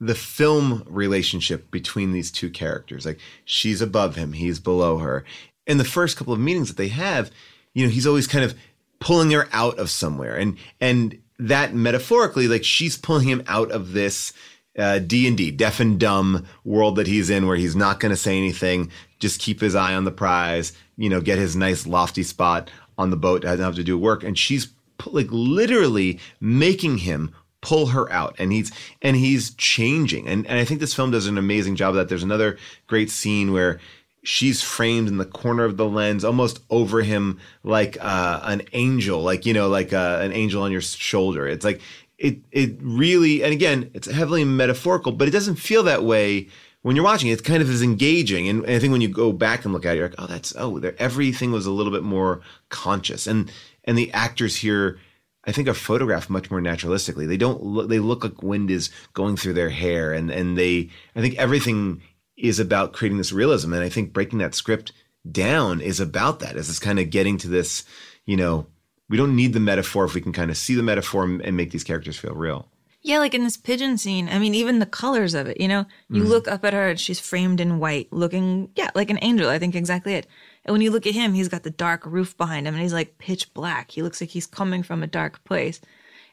the 0.01 0.13
film 0.13 0.83
relationship 0.89 1.71
between 1.71 2.11
these 2.11 2.29
two 2.29 2.49
characters. 2.49 3.05
Like 3.05 3.19
she's 3.45 3.79
above 3.79 4.17
him, 4.17 4.33
he's 4.33 4.59
below 4.59 4.97
her. 4.97 5.23
In 5.65 5.77
the 5.77 5.85
first 5.85 6.17
couple 6.17 6.33
of 6.33 6.39
meetings 6.41 6.67
that 6.67 6.75
they 6.75 6.89
have, 6.89 7.31
you 7.73 7.85
know, 7.85 7.89
he's 7.89 8.05
always 8.05 8.27
kind 8.27 8.43
of 8.43 8.55
pulling 8.99 9.31
her 9.31 9.47
out 9.53 9.79
of 9.79 9.89
somewhere, 9.89 10.35
and 10.35 10.57
and 10.81 11.17
that 11.39 11.73
metaphorically, 11.73 12.49
like 12.49 12.65
she's 12.65 12.97
pulling 12.97 13.29
him 13.29 13.41
out 13.47 13.71
of 13.71 13.93
this 13.93 14.33
uh, 14.77 14.99
D 14.99 15.29
and 15.29 15.37
D, 15.37 15.49
deaf 15.49 15.79
and 15.79 15.97
dumb 15.97 16.45
world 16.65 16.97
that 16.97 17.07
he's 17.07 17.29
in, 17.29 17.47
where 17.47 17.55
he's 17.55 17.73
not 17.75 18.01
going 18.01 18.09
to 18.09 18.17
say 18.17 18.37
anything, 18.37 18.91
just 19.19 19.39
keep 19.39 19.61
his 19.61 19.75
eye 19.75 19.93
on 19.93 20.03
the 20.03 20.11
prize, 20.11 20.73
you 20.97 21.07
know, 21.07 21.21
get 21.21 21.37
his 21.37 21.55
nice 21.55 21.87
lofty 21.87 22.23
spot 22.23 22.69
on 22.97 23.09
the 23.09 23.17
boat, 23.17 23.41
doesn't 23.41 23.63
have 23.63 23.75
to 23.75 23.83
do 23.83 23.97
work, 23.97 24.23
and 24.23 24.37
she's 24.37 24.73
like 25.07 25.27
literally 25.29 26.19
making 26.39 26.99
him 26.99 27.33
pull 27.61 27.87
her 27.87 28.11
out. 28.11 28.35
And 28.37 28.51
he's 28.51 28.71
and 29.01 29.15
he's 29.15 29.53
changing. 29.55 30.27
And, 30.27 30.45
and 30.47 30.59
i 30.59 30.65
think 30.65 30.79
this 30.79 30.93
film 30.93 31.11
does 31.11 31.27
an 31.27 31.37
amazing 31.37 31.75
job 31.75 31.89
of 31.89 31.95
that. 31.95 32.09
There's 32.09 32.23
another 32.23 32.57
great 32.87 33.09
scene 33.09 33.51
where 33.51 33.79
she's 34.23 34.61
framed 34.61 35.09
in 35.09 35.17
the 35.17 35.25
corner 35.25 35.65
of 35.65 35.75
the 35.75 35.87
lens 35.87 36.23
almost 36.23 36.61
over 36.69 37.01
him 37.01 37.39
like 37.63 37.97
uh, 37.99 38.39
an 38.43 38.61
angel 38.71 39.21
like 39.21 39.45
you 39.45 39.53
know 39.53 39.67
like 39.67 39.91
uh, 39.91 40.19
an 40.21 40.31
angel 40.31 40.63
on 40.63 40.71
your 40.71 40.81
shoulder. 40.81 41.47
It's 41.47 41.65
like 41.65 41.81
it 42.17 42.39
it 42.51 42.77
really 42.81 43.43
and 43.43 43.53
again 43.53 43.89
it's 43.93 44.09
heavily 44.09 44.43
metaphorical 44.43 45.11
but 45.11 45.27
it 45.27 45.31
doesn't 45.31 45.55
feel 45.55 45.83
that 45.83 46.03
way 46.03 46.47
when 46.83 46.95
you're 46.95 47.03
watching 47.03 47.29
it, 47.29 47.39
it 47.39 47.43
kind 47.43 47.61
of 47.61 47.69
is 47.69 47.81
engaging 47.81 48.47
and, 48.47 48.63
and 48.63 48.75
i 48.75 48.79
think 48.79 48.91
when 48.91 49.01
you 49.01 49.09
go 49.09 49.31
back 49.31 49.65
and 49.65 49.73
look 49.73 49.85
at 49.85 49.95
it 49.95 49.99
you're 49.99 50.09
like 50.09 50.19
oh 50.19 50.27
that's 50.27 50.53
oh 50.57 50.77
everything 50.97 51.51
was 51.51 51.65
a 51.65 51.71
little 51.71 51.91
bit 51.91 52.03
more 52.03 52.41
conscious 52.69 53.27
and 53.27 53.51
and 53.83 53.97
the 53.97 54.11
actors 54.13 54.57
here 54.57 54.99
I 55.45 55.51
think 55.51 55.67
are 55.67 55.73
photographed 55.73 56.29
much 56.29 56.49
more 56.49 56.61
naturalistically. 56.61 57.27
They 57.27 57.37
don't 57.37 57.61
look, 57.61 57.89
they 57.89 57.99
look 57.99 58.23
like 58.23 58.41
wind 58.41 58.71
is 58.71 58.89
going 59.13 59.35
through 59.35 59.53
their 59.53 59.69
hair 59.69 60.13
and, 60.13 60.31
and 60.31 60.57
they, 60.57 60.89
I 61.15 61.21
think 61.21 61.35
everything 61.35 62.01
is 62.37 62.59
about 62.59 62.93
creating 62.93 63.17
this 63.17 63.33
realism. 63.33 63.73
And 63.73 63.83
I 63.83 63.89
think 63.89 64.13
breaking 64.13 64.39
that 64.39 64.55
script 64.55 64.93
down 65.29 65.81
is 65.81 65.99
about 65.99 66.39
that, 66.39 66.55
is 66.55 66.67
this 66.67 66.79
kind 66.79 66.99
of 66.99 67.09
getting 67.09 67.37
to 67.39 67.47
this, 67.47 67.83
you 68.25 68.37
know, 68.37 68.67
we 69.09 69.17
don't 69.17 69.35
need 69.35 69.53
the 69.53 69.59
metaphor 69.59 70.05
if 70.05 70.13
we 70.13 70.21
can 70.21 70.33
kind 70.33 70.49
of 70.49 70.57
see 70.57 70.75
the 70.75 70.83
metaphor 70.83 71.25
and 71.25 71.57
make 71.57 71.71
these 71.71 71.83
characters 71.83 72.17
feel 72.17 72.33
real. 72.33 72.69
Yeah, 73.05 73.19
like 73.19 73.33
in 73.33 73.43
this 73.43 73.57
pigeon 73.57 73.97
scene, 73.97 74.29
I 74.29 74.39
mean, 74.39 74.55
even 74.55 74.79
the 74.79 74.85
colors 74.85 75.33
of 75.33 75.45
it, 75.47 75.59
you 75.59 75.67
know, 75.67 75.85
you 76.09 76.23
Mhm. 76.23 76.27
look 76.29 76.47
up 76.47 76.63
at 76.63 76.71
her 76.71 76.87
and 76.89 76.99
she's 76.99 77.19
framed 77.19 77.59
in 77.59 77.77
white, 77.79 78.07
looking, 78.13 78.69
yeah, 78.77 78.89
like 78.95 79.09
an 79.09 79.19
angel. 79.21 79.49
I 79.49 79.59
think 79.59 79.75
exactly 79.75 80.13
it. 80.13 80.25
And 80.63 80.71
when 80.73 80.81
you 80.81 80.89
look 80.89 81.05
at 81.05 81.13
him, 81.13 81.33
he's 81.33 81.49
got 81.49 81.63
the 81.63 81.69
dark 81.69 82.05
roof 82.05 82.37
behind 82.37 82.65
him 82.65 82.73
and 82.73 82.81
he's 82.81 82.93
like 82.93 83.17
pitch 83.17 83.53
black. 83.53 83.91
He 83.91 84.01
looks 84.01 84.21
like 84.21 84.29
he's 84.29 84.45
coming 84.45 84.83
from 84.83 85.03
a 85.03 85.07
dark 85.07 85.43
place. 85.43 85.81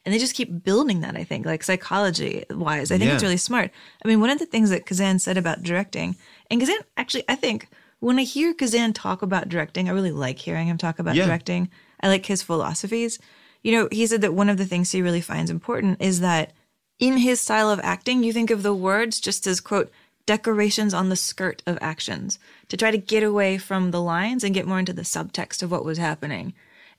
And 0.07 0.14
they 0.14 0.18
just 0.18 0.35
keep 0.37 0.62
building 0.62 1.01
that, 1.01 1.16
I 1.16 1.25
think, 1.25 1.45
like 1.45 1.64
psychology 1.64 2.45
wise. 2.51 2.91
I 2.93 2.99
think 2.99 3.11
it's 3.11 3.23
really 3.23 3.37
smart. 3.37 3.71
I 4.05 4.09
mean, 4.09 4.21
one 4.21 4.31
of 4.31 4.39
the 4.39 4.47
things 4.47 4.71
that 4.71 4.87
Kazan 4.87 5.18
said 5.18 5.37
about 5.37 5.62
directing, 5.64 6.16
and 6.51 6.61
Kazan 6.61 6.79
actually, 6.97 7.25
I 7.29 7.35
think, 7.35 7.66
when 7.99 8.18
I 8.18 8.23
hear 8.23 8.55
Kazan 8.55 8.93
talk 8.95 9.21
about 9.23 9.49
directing, 9.49 9.89
I 9.89 9.93
really 9.93 10.12
like 10.12 10.39
hearing 10.39 10.68
him 10.68 10.79
talk 10.79 11.01
about 11.01 11.16
Yeah. 11.16 11.27
directing. 11.27 11.68
I 12.01 12.09
like 12.09 12.25
his 12.27 12.43
philosophies. 12.43 13.18
You 13.62 13.73
know, 13.73 13.89
he 13.93 14.07
said 14.07 14.23
that 14.23 14.33
one 14.33 14.49
of 14.49 14.57
the 14.57 14.64
things 14.64 14.91
he 14.93 15.03
really 15.03 15.21
finds 15.21 15.51
important 15.51 16.01
is 16.01 16.21
that 16.21 16.53
in 17.01 17.17
his 17.17 17.41
style 17.41 17.71
of 17.71 17.81
acting, 17.83 18.23
you 18.23 18.33
think 18.33 18.51
of 18.51 18.63
the 18.63 18.75
words 18.75 19.19
just 19.19 19.47
as, 19.47 19.61
quote, 19.61 19.91
decorations 20.27 20.95
on 20.95 21.09
the 21.09 21.17
skirt 21.17 21.63
of 21.67 21.79
actions 21.81 22.39
to 22.69 22.77
try 22.77 22.93
to 22.93 22.99
get 22.99 23.25
away 23.25 23.59
from 23.59 23.91
the 23.91 24.01
lines 24.01 24.45
and 24.45 24.55
get 24.55 24.67
more 24.67 24.79
into 24.79 24.93
the 24.93 25.03
subtext 25.03 25.63
of 25.63 25.71
what 25.73 25.85
was 25.85 25.99
happening. 25.99 26.53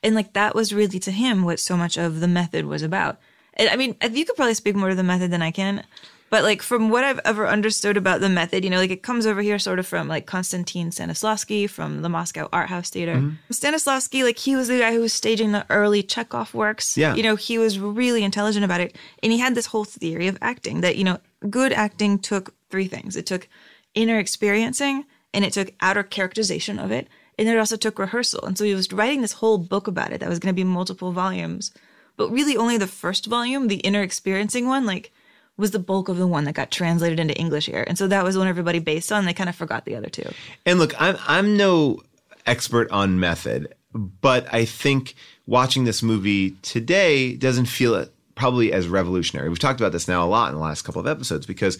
And 0.04 0.16
like 0.16 0.34
that 0.34 0.56
was 0.56 0.74
really 0.74 0.99
to 0.99 1.12
him 1.12 1.43
what 1.43 1.60
so 1.60 1.78
much 1.78 1.97
of 1.97 2.20
the 2.20 2.28
method 2.28 2.66
was 2.66 2.82
about. 2.82 3.20
And, 3.54 3.70
I 3.70 3.76
mean, 3.76 3.95
you 4.12 4.26
could 4.26 4.36
probably 4.36 4.56
speak 4.56 4.76
more 4.76 4.89
to 4.89 4.95
the 4.95 5.04
method 5.04 5.32
than 5.32 5.41
I 5.41 5.52
can. 5.52 5.86
But 6.32 6.43
like 6.43 6.61
from 6.61 6.89
what 6.89 7.03
I've 7.03 7.19
ever 7.25 7.45
understood 7.45 7.97
about 7.97 8.21
the 8.21 8.29
method, 8.29 8.63
you 8.63 8.69
know, 8.69 8.77
like 8.77 8.89
it 8.89 9.03
comes 9.03 9.25
over 9.25 9.41
here 9.41 9.59
sort 9.59 9.79
of 9.79 9.86
from 9.86 10.07
like 10.07 10.25
Konstantin 10.25 10.89
Stanislavski 10.89 11.69
from 11.69 12.01
the 12.01 12.09
Moscow 12.09 12.47
Art 12.53 12.69
House 12.69 12.89
Theater. 12.89 13.15
Mhm. 13.15 13.38
Stanislavski, 13.51 14.23
like 14.23 14.39
he 14.39 14.55
was 14.55 14.69
the 14.69 14.79
guy 14.79 14.93
who 14.93 15.01
was 15.01 15.11
staging 15.11 15.51
the 15.51 15.65
early 15.69 16.01
Chekhov 16.01 16.53
works. 16.53 16.97
Yeah. 16.97 17.15
You 17.15 17.21
know, 17.21 17.36
he 17.36 17.57
was 17.57 17.79
really 17.79 18.23
intelligent 18.23 18.63
about 18.63 18.79
it. 18.79 18.95
And 19.21 19.34
he 19.34 19.39
had 19.39 19.55
this 19.55 19.67
whole 19.67 19.84
theory 19.84 20.27
of 20.29 20.38
acting 20.41 20.79
that, 20.82 20.95
you 20.95 21.03
know, 21.03 21.19
good 21.49 21.73
acting 21.73 22.17
took 22.17 22.55
three 22.69 22.88
things. 22.88 23.17
It 23.17 23.25
took 23.25 23.49
inner 23.93 24.17
experiencing 24.17 25.03
and 25.34 25.43
it 25.43 25.51
took 25.51 25.73
outer 25.82 26.01
characterization 26.01 26.79
of 26.79 26.91
it. 26.91 27.09
And 27.38 27.49
it 27.49 27.57
also 27.57 27.75
took 27.75 27.99
rehearsal. 27.99 28.45
And 28.45 28.57
so 28.57 28.63
he 28.63 28.73
was 28.73 28.93
writing 28.93 29.21
this 29.21 29.34
whole 29.34 29.57
book 29.57 29.86
about 29.86 30.13
it 30.13 30.21
that 30.21 30.29
was 30.29 30.39
going 30.39 30.55
to 30.55 30.59
be 30.59 30.63
multiple 30.63 31.11
volumes. 31.11 31.71
But 32.15 32.32
really 32.32 32.55
only 32.55 32.77
the 32.77 32.88
first 32.88 33.25
volume, 33.25 33.67
the 33.67 33.77
inner 33.77 34.01
experiencing 34.01 34.65
one, 34.65 34.86
like 34.86 35.11
was 35.58 35.72
the 35.72 35.80
bulk 35.80 36.10
of 36.10 36.18
the 36.18 36.28
one 36.28 36.45
that 36.45 36.54
got 36.54 36.72
translated 36.72 37.20
into 37.20 37.38
English 37.38 37.68
here. 37.68 37.84
And 37.88 37.97
so 37.97 38.08
that 38.08 38.24
was 38.24 38.36
the 38.36 38.39
one 38.39 38.47
everybody 38.47 38.80
based 38.80 39.12
on. 39.12 39.26
They 39.26 39.34
kind 39.34 39.49
of 39.49 39.56
forgot 39.56 39.86
the 39.86 39.95
other 39.95 40.10
two. 40.10 40.30
And 40.66 40.80
look, 40.80 40.99
I'm 40.99 41.18
I'm 41.28 41.58
no 41.58 42.02
expert 42.45 42.89
on 42.91 43.20
method, 43.20 43.74
but 43.93 44.52
I 44.54 44.66
think 44.66 45.16
watching 45.45 45.84
this 45.84 46.02
movie 46.02 46.52
today 46.62 47.36
doesn't 47.36 47.66
feel 47.66 47.95
it 47.95 48.12
probably 48.36 48.74
as 48.74 48.88
revolutionary. 48.88 49.49
We've 49.49 49.60
talked 49.60 49.80
about 49.80 49.91
this 49.91 50.08
now 50.08 50.26
a 50.26 50.28
lot 50.28 50.49
in 50.49 50.56
the 50.56 50.62
last 50.62 50.82
couple 50.82 51.02
of 51.02 51.08
episodes 51.08 51.45
because 51.45 51.78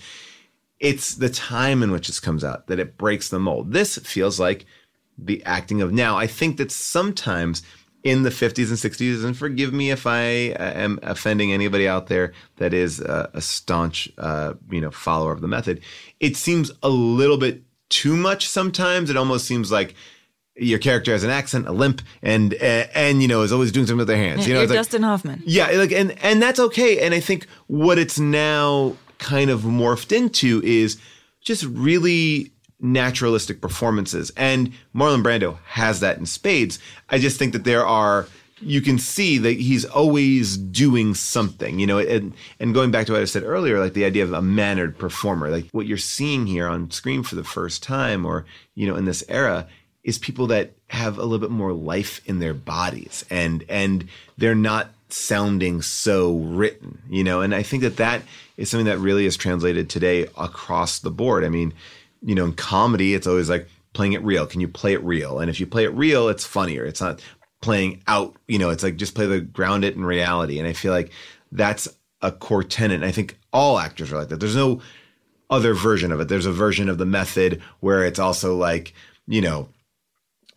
it's 0.80 1.16
the 1.16 1.30
time 1.30 1.82
in 1.84 1.92
which 1.92 2.08
this 2.08 2.20
comes 2.20 2.44
out 2.44 2.68
that 2.68 2.80
it 2.80 2.98
breaks 2.98 3.30
the 3.30 3.40
mold. 3.40 3.72
This 3.72 3.98
feels 3.98 4.40
like 4.40 4.66
the 5.18 5.44
acting 5.44 5.82
of 5.82 5.92
now. 5.92 6.18
I 6.18 6.28
think 6.28 6.58
that 6.58 6.72
sometimes 6.72 7.62
in 8.04 8.24
the 8.24 8.30
50s 8.30 8.70
and 8.70 8.78
60s, 8.78 9.24
and 9.24 9.38
forgive 9.38 9.74
me 9.74 9.92
if 9.92 10.08
I 10.08 10.52
uh, 10.52 10.72
am 10.74 11.00
offending 11.04 11.54
anybody 11.54 11.88
out 11.88 12.08
there 12.08 12.34
that 12.58 12.74
is 12.74 13.00
uh, 13.00 13.30
a 13.34 13.42
staunch, 13.42 14.12
uh, 14.18 14.54
you 14.70 14.82
know, 14.82 14.92
follower 14.92 15.32
of 15.32 15.42
the 15.42 15.48
method, 15.48 15.82
it 16.20 16.36
seems 16.36 16.72
a 16.82 16.90
little 16.90 17.38
bit 17.38 17.62
too 17.90 18.16
much 18.16 18.48
sometimes. 18.48 19.10
It 19.10 19.18
almost 19.18 19.46
seems 19.46 19.72
like 19.72 19.96
your 20.56 20.80
character 20.80 21.12
has 21.12 21.24
an 21.24 21.30
accent, 21.30 21.68
a 21.68 21.72
limp, 21.72 22.02
and 22.22 22.54
uh, 22.56 22.86
and 22.96 23.22
you 23.22 23.28
know 23.28 23.42
is 23.42 23.52
always 23.52 23.72
doing 23.72 23.86
something 23.86 24.00
with 24.00 24.08
their 24.08 24.18
hands. 24.18 24.48
You 24.48 24.54
know, 24.54 24.62
it's 24.62 24.70
like, 24.70 24.80
Dustin 24.80 25.04
Hoffman. 25.04 25.42
yeah, 25.46 25.70
like 25.72 25.92
and 25.92 26.18
and 26.24 26.42
that's 26.42 26.60
okay. 26.60 27.00
And 27.00 27.14
I 27.14 27.20
think 27.20 27.48
what 27.68 27.98
it's 27.98 28.20
now 28.20 28.96
kind 29.18 29.50
of 29.50 29.62
morphed 29.62 30.16
into 30.16 30.62
is 30.64 30.98
just 31.42 31.64
really 31.66 32.52
naturalistic 32.82 33.62
performances. 33.62 34.32
And 34.36 34.74
Marlon 34.96 35.24
Brando 35.24 35.58
has 35.66 36.00
that 36.00 36.18
in 36.18 36.26
spades. 36.26 36.80
I 37.10 37.20
just 37.20 37.38
think 37.38 37.54
that 37.54 37.64
there 37.64 37.86
are 37.86 38.28
you 38.64 38.80
can 38.80 39.00
see 39.00 39.40
that 39.40 39.54
he's 39.54 39.86
always 39.86 40.56
doing 40.56 41.16
something, 41.16 41.80
you 41.80 41.88
know, 41.88 41.98
and 41.98 42.34
and 42.60 42.74
going 42.74 42.92
back 42.92 43.08
to 43.08 43.14
what 43.14 43.22
I 43.22 43.26
said 43.26 43.44
earlier, 43.44 43.80
like 43.80 43.94
the 43.94 44.06
idea 44.06 44.24
of 44.24 44.34
a 44.34 44.42
mannered 44.42 44.98
performer, 44.98 45.50
like 45.50 45.68
what 45.72 45.88
you're 45.88 45.98
seeing 45.98 46.46
here 46.46 46.68
on 46.68 46.92
screen 46.92 47.24
for 47.24 47.36
the 47.36 47.44
first 47.44 47.82
time 47.82 48.26
or, 48.26 48.46
you 48.76 48.88
know, 48.88 48.96
in 48.96 49.06
this 49.06 49.24
era 49.28 49.68
is 50.04 50.18
people 50.18 50.48
that 50.48 50.72
have 50.88 51.18
a 51.18 51.24
little 51.24 51.40
bit 51.40 51.52
more 51.52 51.74
life 51.74 52.22
in 52.26 52.40
their 52.40 52.54
bodies 52.54 53.26
and 53.30 53.64
and 53.70 54.08
they're 54.38 54.56
not 54.56 54.90
sounding 55.10 55.82
so 55.82 56.38
written 56.38 57.02
you 57.10 57.24
know 57.24 57.42
and 57.42 57.54
i 57.54 57.62
think 57.62 57.84
that 57.84 57.98
that 57.98 58.22
is 58.58 58.70
something 58.70 58.86
that 58.86 58.98
really 58.98 59.26
is 59.26 59.36
translated 59.36 59.90
today 59.90 60.26
across 60.38 61.00
the 61.00 61.12
board 61.12 61.44
i 61.44 61.50
mean 61.50 61.74
you 62.22 62.36
know 62.36 62.46
in 62.46 62.54
comedy 62.54 63.14
it's 63.14 63.28
always 63.28 63.50
like 63.50 63.68
playing 63.94 64.14
it 64.14 64.24
real. 64.24 64.46
Can 64.48 64.62
you 64.62 64.68
play 64.68 64.94
it 64.94 65.04
real? 65.04 65.40
And 65.40 65.50
if 65.50 65.60
you 65.60 65.68
play 65.68 65.84
it 65.84 65.94
real 65.94 66.30
it's 66.30 66.46
funnier. 66.46 66.86
It's 66.86 67.02
not 67.02 67.22
playing 67.62 68.02
out 68.08 68.36
you 68.48 68.58
know 68.58 68.70
it's 68.70 68.84
like 68.84 68.96
just 68.96 69.16
play 69.16 69.26
the 69.28 69.42
ground 69.42 69.84
it 69.86 69.96
in 69.96 70.06
reality. 70.06 70.60
And 70.60 70.68
i 70.68 70.74
feel 70.74 70.92
like 70.94 71.12
that's 71.52 71.88
a 72.22 72.32
core 72.32 72.64
tenet. 72.64 72.96
And 72.96 73.06
i 73.06 73.12
think 73.12 73.38
all 73.54 73.80
actors 73.80 74.12
are 74.12 74.18
like 74.20 74.30
that. 74.30 74.40
There's 74.40 74.56
no 74.56 74.82
other 75.50 75.74
version 75.74 76.12
of 76.12 76.20
it. 76.22 76.30
There's 76.30 76.46
a 76.46 76.52
version 76.52 76.88
of 76.90 76.98
the 76.98 77.06
method 77.06 77.62
where 77.82 78.06
it's 78.06 78.20
also 78.20 78.56
like 78.56 78.94
you 79.28 79.42
know 79.42 79.70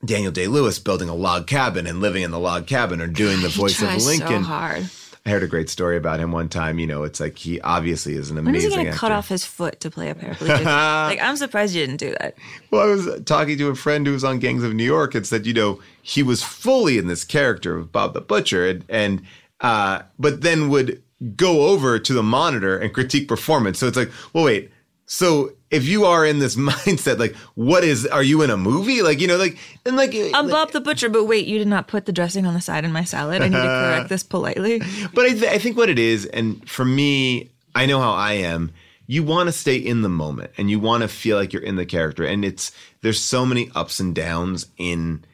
Daniel 0.05 0.33
Day 0.33 0.47
Lewis 0.49 0.79
building 0.79 1.09
a 1.09 1.15
log 1.15 1.47
cabin 1.47 1.87
and 1.87 2.01
living 2.01 2.23
in 2.23 2.31
the 2.31 2.39
log 2.39 2.67
cabin 2.67 3.01
or 3.01 3.07
doing 3.07 3.41
the 3.41 3.49
He 3.55 3.61
voice 3.61 3.81
of 3.83 4.05
Lincoln. 4.05 4.43
so 4.43 4.49
hard. 4.49 4.85
I 5.27 5.31
heard 5.31 5.43
a 5.43 5.47
great 5.47 5.70
story 5.70 5.97
about 5.97 6.20
him 6.20 6.33
one 6.33 6.51
time. 6.51 6.79
You 6.79 6.87
know, 6.87 7.03
it's 7.03 7.18
like 7.18 7.39
he 7.39 7.59
obviously 7.62 8.14
is 8.14 8.31
an 8.31 8.37
amazing. 8.37 8.53
When 8.53 8.55
is 8.57 8.64
he 8.64 8.83
going 8.83 8.93
to 8.93 8.99
cut 8.99 9.11
off 9.11 9.29
his 9.29 9.45
foot 9.45 9.81
to 9.81 9.91
play 9.91 10.11
a 10.11 10.14
paraplegic? 10.14 10.64
like, 11.09 11.22
I'm 11.22 11.37
surprised 11.39 11.75
you 11.75 11.87
didn't 11.87 11.97
do 11.97 12.14
that. 12.20 12.35
Well, 12.70 12.83
I 12.83 12.87
was 12.87 13.22
talking 13.25 13.57
to 13.57 13.68
a 13.68 13.75
friend 13.75 14.07
who 14.07 14.12
was 14.12 14.22
on 14.22 14.39
Gangs 14.39 14.62
of 14.62 14.75
New 14.75 14.85
York 14.85 15.14
and 15.14 15.27
said, 15.27 15.47
you 15.47 15.55
know, 15.55 15.81
he 16.03 16.22
was 16.22 16.43
fully 16.43 16.99
in 16.99 17.07
this 17.07 17.25
character 17.25 17.75
of 17.77 17.91
Bob 17.91 18.12
the 18.12 18.20
Butcher, 18.20 18.68
and, 18.68 18.85
and 18.91 19.22
uh, 19.62 20.03
but 20.18 20.43
then 20.43 20.68
would 20.68 21.03
go 21.37 21.68
over 21.68 21.99
to 21.99 22.12
the 22.12 22.22
monitor 22.22 22.77
and 22.77 22.93
critique 22.93 23.27
performance. 23.27 23.79
So 23.79 23.87
it's 23.87 23.97
like, 23.97 24.11
well, 24.35 24.45
wait. 24.45 24.70
So 25.07 25.52
if 25.70 25.84
you 25.84 26.05
are 26.07 26.24
in 26.24 26.38
this 26.38 26.57
mindset, 26.70 27.18
like, 27.18 27.34
what 27.55 27.84
is? 27.84 28.07
Are 28.07 28.22
you 28.22 28.42
in 28.42 28.50
a 28.50 28.57
movie? 28.57 29.02
Like, 29.02 29.20
you 29.20 29.26
know, 29.26 29.36
like, 29.36 29.59
and 29.84 29.96
like, 29.96 30.14
I'm 30.34 30.48
Bob 30.48 30.72
the 30.72 30.80
Butcher, 30.80 31.09
but 31.09 31.24
wait, 31.24 31.46
you 31.46 31.59
did 31.59 31.68
not 31.68 31.88
put 31.88 32.07
the 32.07 32.12
dressing 32.12 32.46
on 32.46 32.55
the 32.55 32.61
side 32.61 32.84
in 32.84 32.92
my 32.92 33.05
salad. 33.05 33.42
I 33.42 33.48
need 33.48 33.57
to 33.57 33.62
correct 33.62 34.09
this 34.09 34.22
politely. 34.22 34.80
But 35.14 35.26
I, 35.26 35.30
th- 35.30 35.44
I 35.44 35.59
think 35.59 35.76
what 35.76 35.88
it 35.88 35.98
is, 35.98 36.26
and 36.26 36.68
for 36.68 36.84
me, 36.84 37.50
I 37.74 37.86
know 37.86 38.00
how 38.00 38.12
I 38.12 38.32
am. 38.34 38.72
You 39.07 39.22
want 39.22 39.48
to 39.48 39.52
stay 39.52 39.76
in 39.76 40.02
the 40.02 40.09
moment, 40.09 40.52
and 40.57 40.70
you 40.70 40.80
want 40.80 41.02
to 41.02 41.09
feel 41.09 41.36
like 41.36 41.52
you're 41.52 41.62
in 41.62 41.76
the 41.76 41.84
character. 41.86 42.24
And 42.24 42.44
it's 42.44 42.72
there's 43.02 43.20
so 43.20 43.44
many 43.44 43.70
ups 43.74 44.00
and 44.00 44.14
downs 44.14 44.66
in 44.78 45.24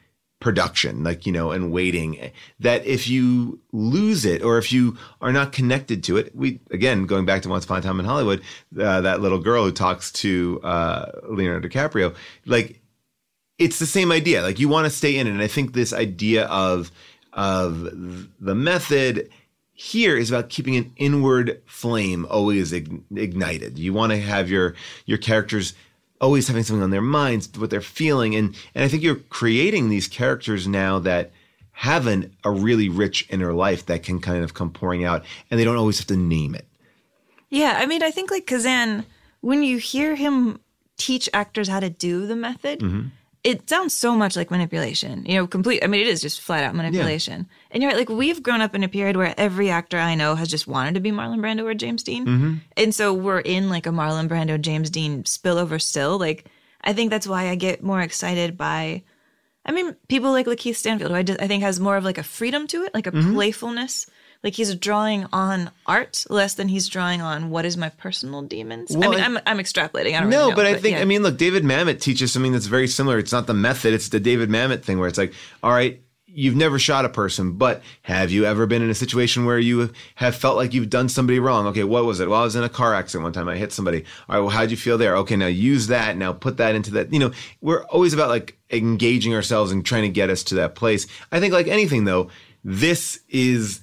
production, 0.41 1.03
like 1.03 1.25
you 1.25 1.31
know, 1.31 1.51
and 1.51 1.71
waiting. 1.71 2.31
That 2.59 2.85
if 2.85 3.07
you 3.07 3.59
lose 3.71 4.25
it, 4.25 4.43
or 4.43 4.57
if 4.57 4.73
you 4.73 4.97
are 5.21 5.31
not 5.31 5.53
connected 5.53 6.03
to 6.05 6.17
it, 6.17 6.35
we 6.35 6.59
again 6.69 7.05
going 7.05 7.25
back 7.25 7.43
to 7.43 7.49
Once 7.49 7.63
Upon 7.63 7.79
a 7.79 7.81
Time 7.81 8.01
in 8.01 8.05
Hollywood, 8.05 8.41
uh, 8.77 8.99
that 8.99 9.21
little 9.21 9.39
girl 9.39 9.63
who 9.63 9.71
talks 9.71 10.11
to 10.13 10.59
uh, 10.63 11.11
Leonardo 11.29 11.69
DiCaprio, 11.69 12.13
like 12.45 12.81
it's 13.57 13.79
the 13.79 13.85
same 13.85 14.11
idea. 14.11 14.41
Like 14.41 14.59
you 14.59 14.67
want 14.67 14.85
to 14.85 14.89
stay 14.89 15.17
in 15.17 15.27
it. 15.27 15.31
And 15.31 15.41
I 15.41 15.47
think 15.47 15.71
this 15.71 15.93
idea 15.93 16.45
of 16.47 16.91
of 17.33 17.83
the 18.39 18.55
method 18.55 19.29
here 19.73 20.17
is 20.17 20.29
about 20.29 20.49
keeping 20.49 20.75
an 20.75 20.91
inward 20.97 21.61
flame 21.65 22.25
always 22.29 22.73
ignited. 22.73 23.79
You 23.79 23.93
want 23.93 24.11
to 24.11 24.19
have 24.19 24.49
your 24.49 24.75
your 25.05 25.17
characters 25.17 25.73
always 26.21 26.47
having 26.47 26.63
something 26.63 26.83
on 26.83 26.91
their 26.91 27.01
minds, 27.01 27.49
what 27.57 27.69
they're 27.69 27.81
feeling, 27.81 28.35
and 28.35 28.55
and 28.73 28.83
I 28.85 28.87
think 28.87 29.03
you're 29.03 29.15
creating 29.15 29.89
these 29.89 30.07
characters 30.07 30.67
now 30.67 30.99
that 30.99 31.31
have 31.73 32.05
an, 32.07 32.35
a 32.43 32.51
really 32.51 32.87
rich 32.87 33.27
inner 33.29 33.53
life 33.53 33.87
that 33.87 34.03
can 34.03 34.21
kind 34.21 34.43
of 34.43 34.53
come 34.53 34.69
pouring 34.71 35.03
out, 35.03 35.25
and 35.49 35.59
they 35.59 35.63
don't 35.63 35.77
always 35.77 35.97
have 35.97 36.07
to 36.07 36.15
name 36.17 36.53
it. 36.55 36.67
Yeah, 37.49 37.75
I 37.77 37.85
mean, 37.85 38.03
I 38.03 38.11
think 38.11 38.31
like 38.31 38.45
Kazan, 38.45 39.05
when 39.41 39.63
you 39.63 39.77
hear 39.77 40.15
him 40.15 40.59
teach 40.97 41.27
actors 41.33 41.67
how 41.67 41.79
to 41.79 41.89
do 41.89 42.27
the 42.27 42.35
method, 42.35 42.79
Mm-hmm. 42.79 43.07
It 43.43 43.67
sounds 43.69 43.93
so 43.95 44.15
much 44.15 44.35
like 44.35 44.51
manipulation. 44.51 45.25
You 45.25 45.35
know, 45.35 45.47
complete. 45.47 45.83
I 45.83 45.87
mean, 45.87 46.01
it 46.01 46.07
is 46.07 46.21
just 46.21 46.41
flat 46.41 46.63
out 46.63 46.75
manipulation. 46.75 47.47
And 47.71 47.81
you're 47.81 47.91
right, 47.91 47.97
like 47.97 48.09
we've 48.09 48.43
grown 48.43 48.61
up 48.61 48.75
in 48.75 48.83
a 48.83 48.87
period 48.89 49.17
where 49.17 49.33
every 49.37 49.69
actor 49.69 49.97
I 49.97 50.15
know 50.15 50.35
has 50.35 50.47
just 50.47 50.67
wanted 50.67 50.93
to 50.93 50.99
be 50.99 51.11
Marlon 51.11 51.39
Brando 51.39 51.63
or 51.63 51.73
James 51.73 52.03
Dean, 52.03 52.25
Mm-hmm. 52.25 52.53
and 52.77 52.93
so 52.95 53.13
we're 53.13 53.39
in 53.39 53.69
like 53.69 53.87
a 53.87 53.91
Marlon 53.91 54.27
Brando 54.27 54.59
James 54.61 54.89
Dean 54.89 55.23
spillover 55.23 55.81
still. 55.81 56.19
Like, 56.19 56.45
I 56.83 56.93
think 56.93 57.09
that's 57.09 57.27
why 57.27 57.49
I 57.49 57.55
get 57.55 57.81
more 57.83 58.01
excited 58.01 58.57
by. 58.57 59.03
I 59.63 59.71
mean, 59.71 59.95
people 60.07 60.31
like 60.31 60.47
Lakeith 60.47 60.75
Stanfield, 60.75 61.11
who 61.11 61.17
I, 61.17 61.21
just, 61.23 61.39
I 61.39 61.47
think 61.47 61.61
has 61.61 61.79
more 61.79 61.95
of 61.95 62.03
like 62.03 62.17
a 62.17 62.23
freedom 62.23 62.65
to 62.67 62.83
it, 62.83 62.93
like 62.95 63.05
a 63.07 63.11
Mm-hmm. 63.11 63.33
playfulness. 63.35 64.07
Like 64.43 64.55
he's 64.55 64.73
drawing 64.75 65.27
on 65.31 65.69
art 65.85 66.25
less 66.29 66.55
than 66.55 66.67
he's 66.67 66.87
drawing 66.87 67.21
on 67.21 67.51
what 67.51 67.63
is 67.63 67.77
my 67.77 67.89
personal 67.89 68.41
demons. 68.41 68.95
I 68.95 68.99
mean, 68.99 69.13
I- 69.19 69.23
I'm 69.23 69.37
I'm 69.45 69.57
extrapolating. 69.59 70.15
I 70.15 70.21
don't 70.21 70.29
no, 70.29 70.37
really 70.37 70.49
know, 70.49 70.55
but 70.55 70.65
I 70.65 70.75
think 70.75 70.95
yeah. 70.95 71.01
I 71.01 71.05
mean, 71.05 71.21
look, 71.21 71.37
David 71.37 71.63
Mamet 71.63 72.01
teaches 72.01 72.31
something 72.31 72.51
that's 72.51 72.65
very 72.65 72.87
similar. 72.87 73.19
It's 73.19 73.31
not 73.31 73.47
the 73.47 73.53
method; 73.53 73.93
it's 73.93 74.09
the 74.09 74.19
David 74.19 74.49
Mamet 74.49 74.81
thing, 74.81 74.97
where 74.97 75.07
it's 75.07 75.17
like, 75.19 75.33
all 75.61 75.71
right, 75.71 76.01
you've 76.33 76.55
never 76.55 76.79
shot 76.79 77.05
a 77.05 77.09
person, 77.09 77.53
but 77.53 77.81
have 78.03 78.31
you 78.31 78.45
ever 78.45 78.65
been 78.65 78.81
in 78.81 78.89
a 78.89 78.95
situation 78.95 79.45
where 79.45 79.59
you 79.59 79.91
have 80.15 80.35
felt 80.35 80.57
like 80.57 80.73
you've 80.73 80.89
done 80.89 81.09
somebody 81.09 81.39
wrong? 81.39 81.67
Okay, 81.67 81.83
what 81.83 82.05
was 82.05 82.19
it? 82.19 82.29
Well, 82.29 82.41
I 82.41 82.43
was 82.43 82.55
in 82.55 82.63
a 82.63 82.69
car 82.69 82.93
accident 82.93 83.23
one 83.23 83.33
time. 83.33 83.47
I 83.47 83.57
hit 83.57 83.71
somebody. 83.71 84.05
All 84.29 84.35
right, 84.35 84.41
well, 84.41 84.49
how'd 84.49 84.71
you 84.71 84.77
feel 84.77 84.97
there? 84.97 85.15
Okay, 85.17 85.35
now 85.35 85.47
use 85.47 85.87
that. 85.87 86.17
Now 86.17 86.33
put 86.33 86.57
that 86.57 86.75
into 86.75 86.91
that. 86.91 87.11
You 87.13 87.19
know, 87.19 87.31
we're 87.61 87.83
always 87.85 88.13
about 88.13 88.29
like 88.29 88.57
engaging 88.71 89.33
ourselves 89.33 89.71
and 89.71 89.85
trying 89.85 90.03
to 90.03 90.09
get 90.09 90.29
us 90.29 90.43
to 90.45 90.55
that 90.55 90.75
place. 90.75 91.05
I 91.31 91.39
think, 91.39 91.53
like 91.53 91.67
anything, 91.67 92.05
though, 92.05 92.29
this 92.63 93.19
is 93.29 93.81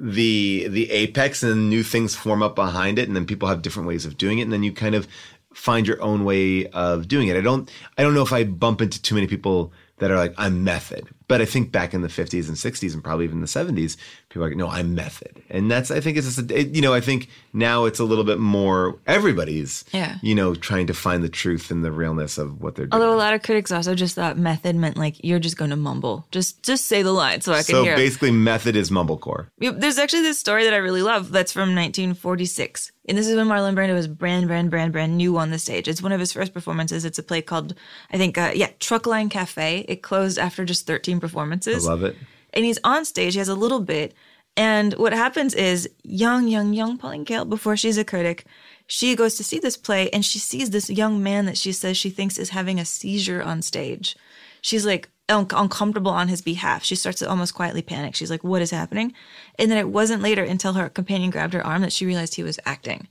the 0.00 0.68
the 0.68 0.90
apex 0.90 1.42
and 1.42 1.68
new 1.68 1.82
things 1.82 2.14
form 2.14 2.42
up 2.42 2.54
behind 2.54 2.98
it 2.98 3.08
and 3.08 3.16
then 3.16 3.26
people 3.26 3.48
have 3.48 3.62
different 3.62 3.88
ways 3.88 4.04
of 4.04 4.16
doing 4.16 4.38
it 4.38 4.42
and 4.42 4.52
then 4.52 4.62
you 4.62 4.72
kind 4.72 4.94
of 4.94 5.08
find 5.52 5.86
your 5.88 6.00
own 6.00 6.24
way 6.24 6.66
of 6.68 7.08
doing 7.08 7.28
it. 7.28 7.36
I 7.36 7.40
don't 7.40 7.70
i 7.96 8.02
don't 8.02 8.14
know 8.14 8.22
if 8.22 8.32
i 8.32 8.44
bump 8.44 8.80
into 8.80 9.02
too 9.02 9.14
many 9.14 9.26
people 9.26 9.72
that 9.98 10.10
are 10.10 10.16
like 10.16 10.34
i'm 10.38 10.64
method 10.64 11.06
but 11.26 11.40
i 11.40 11.44
think 11.44 11.70
back 11.72 11.92
in 11.94 12.02
the 12.02 12.08
50s 12.08 12.48
and 12.48 12.56
60s 12.56 12.94
and 12.94 13.02
probably 13.04 13.24
even 13.24 13.40
the 13.40 13.46
70s 13.46 13.96
people 14.28 14.44
are 14.44 14.48
like 14.48 14.56
no 14.56 14.68
i'm 14.68 14.94
method 14.94 15.42
and 15.50 15.70
that's 15.70 15.90
i 15.90 16.00
think 16.00 16.16
it's 16.16 16.34
just 16.34 16.50
a, 16.50 16.58
it, 16.60 16.74
you 16.74 16.80
know 16.82 16.94
i 16.94 17.00
think 17.00 17.28
now 17.52 17.84
it's 17.84 17.98
a 17.98 18.04
little 18.04 18.24
bit 18.24 18.38
more 18.38 18.98
everybody's 19.06 19.84
Yeah. 19.92 20.16
you 20.22 20.34
know 20.34 20.54
trying 20.54 20.86
to 20.88 20.94
find 20.94 21.22
the 21.22 21.28
truth 21.28 21.70
and 21.70 21.84
the 21.84 21.92
realness 21.92 22.38
of 22.38 22.60
what 22.60 22.74
they're 22.76 22.86
doing 22.86 23.00
Although 23.02 23.14
a 23.14 23.18
lot 23.18 23.34
of 23.34 23.42
critics 23.42 23.70
also 23.72 23.94
just 23.94 24.14
thought 24.14 24.38
method 24.38 24.76
meant 24.76 24.96
like 24.96 25.22
you're 25.24 25.38
just 25.38 25.56
going 25.56 25.70
to 25.70 25.76
mumble, 25.76 26.26
just 26.30 26.62
just 26.62 26.86
say 26.86 27.02
the 27.02 27.12
line 27.12 27.40
so 27.40 27.52
I 27.52 27.56
can 27.56 27.64
so 27.74 27.82
hear. 27.84 27.94
it. 27.94 27.96
basically 27.96 28.30
method 28.30 28.76
is 28.76 28.90
mumblecore 28.90 29.48
There's 29.58 29.98
actually 29.98 30.22
this 30.22 30.38
story 30.38 30.64
that 30.64 30.74
I 30.74 30.78
really 30.78 31.02
love 31.02 31.30
that's 31.32 31.52
from 31.52 31.74
1946. 31.74 32.92
And 33.08 33.16
this 33.16 33.26
is 33.26 33.36
when 33.36 33.46
Marlon 33.46 33.74
Brando 33.74 33.94
was 33.94 34.06
brand, 34.06 34.48
brand, 34.48 34.70
brand, 34.70 34.92
brand 34.92 35.16
new 35.16 35.38
on 35.38 35.50
the 35.50 35.58
stage. 35.58 35.88
It's 35.88 36.02
one 36.02 36.12
of 36.12 36.20
his 36.20 36.32
first 36.32 36.52
performances. 36.52 37.04
It's 37.04 37.18
a 37.18 37.22
play 37.22 37.40
called, 37.40 37.74
I 38.12 38.18
think, 38.18 38.36
uh, 38.36 38.52
yeah, 38.54 38.70
Truckline 38.78 39.30
Cafe. 39.30 39.86
It 39.88 40.02
closed 40.02 40.38
after 40.38 40.64
just 40.64 40.86
13 40.86 41.16
i 41.16 41.20
performances. 41.20 41.86
love 41.86 42.04
it 42.04 42.16
And 42.52 42.64
he's 42.64 42.78
on 42.84 43.04
stage. 43.06 43.32
He 43.32 43.38
has 43.38 43.48
a 43.48 43.54
little 43.54 43.80
bit. 43.80 44.14
And 44.56 44.92
what 44.94 45.12
happens 45.12 45.54
is 45.54 45.88
young, 46.02 46.48
young, 46.48 46.74
young 46.74 46.98
Pauline 46.98 47.24
Kael, 47.24 47.48
before 47.48 47.76
she's 47.76 47.96
a 47.96 48.04
critic, 48.04 48.44
she 48.86 49.14
goes 49.14 49.36
to 49.36 49.44
see 49.44 49.58
this 49.58 49.76
play 49.76 50.10
and 50.10 50.24
she 50.24 50.38
sees 50.38 50.70
this 50.70 50.90
young 50.90 51.22
man 51.22 51.46
that 51.46 51.56
she 51.56 51.72
says 51.72 51.96
she 51.96 52.10
thinks 52.10 52.38
is 52.38 52.50
having 52.50 52.78
a 52.80 52.84
seizure 52.84 53.42
on 53.42 53.62
stage. 53.62 54.16
She's 54.60 54.84
like 54.84 55.10
un- 55.28 55.46
uncomfortable 55.50 56.10
on 56.10 56.28
his 56.28 56.42
behalf. 56.42 56.84
She 56.84 56.96
starts 56.96 57.18
to 57.20 57.28
almost 57.28 57.54
quietly 57.54 57.82
panic. 57.82 58.14
She's 58.14 58.30
like, 58.30 58.44
what 58.44 58.62
is 58.62 58.70
happening? 58.70 59.12
And 59.58 59.70
then 59.70 59.78
it 59.78 59.88
wasn't 59.88 60.22
later 60.22 60.42
until 60.42 60.74
her 60.74 60.88
companion 60.88 61.30
grabbed 61.30 61.54
her 61.54 61.66
arm 61.66 61.82
that 61.82 61.92
she 61.92 62.06
realized 62.06 62.34
he 62.34 62.42
was 62.42 62.58
acting. 62.64 63.08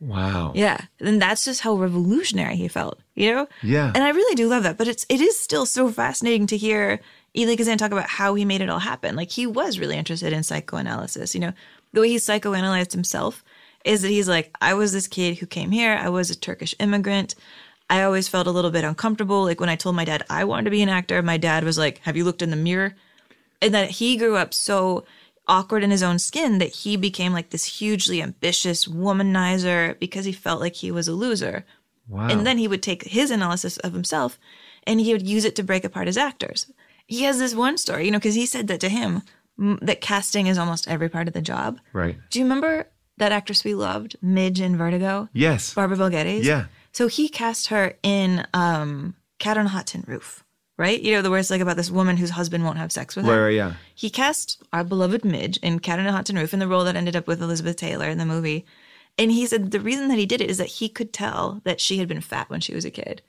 wow 0.00 0.52
Yeah. 0.54 0.78
And 1.00 1.20
that's 1.20 1.44
just 1.44 1.60
how 1.60 1.74
revolutionary 1.74 2.56
he 2.56 2.68
felt, 2.68 3.00
you 3.14 3.32
know? 3.32 3.48
Yeah. 3.62 3.92
And 3.94 4.04
I 4.04 4.10
really 4.10 4.34
do 4.34 4.48
love 4.48 4.62
that. 4.62 4.78
But 4.78 4.88
it's 4.88 5.06
it 5.08 5.20
is 5.20 5.38
still 5.38 5.66
so 5.66 5.90
fascinating 5.90 6.46
to 6.48 6.56
hear 6.56 7.00
Elia 7.34 7.56
Kazan 7.56 7.78
talk 7.78 7.92
about 7.92 8.08
how 8.08 8.34
he 8.34 8.44
made 8.44 8.62
it 8.62 8.70
all 8.70 8.78
happen. 8.78 9.14
Like 9.16 9.30
he 9.30 9.46
was 9.46 9.78
really 9.78 9.96
interested 9.96 10.32
in 10.32 10.42
psychoanalysis. 10.42 11.34
You 11.34 11.40
know, 11.40 11.52
the 11.92 12.00
way 12.00 12.08
he 12.08 12.16
psychoanalyzed 12.16 12.92
himself 12.92 13.44
is 13.84 14.02
that 14.02 14.08
he's 14.08 14.28
like, 14.28 14.54
I 14.60 14.74
was 14.74 14.92
this 14.92 15.06
kid 15.06 15.38
who 15.38 15.46
came 15.46 15.70
here, 15.70 15.92
I 15.92 16.08
was 16.08 16.30
a 16.30 16.38
Turkish 16.38 16.74
immigrant. 16.80 17.34
I 17.88 18.02
always 18.02 18.28
felt 18.28 18.46
a 18.46 18.50
little 18.50 18.70
bit 18.70 18.84
uncomfortable. 18.84 19.44
Like 19.44 19.60
when 19.60 19.68
I 19.68 19.76
told 19.76 19.96
my 19.96 20.04
dad 20.04 20.24
I 20.28 20.44
wanted 20.44 20.64
to 20.64 20.70
be 20.70 20.82
an 20.82 20.88
actor, 20.88 21.22
my 21.22 21.36
dad 21.36 21.64
was 21.64 21.78
like, 21.78 21.98
Have 21.98 22.16
you 22.16 22.24
looked 22.24 22.42
in 22.42 22.50
the 22.50 22.56
mirror? 22.56 22.94
And 23.62 23.74
that 23.74 23.90
he 23.90 24.16
grew 24.16 24.36
up 24.36 24.52
so 24.52 25.04
awkward 25.48 25.84
in 25.84 25.90
his 25.90 26.02
own 26.02 26.18
skin 26.18 26.58
that 26.58 26.74
he 26.74 26.96
became 26.96 27.32
like 27.32 27.50
this 27.50 27.64
hugely 27.64 28.20
ambitious 28.20 28.86
womanizer 28.86 29.98
because 29.98 30.24
he 30.24 30.32
felt 30.32 30.60
like 30.60 30.74
he 30.74 30.90
was 30.90 31.08
a 31.08 31.12
loser. 31.12 31.64
Wow. 32.08 32.28
And 32.28 32.46
then 32.46 32.58
he 32.58 32.68
would 32.68 32.82
take 32.82 33.04
his 33.04 33.30
analysis 33.30 33.76
of 33.78 33.92
himself 33.92 34.38
and 34.86 35.00
he 35.00 35.12
would 35.12 35.26
use 35.26 35.44
it 35.44 35.56
to 35.56 35.62
break 35.62 35.84
apart 35.84 36.06
his 36.06 36.16
actors. 36.16 36.70
He 37.06 37.22
has 37.22 37.38
this 37.38 37.54
one 37.54 37.78
story, 37.78 38.04
you 38.06 38.10
know, 38.10 38.18
because 38.18 38.34
he 38.34 38.46
said 38.46 38.66
that 38.68 38.80
to 38.80 38.88
him, 38.88 39.22
m- 39.58 39.78
that 39.82 40.00
casting 40.00 40.46
is 40.48 40.58
almost 40.58 40.88
every 40.88 41.08
part 41.08 41.28
of 41.28 41.34
the 41.34 41.40
job. 41.40 41.78
Right. 41.92 42.16
Do 42.30 42.38
you 42.38 42.44
remember 42.44 42.88
that 43.18 43.32
actress 43.32 43.64
we 43.64 43.74
loved, 43.74 44.16
Midge 44.20 44.60
in 44.60 44.76
Vertigo? 44.76 45.28
Yes. 45.32 45.74
Barbara 45.74 46.10
Geddes? 46.10 46.46
Yeah. 46.46 46.66
So 46.96 47.08
he 47.08 47.28
cast 47.28 47.66
her 47.66 47.92
in 48.02 48.46
um, 48.54 49.16
Cat 49.38 49.58
on 49.58 49.66
a 49.66 49.68
Hot 49.68 49.88
Tin 49.88 50.02
Roof, 50.06 50.42
right? 50.78 50.98
You 50.98 51.12
know, 51.12 51.20
the 51.20 51.30
words 51.30 51.50
like 51.50 51.60
about 51.60 51.76
this 51.76 51.90
woman 51.90 52.16
whose 52.16 52.30
husband 52.30 52.64
won't 52.64 52.78
have 52.78 52.90
sex 52.90 53.14
with 53.14 53.26
her. 53.26 53.44
Right, 53.44 53.54
yeah. 53.54 53.74
He 53.94 54.08
cast 54.08 54.62
our 54.72 54.82
beloved 54.82 55.22
Midge 55.22 55.58
in 55.58 55.80
Cat 55.80 55.98
on 55.98 56.06
a 56.06 56.12
Hot 56.12 56.24
Tin 56.24 56.36
Roof 56.36 56.54
in 56.54 56.58
the 56.58 56.66
role 56.66 56.84
that 56.84 56.96
ended 56.96 57.14
up 57.14 57.26
with 57.26 57.42
Elizabeth 57.42 57.76
Taylor 57.76 58.08
in 58.08 58.16
the 58.16 58.24
movie. 58.24 58.64
And 59.18 59.30
he 59.30 59.44
said 59.44 59.72
the 59.72 59.80
reason 59.80 60.08
that 60.08 60.16
he 60.16 60.24
did 60.24 60.40
it 60.40 60.48
is 60.48 60.56
that 60.56 60.68
he 60.68 60.88
could 60.88 61.12
tell 61.12 61.60
that 61.64 61.82
she 61.82 61.98
had 61.98 62.08
been 62.08 62.22
fat 62.22 62.48
when 62.48 62.62
she 62.62 62.74
was 62.74 62.86
a 62.86 62.90
kid. 62.90 63.20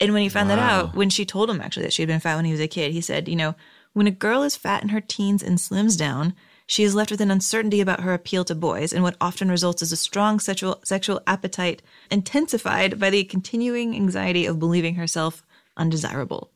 And 0.00 0.12
when 0.12 0.22
he 0.22 0.28
found 0.28 0.50
that 0.50 0.58
out, 0.58 0.96
when 0.96 1.08
she 1.08 1.24
told 1.24 1.48
him 1.48 1.60
actually 1.60 1.84
that 1.84 1.92
she 1.92 2.02
had 2.02 2.08
been 2.08 2.18
fat 2.18 2.34
when 2.34 2.44
he 2.44 2.50
was 2.50 2.60
a 2.60 2.66
kid, 2.66 2.90
he 2.90 3.00
said, 3.00 3.28
you 3.28 3.36
know, 3.36 3.54
when 3.92 4.08
a 4.08 4.10
girl 4.10 4.42
is 4.42 4.56
fat 4.56 4.82
in 4.82 4.88
her 4.88 5.00
teens 5.00 5.44
and 5.44 5.58
slims 5.58 5.96
down, 5.96 6.34
she 6.66 6.82
is 6.82 6.94
left 6.94 7.10
with 7.10 7.20
an 7.20 7.30
uncertainty 7.30 7.80
about 7.80 8.00
her 8.00 8.12
appeal 8.12 8.44
to 8.44 8.54
boys, 8.54 8.92
and 8.92 9.02
what 9.02 9.16
often 9.20 9.48
results 9.50 9.82
is 9.82 9.92
a 9.92 9.96
strong 9.96 10.40
sexual 10.40 10.80
sexual 10.84 11.22
appetite 11.26 11.82
intensified 12.10 12.98
by 12.98 13.10
the 13.10 13.24
continuing 13.24 13.94
anxiety 13.94 14.46
of 14.46 14.58
believing 14.58 14.96
herself 14.96 15.44
undesirable. 15.76 16.50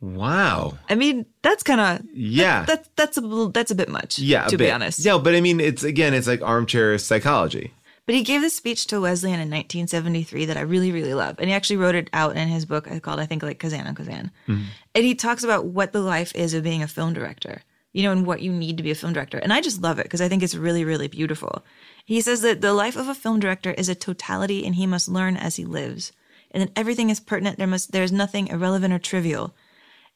Wow. 0.00 0.78
I 0.88 0.94
mean, 0.94 1.26
that's 1.42 1.62
kind 1.62 1.80
of 1.80 2.06
Yeah. 2.14 2.64
that's 2.64 2.88
that's 2.96 3.16
a 3.18 3.50
that's 3.52 3.70
a 3.70 3.74
bit 3.74 3.88
much. 3.88 4.18
yeah. 4.18 4.46
to 4.46 4.56
be 4.56 4.70
honest. 4.70 5.00
Yeah, 5.04 5.18
but 5.18 5.34
I 5.34 5.40
mean, 5.40 5.60
it's 5.60 5.82
again, 5.82 6.14
it's 6.14 6.26
like 6.28 6.40
armchair 6.42 6.96
psychology. 6.98 7.74
But 8.06 8.14
he 8.14 8.22
gave 8.22 8.40
this 8.40 8.56
speech 8.56 8.86
to 8.86 9.02
Wesleyan 9.02 9.34
in 9.34 9.50
1973 9.50 10.46
that 10.46 10.56
I 10.56 10.60
really, 10.62 10.92
really 10.92 11.12
love. 11.12 11.36
And 11.38 11.48
he 11.50 11.54
actually 11.54 11.76
wrote 11.76 11.94
it 11.94 12.08
out 12.14 12.38
in 12.38 12.48
his 12.48 12.64
book 12.64 12.88
called, 13.02 13.20
I 13.20 13.26
think, 13.26 13.42
like 13.42 13.58
Kazan 13.58 13.86
and 13.86 13.94
Kazan. 13.94 14.30
Mm-hmm. 14.48 14.62
And 14.94 15.04
he 15.04 15.14
talks 15.14 15.44
about 15.44 15.66
what 15.66 15.92
the 15.92 16.00
life 16.00 16.34
is 16.34 16.54
of 16.54 16.62
being 16.64 16.82
a 16.82 16.88
film 16.88 17.12
director, 17.12 17.60
you 17.92 18.02
know, 18.02 18.12
and 18.12 18.26
what 18.26 18.42
you 18.42 18.52
need 18.52 18.76
to 18.76 18.82
be 18.82 18.90
a 18.90 18.94
film 18.94 19.12
director. 19.12 19.38
And 19.38 19.52
I 19.52 19.60
just 19.60 19.82
love 19.82 19.98
it 19.98 20.04
because 20.04 20.20
I 20.20 20.28
think 20.28 20.42
it's 20.42 20.54
really, 20.54 20.84
really 20.84 21.08
beautiful. 21.08 21.64
He 22.04 22.20
says 22.20 22.42
that 22.42 22.60
the 22.60 22.72
life 22.72 22.96
of 22.96 23.08
a 23.08 23.14
film 23.14 23.40
director 23.40 23.72
is 23.72 23.88
a 23.88 23.94
totality 23.94 24.64
and 24.64 24.74
he 24.74 24.86
must 24.86 25.08
learn 25.08 25.36
as 25.36 25.56
he 25.56 25.64
lives. 25.64 26.12
And 26.50 26.62
that 26.62 26.72
everything 26.76 27.10
is 27.10 27.20
pertinent. 27.20 27.58
There 27.58 27.66
must 27.66 27.92
there's 27.92 28.12
nothing 28.12 28.48
irrelevant 28.48 28.94
or 28.94 28.98
trivial. 28.98 29.54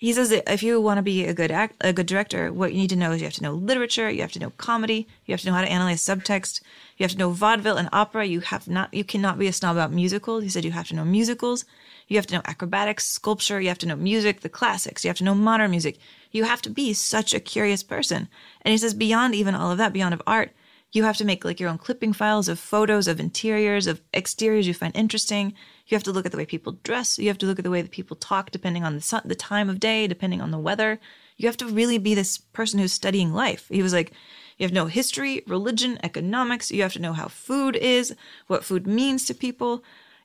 He 0.02 0.12
says 0.12 0.30
that 0.30 0.52
if 0.52 0.64
you 0.64 0.80
want 0.80 0.98
to 0.98 1.02
be 1.02 1.26
a 1.26 1.32
good 1.32 1.52
act, 1.52 1.76
a 1.80 1.92
good 1.92 2.06
director, 2.06 2.52
what 2.52 2.72
you 2.72 2.78
need 2.80 2.90
to 2.90 2.96
know 2.96 3.12
is 3.12 3.20
you 3.20 3.26
have 3.26 3.34
to 3.34 3.42
know 3.44 3.52
literature, 3.52 4.10
you 4.10 4.20
have 4.22 4.32
to 4.32 4.40
know 4.40 4.50
comedy, 4.56 5.06
you 5.26 5.32
have 5.32 5.40
to 5.42 5.46
know 5.46 5.52
how 5.52 5.60
to 5.60 5.70
analyze 5.70 6.02
subtext, 6.02 6.60
you 6.96 7.04
have 7.04 7.12
to 7.12 7.18
know 7.18 7.30
vaudeville 7.30 7.76
and 7.76 7.88
opera. 7.92 8.24
You 8.24 8.40
have 8.40 8.66
not, 8.66 8.92
you 8.92 9.04
cannot 9.04 9.38
be 9.38 9.46
a 9.46 9.52
snob 9.52 9.76
about 9.76 9.92
musicals. 9.92 10.42
He 10.42 10.48
said 10.48 10.64
you 10.64 10.72
have 10.72 10.88
to 10.88 10.96
know 10.96 11.04
musicals, 11.04 11.64
you 12.08 12.16
have 12.16 12.26
to 12.26 12.34
know 12.34 12.42
acrobatics, 12.46 13.06
sculpture, 13.06 13.60
you 13.60 13.68
have 13.68 13.78
to 13.78 13.86
know 13.86 13.94
music, 13.94 14.40
the 14.40 14.48
classics, 14.48 15.04
you 15.04 15.08
have 15.08 15.18
to 15.18 15.24
know 15.24 15.36
modern 15.36 15.70
music. 15.70 15.98
You 16.32 16.44
have 16.44 16.62
to 16.62 16.70
be 16.70 16.92
such 16.94 17.32
a 17.32 17.40
curious 17.40 17.82
person. 17.82 18.28
And 18.62 18.72
he 18.72 18.78
says 18.78 18.94
beyond 18.94 19.34
even 19.34 19.54
all 19.54 19.70
of 19.70 19.78
that, 19.78 19.92
beyond 19.92 20.14
of 20.14 20.22
art, 20.26 20.50
you 20.90 21.04
have 21.04 21.16
to 21.18 21.24
make 21.24 21.44
like 21.44 21.60
your 21.60 21.70
own 21.70 21.78
clipping 21.78 22.12
files 22.12 22.48
of 22.48 22.58
photos 22.58 23.08
of 23.08 23.20
interiors, 23.20 23.86
of 23.86 24.00
exteriors 24.12 24.66
you 24.66 24.74
find 24.74 24.94
interesting. 24.96 25.54
You 25.86 25.94
have 25.94 26.02
to 26.04 26.12
look 26.12 26.26
at 26.26 26.32
the 26.32 26.38
way 26.38 26.46
people 26.46 26.78
dress. 26.82 27.18
You 27.18 27.28
have 27.28 27.38
to 27.38 27.46
look 27.46 27.58
at 27.58 27.64
the 27.64 27.70
way 27.70 27.80
that 27.82 27.90
people 27.90 28.16
talk, 28.16 28.50
depending 28.50 28.84
on 28.84 28.94
the 28.94 29.00
sun, 29.00 29.22
the 29.24 29.34
time 29.34 29.68
of 29.68 29.80
day, 29.80 30.06
depending 30.06 30.40
on 30.40 30.50
the 30.50 30.58
weather. 30.58 31.00
You 31.36 31.48
have 31.48 31.56
to 31.58 31.66
really 31.66 31.98
be 31.98 32.14
this 32.14 32.38
person 32.38 32.78
who's 32.78 32.92
studying 32.92 33.32
life. 33.32 33.66
He 33.68 33.82
was 33.82 33.92
like, 33.92 34.12
you 34.58 34.64
have 34.64 34.72
no 34.72 34.86
history, 34.86 35.42
religion, 35.46 35.98
economics. 36.02 36.70
You 36.70 36.82
have 36.82 36.92
to 36.92 37.00
know 37.00 37.14
how 37.14 37.28
food 37.28 37.74
is, 37.74 38.14
what 38.46 38.64
food 38.64 38.86
means 38.86 39.24
to 39.26 39.34
people. 39.34 39.82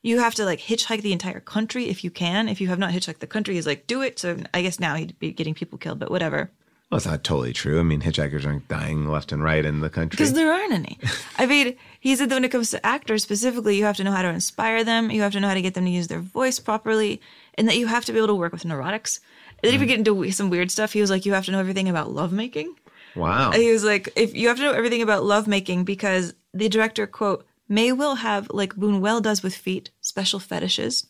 You 0.07 0.19
have 0.19 0.35
to 0.35 0.45
like 0.45 0.59
hitchhike 0.59 1.01
the 1.01 1.11
entire 1.11 1.41
country 1.41 1.89
if 1.89 2.01
you 2.01 2.09
can. 2.09 2.47
If 2.47 2.61
you 2.61 2.69
have 2.69 2.79
not 2.79 2.93
hitchhiked 2.93 3.19
the 3.19 3.27
country, 3.27 3.55
he's 3.55 3.67
like, 3.67 3.87
do 3.87 4.01
it. 4.01 4.19
So 4.19 4.37
I 4.53 4.61
guess 4.61 4.79
now 4.79 4.95
he'd 4.95 5.19
be 5.19 5.31
getting 5.31 5.53
people 5.53 5.77
killed, 5.77 5.99
but 5.99 6.09
whatever. 6.09 6.49
Well, 6.89 6.95
it's 6.95 7.05
not 7.05 7.25
totally 7.25 7.51
true. 7.51 7.81
I 7.81 7.83
mean, 7.83 7.99
hitchhikers 7.99 8.45
aren't 8.45 8.69
dying 8.69 9.09
left 9.09 9.33
and 9.33 9.43
right 9.43 9.65
in 9.65 9.81
the 9.81 9.89
country. 9.89 10.15
Because 10.15 10.31
there 10.31 10.53
aren't 10.53 10.71
any. 10.71 10.97
I 11.37 11.45
mean, 11.45 11.75
he 11.99 12.15
said 12.15 12.29
that 12.29 12.35
when 12.35 12.45
it 12.45 12.51
comes 12.51 12.71
to 12.71 12.85
actors 12.85 13.23
specifically, 13.23 13.75
you 13.75 13.83
have 13.83 13.97
to 13.97 14.05
know 14.05 14.13
how 14.13 14.21
to 14.21 14.29
inspire 14.29 14.85
them. 14.85 15.11
You 15.11 15.21
have 15.23 15.33
to 15.33 15.41
know 15.41 15.49
how 15.49 15.55
to 15.55 15.61
get 15.61 15.73
them 15.73 15.83
to 15.83 15.91
use 15.91 16.07
their 16.07 16.21
voice 16.21 16.59
properly, 16.59 17.19
and 17.55 17.67
that 17.67 17.75
you 17.75 17.87
have 17.87 18.05
to 18.05 18.13
be 18.13 18.19
able 18.19 18.27
to 18.27 18.35
work 18.35 18.53
with 18.53 18.63
neurotics. 18.63 19.19
And 19.61 19.69
then 19.69 19.73
if 19.73 19.81
you 19.81 19.87
mm. 19.87 19.89
get 19.89 19.99
into 19.99 20.31
some 20.31 20.49
weird 20.49 20.71
stuff, 20.71 20.93
he 20.93 21.01
was 21.01 21.09
like, 21.09 21.25
you 21.25 21.33
have 21.33 21.43
to 21.45 21.51
know 21.51 21.59
everything 21.59 21.89
about 21.89 22.13
lovemaking. 22.13 22.73
wow. 23.17 23.51
He 23.51 23.69
was 23.69 23.83
like, 23.83 24.07
if 24.15 24.33
you 24.33 24.47
have 24.47 24.55
to 24.55 24.63
know 24.63 24.71
everything 24.71 25.01
about 25.01 25.25
lovemaking 25.25 25.83
because 25.83 26.33
the 26.53 26.69
director, 26.69 27.05
quote, 27.05 27.45
may 27.67 27.91
will 27.91 28.15
have, 28.15 28.49
like 28.51 28.75
Buñuel 28.75 29.21
does 29.21 29.43
with 29.43 29.55
feet, 29.55 29.91
special 30.01 30.39
fetishes. 30.39 31.07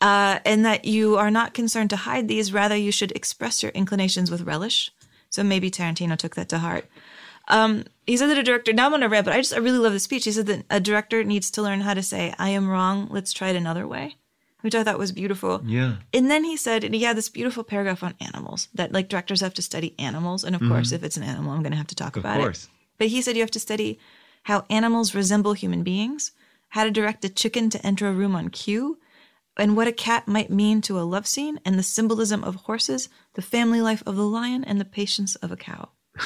Uh, 0.00 0.38
and 0.44 0.64
that 0.66 0.84
you 0.84 1.16
are 1.16 1.30
not 1.30 1.54
concerned 1.54 1.88
to 1.90 1.96
hide 1.96 2.28
these, 2.28 2.52
rather, 2.52 2.76
you 2.76 2.92
should 2.92 3.12
express 3.12 3.62
your 3.62 3.72
inclinations 3.72 4.30
with 4.30 4.42
relish. 4.42 4.90
So 5.30 5.42
maybe 5.42 5.70
Tarantino 5.70 6.16
took 6.16 6.34
that 6.34 6.48
to 6.50 6.58
heart. 6.58 6.86
Um, 7.48 7.84
he 8.06 8.16
said 8.16 8.28
that 8.28 8.38
a 8.38 8.42
director, 8.42 8.72
now 8.72 8.86
I'm 8.86 8.94
on 8.94 9.02
a 9.02 9.08
rant, 9.08 9.24
but 9.24 9.34
I 9.34 9.38
just, 9.38 9.54
I 9.54 9.58
really 9.58 9.78
love 9.78 9.92
the 9.92 10.00
speech. 10.00 10.24
He 10.24 10.32
said 10.32 10.46
that 10.46 10.64
a 10.68 10.80
director 10.80 11.22
needs 11.24 11.50
to 11.52 11.62
learn 11.62 11.80
how 11.82 11.94
to 11.94 12.02
say, 12.02 12.34
I 12.38 12.50
am 12.50 12.68
wrong, 12.68 13.08
let's 13.10 13.32
try 13.32 13.48
it 13.50 13.56
another 13.56 13.86
way, 13.86 14.16
which 14.62 14.74
I 14.74 14.82
thought 14.82 14.98
was 14.98 15.12
beautiful. 15.12 15.62
Yeah. 15.64 15.96
And 16.12 16.30
then 16.30 16.44
he 16.44 16.56
said, 16.56 16.84
and 16.84 16.94
he 16.94 17.02
had 17.04 17.16
this 17.16 17.28
beautiful 17.28 17.62
paragraph 17.64 18.02
on 18.02 18.14
animals 18.20 18.68
that 18.74 18.92
like 18.92 19.08
directors 19.08 19.40
have 19.42 19.54
to 19.54 19.62
study 19.62 19.94
animals. 19.98 20.42
And 20.44 20.54
of 20.56 20.60
course, 20.62 20.90
Mhm. 20.90 20.94
if 20.94 21.04
it's 21.04 21.16
an 21.16 21.22
animal, 21.22 21.52
I'm 21.52 21.62
going 21.62 21.72
to 21.72 21.78
have 21.78 21.86
to 21.88 21.94
talk 21.94 22.16
about 22.16 22.30
it. 22.30 22.38
Of 22.38 22.40
about 22.40 22.44
course. 22.46 22.64
it. 22.64 22.70
But 22.98 23.06
he 23.08 23.22
said 23.22 23.36
you 23.36 23.42
have 23.42 23.50
to 23.52 23.60
study 23.60 23.98
how 24.44 24.64
animals 24.70 25.14
resemble 25.14 25.52
human 25.52 25.82
beings, 25.82 26.32
how 26.70 26.84
to 26.84 26.90
direct 26.90 27.24
a 27.24 27.28
chicken 27.28 27.68
to 27.70 27.84
enter 27.86 28.08
a 28.08 28.12
room 28.12 28.34
on 28.34 28.48
cue, 28.48 28.98
and 29.56 29.76
what 29.76 29.86
a 29.88 29.92
cat 29.92 30.26
might 30.26 30.50
mean 30.50 30.80
to 30.82 30.98
a 30.98 31.02
love 31.02 31.26
scene, 31.26 31.60
and 31.64 31.78
the 31.78 31.82
symbolism 31.82 32.42
of 32.42 32.54
horses, 32.56 33.08
the 33.34 33.42
family 33.42 33.80
life 33.80 34.02
of 34.06 34.16
the 34.16 34.24
lion, 34.26 34.64
and 34.64 34.80
the 34.80 34.84
patience 34.84 35.34
of 35.36 35.52
a 35.52 35.56
cow. 35.56 35.90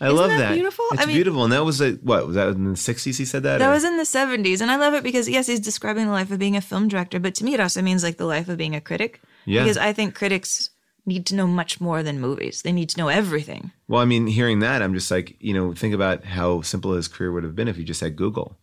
I 0.00 0.06
Isn't 0.06 0.16
love 0.16 0.30
that 0.30 0.38
that. 0.38 0.54
beautiful? 0.54 0.86
It's 0.92 1.02
I 1.02 1.06
mean- 1.06 1.16
beautiful. 1.16 1.44
And 1.44 1.52
that 1.52 1.64
was 1.64 1.82
a, 1.82 1.92
what, 1.96 2.26
was 2.26 2.34
that 2.36 2.48
in 2.48 2.64
the 2.64 2.70
60s 2.78 3.18
he 3.18 3.24
said 3.26 3.42
that? 3.42 3.58
That 3.58 3.68
or- 3.68 3.72
was 3.74 3.84
in 3.84 3.98
the 3.98 4.04
70s, 4.04 4.60
and 4.62 4.70
I 4.70 4.76
love 4.76 4.94
it 4.94 5.02
because, 5.02 5.28
yes, 5.28 5.46
he's 5.46 5.60
describing 5.60 6.06
the 6.06 6.12
life 6.12 6.30
of 6.30 6.38
being 6.38 6.56
a 6.56 6.60
film 6.62 6.88
director, 6.88 7.18
but 7.20 7.34
to 7.36 7.44
me, 7.44 7.52
it 7.54 7.60
also 7.60 7.82
means 7.82 8.02
like 8.02 8.16
the 8.16 8.24
life 8.26 8.48
of 8.48 8.56
being 8.56 8.74
a 8.74 8.80
critic. 8.80 9.20
Yeah. 9.44 9.62
Because 9.62 9.76
I 9.76 9.92
think 9.92 10.14
critics 10.14 10.70
need 11.06 11.26
to 11.26 11.34
know 11.34 11.46
much 11.46 11.80
more 11.80 12.02
than 12.02 12.20
movies, 12.20 12.62
they 12.62 12.72
need 12.72 12.88
to 12.90 12.98
know 12.98 13.08
everything. 13.08 13.72
Well, 13.88 14.00
I 14.00 14.04
mean, 14.04 14.26
hearing 14.26 14.60
that, 14.60 14.82
I'm 14.82 14.94
just 14.94 15.10
like, 15.10 15.36
you 15.40 15.54
know, 15.54 15.74
think 15.74 15.94
about 15.94 16.24
how 16.24 16.62
simple 16.62 16.92
his 16.92 17.08
career 17.08 17.32
would 17.32 17.44
have 17.44 17.56
been 17.56 17.68
if 17.68 17.76
he 17.76 17.84
just 17.84 18.00
had 18.00 18.16
Google. 18.16 18.56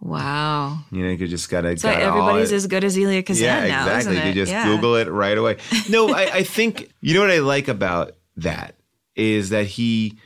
Wow. 0.00 0.78
You 0.90 1.02
know, 1.02 1.10
you 1.10 1.18
could 1.18 1.28
just 1.28 1.50
got 1.50 1.62
to. 1.62 1.76
So 1.78 1.90
everybody's 1.90 2.52
as 2.52 2.66
good 2.66 2.84
as 2.84 2.96
Elia 2.96 3.22
Kazan 3.22 3.44
yeah, 3.44 3.66
now, 3.66 3.96
exactly. 3.96 4.28
You 4.28 4.34
just 4.34 4.50
Yeah. 4.50 4.64
Google 4.64 4.96
it 4.96 5.08
right 5.08 5.36
away. 5.36 5.58
No, 5.90 6.08
I, 6.10 6.36
I 6.36 6.42
think 6.42 6.90
you 7.00 7.14
know 7.14 7.20
what 7.20 7.30
I 7.30 7.40
like 7.40 7.68
about 7.68 8.16
that 8.36 8.76
is 9.14 9.50
that 9.50 9.66
he 9.66 10.18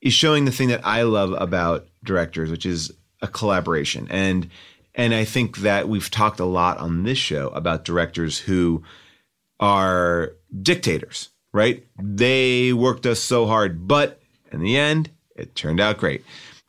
is 0.00 0.12
showing 0.12 0.44
the 0.44 0.50
thing 0.50 0.68
that 0.68 0.84
I 0.84 1.02
love 1.02 1.32
about 1.40 1.86
directors, 2.02 2.50
which 2.50 2.66
is 2.66 2.92
a 3.20 3.28
collaboration. 3.28 4.08
And 4.10 4.48
and 4.94 5.14
I 5.14 5.24
think 5.24 5.58
that 5.58 5.88
we've 5.88 6.10
talked 6.10 6.40
a 6.40 6.44
lot 6.44 6.78
on 6.78 7.04
this 7.04 7.18
show 7.18 7.48
about 7.50 7.84
directors 7.84 8.40
who 8.40 8.82
are 9.62 10.34
dictators, 10.60 11.28
right? 11.52 11.86
They 11.96 12.72
worked 12.72 13.06
us 13.06 13.20
so 13.20 13.46
hard, 13.46 13.86
but 13.86 14.20
in 14.50 14.60
the 14.60 14.76
end, 14.76 15.08
it 15.36 15.54
turned 15.54 15.80
out 15.80 15.98
great. 15.98 16.24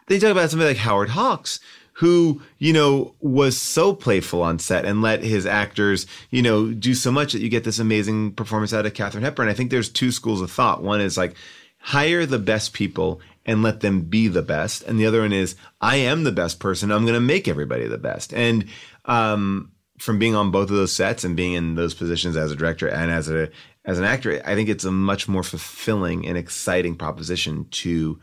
They 0.07 0.19
talk 0.19 0.29
about 0.29 0.51
somebody 0.51 0.69
like 0.69 0.77
Howard 0.77 1.09
Hawks, 1.09 1.59
who, 1.93 2.41
you 2.59 2.71
know, 2.71 3.15
was 3.19 3.59
so 3.59 3.93
playful 3.95 4.43
on 4.43 4.59
set 4.59 4.85
and 4.85 5.01
let 5.01 5.23
his 5.23 5.47
actors, 5.47 6.05
you 6.29 6.43
know, 6.43 6.71
do 6.71 6.93
so 6.93 7.11
much 7.11 7.33
that 7.33 7.41
you 7.41 7.49
get 7.49 7.63
this 7.63 7.79
amazing 7.79 8.33
performance 8.33 8.73
out 8.73 8.85
of 8.85 8.93
Katharine 8.93 9.23
Hepburn. 9.23 9.49
I 9.49 9.53
think 9.53 9.71
there's 9.71 9.89
two 9.89 10.11
schools 10.11 10.41
of 10.41 10.51
thought. 10.51 10.83
One 10.83 11.01
is 11.01 11.17
like, 11.17 11.35
hire 11.79 12.25
the 12.25 12.39
best 12.39 12.73
people 12.73 13.21
and 13.45 13.63
let 13.63 13.81
them 13.81 14.01
be 14.01 14.27
the 14.27 14.41
best. 14.41 14.83
And 14.83 14.99
the 14.99 15.07
other 15.07 15.21
one 15.21 15.33
is, 15.33 15.55
I 15.81 15.97
am 15.97 16.23
the 16.23 16.31
best 16.31 16.59
person. 16.59 16.91
I'm 16.91 17.03
going 17.03 17.15
to 17.15 17.19
make 17.19 17.47
everybody 17.47 17.87
the 17.87 17.97
best. 17.97 18.33
And, 18.33 18.65
um, 19.05 19.72
from 19.99 20.19
being 20.19 20.35
on 20.35 20.51
both 20.51 20.69
of 20.69 20.75
those 20.75 20.95
sets 20.95 21.23
and 21.23 21.35
being 21.35 21.53
in 21.53 21.75
those 21.75 21.93
positions 21.93 22.35
as 22.35 22.51
a 22.51 22.55
director 22.55 22.87
and 22.87 23.11
as 23.11 23.29
a 23.29 23.49
as 23.85 23.99
an 23.99 24.05
actor, 24.05 24.41
I 24.45 24.55
think 24.55 24.69
it's 24.69 24.85
a 24.85 24.91
much 24.91 25.27
more 25.27 25.43
fulfilling 25.43 26.25
and 26.25 26.37
exciting 26.37 26.95
proposition 26.95 27.67
to 27.71 28.19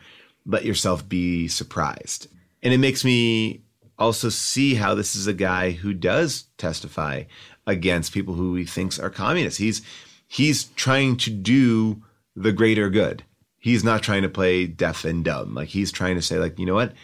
let 0.46 0.64
yourself 0.64 1.06
be 1.06 1.48
surprised. 1.48 2.28
And 2.62 2.72
it 2.72 2.78
makes 2.78 3.04
me 3.04 3.62
also 3.98 4.30
see 4.30 4.74
how 4.74 4.94
this 4.94 5.14
is 5.14 5.26
a 5.26 5.34
guy 5.34 5.72
who 5.72 5.92
does 5.92 6.44
testify 6.56 7.24
against 7.66 8.14
people 8.14 8.34
who 8.34 8.54
he 8.54 8.64
thinks 8.64 8.98
are 8.98 9.10
communists. 9.10 9.58
He's 9.58 9.82
he's 10.26 10.64
trying 10.64 11.16
to 11.18 11.30
do 11.30 12.02
the 12.34 12.52
greater 12.52 12.88
good. 12.88 13.22
He's 13.58 13.84
not 13.84 14.02
trying 14.02 14.22
to 14.22 14.28
play 14.28 14.66
deaf 14.66 15.04
and 15.04 15.22
dumb. 15.22 15.54
Like 15.54 15.68
he's 15.68 15.92
trying 15.92 16.14
to 16.14 16.22
say 16.22 16.38
like, 16.38 16.58
you 16.58 16.64
know 16.64 16.74
what? 16.74 16.94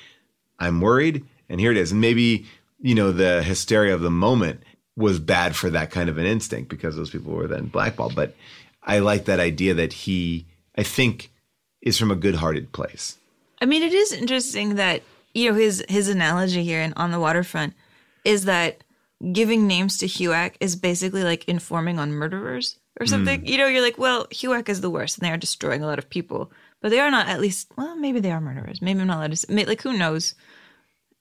I'm 0.58 0.80
worried 0.80 1.24
and 1.48 1.60
here 1.60 1.70
it 1.70 1.76
is. 1.76 1.92
And 1.92 2.00
maybe, 2.00 2.46
you 2.80 2.94
know, 2.94 3.12
the 3.12 3.42
hysteria 3.42 3.94
of 3.94 4.00
the 4.00 4.10
moment 4.10 4.62
was 4.96 5.18
bad 5.18 5.54
for 5.54 5.70
that 5.70 5.90
kind 5.90 6.08
of 6.08 6.18
an 6.18 6.26
instinct 6.26 6.68
because 6.68 6.96
those 6.96 7.10
people 7.10 7.32
were 7.32 7.46
then 7.46 7.66
blackballed. 7.66 8.14
But 8.14 8.34
I 8.82 8.98
like 9.00 9.26
that 9.26 9.40
idea 9.40 9.74
that 9.74 9.92
he, 9.92 10.46
I 10.76 10.82
think, 10.82 11.30
is 11.82 11.98
from 11.98 12.10
a 12.10 12.16
good 12.16 12.36
hearted 12.36 12.72
place. 12.72 13.18
I 13.60 13.66
mean, 13.66 13.82
it 13.82 13.92
is 13.92 14.12
interesting 14.12 14.76
that 14.76 15.02
you 15.34 15.50
know 15.50 15.56
his 15.56 15.84
his 15.88 16.08
analogy 16.08 16.64
here 16.64 16.80
and 16.80 16.94
on 16.96 17.10
the 17.10 17.20
waterfront 17.20 17.74
is 18.24 18.44
that 18.44 18.82
giving 19.32 19.66
names 19.66 19.98
to 19.98 20.06
HUAC 20.06 20.54
is 20.60 20.76
basically 20.76 21.24
like 21.24 21.44
informing 21.46 21.98
on 21.98 22.12
murderers 22.12 22.78
or 23.00 23.06
something. 23.06 23.40
Hmm. 23.40 23.46
You 23.46 23.58
know, 23.58 23.66
you're 23.66 23.82
like, 23.82 23.98
well, 23.98 24.26
HUAC 24.26 24.68
is 24.68 24.80
the 24.80 24.90
worst 24.90 25.18
and 25.18 25.26
they 25.26 25.32
are 25.32 25.38
destroying 25.38 25.82
a 25.82 25.86
lot 25.86 25.98
of 25.98 26.08
people. 26.08 26.50
But 26.80 26.90
they 26.90 27.00
are 27.00 27.10
not 27.10 27.28
at 27.28 27.40
least, 27.40 27.68
well, 27.76 27.96
maybe 27.96 28.20
they 28.20 28.30
are 28.30 28.40
murderers. 28.40 28.82
Maybe 28.82 29.00
I'm 29.00 29.06
not 29.06 29.18
allowed 29.18 29.30
to 29.30 29.36
say, 29.36 29.64
like, 29.64 29.82
who 29.82 29.96
knows? 29.96 30.34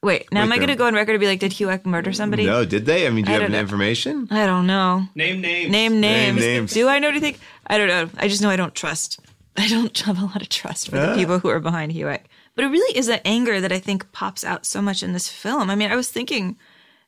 Wait, 0.05 0.31
now 0.31 0.41
Wait, 0.41 0.45
am 0.45 0.51
I 0.51 0.57
going 0.57 0.67
to 0.69 0.75
go 0.75 0.85
on 0.85 0.93
record 0.93 1.13
and 1.13 1.19
be 1.19 1.25
like, 1.25 1.39
did 1.39 1.51
HUAC 1.51 1.85
murder 1.85 2.13
somebody? 2.13 2.45
No, 2.45 2.63
did 2.63 2.85
they? 2.85 3.07
I 3.07 3.09
mean, 3.09 3.25
do 3.25 3.31
you 3.31 3.37
I 3.37 3.41
have 3.41 3.49
any 3.49 3.59
information? 3.59 4.27
I 4.29 4.45
don't 4.45 4.67
know. 4.67 5.07
Name 5.15 5.41
names. 5.41 5.71
Name 5.71 5.99
names. 5.99 6.39
names. 6.39 6.73
Do 6.73 6.87
I 6.87 6.99
know 6.99 7.09
anything? 7.09 7.35
I 7.65 7.79
don't 7.79 7.87
know. 7.87 8.09
I 8.17 8.27
just 8.27 8.41
know 8.41 8.51
I 8.51 8.55
don't 8.55 8.75
trust. 8.75 9.19
I 9.57 9.67
don't 9.67 9.97
have 10.05 10.19
a 10.21 10.25
lot 10.25 10.41
of 10.43 10.49
trust 10.49 10.89
for 10.89 10.97
the 10.99 11.15
people 11.15 11.39
who 11.39 11.49
are 11.49 11.59
behind 11.59 11.91
HUAC. 11.91 12.21
But 12.55 12.65
it 12.65 12.67
really 12.67 12.97
is 12.97 13.07
that 13.07 13.23
anger 13.25 13.59
that 13.59 13.71
I 13.71 13.79
think 13.79 14.11
pops 14.11 14.43
out 14.45 14.65
so 14.65 14.79
much 14.81 15.01
in 15.01 15.13
this 15.13 15.27
film. 15.27 15.69
I 15.71 15.75
mean, 15.75 15.91
I 15.91 15.95
was 15.95 16.09
thinking, 16.11 16.55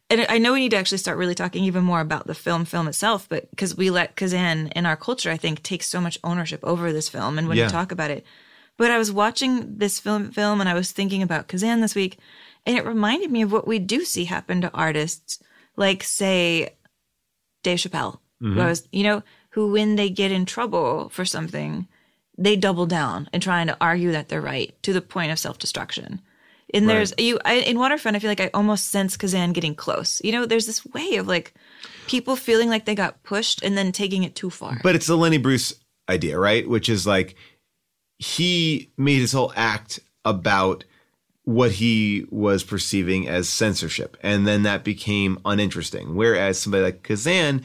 and 0.09 0.25
I 0.27 0.39
know 0.39 0.53
we 0.53 0.59
need 0.61 0.71
to 0.71 0.77
actually 0.77 0.97
start 0.97 1.19
really 1.19 1.35
talking 1.35 1.63
even 1.65 1.83
more 1.83 2.01
about 2.01 2.25
the 2.25 2.33
film 2.33 2.65
film 2.65 2.87
itself, 2.87 3.27
but 3.29 3.49
because 3.51 3.77
we 3.77 3.91
let 3.91 4.15
Kazan 4.15 4.69
in 4.75 4.87
our 4.87 4.97
culture, 4.97 5.29
I 5.29 5.37
think, 5.37 5.61
take 5.61 5.83
so 5.83 6.01
much 6.01 6.17
ownership 6.23 6.61
over 6.63 6.91
this 6.91 7.09
film 7.09 7.37
and 7.37 7.47
when 7.47 7.57
Yeah. 7.57 7.65
you 7.65 7.69
talk 7.69 7.91
about 7.91 8.09
it. 8.09 8.25
But 8.75 8.91
I 8.91 8.97
was 8.97 9.11
watching 9.11 9.77
this 9.77 9.99
film 9.99 10.31
film 10.31 10.59
and 10.61 10.69
I 10.69 10.73
was 10.73 10.91
thinking 10.91 11.21
about 11.21 11.47
Kazan 11.47 11.81
this 11.81 11.95
week, 11.95 12.17
and 12.67 12.77
it 12.77 12.85
reminded 12.85 13.31
me 13.31 13.41
of 13.41 13.51
what 13.51 13.67
we 13.67 13.79
do 13.79 14.05
see 14.05 14.25
happen 14.25 14.61
to 14.61 14.71
artists, 14.73 15.39
like 15.75 16.03
say 16.03 16.75
Dave 17.63 17.79
Chappelle, 17.79 18.19
Mhm. 18.43 18.53
who 18.53 18.61
I 18.61 18.67
was, 18.67 18.87
you 18.91 19.03
know, 19.03 19.23
who 19.51 19.71
when 19.71 19.95
they 19.95 20.09
get 20.09 20.31
in 20.31 20.45
trouble 20.45 21.09
for 21.09 21.25
something, 21.25 21.87
they 22.37 22.55
double 22.55 22.85
down 22.85 23.27
and 23.33 23.41
trying 23.41 23.65
to 23.67 23.77
argue 23.81 24.11
that 24.11 24.29
they're 24.29 24.41
right 24.41 24.75
to 24.83 24.93
the 24.93 25.01
point 25.01 25.31
of 25.31 25.39
self 25.39 25.57
destruction. 25.57 26.21
And 26.73 26.87
there's 26.89 27.13
you 27.17 27.39
I, 27.45 27.53
in 27.55 27.79
Waterfront. 27.79 28.17
I 28.17 28.19
feel 28.19 28.29
like 28.29 28.41
I 28.41 28.49
almost 28.53 28.89
sense 28.89 29.15
Kazan 29.15 29.53
getting 29.53 29.73
close. 29.73 30.21
You 30.23 30.33
know, 30.33 30.45
there's 30.45 30.65
this 30.65 30.85
way 30.85 31.15
of 31.15 31.25
like 31.25 31.53
people 32.07 32.35
feeling 32.35 32.67
like 32.69 32.83
they 32.83 32.93
got 32.93 33.23
pushed 33.23 33.63
and 33.63 33.77
then 33.77 33.93
taking 33.93 34.23
it 34.23 34.35
too 34.35 34.49
far. 34.49 34.79
But 34.83 34.93
it's 34.93 35.07
the 35.07 35.15
Lenny 35.15 35.37
Bruce 35.37 35.73
idea, 36.09 36.37
right? 36.37 36.67
Which 36.67 36.89
is 36.89 37.07
like 37.07 37.35
he 38.19 38.91
made 38.97 39.19
his 39.19 39.31
whole 39.31 39.53
act 39.55 39.99
about 40.25 40.83
what 41.47 41.71
he 41.71 42.25
was 42.29 42.61
perceiving 42.61 43.25
as 43.25 43.47
censorship. 43.47 44.17
And 44.21 44.45
then 44.45 44.63
that 44.63 44.83
became 44.83 45.39
uninteresting. 45.45 46.13
Whereas 46.13 46.59
somebody 46.59 46.83
like 46.83 47.03
Kazan 47.03 47.63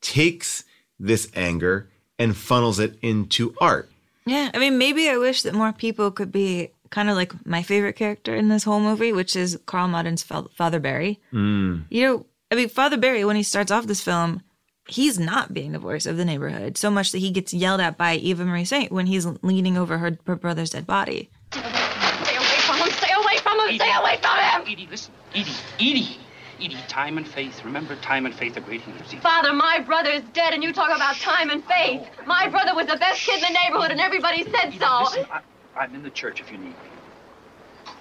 takes 0.00 0.64
this 0.98 1.30
anger 1.34 1.90
and 2.18 2.34
funnels 2.34 2.78
it 2.78 2.98
into 3.02 3.54
art. 3.60 3.90
Yeah, 4.24 4.50
I 4.54 4.58
mean, 4.58 4.78
maybe 4.78 5.10
I 5.10 5.18
wish 5.18 5.42
that 5.42 5.52
more 5.52 5.74
people 5.74 6.10
could 6.10 6.32
be 6.32 6.70
kind 6.88 7.10
of 7.10 7.16
like 7.16 7.34
my 7.46 7.62
favorite 7.62 7.96
character 7.96 8.34
in 8.34 8.48
this 8.48 8.64
whole 8.64 8.80
movie, 8.80 9.12
which 9.12 9.36
is 9.36 9.58
Karl 9.66 9.88
Malden's 9.88 10.22
Father 10.22 10.80
Barry. 10.80 11.20
Mm. 11.30 11.84
You 11.90 12.06
know, 12.06 12.26
I 12.50 12.54
mean, 12.54 12.70
Father 12.70 12.96
Barry, 12.96 13.26
when 13.26 13.36
he 13.36 13.42
starts 13.42 13.70
off 13.70 13.86
this 13.86 14.00
film, 14.00 14.42
he's 14.88 15.18
not 15.18 15.52
being 15.52 15.72
the 15.72 15.78
voice 15.78 16.06
of 16.06 16.16
the 16.16 16.24
neighborhood 16.24 16.78
so 16.78 16.90
much 16.90 17.12
that 17.12 17.18
he 17.18 17.30
gets 17.30 17.52
yelled 17.52 17.82
at 17.82 17.98
by 17.98 18.14
Eva 18.14 18.46
Marie 18.46 18.64
Saint 18.64 18.90
when 18.90 19.04
he's 19.04 19.26
leaning 19.42 19.76
over 19.76 19.98
her, 19.98 20.16
her 20.26 20.36
brother's 20.36 20.70
dead 20.70 20.86
body. 20.86 21.28
Stay 21.52 21.60
away 21.60 22.58
from 22.60 22.78
him! 22.78 22.90
Stay 22.90 23.12
away 23.12 23.36
from 23.42 23.58
him! 23.60 23.76
Stay 23.76 23.90
away 24.08 24.20
from 24.20 24.62
him! 24.62 24.72
Edie, 24.72 24.88
listen. 24.90 25.12
Edie, 25.34 25.50
Edie. 25.78 26.18
Edie, 26.60 26.76
time 26.88 27.18
and 27.18 27.28
faith. 27.28 27.64
Remember, 27.64 27.94
time 27.96 28.26
and 28.26 28.34
faith 28.34 28.56
are 28.56 28.60
great 28.60 28.80
healers. 28.80 29.06
Edie. 29.08 29.18
Father, 29.20 29.52
my 29.52 29.78
brother 29.80 30.10
is 30.10 30.22
dead, 30.32 30.52
and 30.54 30.62
you 30.62 30.72
talk 30.72 30.94
about 30.94 31.14
time 31.16 31.50
and 31.50 31.62
faith. 31.64 32.02
My 32.26 32.48
brother 32.48 32.74
was 32.74 32.86
the 32.86 32.96
best 32.96 33.20
kid 33.22 33.36
in 33.36 33.52
the 33.52 33.58
neighborhood, 33.60 33.92
and 33.92 34.00
everybody 34.00 34.42
said 34.42 34.72
so. 34.78 35.04
Listen, 35.04 35.26
I, 35.30 35.40
I'm 35.76 35.94
in 35.94 36.02
the 36.02 36.10
church 36.10 36.40
if 36.40 36.50
you 36.50 36.58
need 36.58 36.70
me. 36.70 37.92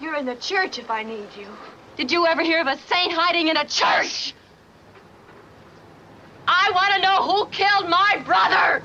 You're 0.00 0.16
in 0.16 0.24
the 0.24 0.36
church 0.36 0.78
if 0.78 0.90
I 0.90 1.02
need 1.02 1.28
you. 1.38 1.46
Did 1.96 2.10
you 2.10 2.26
ever 2.26 2.42
hear 2.42 2.62
of 2.62 2.66
a 2.66 2.78
saint 2.88 3.12
hiding 3.12 3.48
in 3.48 3.56
a 3.58 3.66
church? 3.66 4.34
I 6.48 6.70
want 6.74 6.94
to 6.94 7.00
know 7.02 7.22
who 7.22 7.46
killed 7.50 7.90
my 7.90 8.22
brother. 8.24 8.82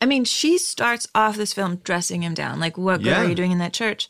I 0.00 0.06
mean, 0.06 0.24
she 0.24 0.58
starts 0.58 1.08
off 1.14 1.36
this 1.36 1.52
film 1.52 1.76
dressing 1.84 2.22
him 2.22 2.34
down. 2.34 2.60
Like, 2.60 2.78
what 2.78 2.98
good 2.98 3.06
Yeah. 3.06 3.22
are 3.24 3.28
you 3.28 3.34
doing 3.34 3.50
in 3.50 3.58
that 3.58 3.72
church? 3.72 4.08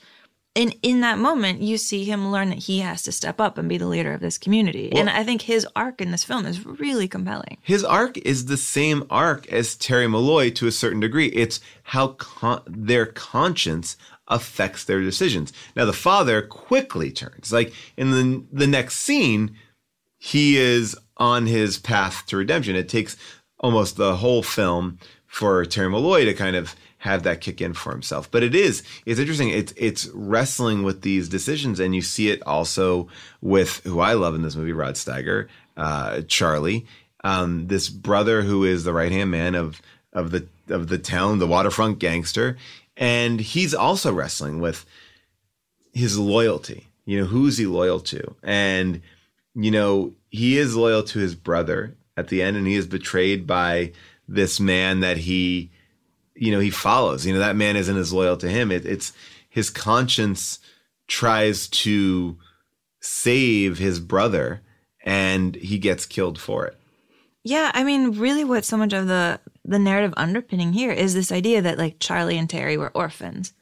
And 0.55 0.75
in 0.83 1.01
that 1.01 1.19
moment, 1.19 1.63
you 1.63 1.79
see 1.79 2.05
him 2.05 2.31
learn 2.31 2.51
that 2.51 2.59
he 2.59 2.81
has 2.81 3.03
to 3.05 3.13
step 3.13 3.41
up 3.41 3.57
and 3.57 3.69
be 3.69 3.79
the 3.79 3.87
leader 3.87 4.13
of 4.13 4.21
this 4.21 4.37
community. 4.37 4.91
Well- 4.93 5.01
and 5.01 5.11
I 5.11 5.25
think 5.25 5.43
his 5.43 5.67
arc 5.75 6.01
in 6.01 6.11
this 6.11 6.25
film 6.25 6.45
is 6.45 6.67
really 6.67 7.09
compelling. 7.09 7.57
His 7.63 7.85
arc 7.85 8.19
is 8.19 8.47
the 8.47 8.59
same 8.59 9.05
arc 9.09 9.51
as 9.51 9.75
Terry 9.77 10.07
Malloy 10.07 10.51
to 10.51 10.67
a 10.67 10.73
certain 10.73 11.01
degree. 11.01 11.29
It's 11.29 11.61
how 11.85 12.09
con- 12.09 12.63
their 12.67 13.07
conscience 13.07 13.97
affects 14.29 14.85
their 14.85 15.01
decisions. 15.01 15.53
Now, 15.75 15.85
the 15.87 15.93
father 15.93 16.43
quickly 16.43 17.11
turns. 17.11 17.53
Like 17.53 17.73
in 17.97 18.11
the 18.11 18.45
the 18.53 18.67
next 18.67 18.97
scene, 18.97 19.57
he 20.19 20.57
is 20.59 20.97
on 21.17 21.47
his 21.47 21.79
path 21.79 22.25
to 22.27 22.37
redemption. 22.37 22.77
It 22.77 22.89
takes 22.89 23.17
almost 23.59 23.97
the 23.97 24.17
whole 24.17 24.43
film 24.43 24.99
for 25.27 25.65
Terry 25.65 25.89
Malloy 25.89 26.25
to 26.25 26.35
kind 26.35 26.57
of 26.57 26.75
have 27.03 27.25
that 27.25 27.41
kick 27.41 27.61
in 27.61 27.75
for 27.75 27.91
himself. 27.91 28.31
But 28.31 28.45
it 28.45 28.55
is, 28.55 28.85
it's 29.07 29.19
interesting. 29.19 29.49
It's, 29.49 29.75
it's 29.77 30.07
wrestling 30.15 30.85
with 30.85 31.03
these 31.03 31.29
decisions. 31.29 31.81
And 31.81 31.97
you 31.97 32.01
see 32.01 32.31
it 32.31 32.41
also 32.47 33.09
with 33.41 33.79
who 33.83 33.99
I 33.99 34.13
love 34.13 34.37
in 34.37 34.43
this 34.43 34.55
movie, 34.55 34.71
Rod 34.73 34.95
Steiger, 34.95 35.49
uh, 35.77 36.21
Charlie, 36.29 36.87
um, 37.25 37.67
this 37.67 37.89
brother 37.89 38.43
who 38.43 38.63
is 38.63 38.85
the 38.85 38.93
right 38.93 39.11
hand 39.11 39.33
man 39.33 39.57
of, 39.57 39.83
of 40.13 40.31
the, 40.31 40.47
of 40.69 40.87
the 40.87 40.99
town, 40.99 41.41
the 41.41 41.47
waterfront 41.49 41.99
gangster. 41.99 42.57
And 42.97 43.41
he's 43.41 43.75
also 43.75 44.13
wrestling 44.13 44.61
with 44.61 44.87
his 45.93 46.17
loyalty. 46.17 46.87
You 47.05 47.19
know, 47.19 47.27
who's 47.27 47.59
he 47.59 47.67
loyal 47.67 47.99
to? 47.99 48.37
And, 48.45 49.03
you 49.57 49.73
know, 49.73 50.13
he 50.31 50.57
is 50.57 50.77
loyal 50.77 51.03
to 51.03 51.19
his 51.19 51.35
brother 51.35 51.97
at 52.17 52.29
the 52.29 52.43
end, 52.43 52.57
and 52.57 52.69
he 52.69 52.77
is 52.77 52.87
betrayed 52.87 53.45
by 53.45 53.91
this 54.29 54.61
man 54.61 55.01
that 55.01 55.17
he, 55.17 55.72
you 56.43 56.51
know, 56.51 56.59
he 56.59 56.71
follows. 56.71 57.25
You 57.25 57.33
know, 57.33 57.39
that 57.39 57.55
man 57.55 57.77
isn't 57.77 57.97
as 57.97 58.13
loyal 58.13 58.37
to 58.39 58.49
him. 58.49 58.73
It, 58.73 58.85
it's 58.85 59.13
his 59.49 59.71
conscience 59.71 60.59
tries 61.07 61.69
to 61.69 62.37
save 62.99 63.79
his 63.79 64.01
brother, 64.01 64.61
and 65.05 65.55
he 65.55 65.79
gets 65.79 66.05
killed 66.05 66.41
for 66.41 66.67
it. 66.67 66.77
Yeah, 67.45 67.71
I 67.75 67.85
mean, 67.85 68.19
really, 68.19 68.43
what 68.43 68.65
so 68.65 68.77
much 68.77 68.93
of 68.93 69.07
the 69.07 69.39
the 69.65 69.79
narrative 69.79 70.15
underpinning 70.17 70.73
here 70.73 70.91
is 70.91 71.15
this 71.15 71.31
idea 71.31 71.63
that 71.63 71.79
like 71.79 72.01
Charlie 72.01 72.39
and 72.39 72.51
Terry 72.51 72.77
were 72.77 72.91
orphans, 72.93 73.53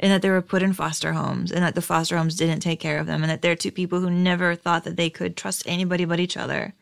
and 0.00 0.10
that 0.10 0.22
they 0.22 0.30
were 0.30 0.40
put 0.40 0.62
in 0.62 0.72
foster 0.72 1.12
homes, 1.12 1.52
and 1.52 1.62
that 1.62 1.74
the 1.74 1.82
foster 1.82 2.16
homes 2.16 2.36
didn't 2.36 2.60
take 2.60 2.80
care 2.80 2.98
of 2.98 3.06
them, 3.06 3.22
and 3.22 3.30
that 3.30 3.42
they're 3.42 3.54
two 3.54 3.70
people 3.70 4.00
who 4.00 4.10
never 4.10 4.54
thought 4.54 4.84
that 4.84 4.96
they 4.96 5.10
could 5.10 5.36
trust 5.36 5.62
anybody 5.66 6.06
but 6.06 6.20
each 6.20 6.38
other. 6.38 6.72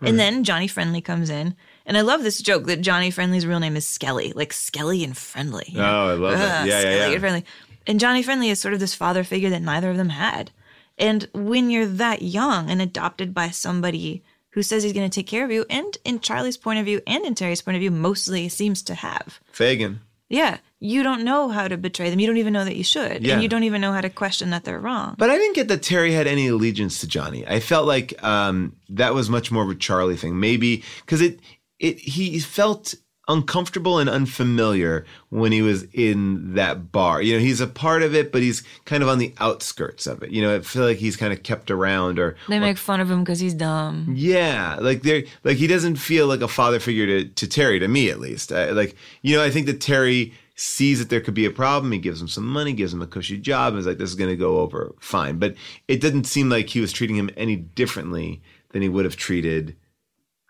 Right. 0.00 0.08
And 0.08 0.18
then 0.18 0.42
Johnny 0.42 0.66
Friendly 0.66 1.00
comes 1.00 1.30
in, 1.30 1.54
and 1.88 1.96
I 1.98 2.02
love 2.02 2.22
this 2.22 2.40
joke 2.40 2.66
that 2.66 2.80
Johnny 2.80 3.10
Friendly's 3.10 3.44
real 3.46 3.58
name 3.58 3.76
is 3.76 3.88
Skelly, 3.88 4.32
like 4.36 4.52
Skelly 4.52 5.02
and 5.02 5.16
Friendly. 5.16 5.64
you 5.68 5.78
know? 5.78 5.84
Oh, 5.84 6.08
I 6.10 6.14
love 6.14 6.38
that. 6.38 6.60
Ugh, 6.62 6.68
Yeah, 6.68 6.74
yeah, 6.74 6.80
Skelly 6.80 6.96
yeah. 6.98 7.10
and 7.10 7.20
Friendly. 7.20 7.44
And 7.88 7.98
Johnny 7.98 8.22
Friendly 8.22 8.50
is 8.50 8.60
sort 8.60 8.74
of 8.74 8.80
this 8.80 8.94
father 8.94 9.24
figure 9.24 9.50
that 9.50 9.62
neither 9.62 9.90
of 9.90 9.96
them 9.96 10.10
had. 10.10 10.52
And 10.98 11.28
when 11.32 11.70
you're 11.70 11.86
that 11.86 12.22
young 12.22 12.70
and 12.70 12.82
adopted 12.82 13.32
by 13.32 13.50
somebody 13.50 14.22
who 14.50 14.62
says 14.62 14.82
he's 14.82 14.92
going 14.92 15.08
to 15.08 15.14
take 15.14 15.26
care 15.26 15.44
of 15.44 15.50
you, 15.50 15.64
and 15.70 15.96
in 16.04 16.20
Charlie's 16.20 16.56
point 16.56 16.78
of 16.78 16.84
view 16.84 17.00
and 17.06 17.24
in 17.24 17.34
Terry's 17.34 17.62
point 17.62 17.76
of 17.76 17.80
view, 17.80 17.90
mostly 17.90 18.48
seems 18.48 18.82
to 18.82 18.94
have. 18.94 19.40
Fagin. 19.52 20.00
Yeah, 20.28 20.58
you 20.78 21.02
don't 21.02 21.24
know 21.24 21.48
how 21.48 21.68
to 21.68 21.78
betray 21.78 22.10
them. 22.10 22.20
You 22.20 22.26
don't 22.26 22.36
even 22.36 22.52
know 22.52 22.64
that 22.64 22.76
you 22.76 22.84
should. 22.84 23.24
Yeah. 23.24 23.34
And 23.34 23.42
you 23.42 23.48
don't 23.48 23.64
even 23.64 23.80
know 23.80 23.92
how 23.92 24.02
to 24.02 24.10
question 24.10 24.50
that 24.50 24.64
they're 24.64 24.78
wrong. 24.78 25.14
But 25.16 25.30
I 25.30 25.38
didn't 25.38 25.54
get 25.54 25.68
that 25.68 25.82
Terry 25.82 26.12
had 26.12 26.26
any 26.26 26.48
allegiance 26.48 27.00
to 27.00 27.06
Johnny. 27.06 27.46
I 27.46 27.60
felt 27.60 27.86
like 27.86 28.22
um, 28.22 28.76
that 28.90 29.14
was 29.14 29.30
much 29.30 29.50
more 29.50 29.62
of 29.62 29.70
a 29.70 29.74
Charlie 29.74 30.16
thing. 30.16 30.38
Maybe 30.38 30.84
because 31.00 31.22
it 31.22 31.40
it 31.78 31.98
he 31.98 32.38
felt 32.40 32.94
uncomfortable 33.30 33.98
and 33.98 34.08
unfamiliar 34.08 35.04
when 35.28 35.52
he 35.52 35.60
was 35.60 35.82
in 35.92 36.54
that 36.54 36.90
bar. 36.90 37.20
You 37.20 37.34
know, 37.34 37.40
he's 37.40 37.60
a 37.60 37.66
part 37.66 38.02
of 38.02 38.14
it, 38.14 38.32
but 38.32 38.40
he's 38.40 38.62
kind 38.86 39.02
of 39.02 39.08
on 39.10 39.18
the 39.18 39.34
outskirts 39.38 40.06
of 40.06 40.22
it. 40.22 40.30
You 40.30 40.40
know, 40.40 40.56
I 40.56 40.60
feel 40.60 40.82
like 40.84 40.96
he's 40.96 41.16
kind 41.16 41.30
of 41.32 41.42
kept 41.42 41.70
around 41.70 42.18
or 42.18 42.36
They 42.48 42.58
make 42.58 42.78
fun 42.78 43.00
of 43.00 43.10
him 43.10 43.20
because 43.22 43.38
he's 43.40 43.52
dumb. 43.52 44.06
yeah, 44.16 44.78
like 44.80 45.02
they're 45.02 45.24
like 45.44 45.58
he 45.58 45.66
doesn't 45.66 45.96
feel 45.96 46.26
like 46.26 46.40
a 46.40 46.48
father 46.48 46.80
figure 46.80 47.06
to, 47.06 47.24
to 47.28 47.46
Terry, 47.46 47.78
to 47.78 47.88
me 47.88 48.08
at 48.08 48.18
least. 48.18 48.50
I, 48.50 48.70
like 48.70 48.96
you 49.20 49.36
know, 49.36 49.44
I 49.44 49.50
think 49.50 49.66
that 49.66 49.80
Terry 49.80 50.32
sees 50.54 50.98
that 50.98 51.08
there 51.08 51.20
could 51.20 51.34
be 51.34 51.44
a 51.44 51.50
problem. 51.50 51.92
He 51.92 51.98
gives 51.98 52.20
him 52.20 52.26
some 52.28 52.46
money, 52.46 52.72
gives 52.72 52.92
him 52.92 53.02
a 53.02 53.06
cushy 53.06 53.38
job, 53.38 53.74
and 53.74 53.80
is 53.80 53.86
like, 53.86 53.98
this 53.98 54.10
is 54.10 54.16
going 54.16 54.30
to 54.30 54.36
go 54.36 54.58
over 54.58 54.92
fine. 54.98 55.38
But 55.38 55.54
it 55.86 56.00
didn't 56.00 56.24
seem 56.24 56.48
like 56.48 56.68
he 56.70 56.80
was 56.80 56.92
treating 56.92 57.14
him 57.16 57.30
any 57.36 57.54
differently 57.56 58.42
than 58.70 58.82
he 58.82 58.88
would 58.88 59.04
have 59.04 59.16
treated. 59.16 59.76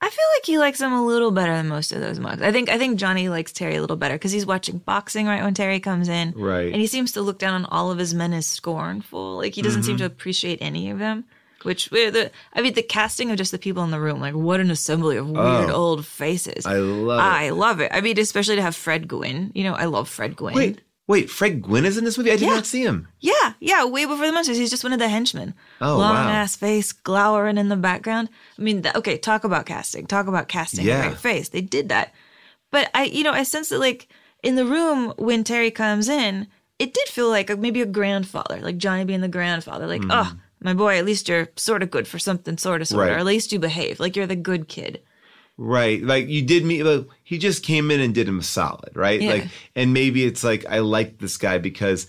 I 0.01 0.09
feel 0.11 0.25
like 0.37 0.45
he 0.47 0.59
likes 0.59 0.81
him 0.81 0.93
a 0.93 1.05
little 1.05 1.31
better 1.33 1.53
than 1.57 1.67
most 1.69 1.91
of 1.93 2.01
those 2.01 2.21
mugs. 2.21 2.41
I 2.41 2.53
think 2.53 2.69
I 2.69 2.79
think 2.79 2.99
Johnny 3.01 3.29
likes 3.29 3.51
Terry 3.53 3.77
a 3.77 3.81
little 3.81 3.97
better 3.97 4.15
because 4.15 4.31
he's 4.33 4.47
watching 4.47 4.79
boxing 4.79 5.27
right 5.27 5.43
when 5.43 5.55
Terry 5.55 5.81
comes 5.81 6.09
in, 6.09 6.33
Right. 6.37 6.73
And 6.73 6.81
he 6.81 6.87
seems 6.87 7.13
to 7.13 7.21
look 7.23 7.39
down 7.39 7.55
on 7.55 7.65
all 7.67 7.91
of 7.91 7.99
his 7.99 8.15
men 8.15 8.33
as 8.33 8.47
scornful. 8.47 9.37
Like 9.39 9.55
he 9.55 9.63
doesn't 9.63 9.83
seem 9.83 9.97
Mhm. 9.97 10.01
to 10.01 10.05
appreciate 10.07 10.59
any 10.61 10.91
of 10.91 10.99
them. 11.01 11.25
Which 11.65 11.91
the 11.91 12.31
I 12.55 12.63
mean 12.63 12.75
the 12.75 12.83
casting 12.83 13.33
of 13.33 13.37
just 13.39 13.51
the 13.51 13.59
people 13.59 13.83
in 13.83 13.91
the 13.91 13.99
room, 14.01 14.21
like 14.21 14.35
what 14.35 14.61
an 14.61 14.71
assembly 14.71 15.17
of 15.17 15.29
weird 15.29 15.71
Oh. 15.71 15.75
old 15.75 16.07
faces. 16.07 16.65
I 16.65 16.77
love 16.77 17.19
it. 17.19 17.23
I 17.23 17.51
love 17.51 17.81
it. 17.81 17.91
I 17.93 18.01
mean, 18.01 18.17
especially 18.21 18.55
to 18.57 18.63
have 18.63 18.77
Fred 18.77 19.09
Gwynne. 19.09 19.51
You 19.57 19.65
know, 19.65 19.75
I 19.75 19.87
love 19.87 20.09
Fred 20.09 20.37
Gwynne. 20.37 20.55
Wait, 20.55 20.81
Wait, 21.09 21.29
Fred 21.31 21.63
Gwynne 21.63 21.87
is 21.87 21.97
in 21.99 22.05
this 22.05 22.17
movie? 22.19 22.31
I 22.31 22.37
did 22.37 22.47
Yeah. 22.49 22.55
not 22.55 22.67
see 22.67 22.85
him. 22.85 23.09
Yeah, 23.19 23.55
yeah, 23.61 23.85
way 23.85 24.05
before 24.05 24.27
the 24.27 24.33
monsters. 24.33 24.59
He's 24.59 24.71
just 24.71 24.85
one 24.85 24.93
of 24.93 24.99
the 25.01 25.09
henchmen. 25.09 25.55
Oh, 25.81 25.97
Long 25.99 26.15
wow. 26.15 26.29
ass 26.31 26.55
face, 26.55 26.93
glowering 26.93 27.59
in 27.59 27.69
the 27.71 27.77
background. 27.77 28.29
I 28.59 28.63
mean, 28.63 28.83
th- 28.83 28.95
okay, 28.95 29.17
talk 29.19 29.43
about 29.43 29.67
casting. 29.67 30.07
Talk 30.07 30.27
about 30.27 30.49
casting 30.49 30.85
Yeah. 30.87 31.01
a 31.01 31.09
great 31.09 31.19
face. 31.19 31.49
They 31.49 31.63
did 31.63 31.89
that. 31.89 32.13
But 32.71 32.91
I, 32.95 33.05
you 33.05 33.25
know, 33.25 33.33
I 33.33 33.43
sense 33.43 33.71
that 33.71 33.79
like 33.81 34.07
in 34.43 34.55
the 34.57 34.67
room 34.67 35.15
when 35.17 35.43
Terry 35.45 35.71
comes 35.71 36.09
in, 36.11 36.47
it 36.79 36.93
did 36.95 37.09
feel 37.09 37.29
like 37.31 37.49
a, 37.51 37.57
maybe 37.57 37.81
a 37.81 37.87
grandfather, 37.87 38.61
like 38.61 38.77
Johnny 38.77 39.05
being 39.05 39.23
the 39.23 39.29
grandfather. 39.29 39.87
Like, 39.87 40.03
Mhm. 40.03 40.11
oh, 40.13 40.35
my 40.61 40.75
boy, 40.75 40.99
at 40.99 41.07
least 41.07 41.29
you're 41.29 41.49
sort 41.57 41.83
of 41.83 41.91
good 41.91 42.07
for 42.07 42.19
something, 42.19 42.59
sort 42.59 42.83
of, 42.83 42.89
sort 42.89 43.05
of. 43.05 43.09
Right. 43.09 43.17
Or 43.17 43.19
at 43.21 43.25
least 43.27 43.51
you 43.53 43.59
behave. 43.59 43.99
Like 43.99 44.15
you're 44.15 44.27
the 44.27 44.37
good 44.37 44.69
kid. 44.69 45.01
Right. 45.61 46.01
Like 46.01 46.29
you 46.29 46.43
did 46.43 46.65
me 46.65 46.83
like, 46.85 47.07
he 47.25 47.37
just 47.37 47.65
came 47.65 47.91
in 47.91 48.01
and 48.01 48.15
did 48.15 48.29
him 48.29 48.41
solid, 48.43 48.93
right? 48.95 49.21
Yeah. 49.21 49.31
Like 49.33 49.49
and 49.75 49.93
maybe 49.93 50.25
it's 50.25 50.45
like 50.45 50.65
I 50.67 50.79
like 50.79 51.19
this 51.19 51.37
guy 51.37 51.59
because 51.59 52.07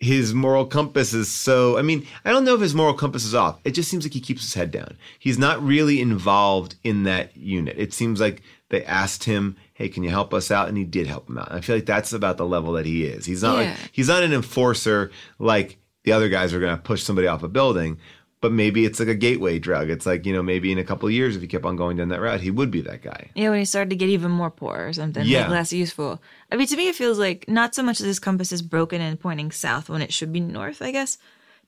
his 0.00 0.34
moral 0.34 0.66
compass 0.66 1.14
is 1.14 1.30
so 1.32 1.78
I 1.78 1.82
mean, 1.82 2.06
I 2.26 2.30
don't 2.30 2.44
know 2.44 2.54
if 2.54 2.60
his 2.60 2.74
moral 2.74 2.92
compass 2.92 3.24
is 3.24 3.34
off. 3.34 3.58
It 3.64 3.70
just 3.70 3.90
seems 3.90 4.04
like 4.04 4.12
he 4.12 4.20
keeps 4.20 4.42
his 4.42 4.52
head 4.52 4.70
down. 4.70 4.98
He's 5.18 5.38
not 5.38 5.62
really 5.64 6.00
involved 6.00 6.74
in 6.84 7.04
that 7.04 7.34
unit. 7.36 7.76
It 7.78 7.94
seems 7.94 8.20
like 8.20 8.42
they 8.68 8.84
asked 8.84 9.24
him, 9.24 9.56
"Hey, 9.72 9.88
can 9.88 10.02
you 10.02 10.10
help 10.10 10.34
us 10.34 10.50
out?" 10.50 10.68
and 10.68 10.76
he 10.76 10.84
did 10.84 11.06
help 11.06 11.28
him 11.30 11.38
out. 11.38 11.48
And 11.48 11.56
I 11.58 11.62
feel 11.62 11.76
like 11.76 11.86
that's 11.86 12.12
about 12.12 12.36
the 12.36 12.44
level 12.46 12.74
that 12.74 12.84
he 12.84 13.04
is. 13.04 13.24
He's 13.24 13.42
not 13.42 13.54
Yeah. 13.62 13.70
like 13.70 13.76
he's 13.92 14.08
not 14.08 14.22
an 14.22 14.34
enforcer 14.34 15.10
like 15.38 15.78
the 16.02 16.12
other 16.12 16.28
guys 16.28 16.52
are 16.52 16.60
going 16.60 16.76
to 16.76 16.82
push 16.82 17.02
somebody 17.02 17.28
off 17.28 17.42
a 17.42 17.48
building. 17.48 17.96
But 18.44 18.52
maybe 18.52 18.84
it's 18.84 19.00
like 19.00 19.08
a 19.08 19.14
gateway 19.14 19.58
drug. 19.58 19.88
It's 19.88 20.04
like, 20.04 20.26
you 20.26 20.34
know, 20.34 20.42
maybe 20.42 20.70
in 20.70 20.76
a 20.76 20.84
couple 20.84 21.06
of 21.08 21.14
years, 21.14 21.34
if 21.34 21.40
he 21.40 21.48
kept 21.48 21.64
on 21.64 21.76
going 21.76 21.96
down 21.96 22.10
that 22.10 22.20
route, 22.20 22.42
he 22.42 22.50
would 22.50 22.70
be 22.70 22.82
that 22.82 23.00
guy. 23.00 23.30
Yeah, 23.34 23.48
when 23.48 23.58
he 23.58 23.64
started 23.64 23.88
to 23.88 23.96
get 23.96 24.10
even 24.10 24.30
more 24.30 24.50
poor 24.50 24.86
or 24.86 24.92
something, 24.92 25.24
Yeah. 25.24 25.42
like 25.44 25.48
less 25.50 25.72
useful. 25.72 26.20
I 26.52 26.56
mean, 26.56 26.66
to 26.66 26.76
me, 26.76 26.88
it 26.88 26.94
feels 26.94 27.18
like 27.18 27.48
not 27.48 27.74
so 27.74 27.82
much 27.82 28.00
that 28.00 28.06
his 28.06 28.18
compass 28.18 28.52
is 28.52 28.60
broken 28.60 29.00
and 29.00 29.18
pointing 29.18 29.50
south 29.50 29.88
when 29.88 30.02
it 30.02 30.12
should 30.12 30.30
be 30.30 30.40
north, 30.40 30.82
I 30.82 30.90
guess. 30.90 31.16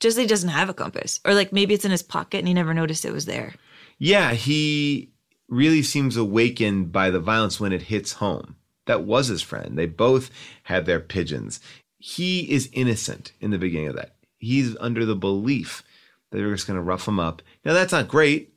Just 0.01 0.16
that 0.16 0.22
he 0.22 0.29
doesn't 0.29 0.51
have 0.51 0.68
a 0.68 0.74
compass. 0.74 1.18
Or 1.24 1.33
like 1.33 1.51
maybe 1.51 1.72
it's 1.72 1.87
in 1.87 1.91
his 1.93 2.03
pocket 2.03 2.41
and 2.41 2.49
he 2.49 2.53
never 2.53 2.74
noticed 2.74 3.07
it 3.07 3.12
was 3.14 3.24
there. 3.24 3.55
Yeah, 3.99 4.33
he 4.35 5.12
really 5.49 5.83
seems 5.83 6.14
awakened 6.18 6.93
by 6.93 7.09
the 7.09 7.20
violence 7.20 7.59
when 7.59 7.72
it 7.72 7.83
hits 7.89 8.12
home. 8.20 8.57
That 8.85 9.05
was 9.05 9.29
his 9.29 9.41
friend. 9.41 9.79
They 9.79 9.87
both 9.87 10.31
had 10.64 10.85
their 10.85 11.01
pigeons. 11.01 11.59
He 11.97 12.41
is 12.53 12.68
innocent 12.74 13.33
in 13.41 13.51
the 13.51 13.59
beginning 13.59 13.89
of 13.89 13.97
that. 13.97 14.16
He's 14.37 14.77
under 14.79 15.07
the 15.07 15.16
belief 15.16 15.83
that 16.37 16.43
they're 16.43 16.55
just 16.55 16.66
going 16.66 16.76
to 16.76 16.82
rough 16.82 17.09
him 17.09 17.18
up. 17.18 17.41
Now, 17.64 17.72
that's 17.72 17.93
not 17.93 18.09
great, 18.09 18.53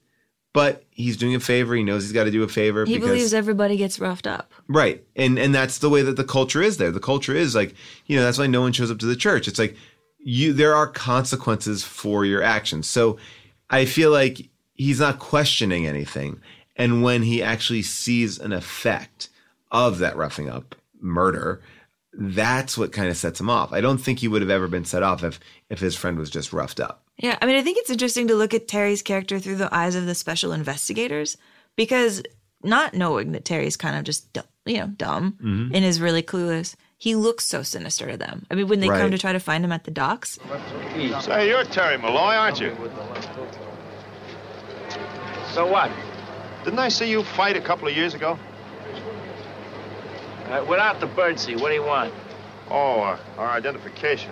but 0.54 0.84
he's 0.90 1.16
doing 1.16 1.34
a 1.34 1.40
favor. 1.40 1.76
He 1.76 1.84
knows 1.84 2.04
he's 2.04 2.12
got 2.12 2.26
to 2.26 2.32
do 2.32 2.44
a 2.44 2.48
favor. 2.50 2.86
He 2.86 2.96
because, 2.96 3.10
believes 3.10 3.34
everybody 3.34 3.78
gets 3.78 4.00
roughed 4.00 4.28
up. 4.28 4.52
Right. 4.68 5.04
And 5.16 5.40
and 5.40 5.56
that's 5.56 5.78
the 5.78 5.90
way 5.90 6.02
that 6.02 6.18
the 6.18 6.24
culture 6.24 6.62
is 6.62 6.78
there. 6.78 6.92
The 6.92 7.00
culture 7.00 7.34
is 7.34 7.56
like, 7.56 7.76
you 8.06 8.18
know, 8.18 8.24
that's 8.24 8.38
why 8.38 8.48
no 8.48 8.62
one 8.62 8.74
shows 8.74 8.92
up 8.92 9.00
to 9.00 9.06
the 9.06 9.16
church. 9.16 9.48
It's 9.48 9.60
like 9.60 9.78
you 10.18 10.52
there 10.52 10.76
are 10.76 10.88
consequences 10.88 11.84
for 11.84 12.26
your 12.26 12.44
actions. 12.44 12.88
So 12.88 13.18
I 13.70 13.86
feel 13.86 14.12
like 14.12 14.50
he's 14.74 15.00
not 15.00 15.20
questioning 15.20 15.88
anything. 15.88 16.42
And 16.76 17.02
when 17.04 17.24
he 17.24 17.42
actually 17.42 17.84
sees 17.84 18.40
an 18.40 18.52
effect 18.52 19.30
of 19.72 20.00
that 20.00 20.18
roughing 20.18 20.50
up 20.50 20.76
murder, 21.00 21.62
that's 22.14 22.78
what 22.78 22.92
kind 22.92 23.10
of 23.10 23.18
sets 23.18 23.40
him 23.40 23.50
off. 23.50 23.72
I 23.72 23.82
don't 23.82 24.00
think 24.00 24.20
he 24.20 24.28
would 24.28 24.42
have 24.42 24.52
ever 24.52 24.68
been 24.68 24.86
set 24.86 25.04
off 25.04 25.24
if 25.24 25.40
if 25.70 25.80
his 25.80 25.96
friend 25.96 26.18
was 26.18 26.30
just 26.30 26.52
roughed 26.52 26.80
up. 26.80 27.04
Yeah, 27.20 27.38
I 27.42 27.46
mean, 27.46 27.58
I 27.58 27.62
think 27.62 27.78
it's 27.78 27.90
interesting 27.90 28.28
to 28.30 28.36
look 28.36 28.54
at 28.54 28.68
Terry's 28.68 29.02
character 29.02 29.40
through 29.40 29.58
the 29.58 29.74
eyes 29.76 29.96
of 29.96 30.06
the 30.06 30.16
special 30.16 30.54
investigators 30.54 31.36
because 31.76 32.24
not 32.64 32.94
knowing 32.94 33.34
that 33.34 33.44
Terry's 33.46 33.76
kind 33.76 33.98
of 33.98 34.04
just, 34.06 34.32
du- 34.34 34.44
you 34.66 34.78
know, 34.78 34.88
dumb 34.88 35.38
Mhm. 35.44 35.72
and 35.76 35.84
is 35.86 36.00
really 36.00 36.24
clueless, 36.24 36.76
he 36.98 37.16
looks 37.16 37.46
so 37.46 37.62
sinister 37.64 38.10
to 38.12 38.18
them. 38.18 38.46
I 38.50 38.56
mean, 38.56 38.68
when 38.68 38.80
they 38.80 38.88
come 38.88 39.12
to 39.12 39.18
try 39.18 39.34
to 39.34 39.40
find 39.40 39.64
him 39.66 39.72
at 39.72 39.84
the 39.84 39.92
docks, 39.92 40.40
Say, 41.22 41.48
you're 41.50 41.64
Terry 41.66 41.98
Malloy, 41.98 42.36
aren't 42.36 42.60
you? 42.62 42.76
So 45.54 45.66
what? 45.66 45.92
Didn't 46.64 46.80
I 46.80 46.90
see 46.90 47.10
you 47.10 47.24
fight 47.24 47.56
a 47.58 47.62
couple 47.62 47.88
of 47.88 47.96
years 47.96 48.14
ago? 48.14 48.38
Uh, 50.50 50.64
without 50.68 51.00
the 51.00 51.08
birdseed, 51.08 51.60
what 51.62 51.70
do 51.70 51.76
you 51.76 51.84
want? 51.84 52.14
Oh, 52.70 53.02
uh, 53.02 53.18
our 53.38 53.50
identification. 53.52 54.32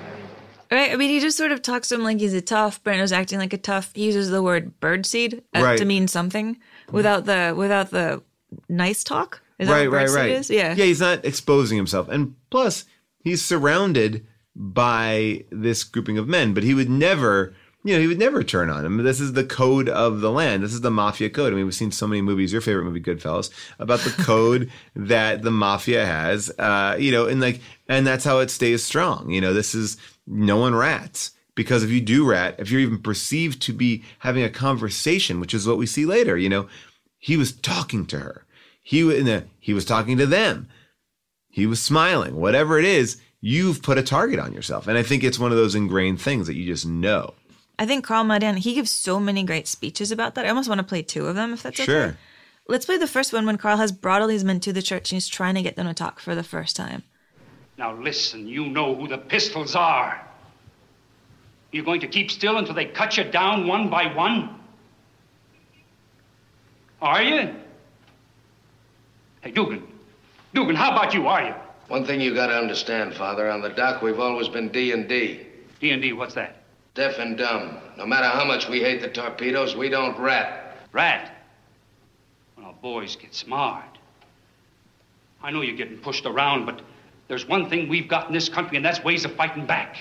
Right? 0.71 0.91
I 0.91 0.95
mean, 0.95 1.09
he 1.09 1.19
just 1.19 1.37
sort 1.37 1.51
of 1.51 1.61
talks 1.61 1.89
to 1.89 1.95
him 1.95 2.03
like 2.03 2.19
he's 2.19 2.33
a 2.33 2.41
tough. 2.41 2.83
Brando's 2.83 3.11
acting 3.11 3.39
like 3.39 3.53
a 3.53 3.57
tough. 3.57 3.91
He 3.93 4.05
uses 4.05 4.29
the 4.29 4.43
word 4.43 4.79
birdseed 4.81 5.41
uh, 5.55 5.61
Right. 5.61 5.77
to 5.77 5.85
mean 5.85 6.07
something 6.07 6.57
without 6.91 7.25
the 7.25 7.53
without 7.55 7.89
the 7.91 8.21
nice 8.67 9.03
talk. 9.03 9.41
Is 9.59 9.67
right, 9.69 9.83
that 9.85 9.91
what 9.91 9.97
right, 9.97 10.09
right. 10.09 10.31
is? 10.31 10.49
Yeah. 10.49 10.75
Yeah, 10.75 10.85
he's 10.85 10.99
not 10.99 11.25
exposing 11.25 11.77
himself. 11.77 12.09
And 12.09 12.35
plus, 12.49 12.85
he's 13.23 13.43
surrounded 13.43 14.25
by 14.55 15.45
this 15.51 15.83
grouping 15.83 16.17
of 16.17 16.27
men, 16.27 16.53
but 16.53 16.63
he 16.63 16.73
would 16.73 16.89
never, 16.89 17.55
you 17.87 17.95
know, 17.95 18.01
he 18.01 18.07
would 18.07 18.19
never 18.19 18.43
turn 18.43 18.69
on 18.69 18.85
him. 18.85 18.97
This 18.97 19.21
is 19.21 19.33
the 19.33 19.45
code 19.45 19.87
of 19.87 20.19
the 20.19 20.31
land. 20.31 20.61
This 20.61 20.73
is 20.73 20.81
the 20.81 20.91
mafia 20.91 21.29
code. 21.29 21.53
I 21.53 21.55
mean, 21.55 21.65
we've 21.65 21.73
seen 21.73 21.91
so 21.91 22.05
many 22.05 22.21
movies, 22.21 22.51
your 22.51 22.61
favorite 22.61 22.83
movie, 22.83 22.99
Goodfellas, 22.99 23.49
about 23.79 24.01
the 24.01 24.09
code 24.23 24.69
that 24.95 25.41
the 25.41 25.51
mafia 25.51 26.05
has, 26.05 26.49
uh, 26.59 26.97
you 26.99 27.11
know, 27.11 27.27
and 27.27 27.39
like, 27.39 27.61
and 27.87 28.05
that's 28.05 28.25
how 28.25 28.39
it 28.39 28.51
stays 28.51 28.83
strong. 28.83 29.29
You 29.29 29.39
know, 29.39 29.53
this 29.53 29.73
is 29.73 29.97
no 30.25 30.57
one 30.57 30.75
rats. 30.75 31.31
Because 31.55 31.83
if 31.83 31.89
you 31.89 32.01
do 32.01 32.29
rat, 32.29 32.55
if 32.59 32.69
you're 32.69 32.81
even 32.81 33.01
perceived 33.01 33.63
to 33.63 33.73
be 33.73 34.03
having 34.19 34.43
a 34.43 34.49
conversation, 34.49 35.39
which 35.39 35.55
is 35.55 35.65
what 35.65 35.79
we 35.79 35.87
see 35.87 36.05
later, 36.05 36.37
you 36.37 36.49
know, 36.49 36.67
he 37.17 37.35
was 37.35 37.51
talking 37.51 38.05
to 38.07 38.19
her. 38.19 38.45
He 38.83 39.01
the, 39.01 39.45
he 39.59 39.73
was 39.73 39.83
talking 39.83 40.17
to 40.17 40.27
them. 40.27 40.67
He 41.49 41.65
was 41.65 41.81
smiling. 41.81 42.35
Whatever 42.35 42.77
it 42.77 42.85
is, 42.85 43.19
you've 43.41 43.81
put 43.81 43.97
a 43.97 44.03
target 44.03 44.39
on 44.39 44.53
yourself. 44.53 44.87
And 44.87 44.97
I 44.97 45.03
think 45.03 45.23
it's 45.23 45.39
one 45.39 45.51
of 45.51 45.57
those 45.57 45.73
ingrained 45.73 46.21
things 46.21 46.45
that 46.45 46.55
you 46.55 46.65
just 46.65 46.85
know. 46.85 47.33
I 47.79 47.85
think 47.85 48.03
Karl 48.05 48.23
Malden, 48.23 48.57
he 48.57 48.73
gives 48.73 48.89
so 48.89 49.19
many 49.19 49.43
great 49.43 49.67
speeches 49.67 50.11
about 50.11 50.35
that. 50.35 50.45
I 50.45 50.49
almost 50.49 50.67
want 50.67 50.79
to 50.79 50.85
play 50.85 51.03
two 51.03 51.27
of 51.27 51.35
them 51.35 51.53
if 51.53 51.63
that's 51.63 51.79
okay. 51.79 51.85
Sure. 51.85 52.17
Let's 52.67 52.85
play 52.85 52.97
the 52.97 53.07
first 53.07 53.31
one 53.31 53.45
when 53.45 53.57
Karl 53.57 53.77
has 53.77 53.91
brought 53.91 54.21
all 54.21 54.27
these 54.27 54.43
men 54.43 54.59
to 54.61 54.73
the 54.73 54.81
church 54.81 55.11
and 55.11 55.17
he's 55.17 55.27
trying 55.27 55.55
to 55.55 55.61
get 55.61 55.75
them 55.75 55.87
to 55.87 55.93
talk 55.93 56.19
for 56.19 56.35
the 56.35 56.43
first 56.43 56.75
time. 56.75 57.03
Now 57.77 57.93
listen, 57.93 58.47
you 58.47 58.67
know 58.67 58.95
who 58.95 59.07
the 59.07 59.17
pistols 59.17 59.75
are. 59.75 60.25
You're 61.71 61.85
going 61.85 62.01
to 62.01 62.07
keep 62.07 62.31
still 62.31 62.57
until 62.57 62.73
they 62.73 62.85
cut 62.85 63.17
you 63.17 63.23
down 63.25 63.67
one 63.67 63.89
by 63.89 64.13
one? 64.13 64.59
Are 67.01 67.21
you? 67.21 67.55
Hey, 69.41 69.51
Dugan. 69.51 69.87
Dugan, 70.53 70.75
how 70.75 70.91
about 70.91 71.13
you? 71.13 71.27
Are 71.27 71.43
you? 71.43 71.53
One 71.87 72.05
thing 72.05 72.19
you 72.19 72.33
gotta 72.33 72.57
understand, 72.57 73.13
Father, 73.13 73.49
on 73.49 73.61
the 73.61 73.69
dock 73.69 74.01
we've 74.01 74.19
always 74.19 74.49
been 74.49 74.69
D 74.69 74.91
and 74.91 75.07
D. 75.07 75.45
D 75.79 75.91
and 75.91 76.01
D, 76.01 76.11
what's 76.13 76.33
that? 76.33 76.56
Deaf 76.97 77.19
and 77.19 77.37
dumb. 77.37 77.77
No 77.95 78.07
matter 78.07 78.25
how 78.25 78.43
much 78.43 78.67
we 78.67 78.79
hate 78.79 79.01
the 79.01 79.07
torpedoes, 79.07 79.75
we 79.75 79.87
don't 79.87 80.17
rat. 80.17 80.77
Rat. 80.91 81.31
When 82.55 82.65
our 82.65 82.73
boys 82.73 83.15
get 83.15 83.35
smart. 83.35 83.99
I 85.43 85.51
know 85.51 85.61
you're 85.61 85.77
getting 85.77 85.99
pushed 85.99 86.25
around, 86.25 86.65
but 86.65 86.81
there's 87.27 87.47
one 87.47 87.69
thing 87.69 87.87
we've 87.87 88.07
got 88.07 88.29
in 88.29 88.33
this 88.33 88.49
country, 88.49 88.77
and 88.77 88.85
that's 88.85 89.03
ways 89.03 89.25
of 89.25 89.35
fighting 89.35 89.67
back. 89.67 89.97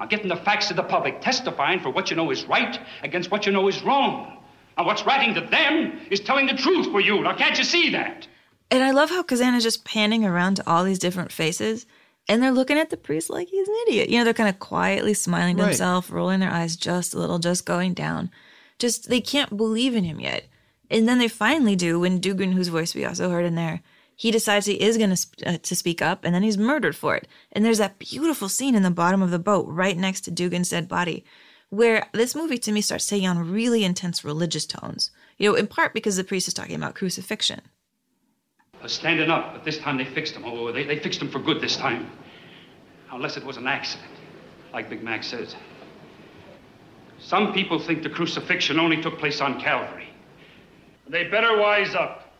Now, 0.00 0.06
getting 0.06 0.28
the 0.28 0.36
facts 0.36 0.68
to 0.68 0.74
the 0.74 0.82
public, 0.82 1.20
testifying 1.20 1.80
for 1.80 1.90
what 1.90 2.08
you 2.08 2.16
know 2.16 2.30
is 2.30 2.46
right 2.46 2.80
against 3.02 3.30
what 3.30 3.44
you 3.44 3.52
know 3.52 3.68
is 3.68 3.82
wrong. 3.82 4.38
Now, 4.78 4.86
what's 4.86 5.04
ratting 5.04 5.34
to 5.34 5.42
them 5.42 6.06
is 6.10 6.20
telling 6.20 6.46
the 6.46 6.54
truth 6.54 6.90
for 6.90 7.02
you. 7.02 7.20
Now, 7.20 7.36
can't 7.36 7.58
you 7.58 7.64
see 7.64 7.90
that? 7.90 8.26
And 8.70 8.82
I 8.82 8.92
love 8.92 9.10
how 9.10 9.24
Kazan 9.24 9.56
is 9.56 9.62
just 9.62 9.84
panning 9.84 10.24
around 10.24 10.54
to 10.54 10.66
all 10.66 10.84
these 10.84 10.98
different 10.98 11.32
faces 11.32 11.84
and 12.28 12.42
they're 12.42 12.50
looking 12.52 12.78
at 12.78 12.90
the 12.90 12.96
priest 12.96 13.30
like 13.30 13.48
he's 13.48 13.68
an 13.68 13.74
idiot. 13.86 14.08
You 14.08 14.18
know, 14.18 14.24
they're 14.24 14.34
kind 14.34 14.48
of 14.48 14.58
quietly 14.58 15.14
smiling 15.14 15.56
to 15.56 15.62
Right. 15.62 15.68
himself, 15.70 16.10
rolling 16.10 16.40
their 16.40 16.50
eyes 16.52 16.76
just 16.76 17.14
a 17.14 17.18
little, 17.18 17.38
just 17.38 17.66
going 17.66 17.94
down. 17.94 18.30
Just, 18.78 19.08
they 19.08 19.20
can't 19.20 19.56
believe 19.56 19.94
in 19.94 20.04
him 20.04 20.20
yet. 20.20 20.44
And 20.90 21.08
then 21.08 21.18
they 21.18 21.28
finally 21.28 21.76
do 21.76 22.00
when 22.00 22.18
Dugan, 22.20 22.52
whose 22.52 22.68
voice 22.68 22.94
we 22.94 23.04
also 23.04 23.30
heard 23.30 23.44
in 23.46 23.54
there, 23.54 23.82
he 24.16 24.30
decides 24.30 24.66
he 24.66 24.80
is 24.80 24.96
going 24.96 25.10
to 25.10 25.16
sp- 25.18 25.42
uh, 25.44 25.58
to 25.58 25.74
speak 25.74 26.00
up, 26.00 26.24
and 26.24 26.34
then 26.34 26.42
he's 26.44 26.56
murdered 26.58 26.94
for 26.94 27.16
it. 27.16 27.26
And 27.52 27.64
there's 27.64 27.78
that 27.78 27.98
beautiful 27.98 28.48
scene 28.48 28.74
in 28.74 28.82
the 28.84 28.90
bottom 28.90 29.22
of 29.22 29.30
the 29.30 29.38
boat, 29.40 29.66
right 29.68 29.96
next 29.96 30.20
to 30.22 30.30
Dugan's 30.30 30.68
dead 30.70 30.88
body, 30.88 31.24
where 31.70 32.06
this 32.12 32.34
movie 32.36 32.58
to 32.58 32.70
me 32.72 32.80
starts 32.80 33.06
taking 33.08 33.26
on 33.28 33.50
really 33.50 33.82
intense 33.82 34.24
religious 34.24 34.66
tones. 34.66 35.10
You 35.36 35.50
know, 35.50 35.56
in 35.56 35.66
part 35.66 35.94
because 35.94 36.16
the 36.16 36.22
priest 36.22 36.46
is 36.46 36.54
talking 36.54 36.76
about 36.76 36.94
crucifixion. 36.94 37.62
Uh, 38.84 38.88
standing 38.88 39.30
up, 39.30 39.54
but 39.54 39.64
this 39.64 39.78
time 39.78 39.96
they 39.96 40.04
fixed 40.04 40.34
him. 40.34 40.44
Oh, 40.44 40.70
they, 40.70 40.84
they 40.84 40.98
fixed 40.98 41.22
him 41.22 41.30
for 41.30 41.38
good 41.38 41.60
this 41.60 41.76
time. 41.76 42.10
Unless 43.10 43.38
it 43.38 43.44
was 43.44 43.56
an 43.56 43.66
accident, 43.66 44.10
like 44.74 44.90
Big 44.90 45.02
Mac 45.02 45.22
says. 45.22 45.56
Some 47.18 47.54
people 47.54 47.78
think 47.78 48.02
the 48.02 48.10
crucifixion 48.10 48.78
only 48.78 49.00
took 49.00 49.18
place 49.18 49.40
on 49.40 49.58
Calvary. 49.58 50.08
They 51.08 51.24
better 51.24 51.56
wise 51.58 51.94
up. 51.94 52.34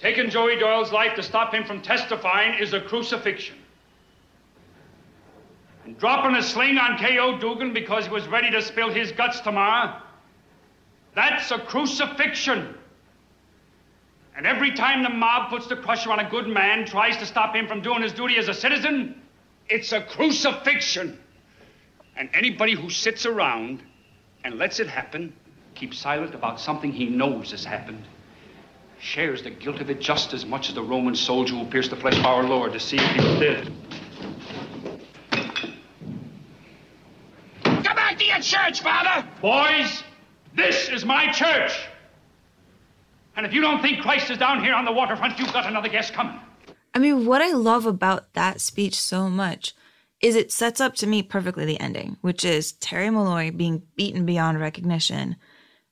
Taking 0.00 0.30
Joey 0.30 0.56
Doyle's 0.56 0.92
life 0.92 1.14
to 1.16 1.22
stop 1.22 1.52
him 1.52 1.64
from 1.64 1.82
testifying 1.82 2.58
is 2.58 2.72
a 2.72 2.80
crucifixion. 2.80 3.56
And 5.84 5.98
dropping 5.98 6.36
a 6.36 6.42
sling 6.42 6.78
on 6.78 6.96
K.O. 6.96 7.38
Dugan 7.38 7.74
because 7.74 8.06
he 8.06 8.10
was 8.10 8.26
ready 8.28 8.50
to 8.50 8.62
spill 8.62 8.90
his 8.90 9.12
guts 9.12 9.40
tomorrow, 9.40 10.00
that's 11.14 11.50
a 11.50 11.58
crucifixion. 11.58 12.74
And 14.38 14.46
every 14.46 14.70
time 14.70 15.02
the 15.02 15.08
mob 15.08 15.50
puts 15.50 15.66
the 15.66 15.74
crusher 15.74 16.12
on 16.12 16.20
a 16.20 16.30
good 16.30 16.46
man, 16.46 16.86
tries 16.86 17.16
to 17.16 17.26
stop 17.26 17.56
him 17.56 17.66
from 17.66 17.82
doing 17.82 18.02
his 18.02 18.12
duty 18.12 18.38
as 18.38 18.46
a 18.46 18.54
citizen, 18.54 19.20
It's 19.68 19.90
a 19.90 20.00
crucifixion. 20.00 21.18
And 22.16 22.30
anybody 22.32 22.74
who 22.74 22.88
sits 22.88 23.26
around 23.26 23.82
and 24.44 24.54
lets 24.54 24.78
it 24.78 24.86
happen, 24.86 25.32
keeps 25.74 25.98
silent 25.98 26.36
about 26.36 26.60
something 26.60 26.92
he 26.92 27.06
knows 27.06 27.50
has 27.50 27.64
happened, 27.64 28.04
shares 29.00 29.42
the 29.42 29.50
guilt 29.50 29.80
of 29.80 29.90
it 29.90 30.00
just 30.00 30.32
as 30.32 30.46
much 30.46 30.68
as 30.68 30.76
the 30.76 30.82
Roman 30.82 31.16
soldier 31.16 31.56
who 31.56 31.64
pierced 31.64 31.90
the 31.90 31.96
flesh 31.96 32.16
of 32.16 32.24
our 32.24 32.44
Lord 32.44 32.72
to 32.74 32.80
see 32.80 32.96
if 32.96 33.10
he 33.10 33.20
was 33.20 33.40
dead. 33.40 33.72
Come 37.64 37.96
back 37.96 38.18
to 38.18 38.24
your 38.24 38.40
church, 38.40 38.82
Father! 38.82 39.26
Boys, 39.42 40.04
this 40.54 40.88
is 40.90 41.04
my 41.04 41.32
church. 41.32 41.87
And 43.38 43.46
if 43.46 43.54
you 43.54 43.60
don't 43.60 43.80
think 43.80 44.00
Christ 44.00 44.30
is 44.30 44.36
down 44.38 44.64
here 44.64 44.74
on 44.74 44.84
the 44.84 44.90
waterfront, 44.90 45.38
you've 45.38 45.52
got 45.52 45.64
another 45.64 45.88
guest 45.88 46.12
coming. 46.12 46.40
I 46.92 46.98
mean, 46.98 47.24
what 47.24 47.40
I 47.40 47.52
love 47.52 47.86
about 47.86 48.34
that 48.34 48.60
speech 48.60 49.00
so 49.00 49.30
much 49.30 49.76
is 50.20 50.34
it 50.34 50.50
sets 50.50 50.80
up 50.80 50.96
to 50.96 51.06
me 51.06 51.22
perfectly 51.22 51.64
the 51.64 51.78
ending, 51.78 52.16
which 52.20 52.44
is 52.44 52.72
Terry 52.72 53.08
Malloy 53.10 53.52
being 53.52 53.82
beaten 53.94 54.26
beyond 54.26 54.58
recognition, 54.58 55.36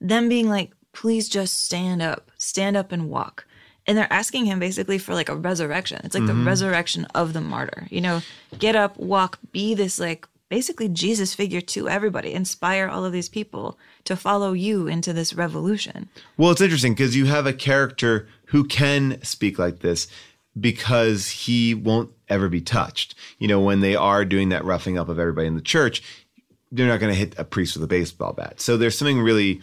them 0.01 0.29
being 0.29 0.49
like, 0.49 0.73
please 0.93 1.29
just 1.29 1.65
stand 1.65 2.03
up, 2.03 2.33
stand 2.37 2.77
up 2.77 2.91
and 2.91 3.09
walk. 3.09 3.47
And 3.87 3.97
they're 3.97 4.13
asking 4.13 4.47
him 4.47 4.59
basically 4.59 4.99
for 4.99 5.15
like 5.15 5.29
a 5.29 5.37
resurrection. 5.37 6.01
It's 6.03 6.17
like 6.17 6.25
Mhm. 6.25 6.39
the 6.39 6.45
resurrection 6.45 7.05
of 7.15 7.33
the 7.33 7.41
martyr. 7.41 7.87
You 7.91 8.01
know, 8.01 8.23
get 8.59 8.75
up, 8.75 8.97
walk, 8.97 9.39
be 9.53 9.73
this 9.75 10.01
like 10.01 10.27
basically 10.49 10.89
Jesus 10.89 11.33
figure 11.33 11.61
to 11.61 11.89
everybody, 11.89 12.33
inspire 12.33 12.89
all 12.89 13.05
of 13.05 13.13
these 13.13 13.29
people 13.29 13.79
to 14.07 14.17
follow 14.17 14.53
you 14.53 14.87
into 14.87 15.13
this 15.13 15.35
revolution. 15.35 16.09
Well, 16.37 16.51
it's 16.51 16.61
interesting 16.61 16.95
because 16.95 17.17
you 17.17 17.27
have 17.27 17.47
a 17.47 17.53
character 17.53 18.29
who 18.47 18.65
can 18.65 19.23
speak 19.23 19.59
like 19.59 19.81
this 19.81 20.09
because 20.59 21.29
he 21.29 21.75
won't 21.75 22.11
ever 22.29 22.49
be 22.49 22.61
touched. 22.61 23.15
You 23.39 23.49
know, 23.49 23.61
when 23.61 23.81
they 23.81 23.95
are 23.95 24.25
doing 24.25 24.49
that 24.49 24.65
roughing 24.65 24.99
up 24.99 25.09
of 25.09 25.19
everybody 25.19 25.47
in 25.47 25.55
the 25.55 25.61
church, 25.61 26.03
they're 26.73 26.89
not 26.89 27.01
going 27.01 27.13
to 27.13 27.19
hit 27.19 27.35
a 27.39 27.45
priest 27.45 27.77
with 27.77 27.85
a 27.85 27.89
baseball 27.89 28.33
bat. 28.33 28.61
So 28.61 28.77
there's 28.77 28.99
something 28.99 29.21
really 29.21 29.61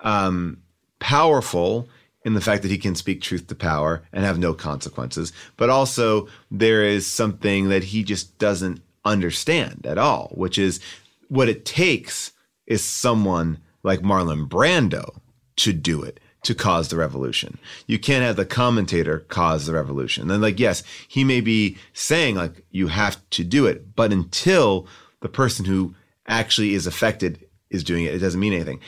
um, 0.00 0.62
powerful 0.98 1.88
in 2.24 2.34
the 2.34 2.40
fact 2.40 2.62
that 2.62 2.70
he 2.70 2.78
can 2.78 2.94
speak 2.94 3.20
truth 3.20 3.46
to 3.46 3.54
power 3.54 4.02
and 4.12 4.24
have 4.24 4.38
no 4.38 4.52
consequences. 4.52 5.32
But 5.56 5.70
also, 5.70 6.28
there 6.50 6.84
is 6.84 7.06
something 7.06 7.68
that 7.68 7.84
he 7.84 8.02
just 8.02 8.38
doesn't 8.38 8.82
understand 9.04 9.86
at 9.86 9.98
all, 9.98 10.28
which 10.34 10.58
is 10.58 10.80
what 11.28 11.48
it 11.48 11.64
takes 11.64 12.32
is 12.66 12.84
someone 12.84 13.58
like 13.82 14.00
Marlon 14.00 14.48
Brando 14.48 15.20
to 15.56 15.72
do 15.72 16.02
it 16.02 16.20
to 16.42 16.54
cause 16.54 16.88
the 16.88 16.96
revolution. 16.96 17.58
You 17.86 17.98
can't 17.98 18.24
have 18.24 18.36
the 18.36 18.46
commentator 18.46 19.20
cause 19.28 19.66
the 19.66 19.74
revolution. 19.74 20.28
Then 20.28 20.40
like 20.40 20.58
yes, 20.58 20.82
he 21.08 21.24
may 21.24 21.40
be 21.40 21.76
saying 21.92 22.36
like 22.36 22.64
you 22.70 22.88
have 22.88 23.18
to 23.30 23.44
do 23.44 23.66
it, 23.66 23.94
but 23.94 24.12
until 24.12 24.86
the 25.20 25.28
person 25.28 25.64
who 25.64 25.94
actually 26.26 26.74
is 26.74 26.86
affected 26.86 27.46
is 27.68 27.84
doing 27.84 28.04
it, 28.04 28.14
it 28.14 28.20
doesn't 28.20 28.40
mean 28.40 28.52
anything. 28.52 28.80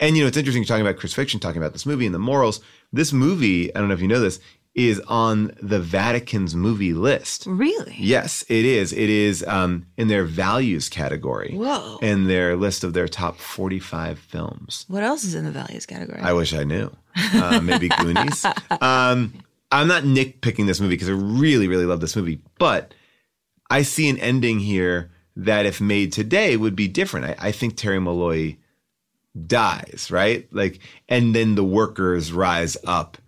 And 0.00 0.16
you 0.16 0.22
know, 0.22 0.28
it's 0.28 0.36
interesting 0.36 0.64
talking 0.64 0.84
about 0.84 0.98
crucifixion, 0.98 1.40
talking 1.40 1.62
about 1.62 1.72
this 1.72 1.86
movie 1.86 2.06
and 2.06 2.14
the 2.14 2.18
morals. 2.18 2.60
This 2.92 3.12
movie, 3.12 3.74
I 3.74 3.78
don't 3.78 3.88
know 3.88 3.94
if 3.94 4.00
you 4.00 4.08
know 4.08 4.20
this, 4.20 4.40
is 4.74 5.00
on 5.00 5.54
the 5.60 5.78
Vatican's 5.80 6.54
movie 6.54 6.94
list. 6.94 7.44
Really? 7.46 7.94
Yes, 7.98 8.42
it 8.48 8.64
is. 8.64 8.92
It 8.92 9.10
is 9.10 9.44
um, 9.46 9.86
in 9.98 10.08
their 10.08 10.24
values 10.24 10.88
category. 10.88 11.54
Whoa. 11.54 11.98
In 12.00 12.26
their 12.26 12.56
list 12.56 12.82
of 12.82 12.94
their 12.94 13.08
top 13.08 13.36
45 13.36 14.18
films. 14.18 14.86
What 14.88 15.02
else 15.02 15.24
is 15.24 15.34
in 15.34 15.44
the 15.44 15.50
values 15.50 15.84
category? 15.84 16.20
I 16.20 16.32
wish 16.32 16.54
I 16.54 16.64
knew. 16.64 16.90
Uh, 17.34 17.60
maybe 17.60 17.88
Goonies. 17.88 18.46
Um, 18.80 19.34
I'm 19.70 19.86
not 19.86 20.02
nitpicking 20.02 20.66
this 20.66 20.80
movie 20.80 20.94
because 20.94 21.08
I 21.08 21.12
really, 21.12 21.68
really 21.68 21.86
love 21.86 22.00
this 22.00 22.16
movie, 22.16 22.40
but 22.58 22.94
I 23.70 23.82
see 23.82 24.08
an 24.08 24.18
ending 24.18 24.58
here 24.58 25.10
that, 25.36 25.66
if 25.66 25.80
made 25.80 26.12
today, 26.12 26.56
would 26.56 26.74
be 26.76 26.88
different. 26.88 27.26
I, 27.26 27.48
I 27.48 27.52
think 27.52 27.76
Terry 27.76 28.00
Malloy 28.00 28.56
dies, 29.46 30.08
right? 30.10 30.46
Like, 30.52 30.80
and 31.08 31.34
then 31.34 31.54
the 31.54 31.64
workers 31.64 32.32
rise 32.32 32.76
up 32.84 33.18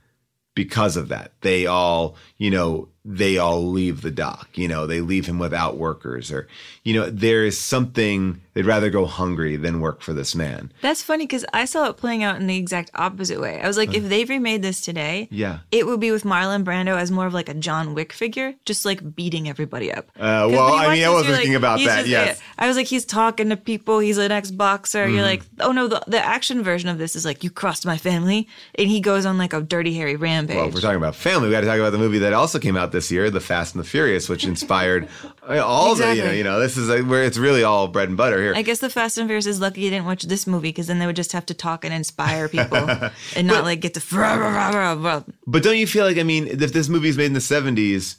because 0.54 0.96
of 0.96 1.08
that. 1.08 1.32
They 1.40 1.66
all, 1.66 2.16
you 2.38 2.50
know, 2.50 2.88
they 3.04 3.38
all 3.38 3.70
leave 3.70 4.02
the 4.02 4.10
dock. 4.10 4.48
You 4.54 4.68
know, 4.68 4.86
they 4.86 5.00
leave 5.00 5.26
him 5.26 5.38
without 5.38 5.76
workers, 5.76 6.30
or, 6.32 6.48
you 6.82 6.94
know, 6.94 7.10
there 7.10 7.44
is 7.44 7.58
something 7.58 8.40
they'd 8.54 8.64
rather 8.66 8.88
go 8.90 9.04
hungry 9.06 9.56
than 9.56 9.80
work 9.80 10.00
for 10.00 10.12
this 10.12 10.34
man. 10.34 10.72
That's 10.80 11.02
funny 11.02 11.24
because 11.24 11.44
I 11.52 11.64
saw 11.64 11.88
it 11.90 11.96
playing 11.96 12.22
out 12.22 12.36
in 12.36 12.46
the 12.46 12.56
exact 12.56 12.90
opposite 12.94 13.40
way. 13.40 13.60
I 13.60 13.66
was 13.66 13.76
like, 13.76 13.94
if 13.94 14.08
they 14.08 14.24
remade 14.24 14.62
this 14.62 14.80
today, 14.80 15.28
Yeah. 15.30 15.58
it 15.70 15.86
would 15.86 16.00
be 16.00 16.10
with 16.10 16.24
Marlon 16.24 16.64
Brando 16.64 16.96
as 16.96 17.10
more 17.10 17.26
of 17.26 17.34
like 17.34 17.48
a 17.48 17.54
John 17.54 17.94
Wick 17.94 18.12
figure, 18.12 18.54
just 18.64 18.84
like 18.84 19.14
beating 19.14 19.48
everybody 19.48 19.92
up. 19.92 20.06
Uh, 20.18 20.48
well, 20.50 20.72
I 20.74 20.94
mean, 20.94 21.04
I 21.04 21.08
was 21.10 21.26
thinking 21.26 21.50
like- 21.50 21.58
about 21.58 21.78
that. 21.80 21.98
just- 21.98 22.08
yes. 22.08 22.40
I 22.58 22.66
was 22.68 22.76
like, 22.76 22.86
he's 22.86 23.04
talking 23.04 23.48
to 23.50 23.56
people. 23.56 23.98
He's 23.98 24.18
an 24.18 24.30
ex 24.32 24.50
boxer. 24.50 25.06
Mhm. 25.06 25.14
You're 25.14 25.22
like, 25.22 25.42
oh 25.60 25.72
no, 25.72 25.88
the, 25.88 26.02
the 26.06 26.24
action 26.24 26.62
version 26.62 26.88
of 26.88 26.98
this 26.98 27.16
is 27.16 27.24
like, 27.24 27.42
you 27.44 27.50
crossed 27.50 27.84
my 27.84 27.96
family. 27.98 28.46
And 28.76 28.88
he 28.88 29.00
goes 29.00 29.26
on 29.26 29.36
like 29.38 29.52
a 29.52 29.60
dirty, 29.60 29.92
hairy 29.94 30.16
rampage. 30.16 30.56
Well, 30.56 30.68
if 30.68 30.74
we're 30.74 30.80
talking 30.80 30.96
about 30.96 31.14
family, 31.16 31.48
we 31.48 31.52
got 31.52 31.62
to 31.62 31.66
talk 31.66 31.78
about 31.78 31.90
the 31.90 31.98
movie 31.98 32.18
that 32.20 32.32
also 32.32 32.58
came 32.58 32.76
out 32.76 32.92
this 32.92 33.10
year, 33.10 33.30
The 33.30 33.40
Fast 33.40 33.74
and 33.74 33.82
the 33.82 33.88
Furious, 33.88 34.28
which 34.28 34.44
inspired 34.44 35.08
all 35.48 35.94
the, 35.94 36.14
you 36.16 36.22
know, 36.24 36.30
you 36.30 36.44
know, 36.44 36.58
this 36.60 36.76
is 36.76 36.88
like 36.88 37.04
where 37.04 37.22
it's 37.24 37.36
really 37.38 37.62
all 37.64 37.88
bread 37.88 38.08
and 38.08 38.16
butter 38.16 38.40
here. 38.40 38.54
I 38.54 38.62
guess 38.62 38.78
the 38.78 38.88
Fast 38.90 39.18
and 39.18 39.28
Furious 39.28 39.46
is 39.46 39.60
lucky 39.60 39.82
you 39.82 39.90
didn't 39.90 40.06
watch 40.06 40.22
this 40.24 40.46
movie 40.46 40.68
because 40.70 40.86
then 40.86 40.98
they 40.98 41.06
would 41.06 41.16
just 41.16 41.32
have 41.32 41.46
to 41.46 41.54
talk 41.54 41.84
and 41.84 41.92
inspire 41.92 42.48
people 42.48 42.78
and 43.36 43.46
not 43.46 43.64
like 43.64 43.80
get 43.80 43.94
to. 43.94 44.16
rah, 44.16 44.34
rah, 44.36 44.92
rah. 44.94 45.22
But 45.46 45.62
don't 45.62 45.76
you 45.76 45.86
feel 45.86 46.04
like, 46.04 46.18
I 46.18 46.22
mean, 46.22 46.46
if 46.48 46.72
this 46.72 46.88
movie 46.88 47.08
is 47.08 47.16
made 47.16 47.26
in 47.26 47.32
the 47.34 47.40
70s, 47.40 48.16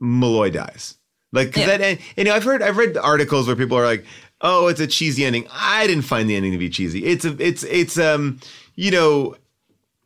Malloy 0.00 0.50
dies. 0.50 0.96
Like, 1.32 1.52
'cause 1.52 1.60
Yeah. 1.62 1.78
that, 1.78 1.80
and, 1.80 1.98
you 2.16 2.24
know, 2.24 2.34
I've 2.34 2.44
heard, 2.44 2.62
I've 2.62 2.76
read 2.76 2.96
articles 2.96 3.46
where 3.46 3.56
people 3.56 3.76
are 3.78 3.84
like, 3.86 4.04
oh, 4.42 4.68
it's 4.68 4.80
a 4.80 4.86
cheesy 4.86 5.24
ending. 5.24 5.46
I 5.52 5.86
didn't 5.86 6.04
find 6.04 6.28
the 6.28 6.36
ending 6.36 6.52
to 6.52 6.58
be 6.58 6.68
cheesy. 6.70 7.04
It's 7.04 7.24
a, 7.24 7.34
it's, 7.38 7.62
it's, 7.64 7.98
um, 7.98 8.38
you 8.74 8.90
know, 8.90 9.34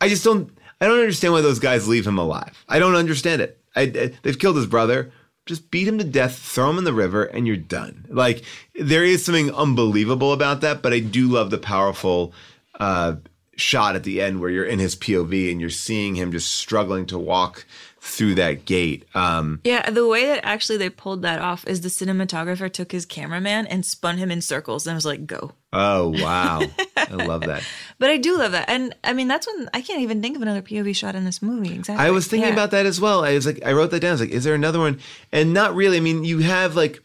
I 0.01 0.09
just 0.09 0.25
don't, 0.25 0.51
I 0.81 0.87
don't 0.87 0.99
understand 1.01 1.33
why 1.35 1.41
those 1.41 1.59
guys 1.59 1.87
leave 1.89 2.07
him 2.07 2.19
alive. 2.19 2.65
I 2.69 2.79
don't 2.79 2.95
understand 2.95 3.43
it. 3.43 3.59
I, 3.77 3.83
I- 3.83 4.13
they've 4.23 4.39
killed 4.39 4.57
his 4.57 4.67
brother. 4.67 5.13
Just 5.47 5.71
beat 5.71 5.89
him 5.89 5.99
to 5.99 6.05
death, 6.05 6.39
throw 6.39 6.71
him 6.71 6.79
in 6.79 6.85
the 6.85 6.93
river, 6.93 7.25
and 7.25 7.47
you're 7.47 7.57
done. 7.57 8.07
Like 8.09 8.43
there 8.75 9.05
is 9.05 9.25
something 9.25 9.53
unbelievable 9.53 10.33
about 10.33 10.61
that, 10.61 10.83
but 10.83 10.93
I 10.93 11.01
do 11.01 11.29
love 11.29 11.51
the 11.51 11.59
powerful 11.59 12.33
uh, 12.79 13.17
shot 13.57 13.97
at 13.97 14.05
the 14.05 14.21
end 14.21 14.41
where 14.41 14.51
you're 14.51 14.65
in 14.65 14.79
his 14.79 14.97
POV 14.97 15.51
and 15.51 15.61
you're 15.61 15.71
seeing 15.71 16.15
him 16.15 16.33
just 16.33 16.53
struggling 16.53 17.07
to 17.07 17.19
walk 17.19 17.67
through 18.03 18.35
that 18.37 18.65
gate. 18.65 19.05
Um, 19.15 19.61
Yeah, 19.63 19.91
the 19.91 20.07
way 20.09 20.27
that 20.27 20.45
actually 20.45 20.79
they 20.79 20.89
pulled 20.89 21.21
that 21.23 21.41
off 21.41 21.67
is 21.67 21.83
the 21.83 21.89
cinematographer 21.91 22.73
took 22.73 22.93
his 22.93 23.05
cameraman 23.05 23.67
and 23.67 23.85
spun 23.85 24.17
him 24.19 24.31
in 24.31 24.41
circles 24.41 24.87
and 24.87 24.95
was 24.95 25.05
like, 25.05 25.27
go. 25.27 25.53
oh 25.73 26.09
wow, 26.23 26.63
I 26.97 27.13
love 27.15 27.43
that. 27.43 27.63
But 27.99 28.09
I 28.11 28.17
do 28.17 28.39
love 28.39 28.53
that. 28.53 28.69
And 28.71 28.95
I 29.05 29.13
mean, 29.13 29.29
that's 29.29 29.47
when 29.47 29.69
I 29.75 29.83
can't 29.83 30.01
even 30.01 30.23
think 30.23 30.35
of 30.37 30.43
another 30.43 30.63
POV 30.63 30.97
shot 30.97 31.15
in 31.15 31.25
this 31.27 31.43
movie. 31.43 31.75
Exactly. 31.75 32.05
I 32.05 32.11
was 32.11 32.27
thinking 32.27 32.49
Yeah. 32.49 32.55
about 32.55 32.71
that 32.71 32.87
as 32.87 33.01
well. 33.01 33.23
I 33.25 33.35
was 33.35 33.45
like, 33.47 33.61
I 33.65 33.73
wrote 33.73 33.91
that 33.91 34.01
down. 34.01 34.11
I 34.11 34.13
was 34.13 34.21
like, 34.23 34.31
is 34.31 34.45
there 34.45 34.55
another 34.55 34.79
one? 34.79 34.99
And 35.31 35.53
not 35.53 35.75
really. 35.75 35.99
I 35.99 36.01
mean, 36.01 36.25
you 36.25 36.39
have 36.39 36.75
like, 36.77 37.03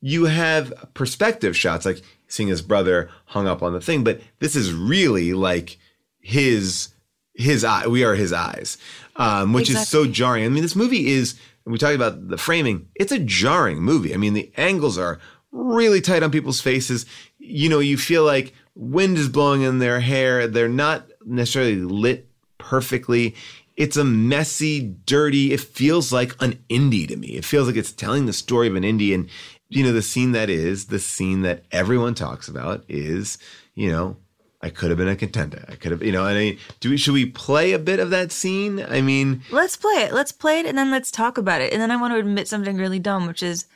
you 0.00 0.26
have 0.26 0.72
perspective 0.94 1.56
shots, 1.56 1.84
like 1.84 2.00
seeing 2.28 2.48
his 2.48 2.62
brother 2.62 3.10
hung 3.26 3.48
up 3.48 3.62
on 3.62 3.72
the 3.72 3.80
thing, 3.80 4.04
but 4.04 4.20
this 4.38 4.54
is 4.54 4.72
really 4.72 5.32
like 5.34 5.76
his 6.20 6.88
his 7.34 7.64
eye. 7.64 7.86
We 7.86 8.02
are 8.04 8.14
his 8.14 8.32
eyes, 8.32 8.78
um, 9.18 9.52
which 9.52 9.70
is 9.70 9.88
so 9.88 10.06
jarring. 10.06 10.44
I 10.44 10.48
mean, 10.48 10.62
this 10.62 10.76
movie 10.76 11.08
is. 11.08 11.38
We 11.64 11.78
talked 11.78 11.96
about 11.96 12.28
the 12.28 12.38
framing. 12.38 12.88
It's 12.94 13.10
a 13.10 13.18
jarring 13.18 13.82
movie. 13.82 14.14
I 14.14 14.18
mean, 14.18 14.34
the 14.34 14.52
angles 14.56 14.96
are 14.96 15.18
really 15.50 16.00
tight 16.00 16.22
on 16.22 16.30
people's 16.30 16.60
faces. 16.60 17.06
You 17.38 17.68
know, 17.68 17.80
you 17.80 17.96
feel 17.96 18.24
like 18.24 18.54
wind 18.76 19.18
is 19.18 19.28
blowing 19.28 19.62
in 19.62 19.80
their 19.80 19.98
hair. 19.98 20.46
They're 20.46 20.68
not 20.68 21.08
necessarily 21.24 21.76
lit 21.76 22.28
perfectly. 22.58 23.34
It's 23.76 23.96
a 23.96 24.04
messy, 24.04 24.80
dirty, 24.80 25.52
it 25.52 25.60
feels 25.60 26.12
like 26.12 26.34
an 26.40 26.58
indie 26.70 27.06
to 27.08 27.16
me. 27.16 27.28
It 27.28 27.44
feels 27.44 27.66
like 27.66 27.76
it's 27.76 27.92
telling 27.92 28.26
the 28.26 28.32
story 28.32 28.68
of 28.68 28.76
an 28.76 28.84
indie. 28.84 29.14
And, 29.14 29.28
you 29.68 29.82
know, 29.82 29.92
the 29.92 30.02
scene 30.02 30.32
that 30.32 30.48
is, 30.48 30.86
the 30.86 30.98
scene 30.98 31.42
that 31.42 31.64
everyone 31.70 32.14
talks 32.14 32.48
about 32.48 32.84
is, 32.88 33.38
you 33.74 33.90
know, 33.90 34.16
I 34.62 34.70
could 34.70 34.88
have 34.88 34.98
been 34.98 35.08
a 35.08 35.16
contender. 35.16 35.64
I 35.68 35.74
could 35.74 35.92
have, 35.92 36.02
you 36.02 36.12
know, 36.12 36.24
I 36.24 36.34
mean, 36.34 36.58
do 36.80 36.90
we, 36.90 36.96
should 36.96 37.12
we 37.12 37.26
play 37.26 37.72
a 37.72 37.78
bit 37.78 38.00
of 38.00 38.10
that 38.10 38.32
scene? 38.32 38.84
I 38.88 39.00
mean, 39.02 39.42
Let's 39.50 39.76
play 39.76 40.02
it. 40.02 40.12
Let's 40.12 40.32
play 40.32 40.60
it 40.60 40.66
and 40.66 40.78
then 40.78 40.90
let's 40.90 41.10
talk 41.10 41.36
about 41.38 41.60
it. 41.60 41.72
And 41.72 41.80
then 41.80 41.90
I 41.90 41.96
want 41.96 42.14
to 42.14 42.18
admit 42.18 42.48
something 42.48 42.76
really 42.76 42.98
dumb, 42.98 43.26
which 43.26 43.42
is 43.42 43.66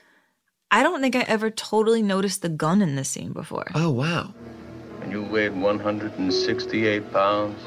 I 0.70 0.82
don't 0.82 1.00
think 1.00 1.16
I 1.16 1.20
ever 1.22 1.50
totally 1.50 2.00
noticed 2.00 2.42
the 2.42 2.48
gun 2.48 2.80
in 2.80 2.94
this 2.94 3.08
scene 3.10 3.32
before. 3.32 3.66
Oh, 3.74 3.90
wow. 3.90 4.32
And 5.02 5.10
you 5.10 5.22
weighed 5.22 5.54
168 5.54 7.12
pounds. 7.12 7.60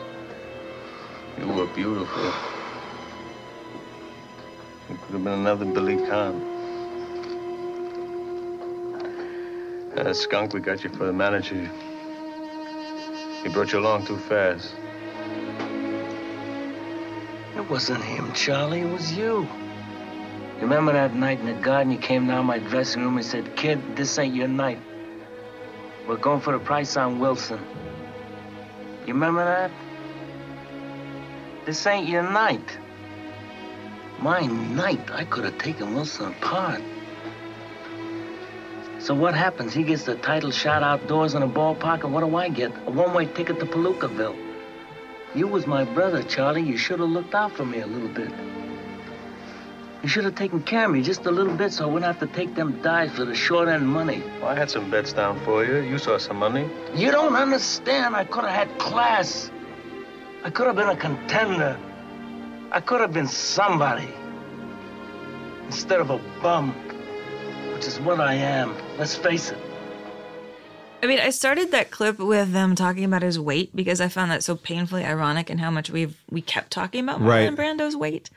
You 1.39 1.47
were 1.49 1.67
beautiful. 1.67 2.33
You 4.89 4.97
could 4.97 5.13
have 5.13 5.23
been 5.23 5.33
another 5.33 5.65
Billy 5.65 5.97
Conn. 6.07 6.49
That 9.95 10.15
skunk 10.15 10.53
we 10.53 10.59
got 10.61 10.83
you 10.83 10.89
for 10.91 11.05
the 11.05 11.13
manager. 11.13 11.69
He 13.43 13.49
brought 13.49 13.73
you 13.73 13.79
along 13.79 14.05
too 14.05 14.17
fast. 14.17 14.73
It 17.55 17.69
wasn't 17.69 18.03
him, 18.03 18.31
Charlie. 18.33 18.81
It 18.81 18.91
was 18.91 19.11
you. 19.11 19.47
You 20.55 20.61
remember 20.61 20.93
that 20.93 21.13
night 21.13 21.39
in 21.41 21.45
the 21.47 21.53
garden? 21.53 21.91
You 21.91 21.97
came 21.97 22.25
down 22.27 22.45
my 22.45 22.59
dressing 22.59 23.03
room 23.03 23.17
and 23.17 23.25
said, 23.25 23.55
Kid, 23.57 23.97
this 23.97 24.17
ain't 24.17 24.33
your 24.33 24.47
night. 24.47 24.79
We're 26.07 26.17
going 26.17 26.39
for 26.39 26.53
the 26.53 26.59
price 26.59 26.95
on 26.95 27.19
Wilson. 27.19 27.59
You 29.05 29.13
remember 29.13 29.43
that? 29.43 29.71
This 31.65 31.85
ain't 31.85 32.07
your 32.07 32.23
night. 32.23 32.77
My 34.19 34.45
night, 34.45 35.11
I 35.11 35.25
could 35.25 35.43
have 35.43 35.57
taken 35.57 35.93
Wilson 35.93 36.27
apart. 36.27 36.81
So 39.03 39.13
what 39.13 39.35
happens? 39.35 39.73
He 39.73 39.83
gets 39.83 40.05
the 40.05 40.15
title 40.15 40.49
shot 40.49 40.81
outdoors 40.81 41.33
in 41.33 41.41
a 41.43 41.47
ballpark, 41.47 42.05
and 42.05 42.13
what 42.13 42.21
do 42.21 42.37
I 42.37 42.47
get? 42.47 42.71
A 42.87 42.89
one-way 42.89 43.25
ticket 43.25 43.59
to 43.59 43.65
Palookaville. 43.65 44.37
You 45.35 45.45
was 45.45 45.67
my 45.67 45.83
brother, 45.83 46.23
Charlie. 46.23 46.61
You 46.61 46.77
should 46.77 47.01
have 47.01 47.09
looked 47.09 47.35
out 47.35 47.51
for 47.51 47.65
me 47.65 47.81
a 47.81 47.85
little 47.85 48.07
bit. 48.07 48.31
You 50.03 50.07
should 50.07 50.23
have 50.23 50.35
taken 50.35 50.63
care 50.63 50.85
of 50.85 50.91
me 50.91 51.01
just 51.01 51.25
a 51.25 51.31
little 51.31 51.53
bit 51.53 51.73
so 51.73 51.83
I 51.83 51.87
wouldn't 51.87 52.05
have 52.05 52.19
to 52.25 52.33
take 52.33 52.55
them 52.55 52.81
dives 52.81 53.17
for 53.17 53.25
the 53.25 53.35
short 53.35 53.67
end 53.67 53.89
money. 53.89 54.23
Well, 54.39 54.47
I 54.47 54.55
had 54.55 54.69
some 54.69 54.89
bets 54.89 55.11
down 55.11 55.37
for 55.43 55.65
you. 55.65 55.79
You 55.79 55.97
saw 55.97 56.17
some 56.17 56.37
money. 56.37 56.69
You 56.95 57.11
don't 57.11 57.35
understand. 57.35 58.15
I 58.15 58.23
could 58.23 58.45
have 58.45 58.53
had 58.53 58.79
class. 58.79 59.51
I 60.45 60.49
could 60.49 60.67
have 60.67 60.77
been 60.77 60.87
a 60.87 60.95
contender. 60.95 61.77
I 62.71 62.79
could 62.79 63.01
have 63.01 63.11
been 63.11 63.27
somebody. 63.27 64.07
Instead 65.65 65.99
of 65.99 66.09
a 66.09 66.19
bum, 66.41 66.73
which 67.83 67.93
is 67.93 67.99
what 67.99 68.21
I 68.21 68.35
am. 68.35 68.75
Let's 68.97 69.15
face 69.15 69.51
it. 69.51 69.57
I 71.01 71.05
mean, 71.05 71.19
I 71.19 71.31
started 71.31 71.71
that 71.71 71.91
clip 71.91 72.17
with 72.17 72.53
them 72.53 72.75
talking 72.75 73.03
about 73.03 73.23
his 73.23 73.37
weight 73.37 73.75
because 73.75 73.99
I 73.99 74.07
found 74.07 74.31
that 74.31 74.41
so 74.41 74.55
painfully 74.55 75.03
ironic 75.03 75.49
and 75.49 75.59
how 75.59 75.69
much 75.69 75.89
we've 75.89 76.17
we 76.31 76.41
kept 76.41 76.71
talking 76.71 77.03
about 77.03 77.19
Right. 77.19 77.49
Marlon 77.49 77.57
Brando's 77.57 77.97
weight 77.97 78.29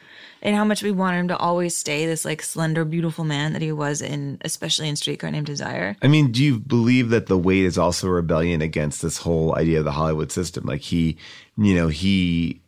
and 0.43 0.57
how 0.57 0.65
much 0.65 0.83
we 0.83 0.91
wanted 0.91 1.19
him 1.19 1.29
to 1.29 1.37
always 1.37 1.77
stay 1.77 2.07
this 2.07 2.25
like 2.25 2.43
slender, 2.43 2.85
beautiful 2.85 3.23
man 3.23 3.53
that 3.53 3.63
he 3.63 3.71
was 3.71 4.03
in, 4.03 4.39
especially 4.41 4.89
in 4.89 4.97
Streetcar 4.97 5.31
Named 5.31 5.47
Desire. 5.47 5.97
I 6.03 6.09
mean, 6.09 6.33
do 6.33 6.43
you 6.43 6.59
believe 6.59 7.11
that 7.11 7.29
the 7.29 7.39
weight 7.39 7.65
is 7.65 7.79
also 7.79 8.09
a 8.09 8.13
rebellion 8.13 8.63
against 8.63 9.01
this 9.01 9.19
whole 9.19 9.55
idea 9.55 9.79
of 9.79 9.85
the 9.85 9.93
Hollywood 9.93 10.33
system? 10.33 10.65
Like 10.65 10.81
he, 10.81 11.19
you 11.57 11.73
know, 11.73 11.87
he, 11.87 12.63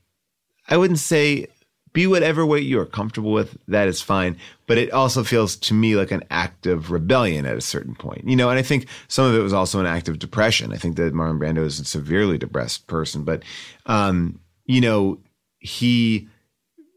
I 0.68 0.76
wouldn't 0.76 1.00
say 1.00 1.48
be 1.98 2.06
whatever 2.06 2.46
weight 2.46 2.62
you 2.62 2.78
are 2.78 2.86
comfortable 2.86 3.32
with. 3.32 3.58
That 3.66 3.88
is 3.88 4.00
fine. 4.00 4.36
But 4.68 4.78
it 4.78 4.92
also 4.92 5.24
feels 5.24 5.56
to 5.56 5.74
me 5.74 5.96
like 5.96 6.12
an 6.12 6.22
act 6.30 6.64
of 6.64 6.92
rebellion 6.92 7.44
at 7.44 7.56
a 7.56 7.60
certain 7.60 7.96
point, 7.96 8.22
you 8.24 8.36
know, 8.36 8.50
and 8.50 8.58
I 8.58 8.62
think 8.62 8.86
some 9.08 9.24
of 9.24 9.34
it 9.34 9.40
was 9.40 9.52
also 9.52 9.80
an 9.80 9.86
act 9.86 10.08
of 10.08 10.20
depression. 10.20 10.72
I 10.72 10.76
think 10.76 10.94
that 10.94 11.12
Marlon 11.12 11.40
Brando 11.40 11.64
is 11.64 11.80
a 11.80 11.84
severely 11.84 12.38
depressed 12.38 12.86
person, 12.86 13.24
but, 13.24 13.42
um, 13.86 14.38
you 14.64 14.80
know, 14.80 15.18
he, 15.58 16.28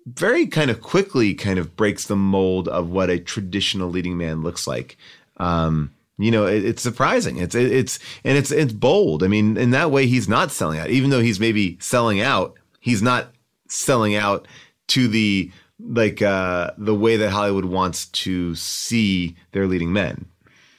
very 0.05 0.45
kind 0.45 0.69
of 0.69 0.81
quickly 0.81 1.33
kind 1.33 1.57
of 1.57 1.75
breaks 1.75 2.05
the 2.05 2.15
mold 2.15 2.67
of 2.67 2.91
what 2.91 3.09
a 3.09 3.17
traditional 3.19 3.89
leading 3.89 4.19
man 4.19 4.43
looks 4.43 4.67
like. 4.67 4.97
Um, 5.37 5.91
you 6.19 6.29
know, 6.29 6.45
it, 6.45 6.63
it's 6.63 6.83
surprising. 6.83 7.37
It's 7.37 7.55
it, 7.55 7.71
it's 7.71 7.97
and 8.23 8.37
it's 8.37 8.51
it's 8.51 8.73
bold. 8.73 9.23
I 9.23 9.27
mean, 9.27 9.57
in 9.57 9.71
that 9.71 9.89
way, 9.89 10.05
he's 10.05 10.27
not 10.27 10.51
selling 10.51 10.79
out. 10.79 10.89
Even 10.89 11.09
though 11.09 11.21
he's 11.21 11.39
maybe 11.39 11.77
selling 11.79 12.19
out, 12.19 12.57
he's 12.79 13.01
not 13.01 13.29
selling 13.67 14.15
out 14.15 14.47
to 14.87 15.07
the 15.07 15.51
like 15.79 16.21
uh, 16.21 16.71
the 16.77 16.93
way 16.95 17.17
that 17.17 17.31
Hollywood 17.31 17.65
wants 17.65 18.05
to 18.07 18.53
see 18.55 19.35
their 19.51 19.67
leading 19.67 19.91
men. 19.93 20.25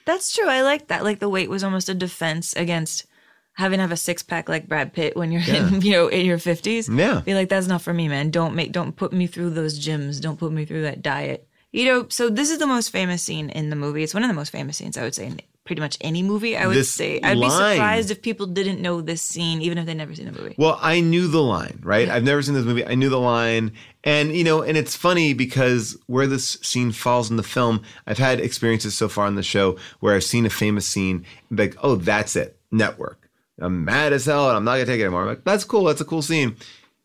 That's 0.05 0.33
true. 0.33 0.49
I 0.49 0.63
like 0.63 0.89
that. 0.89 1.05
Like 1.05 1.19
the 1.21 1.29
weight 1.29 1.51
was 1.51 1.65
almost 1.65 1.89
a 1.89 1.95
defense 1.95 2.53
against 2.55 3.07
having 3.55 3.79
to 3.79 3.83
have 3.83 3.93
a 3.93 3.97
six 3.97 4.23
pack 4.23 4.49
like 4.49 4.67
Brad 4.69 4.93
Pitt 4.93 5.17
when 5.17 5.31
you're 5.33 5.43
Yeah. 5.43 5.69
in, 5.69 5.81
you 5.83 5.93
know, 5.93 6.09
in 6.09 6.25
your 6.27 6.39
fifties. 6.39 6.89
Yeah. 6.89 7.21
Be 7.25 7.35
like, 7.35 7.49
that's 7.49 7.67
not 7.67 7.83
for 7.83 7.93
me, 7.93 8.09
man. 8.09 8.31
Don't 8.31 8.55
make 8.55 8.73
don't 8.73 8.95
put 8.97 9.13
me 9.13 9.27
through 9.27 9.51
those 9.51 9.79
gyms. 9.79 10.21
Don't 10.21 10.39
put 10.39 10.53
me 10.53 10.65
through 10.65 10.83
that 10.83 11.03
diet. 11.03 11.47
You 11.73 11.87
know, 11.87 12.07
so 12.09 12.29
this 12.29 12.51
is 12.51 12.59
the 12.59 12.67
most 12.67 12.91
famous 12.91 13.23
scene 13.23 13.49
in 13.51 13.71
the 13.71 13.77
movie. 13.77 14.03
It's 14.03 14.13
one 14.15 14.23
of 14.23 14.29
the 14.29 14.35
most 14.35 14.51
famous 14.51 14.77
scenes, 14.77 14.99
I 14.99 15.03
would 15.03 15.15
say, 15.15 15.27
in 15.27 15.41
pretty 15.65 15.81
much 15.81 15.97
any 16.01 16.23
movie. 16.23 16.57
I 16.57 16.67
would 16.67 16.77
This 16.77 16.93
say. 16.93 17.21
I'd 17.23 17.41
be 17.41 17.49
surprised 17.49 18.11
if 18.11 18.21
people 18.23 18.47
didn't 18.47 18.81
know 18.81 19.01
this 19.01 19.23
scene, 19.23 19.63
even 19.63 19.79
if 19.79 19.87
they'd 19.87 19.95
never 19.95 20.15
seen 20.15 20.27
the 20.27 20.33
movie. 20.33 20.55
Well, 20.59 20.79
I 20.83 21.01
knew 21.01 21.29
the 21.29 21.43
line, 21.43 21.81
right? 21.83 22.09
I've 22.09 22.25
never 22.25 22.43
seen 22.43 22.55
this 22.55 22.65
movie. 22.65 22.85
I 22.85 22.95
knew 22.95 23.09
the 23.09 23.21
line. 23.21 23.73
And, 24.05 24.35
you 24.35 24.43
know, 24.43 24.63
and 24.63 24.77
it's 24.77 24.97
funny 24.97 25.35
because 25.35 25.97
where 26.07 26.27
this 26.27 26.59
scene 26.63 26.91
falls 26.91 27.31
in 27.31 27.37
the 27.37 27.43
film, 27.43 27.83
I've 28.07 28.19
had 28.19 28.41
experiences 28.41 28.95
so 28.95 29.09
far 29.09 29.27
on 29.27 29.37
the 29.37 29.43
show 29.43 29.77
where 30.01 30.17
I've 30.17 30.25
seen 30.25 30.47
a 30.47 30.51
famous 30.51 30.87
scene, 30.87 31.25
like, 31.51 31.77
oh, 31.83 31.95
that's 31.95 32.35
it, 32.35 32.59
network. 32.73 33.31
I'm 33.61 33.85
mad 33.85 34.13
as 34.13 34.25
hell 34.25 34.49
and 34.49 34.57
I'm 34.57 34.65
not 34.65 34.75
going 34.75 34.87
to 34.87 34.93
take 34.93 35.01
it 35.01 35.05
anymore. 35.05 35.23
I'm 35.23 35.29
like, 35.29 35.45
that's 35.45 35.65
cool. 35.65 35.85
That's 35.85 36.01
a 36.01 36.05
cool 36.05 36.23
scene. 36.23 36.57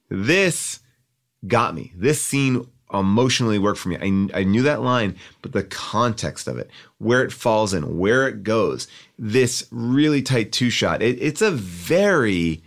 This 0.09 0.79
got 1.45 1.75
me. 1.75 1.93
This 1.95 2.21
scene 2.23 2.67
emotionally 2.93 3.59
worked 3.59 3.79
for 3.79 3.89
me. 3.89 4.29
I, 4.33 4.39
I 4.39 4.43
knew 4.43 4.61
that 4.63 4.81
line, 4.81 5.15
but 5.41 5.51
the 5.51 5.63
context 5.63 6.47
of 6.47 6.57
it, 6.57 6.69
where 6.99 7.23
it 7.23 7.33
falls 7.33 7.73
in, 7.73 7.97
where 7.97 8.27
it 8.27 8.43
goes, 8.43 8.87
this 9.19 9.67
really 9.71 10.21
tight 10.21 10.51
two 10.51 10.69
shot, 10.69 11.01
it, 11.01 11.21
it's 11.21 11.41
a 11.41 11.51
very, 11.51 12.63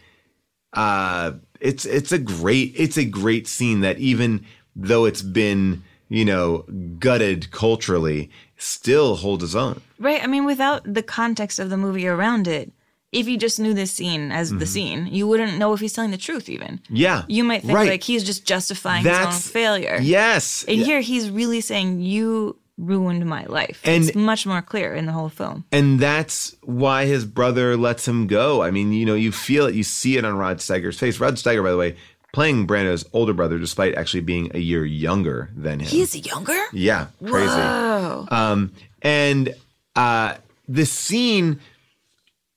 uh, 0.73 1.33
it's, 1.61 1.85
it's 1.85 2.13
a 2.13 2.19
great, 2.19 2.75
it's 2.77 2.97
a 2.97 3.05
great 3.05 3.47
scene 3.47 3.81
that 3.81 3.99
even 3.99 4.45
though 4.77 5.05
it's 5.05 5.23
been, 5.23 5.83
you 6.09 6.25
know, 6.25 6.65
gutted 6.99 7.51
culturally, 7.51 8.31
still 8.57 9.17
holds 9.17 9.43
its 9.45 9.55
own. 9.55 9.81
Right. 9.99 10.23
I 10.23 10.27
mean, 10.27 10.45
without 10.45 10.83
the 10.85 11.03
context 11.03 11.59
of 11.59 11.71
the 11.71 11.77
movie 11.77 12.07
around 12.07 12.47
it, 12.47 12.73
if 13.13 13.27
you 13.27 13.37
just 13.37 13.59
knew 13.59 13.75
this 13.75 13.91
scene 13.93 14.31
as 14.31 14.51
the 14.51 14.65
Mhm. 14.65 14.69
scene, 14.69 15.07
you 15.11 15.27
wouldn't 15.27 15.59
know 15.59 15.73
if 15.73 15.81
he's 15.81 15.93
telling 15.93 16.11
the 16.13 16.17
truth 16.17 16.49
even. 16.49 16.81
Yeah. 16.89 17.25
You 17.29 17.43
might 17.45 17.63
think 17.63 17.75
right. 17.75 17.89
like 17.91 18.03
he's 18.05 18.23
just 18.25 18.45
justifying 18.45 19.05
his 19.05 19.19
own 19.19 19.33
failure. 19.33 19.99
Yes. 20.01 20.65
And 20.69 20.79
Yeah. 20.79 20.85
here 20.87 21.01
he's 21.01 21.29
really 21.31 21.61
saying 21.61 22.01
you 22.01 22.57
ruined 22.79 23.27
my 23.27 23.45
life. 23.47 23.81
And- 23.85 24.05
it's 24.05 24.15
much 24.17 24.47
more 24.47 24.63
clear 24.63 24.95
in 24.95 25.07
the 25.07 25.13
whole 25.13 25.29
film. 25.29 25.65
And 25.73 25.99
that's 26.01 26.55
why 26.63 27.05
his 27.07 27.25
brother 27.25 27.77
lets 27.77 28.07
him 28.09 28.27
go. 28.27 28.63
I 28.63 28.71
mean, 28.71 28.93
you 28.93 29.05
know, 29.05 29.15
you 29.17 29.33
feel 29.33 29.67
it, 29.67 29.75
you 29.75 29.83
see 29.83 30.17
it 30.17 30.25
on 30.25 30.37
Rod 30.37 30.59
Steiger's 30.59 30.99
face. 30.99 31.19
Rod 31.21 31.35
Steiger, 31.35 31.63
by 31.65 31.73
the 31.73 31.77
way, 31.77 31.97
playing 32.33 32.65
Brando's 32.67 33.05
older 33.13 33.33
brother, 33.35 33.59
despite 33.59 33.97
actually 33.97 34.21
being 34.21 34.51
a 34.55 34.61
year 34.61 34.85
younger 34.85 35.51
than 35.57 35.81
him. 35.81 35.89
He's 35.89 36.15
younger? 36.25 36.59
yeah, 36.73 37.07
crazy. 37.27 37.49
Whoa. 37.49 38.27
Um, 38.31 38.71
and 39.03 39.53
uh, 39.97 40.35
this 40.69 40.93
scene, 40.93 41.59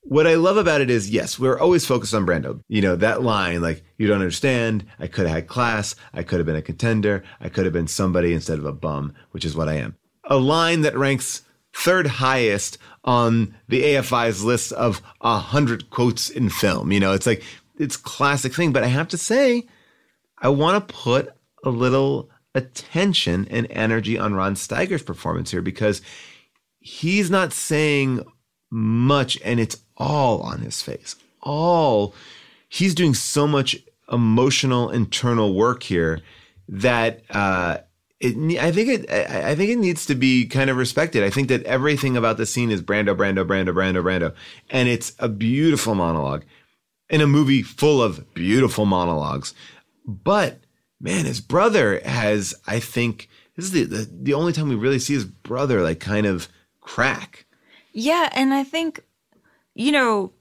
what 0.04 0.26
I 0.26 0.34
love 0.34 0.58
about 0.58 0.82
it 0.82 0.90
is, 0.90 1.10
yes, 1.10 1.38
we're 1.38 1.58
always 1.58 1.86
focused 1.86 2.14
on 2.14 2.26
Brando. 2.26 2.60
You 2.68 2.82
know, 2.82 2.94
that 2.96 3.22
line, 3.22 3.62
like, 3.62 3.82
you 3.96 4.06
don't 4.06 4.20
understand. 4.20 4.86
I 4.98 5.06
could 5.06 5.26
have 5.26 5.34
had 5.34 5.48
class. 5.48 5.96
I 6.12 6.22
could 6.22 6.38
have 6.38 6.46
been 6.46 6.56
a 6.56 6.62
contender. 6.62 7.24
I 7.40 7.48
could 7.48 7.64
have 7.64 7.72
been 7.72 7.88
somebody 7.88 8.34
instead 8.34 8.58
of 8.58 8.66
a 8.66 8.72
bum, 8.72 9.14
which 9.30 9.44
is 9.44 9.56
what 9.56 9.68
I 9.68 9.74
am. 9.74 9.96
A 10.24 10.36
line 10.36 10.82
that 10.82 10.96
ranks 10.96 11.42
third 11.74 12.06
highest 12.06 12.78
on 13.04 13.54
the 13.68 13.82
AFI's 13.82 14.44
list 14.44 14.72
of 14.72 15.02
a 15.22 15.38
hundred 15.38 15.90
quotes 15.90 16.28
in 16.28 16.50
film. 16.50 16.92
You 16.92 17.00
know, 17.00 17.12
it's 17.12 17.26
like, 17.26 17.42
it's 17.78 17.96
classic 17.96 18.54
thing. 18.54 18.72
But 18.72 18.84
I 18.84 18.88
have 18.88 19.08
to 19.08 19.18
say, 19.18 19.66
I 20.38 20.50
want 20.50 20.86
to 20.86 20.94
put 20.94 21.30
a 21.64 21.70
little 21.70 22.30
attention 22.54 23.48
and 23.50 23.66
energy 23.70 24.18
on 24.18 24.34
Rod 24.34 24.54
Steiger's 24.54 25.02
performance 25.02 25.50
here 25.50 25.62
because 25.62 26.02
he's 26.78 27.30
not 27.30 27.52
saying 27.52 28.22
much 28.74 29.38
and 29.44 29.60
it's 29.60 29.76
all 29.96 30.40
on 30.40 30.58
his 30.58 30.82
face. 30.82 31.14
All 31.40 32.12
he's 32.68 32.94
doing 32.94 33.14
so 33.14 33.46
much 33.46 33.76
emotional 34.10 34.90
internal 34.90 35.54
work 35.54 35.84
here 35.84 36.20
that 36.68 37.22
uh 37.30 37.78
it, 38.18 38.58
I 38.58 38.72
think 38.72 38.88
it 38.88 39.10
I 39.10 39.54
think 39.54 39.70
it 39.70 39.78
needs 39.78 40.06
to 40.06 40.14
be 40.14 40.46
kind 40.46 40.70
of 40.70 40.76
respected. 40.76 41.22
I 41.22 41.30
think 41.30 41.48
that 41.48 41.62
everything 41.64 42.16
about 42.16 42.36
the 42.36 42.46
scene 42.46 42.70
is 42.70 42.82
Brando, 42.82 43.16
Brando, 43.16 43.46
Brando, 43.46 43.72
Brando, 43.72 44.02
Brando. 44.02 44.34
And 44.70 44.88
it's 44.88 45.12
a 45.18 45.28
beautiful 45.28 45.94
monologue 45.94 46.44
in 47.08 47.20
a 47.20 47.26
movie 47.26 47.62
full 47.62 48.02
of 48.02 48.34
beautiful 48.34 48.86
monologues. 48.86 49.54
But 50.04 50.60
man, 51.00 51.26
his 51.26 51.40
brother 51.40 52.00
has, 52.04 52.54
I 52.66 52.80
think, 52.80 53.28
this 53.56 53.66
is 53.66 53.72
the, 53.72 53.84
the, 53.84 54.10
the 54.10 54.34
only 54.34 54.52
time 54.52 54.68
we 54.68 54.74
really 54.74 54.98
see 54.98 55.14
his 55.14 55.26
brother 55.26 55.82
like 55.82 56.00
kind 56.00 56.26
of 56.26 56.48
crack. 56.80 57.43
Yeah, 57.94 58.28
and 58.32 58.52
I 58.52 58.64
think, 58.64 59.00
you 59.74 59.92
know, 59.92 60.32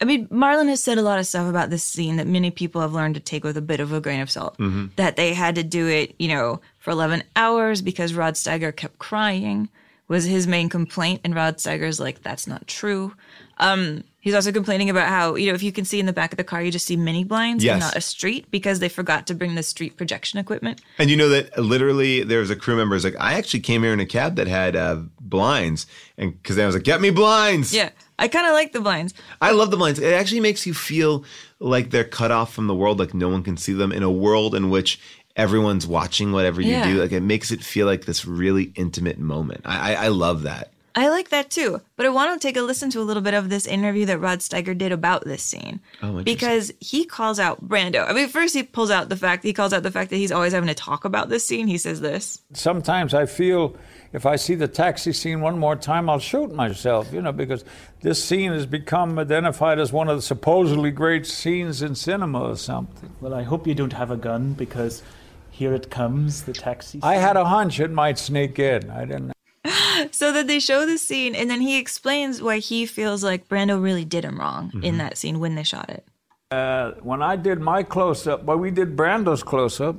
I 0.00 0.04
mean, 0.04 0.26
Marlon 0.28 0.68
has 0.68 0.82
said 0.82 0.98
a 0.98 1.02
lot 1.02 1.18
of 1.18 1.26
stuff 1.26 1.48
about 1.48 1.70
this 1.70 1.82
scene 1.84 2.16
that 2.16 2.26
many 2.26 2.50
people 2.50 2.82
have 2.82 2.92
learned 2.92 3.14
to 3.14 3.20
take 3.20 3.44
with 3.44 3.56
a 3.56 3.62
bit 3.62 3.80
of 3.80 3.92
a 3.92 4.00
grain 4.00 4.20
of 4.20 4.30
salt. 4.30 4.58
Mhm. 4.58 4.90
That 4.96 5.16
they 5.16 5.32
had 5.32 5.54
to 5.54 5.62
do 5.62 5.86
it, 5.86 6.14
you 6.18 6.28
know, 6.28 6.60
for 6.78 6.90
11 6.90 7.22
hours 7.34 7.80
because 7.80 8.12
Rod 8.12 8.34
Steiger 8.34 8.74
kept 8.76 8.98
crying 8.98 9.70
was 10.08 10.24
his 10.24 10.46
main 10.46 10.68
complaint. 10.68 11.22
And 11.24 11.34
Rod 11.34 11.56
Steiger's 11.56 11.98
like, 11.98 12.22
that's 12.22 12.46
not 12.46 12.66
true. 12.66 13.14
Um, 13.58 14.04
he's 14.26 14.34
also 14.34 14.50
complaining 14.50 14.90
about 14.90 15.08
how, 15.08 15.36
you 15.36 15.46
know, 15.46 15.54
if 15.54 15.62
you 15.62 15.70
can 15.70 15.84
see 15.84 16.00
in 16.00 16.06
the 16.06 16.12
back 16.12 16.32
of 16.32 16.36
the 16.36 16.42
car, 16.42 16.60
you 16.60 16.72
just 16.72 16.84
see 16.84 16.96
mini 16.96 17.22
blinds 17.22 17.62
Yes. 17.62 17.74
and 17.74 17.80
not 17.80 17.96
a 17.96 18.00
street 18.00 18.50
because 18.50 18.80
they 18.80 18.88
forgot 18.88 19.24
to 19.28 19.34
bring 19.34 19.54
the 19.54 19.62
street 19.62 19.96
projection 19.96 20.40
equipment. 20.40 20.80
And 20.98 21.08
you 21.08 21.16
know 21.16 21.28
that 21.28 21.56
literally 21.56 22.24
there 22.24 22.40
was 22.40 22.50
a 22.50 22.56
crew 22.56 22.74
member 22.76 22.96
who's 22.96 23.04
like, 23.04 23.14
I 23.20 23.34
actually 23.34 23.60
came 23.60 23.84
here 23.84 23.92
in 23.92 24.00
a 24.00 24.04
cab 24.06 24.34
that 24.34 24.48
had 24.48 24.74
uh, 24.74 24.96
blinds. 25.20 25.86
And 26.18 26.32
because 26.42 26.58
I 26.58 26.66
was 26.66 26.74
like, 26.74 26.82
get 26.82 27.00
me 27.00 27.10
blinds. 27.10 27.72
Yeah, 27.72 27.90
I 28.18 28.26
kind 28.26 28.46
of 28.48 28.52
like 28.52 28.72
the 28.72 28.80
blinds. 28.80 29.14
I 29.40 29.52
love 29.52 29.70
the 29.70 29.76
blinds. 29.76 30.00
It 30.00 30.12
actually 30.12 30.40
makes 30.40 30.66
you 30.66 30.74
feel 30.74 31.24
like 31.60 31.90
they're 31.90 32.02
cut 32.02 32.32
off 32.32 32.52
from 32.52 32.66
the 32.66 32.74
world, 32.74 32.98
like 32.98 33.14
no 33.14 33.28
one 33.28 33.44
can 33.44 33.56
see 33.56 33.74
them 33.74 33.92
in 33.92 34.02
a 34.02 34.10
world 34.10 34.56
in 34.56 34.70
which 34.70 34.98
everyone's 35.36 35.86
watching 35.86 36.32
whatever 36.32 36.60
you 36.60 36.72
Yeah. 36.72 36.90
do. 36.90 37.00
Like 37.00 37.12
it 37.12 37.20
makes 37.20 37.52
it 37.52 37.62
feel 37.62 37.86
like 37.86 38.06
this 38.06 38.24
really 38.26 38.72
intimate 38.74 39.18
moment. 39.20 39.60
I, 39.64 39.94
I, 39.94 40.04
I 40.06 40.08
love 40.08 40.42
that. 40.42 40.72
I 40.96 41.10
like 41.10 41.28
that 41.28 41.50
too. 41.50 41.82
But 41.96 42.06
I 42.06 42.08
want 42.08 42.40
to 42.40 42.46
take 42.48 42.56
a 42.56 42.62
listen 42.62 42.88
to 42.90 43.00
a 43.00 43.02
little 43.02 43.22
bit 43.22 43.34
of 43.34 43.50
this 43.50 43.66
interview 43.66 44.06
that 44.06 44.18
Rod 44.18 44.38
Steiger 44.38 44.76
did 44.76 44.92
about 44.92 45.24
this 45.24 45.42
scene. 45.42 45.80
Oh, 46.02 46.18
interesting. 46.18 46.24
because 46.24 46.72
he 46.80 47.04
calls 47.04 47.38
out 47.38 47.68
Brando. 47.68 48.08
I 48.08 48.14
mean, 48.14 48.28
first 48.28 48.54
he 48.54 48.62
pulls 48.62 48.90
out 48.90 49.10
the 49.10 49.16
fact 49.16 49.42
he 49.44 49.52
calls 49.52 49.74
out 49.74 49.82
the 49.82 49.90
fact 49.90 50.08
that 50.08 50.16
he's 50.16 50.32
always 50.32 50.54
having 50.54 50.68
to 50.68 50.74
talk 50.74 51.04
about 51.04 51.28
this 51.28 51.46
scene. 51.46 51.66
He 51.66 51.76
says 51.76 52.00
this. 52.00 52.40
Sometimes 52.54 53.12
I 53.12 53.26
feel 53.26 53.76
if 54.14 54.24
I 54.24 54.36
see 54.36 54.54
the 54.54 54.68
taxi 54.68 55.12
scene 55.12 55.42
one 55.42 55.58
more 55.58 55.76
time, 55.76 56.08
I'll 56.08 56.18
shoot 56.18 56.50
myself, 56.54 57.12
you 57.12 57.20
know, 57.20 57.32
because 57.32 57.62
this 58.00 58.24
scene 58.24 58.52
has 58.52 58.64
become 58.64 59.18
identified 59.18 59.78
as 59.78 59.92
one 59.92 60.08
of 60.08 60.16
the 60.16 60.22
supposedly 60.22 60.90
great 60.90 61.26
scenes 61.26 61.82
in 61.82 61.94
cinema 61.94 62.40
or 62.40 62.56
something. 62.56 63.14
Well, 63.20 63.34
I 63.34 63.42
hope 63.42 63.66
you 63.66 63.74
don't 63.74 63.92
have 63.92 64.10
a 64.10 64.16
gun 64.16 64.54
because 64.54 65.02
here 65.50 65.74
it 65.74 65.90
comes, 65.90 66.44
the 66.44 66.54
taxi. 66.54 67.00
I 67.02 67.16
had 67.16 67.36
a 67.36 67.44
hunch 67.44 67.80
it 67.80 67.90
might 67.90 68.18
sneak 68.18 68.58
in. 68.58 68.88
I 68.88 69.04
didn't. 69.04 69.35
So 70.12 70.32
that 70.32 70.46
they 70.46 70.60
show 70.60 70.86
the 70.86 70.98
scene, 70.98 71.34
and 71.34 71.50
then 71.50 71.60
he 71.60 71.78
explains 71.78 72.40
why 72.40 72.58
he 72.58 72.86
feels 72.86 73.24
like 73.24 73.48
Brando 73.48 73.82
really 73.82 74.04
did 74.04 74.24
him 74.24 74.38
wrong 74.38 74.68
Mm-hmm. 74.68 74.84
in 74.84 74.98
that 74.98 75.16
scene 75.18 75.40
when 75.40 75.54
they 75.54 75.62
shot 75.62 75.88
it. 75.90 76.04
Uh, 76.50 76.92
when 77.02 77.22
I 77.22 77.36
did 77.36 77.60
my 77.60 77.82
close 77.82 78.26
up, 78.26 78.44
well, 78.44 78.56
we 78.56 78.70
did 78.70 78.96
Brando's 78.96 79.42
close 79.42 79.80
up, 79.80 79.96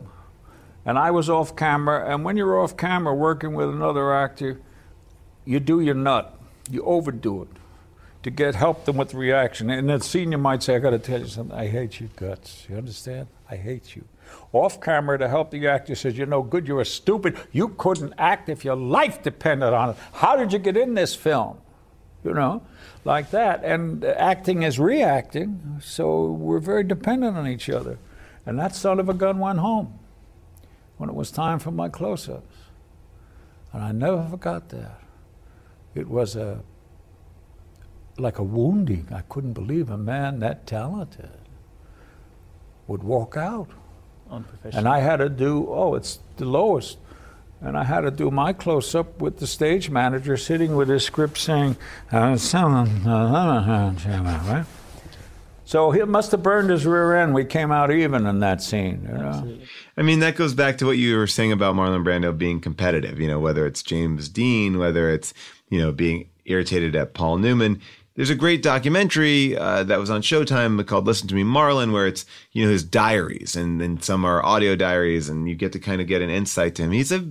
and 0.85 0.98
I 0.98 1.11
was 1.11 1.30
off 1.30 1.56
camera. 1.56 2.06
And 2.14 2.23
when 2.23 2.38
you're 2.38 2.57
off 2.60 2.77
camera 2.77 3.14
working 3.14 3.53
with 3.53 3.69
another 3.69 4.14
actor, 4.14 4.61
you 5.45 5.60
do 5.60 5.81
your 5.81 5.95
nut, 5.95 6.34
you 6.72 6.81
overdo 6.84 7.44
it 7.44 7.49
to 8.23 8.30
get 8.31 8.56
help 8.56 8.85
them 8.85 8.98
with 8.98 9.10
the 9.10 9.18
reaction. 9.18 9.69
And 9.69 9.89
the 9.89 9.99
scene, 9.99 10.31
you 10.31 10.38
might 10.38 10.64
say, 10.64 10.76
I 10.76 10.80
got 10.80 10.91
to 10.91 10.99
tell 10.99 11.19
you 11.19 11.27
something. 11.27 11.56
I 11.57 11.68
hate 11.68 11.99
your 11.99 12.10
guts. 12.15 12.65
You 12.69 12.77
understand? 12.77 13.27
I 13.49 13.56
hate 13.57 13.95
you. 13.95 14.06
Off 14.53 14.79
camera 14.79 15.17
to 15.17 15.27
help 15.27 15.51
the 15.51 15.67
actor 15.67 15.95
says, 15.95 16.17
You're 16.17 16.27
no 16.27 16.41
good. 16.41 16.67
You're 16.67 16.81
a 16.81 16.85
stupid. 16.85 17.37
You 17.51 17.69
couldn't 17.69 18.13
act 18.17 18.49
if 18.49 18.63
your 18.63 18.75
life 18.75 19.21
depended 19.21 19.73
on 19.73 19.91
it. 19.91 19.97
How 20.13 20.35
did 20.35 20.53
you 20.53 20.59
get 20.59 20.77
in 20.77 20.93
this 20.93 21.15
film? 21.15 21.59
you 22.27 22.33
know, 22.33 22.61
like 23.05 23.31
that. 23.31 23.63
And 23.63 24.03
acting 24.03 24.63
is 24.63 24.79
reacting, 24.79 25.79
so 25.81 26.25
we're 26.25 26.59
very 26.59 26.83
dependent 26.83 27.37
on 27.37 27.47
each 27.47 27.69
other. 27.69 27.97
And 28.45 28.59
that 28.59 28.75
son 28.75 28.99
of 28.99 29.09
a 29.09 29.13
gun 29.13 29.39
went 29.39 29.59
home 29.59 29.97
when 30.97 31.09
it 31.09 31.15
was 31.15 31.31
time 31.31 31.59
for 31.59 31.71
my 31.71 31.89
close 31.89 32.27
ups. 32.27 32.55
And 33.73 33.83
I 33.83 33.91
never 33.91 34.27
forgot 34.29 34.69
that. 34.69 35.01
It 35.95 36.07
was 36.07 36.35
a 36.35 36.63
like 38.17 38.39
a 38.39 38.43
wounding. 38.43 39.07
I 39.11 39.21
couldn't 39.21 39.53
believe 39.53 39.89
a 39.89 39.97
man 39.97 40.39
that 40.39 40.65
talented 40.65 41.29
would 42.87 43.03
walk 43.03 43.37
out. 43.37 43.69
Unprofessional. 44.29 44.79
And 44.79 44.87
I 44.87 44.99
had 44.99 45.17
to 45.17 45.29
do, 45.29 45.67
oh, 45.69 45.95
it's 45.95 46.19
the 46.37 46.45
lowest. 46.45 46.97
And 47.59 47.75
I 47.75 47.83
had 47.83 48.01
to 48.01 48.11
do 48.11 48.29
my 48.29 48.53
close 48.53 48.93
up 48.93 49.19
with 49.19 49.39
the 49.39 49.47
stage 49.47 49.89
manager 49.89 50.37
sitting 50.37 50.75
with 50.75 50.89
his 50.89 51.03
script 51.03 51.37
saying, 51.39 51.75
uh, 52.11 52.37
someone, 52.37 53.07
uh, 53.07 53.11
uh, 53.11 54.07
uh, 54.07 54.11
uh, 54.11 54.43
right? 54.45 54.65
So 55.65 55.91
he 55.91 56.01
must 56.03 56.31
have 56.31 56.41
burned 56.41 56.69
his 56.69 56.85
rear 56.85 57.17
end. 57.17 57.33
We 57.33 57.43
came 57.43 57.73
out 57.73 57.91
even 57.91 58.25
in 58.25 58.39
that 58.39 58.61
scene. 58.61 59.05
You 59.11 59.17
know? 59.17 59.57
I 59.97 60.01
mean, 60.01 60.19
that 60.19 60.37
goes 60.37 60.53
back 60.53 60.77
to 60.77 60.85
what 60.85 60.97
you 60.97 61.17
were 61.17 61.27
saying 61.27 61.51
about 61.51 61.75
Marlon 61.75 62.05
Brando 62.05 62.35
being 62.37 62.61
competitive, 62.61 63.19
you 63.19 63.27
know, 63.27 63.39
whether 63.39 63.65
it's 63.65 63.83
James 63.83 64.29
Dean, 64.29 64.77
whether 64.77 65.09
it's, 65.09 65.33
you 65.69 65.79
know, 65.79 65.91
being 65.91 66.29
irritated 66.45 66.95
at 66.95 67.13
Paul 67.13 67.39
Newman. 67.39 67.81
There's 68.18 68.31
a 68.31 68.35
great 68.35 68.64
documentary 68.64 69.56
uh, 69.56 69.84
that 69.84 69.99
was 69.99 70.10
on 70.10 70.23
Showtime 70.23 70.84
called 70.88 71.06
Listen 71.06 71.27
to 71.27 71.35
Me, 71.35 71.44
Marlon, 71.44 71.94
where 71.94 72.07
it's, 72.07 72.26
you 72.52 72.65
know, 72.65 72.72
his 72.72 72.84
diaries 72.84 73.56
and, 73.56 73.80
then 73.80 74.02
some 74.02 74.26
are 74.26 74.44
audio 74.44 74.76
diaries 74.76 75.30
and 75.30 75.48
you 75.48 75.53
get 75.53 75.72
to 75.73 75.80
kind 75.80 76.02
of 76.02 76.07
get 76.07 76.23
an 76.23 76.31
insight 76.31 76.73
to 76.76 76.81
him. 76.81 76.91
He's 76.91 77.11
a 77.11 77.23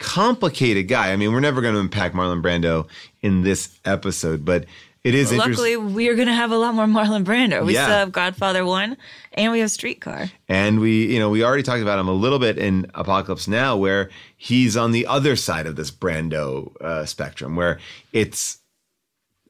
complicated 0.00 0.88
guy. 0.88 1.12
I 1.12 1.16
mean, 1.16 1.32
we're 1.32 1.38
never 1.38 1.60
going 1.60 1.74
to 1.74 1.80
unpack 1.80 2.14
Marlon 2.14 2.42
Brando 2.42 2.88
in 3.22 3.42
this 3.42 3.78
episode, 3.84 4.44
but 4.44 4.64
it 5.04 5.14
is 5.14 5.30
interesting. 5.30 5.76
Luckily, 5.76 5.76
we 5.76 6.08
are 6.08 6.16
going 6.16 6.26
to 6.26 6.34
have 6.34 6.50
a 6.50 6.56
lot 6.56 6.74
more 6.74 6.86
Marlon 6.86 7.22
Brando. 7.22 7.64
We 7.64 7.74
Yeah. 7.74 7.84
still 7.84 7.96
have 7.98 8.10
Godfather 8.10 8.64
1 8.64 8.96
and 9.34 9.52
we 9.52 9.60
have 9.60 9.70
Streetcar. 9.70 10.30
And 10.48 10.80
we, 10.80 11.12
you 11.12 11.20
know, 11.20 11.30
we 11.30 11.44
already 11.44 11.62
talked 11.62 11.82
about 11.82 12.00
him 12.00 12.08
a 12.08 12.12
little 12.12 12.40
bit 12.40 12.58
in 12.58 12.90
Apocalypse 12.94 13.46
Now, 13.46 13.76
where 13.76 14.10
he's 14.36 14.76
on 14.76 14.90
the 14.90 15.06
other 15.06 15.36
side 15.36 15.66
of 15.68 15.76
this 15.76 15.92
Brando 15.92 16.74
uh, 16.80 17.04
spectrum, 17.04 17.54
where 17.54 17.78
it's 18.12 18.58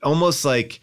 almost 0.05 0.44
like 0.44 0.81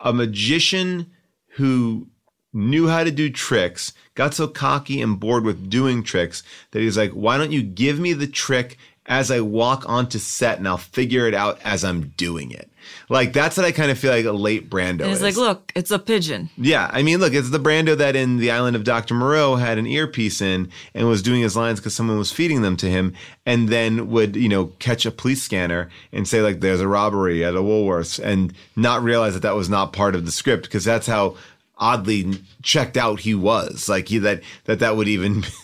a 0.00 0.12
magician 0.12 1.10
who 1.50 2.08
knew 2.52 2.88
how 2.88 3.02
to 3.02 3.10
do 3.10 3.30
tricks, 3.30 3.92
got 4.14 4.34
so 4.34 4.46
cocky 4.46 5.00
and 5.00 5.18
bored 5.18 5.44
with 5.44 5.68
doing 5.68 6.02
tricks 6.02 6.42
that 6.70 6.80
he's 6.80 6.96
like, 6.96 7.10
why 7.12 7.36
don't 7.36 7.52
you 7.52 7.62
give 7.62 7.98
me 7.98 8.12
the 8.12 8.26
trick 8.26 8.78
as 9.06 9.30
I 9.30 9.40
walk 9.40 9.88
onto 9.88 10.18
set 10.18 10.58
and 10.58 10.66
I'll 10.68 10.78
figure 10.78 11.26
it 11.28 11.34
out 11.34 11.58
as 11.64 11.84
I'm 11.84 12.08
doing 12.16 12.50
it? 12.50 12.70
Like, 13.08 13.32
that's 13.32 13.56
what 13.56 13.64
I 13.64 13.72
kind 13.72 13.90
of 13.90 13.98
feel 13.98 14.10
like 14.12 14.26
a 14.26 14.32
late 14.32 14.68
Brando 14.68 15.02
And 15.02 15.12
is. 15.12 15.22
it's 15.22 15.22
like, 15.22 15.36
look, 15.36 15.72
it's 15.74 15.90
a 15.90 15.98
pigeon. 15.98 16.50
Yeah, 16.58 16.90
I 16.92 17.02
mean, 17.02 17.18
look, 17.18 17.32
it's 17.32 17.48
the 17.50 17.58
Brando 17.58 17.96
that 17.96 18.14
in 18.14 18.36
The 18.36 18.50
Island 18.50 18.76
of 18.76 18.84
Dr. 18.84 19.14
Moreau 19.14 19.56
had 19.56 19.78
an 19.78 19.86
earpiece 19.86 20.42
in 20.42 20.70
and 20.94 21.08
was 21.08 21.22
doing 21.22 21.40
his 21.40 21.56
lines 21.56 21.80
because 21.80 21.94
someone 21.94 22.18
was 22.18 22.30
feeding 22.32 22.60
them 22.60 22.76
to 22.78 22.90
him, 22.90 23.14
and 23.46 23.70
then 23.70 24.10
would, 24.10 24.36
you 24.36 24.48
know, 24.50 24.66
catch 24.80 25.06
a 25.06 25.10
police 25.10 25.42
scanner 25.42 25.88
and 26.12 26.28
say, 26.28 26.42
like, 26.42 26.60
there's 26.60 26.80
a 26.82 26.88
robbery 26.88 27.42
at 27.42 27.54
a 27.54 27.60
Woolworths, 27.60 28.22
and 28.22 28.52
not 28.76 29.02
realize 29.02 29.32
that 29.32 29.40
that 29.42 29.54
was 29.56 29.70
not 29.70 29.94
part 29.94 30.14
of 30.14 30.26
the 30.26 30.32
script 30.32 30.64
because 30.64 30.84
that's 30.84 31.06
how 31.06 31.36
oddly 31.78 32.38
checked 32.62 32.96
out 32.98 33.20
he 33.20 33.34
was. 33.34 33.88
Like, 33.88 34.08
he, 34.08 34.18
that, 34.18 34.42
that 34.64 34.78
that 34.80 34.96
would 34.96 35.08
even 35.08 35.44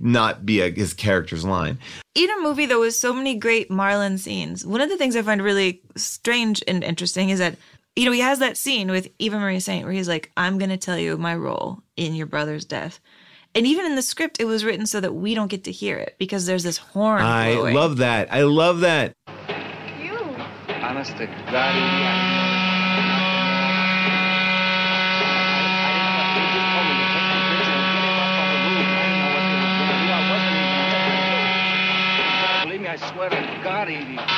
not 0.00 0.44
be 0.46 0.60
a, 0.60 0.70
his 0.70 0.94
character's 0.94 1.44
line. 1.44 1.78
in 2.14 2.30
a 2.30 2.40
movie 2.40 2.66
that 2.66 2.78
was 2.78 2.98
so 2.98 3.12
many 3.12 3.34
great 3.36 3.70
Marlon 3.70 4.18
scenes, 4.18 4.66
one 4.66 4.80
of 4.80 4.88
the 4.88 4.96
things 4.96 5.16
I 5.16 5.22
find 5.22 5.42
really 5.42 5.80
strange 5.96 6.62
and 6.66 6.82
interesting 6.84 7.30
is 7.30 7.38
that, 7.38 7.56
you 7.96 8.04
know, 8.04 8.12
he 8.12 8.20
has 8.20 8.38
that 8.38 8.56
scene 8.56 8.90
with 8.90 9.08
Eva 9.18 9.38
Marie 9.38 9.60
Saint 9.60 9.84
where 9.84 9.92
he's 9.92 10.08
like, 10.08 10.30
I'm 10.36 10.58
going 10.58 10.70
to 10.70 10.76
tell 10.76 10.98
you 10.98 11.16
my 11.16 11.34
role 11.34 11.82
in 11.96 12.14
your 12.14 12.26
brother's 12.26 12.64
death. 12.64 13.00
And 13.54 13.66
even 13.66 13.86
in 13.86 13.96
the 13.96 14.02
script, 14.02 14.40
it 14.40 14.44
was 14.44 14.64
written 14.64 14.86
so 14.86 15.00
that 15.00 15.14
we 15.14 15.34
don't 15.34 15.48
get 15.48 15.64
to 15.64 15.72
hear 15.72 15.96
it 15.96 16.16
because 16.18 16.46
there's 16.46 16.62
this 16.62 16.76
horn. 16.76 17.22
I 17.22 17.54
blowing. 17.54 17.74
love 17.74 17.96
that. 17.96 18.32
I 18.32 18.42
love 18.42 18.80
that. 18.80 19.14
Honest 20.68 21.16
to 21.16 21.26
God, 21.26 22.37
I 33.00 33.12
swear 33.12 33.30
to 33.30 33.60
God, 33.62 33.88
Edie. 33.88 34.37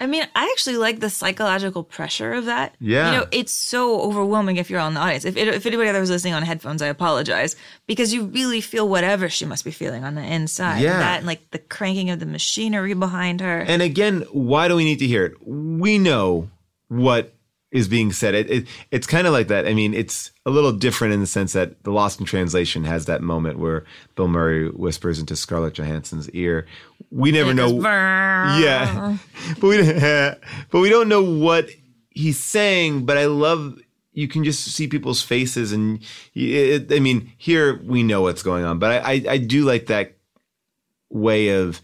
I 0.00 0.06
mean, 0.06 0.24
I 0.34 0.50
actually 0.52 0.76
like 0.76 1.00
the 1.00 1.10
psychological 1.10 1.82
pressure 1.82 2.32
of 2.32 2.46
that. 2.46 2.74
Yeah. 2.80 3.12
You 3.12 3.18
know, 3.18 3.26
it's 3.30 3.52
so 3.52 4.00
overwhelming 4.00 4.56
if 4.56 4.70
you're 4.70 4.80
on 4.80 4.94
the 4.94 5.00
audience. 5.00 5.24
If, 5.24 5.36
if 5.36 5.66
anybody 5.66 5.90
that 5.90 5.98
was 5.98 6.10
listening 6.10 6.34
on 6.34 6.42
headphones, 6.42 6.82
I 6.82 6.86
apologize 6.86 7.56
because 7.86 8.12
you 8.12 8.26
really 8.26 8.60
feel 8.60 8.88
whatever 8.88 9.28
she 9.28 9.44
must 9.44 9.64
be 9.64 9.70
feeling 9.70 10.04
on 10.04 10.14
the 10.14 10.22
inside. 10.22 10.80
Yeah. 10.80 10.98
That 10.98 11.18
and 11.18 11.26
like 11.26 11.50
the 11.50 11.58
cranking 11.58 12.10
of 12.10 12.20
the 12.20 12.26
machinery 12.26 12.94
behind 12.94 13.40
her. 13.40 13.60
And 13.60 13.82
again, 13.82 14.22
why 14.32 14.68
do 14.68 14.76
we 14.76 14.84
need 14.84 14.98
to 15.00 15.06
hear 15.06 15.24
it? 15.24 15.34
We 15.46 15.98
know 15.98 16.50
what 16.88 17.34
is 17.70 17.88
being 17.88 18.12
said. 18.12 18.34
It, 18.34 18.50
it 18.50 18.68
it's 18.90 19.06
kind 19.06 19.26
of 19.26 19.32
like 19.32 19.48
that. 19.48 19.66
I 19.66 19.74
mean, 19.74 19.92
it's 19.92 20.30
a 20.46 20.50
little 20.50 20.72
different 20.72 21.14
in 21.14 21.20
the 21.20 21.26
sense 21.26 21.52
that 21.52 21.82
the 21.84 21.92
Lost 21.92 22.18
in 22.18 22.26
Translation 22.26 22.84
has 22.84 23.06
that 23.06 23.22
moment 23.22 23.58
where 23.58 23.84
Bill 24.14 24.28
Murray 24.28 24.70
whispers 24.70 25.18
into 25.18 25.36
Scarlett 25.36 25.74
Johansson's 25.74 26.30
ear. 26.30 26.66
We 27.10 27.32
never 27.32 27.54
know. 27.54 27.70
goes, 27.72 27.84
yeah, 27.84 29.16
but 29.60 29.66
we 29.68 29.76
but 30.70 30.80
we 30.80 30.88
don't 30.88 31.08
know 31.08 31.22
what 31.22 31.70
he's 32.10 32.38
saying. 32.38 33.06
But 33.06 33.18
I 33.18 33.26
love 33.26 33.78
you 34.12 34.28
can 34.28 34.44
just 34.44 34.64
see 34.64 34.88
people's 34.88 35.22
faces, 35.22 35.72
and 35.72 36.00
it, 36.34 36.92
I 36.92 37.00
mean, 37.00 37.32
here 37.38 37.80
we 37.84 38.02
know 38.02 38.22
what's 38.22 38.42
going 38.42 38.64
on. 38.64 38.78
But 38.78 39.02
I, 39.04 39.12
I 39.12 39.24
I 39.30 39.38
do 39.38 39.64
like 39.64 39.86
that 39.86 40.16
way 41.10 41.48
of 41.48 41.80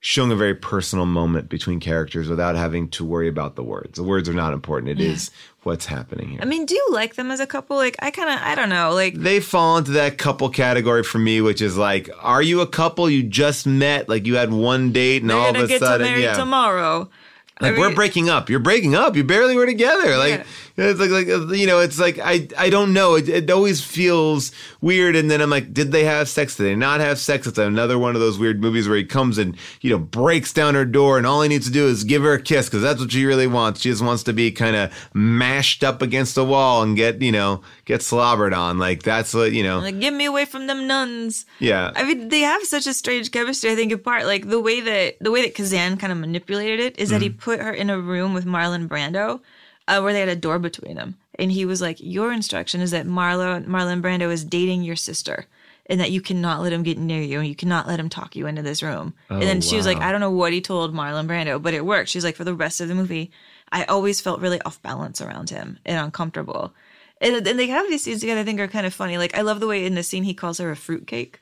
showing 0.00 0.30
a 0.30 0.36
very 0.36 0.54
personal 0.54 1.06
moment 1.06 1.48
between 1.48 1.80
characters 1.80 2.28
without 2.28 2.54
having 2.54 2.88
to 2.90 3.04
worry 3.04 3.28
about 3.28 3.56
the 3.56 3.62
words. 3.62 3.96
The 3.96 4.04
words 4.04 4.28
are 4.28 4.34
not 4.34 4.52
important. 4.52 4.90
It 4.90 5.00
is 5.00 5.30
Yeah. 5.30 5.55
What's 5.66 5.84
happening 5.84 6.30
here. 6.30 6.38
I 6.40 6.44
mean, 6.44 6.64
do 6.64 6.74
you 6.74 6.88
like 6.92 7.16
them 7.16 7.30
as 7.30 7.40
a 7.40 7.46
couple? 7.46 7.76
Like, 7.76 7.96
I 7.98 8.10
kind 8.10 8.30
of, 8.30 8.38
I 8.40 8.54
don't 8.54 8.68
know. 8.68 8.94
Like, 8.94 9.14
they 9.14 9.40
fall 9.40 9.76
into 9.76 9.90
that 9.92 10.16
couple 10.16 10.48
category 10.48 11.02
for 11.02 11.18
me, 11.18 11.40
which 11.40 11.60
is 11.60 11.76
like, 11.76 12.08
are 12.20 12.40
you 12.40 12.60
a 12.60 12.66
couple 12.66 13.10
you 13.10 13.24
just 13.24 13.66
met? 13.66 14.08
Like 14.08 14.24
you 14.24 14.36
had 14.36 14.52
one 14.52 14.92
date 14.92 15.22
and 15.22 15.32
all 15.32 15.54
of 15.54 15.70
a 15.70 15.78
sudden, 15.78 16.20
yeah. 16.20 16.34
tomorrow. 16.34 17.10
Like 17.58 17.76
I 17.76 17.78
we're 17.78 17.94
breaking 17.94 18.28
up. 18.28 18.50
You're 18.50 18.60
breaking 18.60 18.94
up. 18.94 19.16
You 19.16 19.24
barely 19.24 19.56
were 19.56 19.64
together. 19.64 20.18
Like 20.18 20.44
it's 20.76 21.00
like 21.00 21.08
like 21.08 21.26
uh, 21.28 21.46
you 21.54 21.66
know. 21.66 21.80
It's 21.80 21.98
like 21.98 22.18
I 22.18 22.48
I 22.58 22.68
don't 22.68 22.92
know. 22.92 23.14
It, 23.14 23.30
it 23.30 23.50
always 23.50 23.82
feels 23.82 24.52
weird. 24.82 25.16
And 25.16 25.30
then 25.30 25.40
I'm 25.40 25.48
like, 25.48 25.72
did 25.72 25.90
they 25.90 26.04
have 26.04 26.28
sex? 26.28 26.56
Did 26.56 26.64
they 26.64 26.76
not 26.76 27.00
have 27.00 27.18
sex? 27.18 27.46
It's 27.46 27.56
another 27.56 27.98
one 27.98 28.14
of 28.14 28.20
those 28.20 28.38
weird 28.38 28.60
movies 28.60 28.88
where 28.88 28.98
he 28.98 29.04
comes 29.04 29.38
and 29.38 29.56
you 29.80 29.88
know 29.88 29.98
breaks 29.98 30.52
down 30.52 30.74
her 30.74 30.84
door, 30.84 31.16
and 31.16 31.26
all 31.26 31.40
he 31.40 31.48
needs 31.48 31.64
to 31.64 31.72
do 31.72 31.86
is 31.86 32.04
give 32.04 32.22
her 32.22 32.34
a 32.34 32.42
kiss 32.42 32.66
because 32.66 32.82
that's 32.82 33.00
what 33.00 33.10
she 33.10 33.24
really 33.24 33.46
wants. 33.46 33.80
She 33.80 33.88
just 33.88 34.04
wants 34.04 34.22
to 34.24 34.34
be 34.34 34.50
kind 34.50 34.76
of 34.76 34.92
mashed 35.14 35.82
up 35.82 36.02
against 36.02 36.34
the 36.34 36.44
wall 36.44 36.82
and 36.82 36.94
get 36.94 37.22
you 37.22 37.32
know 37.32 37.62
get 37.86 38.02
slobbered 38.02 38.52
on. 38.52 38.78
Like 38.78 39.02
that's 39.02 39.32
what 39.32 39.52
you 39.52 39.62
know. 39.62 39.78
Like, 39.78 39.98
get 39.98 40.12
me 40.12 40.26
away 40.26 40.44
from 40.44 40.66
them 40.66 40.86
nuns. 40.86 41.46
Yeah. 41.58 41.92
I 41.96 42.04
mean, 42.04 42.28
they 42.28 42.40
have 42.40 42.62
such 42.64 42.86
a 42.86 42.92
strange 42.92 43.30
chemistry. 43.30 43.70
I 43.70 43.74
think 43.74 43.90
in 43.92 43.98
part, 44.00 44.26
like 44.26 44.48
the 44.48 44.60
way 44.60 44.80
that 44.82 45.16
the 45.20 45.30
way 45.30 45.40
that 45.42 45.54
Kazan 45.54 45.96
kind 45.96 46.12
of 46.12 46.18
manipulated 46.18 46.80
it 46.80 46.98
is 46.98 47.08
that 47.08 47.22
he 47.22 47.30
Mhm. 47.30 47.38
put 47.38 47.60
her 47.60 47.72
in 47.72 47.88
a 47.88 47.98
room 47.98 48.34
with 48.34 48.44
Marlon 48.44 48.86
Brando, 48.88 49.40
uh, 49.88 50.00
where 50.00 50.12
they 50.12 50.20
had 50.20 50.28
a 50.28 50.36
door 50.36 50.58
between 50.58 50.96
them, 50.96 51.14
and 51.38 51.50
he 51.50 51.64
was 51.64 51.80
like, 51.80 51.96
"Your 52.00 52.32
instruction 52.32 52.80
is 52.82 52.90
that 52.90 53.06
Marlon 53.06 53.66
Marlon 53.66 54.02
Brando 54.02 54.30
is 54.30 54.44
dating 54.44 54.82
your 54.82 54.96
sister." 54.96 55.46
And 55.88 56.00
that 56.00 56.10
you 56.10 56.20
cannot 56.20 56.62
let 56.62 56.72
him 56.72 56.82
get 56.82 56.98
near 56.98 57.22
you, 57.22 57.38
and 57.38 57.46
you 57.48 57.54
cannot 57.54 57.86
let 57.86 58.00
him 58.00 58.08
talk 58.08 58.34
you 58.34 58.48
into 58.48 58.60
this 58.60 58.82
room. 58.82 59.14
and 59.30 59.40
Oh, 59.44 59.46
then 59.46 59.60
she 59.60 59.76
was 59.76 59.86
like, 59.86 59.98
"I 60.00 60.10
don't 60.10 60.20
know 60.20 60.32
what 60.32 60.52
he 60.52 60.60
told 60.60 60.92
Marlon 60.92 61.28
Brando, 61.28 61.62
but 61.62 61.74
it 61.74 61.86
worked." 61.86 62.08
She's 62.08 62.24
like, 62.24 62.34
"For 62.34 62.42
the 62.42 62.54
rest 62.56 62.80
of 62.80 62.88
the 62.88 62.96
movie, 62.96 63.30
I 63.70 63.84
always 63.84 64.20
felt 64.20 64.40
really 64.40 64.60
off 64.62 64.82
balance 64.82 65.20
around 65.20 65.50
him 65.50 65.78
and 65.86 65.96
uncomfortable." 66.04 66.72
And, 67.20 67.46
and 67.46 67.58
they 67.58 67.66
have 67.68 67.88
these 67.88 68.04
scenes 68.04 68.20
together. 68.20 68.40
I 68.40 68.44
think 68.44 68.60
are 68.60 68.68
kind 68.68 68.86
of 68.86 68.94
funny. 68.94 69.18
Like 69.18 69.36
I 69.36 69.40
love 69.42 69.60
the 69.60 69.66
way 69.66 69.84
in 69.84 69.94
the 69.94 70.02
scene 70.02 70.24
he 70.24 70.34
calls 70.34 70.58
her 70.58 70.70
a 70.70 70.76
fruitcake. 70.76 71.40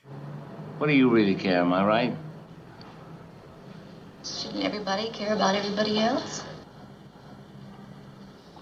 What 0.79 0.87
do 0.87 0.93
you 0.93 1.09
really 1.09 1.35
care, 1.35 1.61
am 1.61 1.73
I 1.73 1.85
right? 1.85 2.17
Shouldn't 4.25 4.65
everybody 4.65 5.11
care 5.11 5.35
about 5.35 5.55
everybody 5.55 5.99
else? 5.99 6.43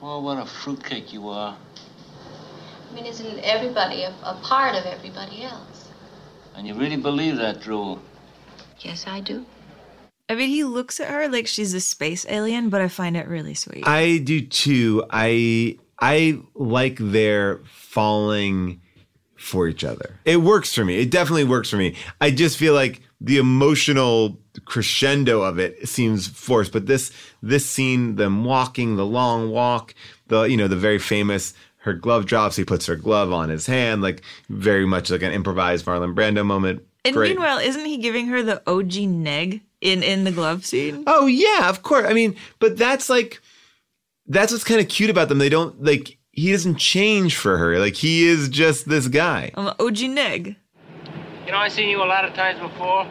Well, 0.01 0.22
what 0.22 0.39
a 0.39 0.47
fruitcake 0.47 1.12
you 1.12 1.28
are. 1.28 1.56
I 2.90 2.94
mean, 2.94 3.06
isn't 3.06 3.39
everybody 3.40 4.02
a, 4.02 4.14
a 4.24 4.39
part 4.43 4.74
of 4.74 4.84
everybody 4.84 5.44
else? 5.44 5.89
And 6.55 6.66
you 6.66 6.74
really 6.74 6.97
believe 6.97 7.36
that, 7.36 7.60
Drew? 7.60 7.98
Yes, 8.80 9.06
I 9.06 9.20
do. 9.20 9.47
I 10.28 10.34
mean, 10.34 10.48
he 10.48 10.64
looks 10.64 10.98
at 10.98 11.09
her 11.09 11.28
like 11.28 11.47
she's 11.47 11.72
a 11.72 11.80
space 11.80 12.26
alien, 12.28 12.68
but 12.68 12.80
I 12.80 12.89
find 12.89 13.16
it 13.16 13.28
really 13.28 13.55
sweet. 13.55 13.86
I 13.86 14.18
do 14.18 14.40
too. 14.40 15.05
I 15.10 15.78
I 15.98 16.40
like 16.55 16.97
their 16.98 17.60
falling 17.66 18.81
for 19.36 19.69
each 19.69 19.85
other. 19.85 20.19
It 20.24 20.39
works 20.39 20.74
for 20.74 20.85
me. 20.85 20.98
It 21.01 21.10
definitely 21.10 21.44
works 21.44 21.69
for 21.70 21.77
me. 21.77 21.97
I 22.20 22.31
just 22.31 22.56
feel 22.56 22.74
like 22.74 23.02
the 23.20 23.39
emotional 23.39 24.39
crescendo 24.64 25.43
of 25.43 25.59
it 25.59 25.89
seems 25.89 26.27
forced. 26.28 26.73
But 26.73 26.86
this 26.86 27.10
this 27.43 27.69
scene, 27.69 28.16
them 28.16 28.44
walking, 28.44 28.97
the 28.97 29.06
long 29.06 29.51
walk, 29.51 29.94
the 30.28 30.43
you 30.43 30.56
know 30.56 30.69
the 30.69 30.77
very 30.77 30.98
famous 30.98 31.55
her 31.78 31.93
glove 31.93 32.27
drops. 32.27 32.56
He 32.56 32.64
puts 32.64 32.86
her 32.86 32.97
glove 32.97 33.32
on 33.32 33.48
his 33.48 33.66
hand, 33.66 34.02
like 34.02 34.23
very 34.48 34.86
much 34.86 35.10
like 35.10 35.23
an 35.23 35.32
improvised 35.32 35.85
Marlon 35.85 36.14
Brando 36.14 36.44
moment. 36.47 36.85
and 37.05 37.14
Great. 37.14 37.31
meanwhile, 37.31 37.59
isn't 37.59 37.85
he 37.85 37.98
giving 37.98 38.27
her 38.27 38.43
the 38.43 38.62
OG 38.70 38.94
neg 39.09 39.62
in 39.81 40.02
in 40.02 40.24
the 40.24 40.32
glove 40.32 40.64
scene? 40.64 41.02
Oh 41.06 41.27
yeah, 41.27 41.69
of 41.69 41.82
course. 41.82 42.06
I 42.06 42.12
mean, 42.12 42.36
but 42.60 42.77
that's 42.77 43.09
like 43.09 43.40
that's 44.27 44.53
what's 44.53 44.65
kind 44.65 44.81
of 44.81 44.89
cute 44.89 45.11
about 45.11 45.28
them. 45.28 45.39
They 45.39 45.49
don't 45.49 45.82
like 45.82 46.19
he 46.32 46.51
doesn't 46.51 46.77
change 46.77 47.36
for 47.36 47.59
her. 47.59 47.78
Like 47.78 47.94
he 47.94 48.27
is 48.27 48.49
just 48.49 48.89
this 48.89 49.09
guy. 49.09 49.51
I'm 49.55 49.69
an 49.69 49.74
OG 49.78 50.01
neg. 50.11 50.57
You 51.47 51.53
know, 51.53 51.59
I've 51.59 51.73
seen 51.73 51.89
you 51.89 52.03
a 52.03 52.07
lot 52.07 52.24
of 52.24 52.35
times 52.35 52.59
before. 52.61 53.07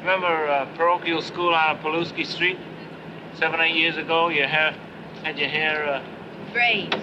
Remember 0.00 0.48
uh, 0.48 0.66
parochial 0.74 1.22
school 1.22 1.54
on 1.54 1.78
Pulaski 1.78 2.24
Street? 2.24 2.58
Seven, 3.34 3.60
eight 3.60 3.76
years 3.76 3.96
ago, 3.96 4.28
your 4.28 4.46
hair 4.46 4.74
had 5.22 5.38
your 5.38 5.48
hair 5.48 5.88
uh, 5.88 6.52
Braids. 6.52 6.96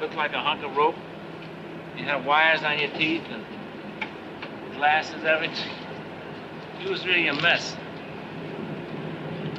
looked 0.00 0.14
like 0.14 0.32
a 0.32 0.40
hunk 0.40 0.62
of 0.62 0.76
rope. 0.76 0.94
You 1.96 2.04
had 2.04 2.24
wires 2.24 2.62
on 2.62 2.78
your 2.78 2.90
teeth 2.90 3.24
and 3.30 3.44
glasses, 4.76 5.24
everything. 5.24 5.68
It 6.82 6.88
was 6.88 7.04
really 7.04 7.26
a 7.28 7.34
mess. 7.34 7.76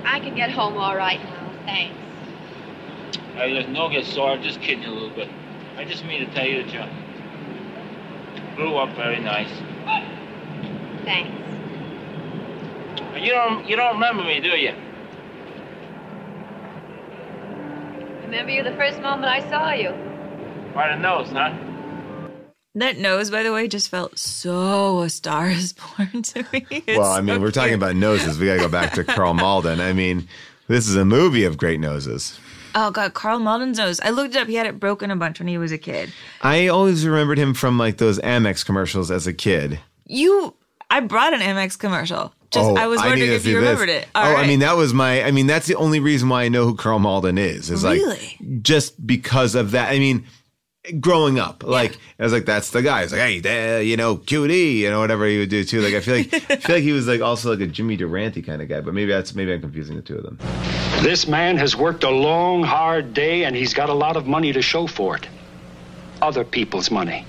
I 0.04 0.20
can 0.20 0.34
get 0.36 0.50
home 0.50 0.78
all 0.78 0.96
right 0.96 1.24
now, 1.24 1.54
thanks. 1.66 2.01
I 3.36 3.50
just 3.50 3.70
no 3.70 3.90
get 3.90 4.06
sore. 4.06 4.32
I'm 4.32 4.44
just 4.44 4.62
kidding 4.62 4.84
you 4.84 4.90
a 4.90 4.94
little 4.94 5.10
bit. 5.10 5.30
I 5.78 5.86
just 5.86 6.06
mean 6.06 6.26
to 6.26 6.34
tell 6.34 6.46
you 6.46 6.64
that 6.64 6.74
you 6.74 6.82
grew 8.56 8.76
up 8.76 8.96
very 8.96 9.20
nice. 9.20 9.50
Thanks. 11.04 11.32
And 13.14 13.26
you 13.26 13.32
don't 13.32 13.68
you 13.68 13.76
don't 13.76 13.94
remember 13.94 14.24
me, 14.24 14.40
do 14.40 14.50
you? 14.50 14.74
Remember 18.24 18.52
you 18.52 18.64
the 18.64 18.76
first 18.76 19.02
moment 19.02 19.26
I 19.26 19.50
saw 19.50 19.74
you? 19.74 19.92
By 20.74 20.96
the 20.96 21.02
nose, 21.02 21.30
huh? 21.30 21.54
That 22.76 22.98
nose, 22.98 23.30
by 23.30 23.44
the 23.44 23.52
way, 23.52 23.68
just 23.68 23.90
felt 23.90 24.18
so 24.18 25.02
a 25.02 25.10
star 25.10 25.50
is 25.50 25.74
born 25.74 26.22
to 26.24 26.46
me. 26.54 26.66
It's 26.72 26.98
well, 26.98 27.12
I 27.12 27.20
mean, 27.20 27.36
so 27.36 27.42
we're 27.42 27.52
talking 27.52 27.74
about 27.74 27.98
noses. 27.98 28.40
We 28.40 28.46
got 28.46 28.54
to 28.54 28.60
go 28.60 28.70
back 28.70 28.94
to 28.94 29.04
Karl 29.04 29.34
Malden. 29.34 29.82
I 29.82 29.92
mean, 29.92 30.30
this 30.70 30.88
is 30.88 30.96
a 30.96 31.04
movie 31.04 31.44
of 31.44 31.58
great 31.58 31.82
noses. 31.82 32.40
Oh 32.76 32.92
god, 32.92 33.14
Karl 33.14 33.40
Malden's 33.40 33.78
nose. 33.78 34.00
I 34.02 34.10
looked 34.12 34.36
it 34.36 34.42
up. 34.42 34.48
He 34.48 34.56
had 34.56 34.66
it 34.66 34.80
broken 34.80 35.12
a 35.12 35.16
bunch 35.16 35.40
when 35.40 35.48
he 35.48 35.58
was 35.58 35.72
a 35.72 35.78
kid. 35.78 36.12
I 36.42 36.68
always 36.68 37.06
remembered 37.06 37.38
him 37.38 37.54
from 37.54 37.78
like 37.78 37.98
those 37.98 38.20
Amex 38.20 38.66
commercials 38.66 39.12
as 39.12 39.28
a 39.28 39.34
kid. 39.34 39.80
You, 40.06 40.56
I 40.90 41.00
brought 41.02 41.34
an 41.34 41.42
Amex 41.42 41.78
commercial. 41.78 42.34
Just 42.52 42.70
oh, 42.70 42.76
I 42.76 42.88
was 42.88 43.00
Oh, 43.02 43.06
wondering 43.06 43.30
to 43.30 43.36
if 43.36 43.46
you 43.46 43.54
this. 43.56 43.62
remembered 43.62 43.90
it. 43.90 44.08
oh, 44.14 44.20
All 44.22 44.36
I 44.36 44.46
mean, 44.46 44.60
that 44.60 44.76
was 44.76 44.94
my. 44.94 45.24
I 45.24 45.32
mean, 45.32 45.48
that's 45.48 45.68
the 45.68 45.76
only 45.76 46.00
reason 46.02 46.28
why 46.28 46.44
I 46.44 46.50
know 46.50 46.66
who 46.66 46.76
Carl 46.76 47.00
Malden 47.00 47.38
is. 47.38 47.70
Is 47.70 47.84
Really? 47.84 48.06
like 48.06 48.62
just 48.62 49.06
because 49.08 49.56
of 49.56 49.72
that. 49.72 49.90
I 49.92 50.00
mean, 50.00 50.26
growing 51.00 51.40
up, 51.40 51.64
like 51.64 51.98
I 52.20 52.24
was 52.24 52.34
like, 52.34 52.46
that's 52.46 52.72
the 52.72 52.82
guy. 52.82 53.04
It's 53.04 53.12
like, 53.12 53.22
hey, 53.22 53.40
there, 53.40 53.82
you 53.82 53.98
know, 53.98 54.18
QD, 54.18 54.78
you 54.78 54.90
know, 54.90 55.00
whatever 55.00 55.26
he 55.26 55.38
would 55.40 55.50
do 55.50 55.64
too. 55.64 55.82
Like, 55.82 55.94
I 55.94 56.00
feel 56.00 56.16
like 56.16 56.34
I 56.52 56.56
feel 56.56 56.76
like 56.76 56.84
he 56.84 56.92
was 56.92 57.08
like 57.08 57.22
also 57.22 57.52
like 57.52 57.62
a 57.62 57.68
Jimmy 57.68 57.98
Durante 57.98 58.42
kind 58.42 58.62
of 58.62 58.68
guy. 58.68 58.82
But 58.82 58.94
maybe 58.94 59.12
that's 59.12 59.36
maybe 59.36 59.54
I'm 59.54 59.62
confusing 59.62 59.96
the 59.96 60.02
two 60.02 60.18
of 60.18 60.24
them. 60.24 60.38
This 61.04 61.28
man 61.28 61.58
has 61.58 61.76
worked 61.76 62.04
a 62.04 62.10
long, 62.10 62.64
hard 62.64 63.14
day, 63.14 63.46
and 63.46 63.56
he's 63.56 63.74
got 63.74 63.90
a 63.90 63.94
lot 63.94 64.18
of 64.18 64.28
money 64.28 64.54
to 64.54 64.62
show 64.62 64.88
for 64.88 65.16
it. 65.16 65.28
Other 66.22 66.44
people's 66.44 66.92
money. 66.92 67.26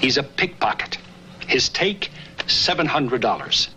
He's 0.00 0.16
a 0.16 0.22
pickpocket. 0.22 0.98
His 1.46 1.68
take, 1.68 2.10
$700. 2.46 3.68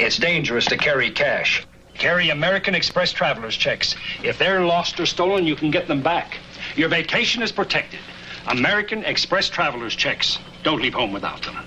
It's 0.00 0.16
dangerous 0.16 0.66
to 0.66 0.76
carry 0.76 1.10
cash. 1.10 1.66
Carry 2.00 2.30
American 2.30 2.74
Express 2.74 3.12
traveler's 3.12 3.56
checks. 3.56 3.94
If 4.24 4.38
they're 4.38 4.64
lost 4.64 4.98
or 4.98 5.04
stolen, 5.04 5.46
you 5.46 5.54
can 5.54 5.70
get 5.70 5.86
them 5.86 6.02
back. 6.02 6.38
Your 6.74 6.88
vacation 6.88 7.42
is 7.42 7.52
protected. 7.52 8.00
American 8.48 9.04
Express 9.04 9.50
traveler's 9.50 9.94
checks. 9.94 10.38
Don't 10.62 10.80
leave 10.80 10.94
home 10.94 11.12
without 11.12 11.42
them. 11.42 11.58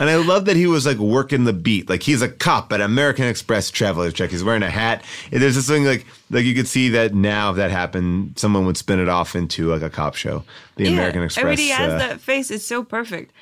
And 0.00 0.08
I 0.08 0.16
love 0.16 0.46
that 0.46 0.56
he 0.56 0.66
was 0.66 0.84
like 0.86 0.96
working 0.96 1.44
the 1.44 1.52
beat. 1.52 1.88
Like 1.88 2.02
he's 2.02 2.22
a 2.22 2.28
cop 2.28 2.72
at 2.72 2.80
American 2.80 3.26
Express 3.26 3.70
Traveler's 3.70 4.14
Check. 4.14 4.30
He's 4.30 4.42
wearing 4.42 4.62
a 4.62 4.70
hat. 4.70 5.04
And 5.30 5.42
there's 5.42 5.54
this 5.54 5.68
thing 5.68 5.84
like 5.84 6.06
like 6.30 6.44
you 6.44 6.54
could 6.54 6.66
see 6.66 6.88
that 6.88 7.14
now 7.14 7.50
if 7.50 7.56
that 7.56 7.70
happened, 7.70 8.38
someone 8.38 8.64
would 8.64 8.78
spin 8.78 8.98
it 8.98 9.10
off 9.10 9.36
into 9.36 9.70
like 9.70 9.82
a 9.82 9.90
cop 9.90 10.14
show. 10.14 10.42
The 10.76 10.88
American 10.88 11.22
Express. 11.22 11.44
I 11.44 11.48
mean, 11.50 11.58
he 11.58 11.68
has 11.68 11.92
uh, 11.92 11.98
that 11.98 12.20
face. 12.20 12.50
It's 12.50 12.64
so 12.64 12.82
perfect. 12.82 13.32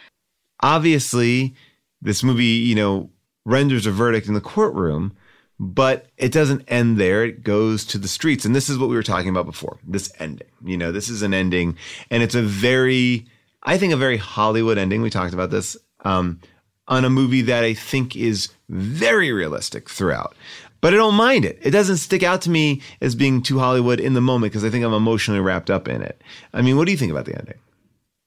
obviously 0.60 1.54
this 2.02 2.22
movie, 2.22 2.44
you 2.44 2.74
know, 2.74 3.08
renders 3.44 3.86
a 3.86 3.90
verdict 3.90 4.26
in 4.26 4.34
the 4.34 4.40
courtroom, 4.40 5.16
but 5.60 6.06
it 6.16 6.32
doesn't 6.32 6.64
end 6.68 6.98
there. 6.98 7.24
It 7.24 7.42
goes 7.42 7.84
to 7.86 7.98
the 7.98 8.08
streets. 8.08 8.44
And 8.44 8.54
this 8.54 8.68
is 8.68 8.78
what 8.78 8.88
we 8.88 8.94
were 8.94 9.02
talking 9.02 9.30
about 9.30 9.46
before. 9.46 9.78
This 9.86 10.12
ending. 10.18 10.48
You 10.64 10.76
know, 10.76 10.92
this 10.92 11.08
is 11.08 11.22
an 11.22 11.34
ending 11.34 11.76
and 12.10 12.22
it's 12.22 12.34
a 12.34 12.42
very 12.42 13.26
I 13.62 13.76
think 13.76 13.92
a 13.92 13.96
very 13.96 14.16
Hollywood 14.16 14.78
ending. 14.78 15.02
We 15.02 15.10
talked 15.10 15.34
about 15.34 15.50
this 15.50 15.76
um 16.04 16.40
on 16.86 17.04
a 17.04 17.10
movie 17.10 17.42
that 17.42 17.64
I 17.64 17.74
think 17.74 18.16
is 18.16 18.48
very 18.68 19.32
realistic 19.32 19.90
throughout. 19.90 20.34
But 20.80 20.94
I 20.94 20.96
don't 20.96 21.16
mind 21.16 21.44
it. 21.44 21.58
It 21.60 21.72
doesn't 21.72 21.96
stick 21.96 22.22
out 22.22 22.42
to 22.42 22.50
me 22.50 22.82
as 23.00 23.16
being 23.16 23.42
too 23.42 23.58
Hollywood 23.58 23.98
in 23.98 24.14
the 24.14 24.20
moment 24.20 24.52
because 24.52 24.64
I 24.64 24.70
think 24.70 24.84
I'm 24.84 24.94
emotionally 24.94 25.40
wrapped 25.40 25.70
up 25.70 25.88
in 25.88 26.02
it. 26.02 26.22
I 26.54 26.62
mean, 26.62 26.76
what 26.76 26.86
do 26.86 26.92
you 26.92 26.98
think 26.98 27.10
about 27.10 27.24
the 27.24 27.36
ending? 27.36 27.58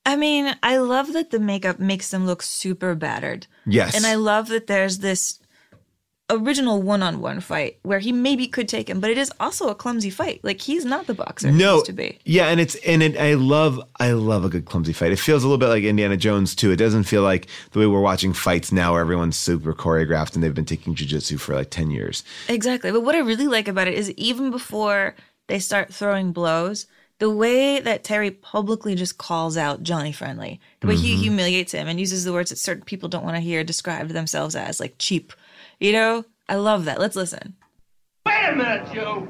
I 0.05 0.15
mean, 0.15 0.53
I 0.61 0.77
love 0.77 1.13
that 1.13 1.31
the 1.31 1.39
makeup 1.39 1.79
makes 1.79 2.09
them 2.09 2.25
look 2.25 2.41
super 2.41 2.93
battered. 2.93 3.47
Yes. 3.65 3.95
And 3.95 4.05
I 4.05 4.15
love 4.15 4.49
that 4.49 4.67
there's 4.67 4.97
this 4.97 5.39
original 6.31 6.81
one-on-one 6.81 7.39
fight 7.41 7.77
where 7.83 7.99
he 7.99 8.11
maybe 8.11 8.47
could 8.47 8.67
take 8.67 8.89
him, 8.89 8.99
but 8.99 9.09
it 9.09 9.17
is 9.17 9.31
also 9.39 9.69
a 9.69 9.75
clumsy 9.75 10.09
fight. 10.09 10.39
Like 10.43 10.61
he's 10.61 10.85
not 10.85 11.05
the 11.07 11.13
boxer 11.13 11.49
he 11.51 11.57
no, 11.57 11.75
used 11.75 11.85
to 11.87 11.93
be. 11.93 12.17
Yeah, 12.25 12.47
and 12.47 12.59
it's 12.59 12.75
and 12.77 13.03
it, 13.03 13.17
I 13.17 13.33
love 13.35 13.79
I 13.99 14.11
love 14.13 14.45
a 14.45 14.49
good 14.49 14.65
clumsy 14.65 14.93
fight. 14.93 15.11
It 15.11 15.19
feels 15.19 15.43
a 15.43 15.47
little 15.47 15.57
bit 15.59 15.67
like 15.69 15.83
Indiana 15.83 16.17
Jones 16.17 16.55
too. 16.55 16.71
It 16.71 16.77
doesn't 16.77 17.03
feel 17.03 17.21
like 17.23 17.47
the 17.71 17.79
way 17.79 17.85
we're 17.85 18.01
watching 18.01 18.33
fights 18.33 18.71
now, 18.71 18.93
where 18.93 19.01
everyone's 19.01 19.37
super 19.37 19.73
choreographed 19.73 20.33
and 20.35 20.43
they've 20.43 20.53
been 20.55 20.65
taking 20.65 20.95
jujitsu 20.95 21.39
for 21.39 21.53
like 21.55 21.69
ten 21.69 21.91
years. 21.91 22.23
Exactly. 22.47 22.91
But 22.91 23.01
what 23.01 23.15
I 23.15 23.19
really 23.19 23.47
like 23.47 23.67
about 23.67 23.87
it 23.87 23.93
is 23.95 24.09
even 24.11 24.49
before 24.51 25.15
they 25.47 25.59
start 25.59 25.93
throwing 25.93 26.31
blows, 26.31 26.85
the 27.19 27.29
way 27.29 27.79
that 27.79 28.03
Terry 28.03 28.31
publicly 28.31 28.95
just 28.95 29.17
calls 29.19 29.55
out 29.57 29.83
Johnny 29.83 30.11
Friendly, 30.11 30.59
the 30.79 30.87
way 30.87 30.95
he 30.95 31.13
Mhm. 31.15 31.19
humiliates 31.19 31.71
him 31.71 31.87
and 31.87 31.99
uses 31.99 32.23
the 32.23 32.33
words 32.33 32.49
that 32.49 32.57
certain 32.57 32.83
people 32.83 33.09
don't 33.09 33.23
want 33.23 33.35
to 33.35 33.41
hear 33.41 33.63
described 33.63 34.11
themselves 34.11 34.55
as, 34.55 34.79
like 34.79 34.95
cheap. 34.97 35.33
You 35.81 35.93
know, 35.93 36.23
I 36.47 36.55
love 36.55 36.85
that. 36.85 36.99
Let's 36.99 37.15
listen. 37.15 37.55
Wait 38.27 38.49
a 38.49 38.55
minute, 38.55 38.93
you. 38.93 39.27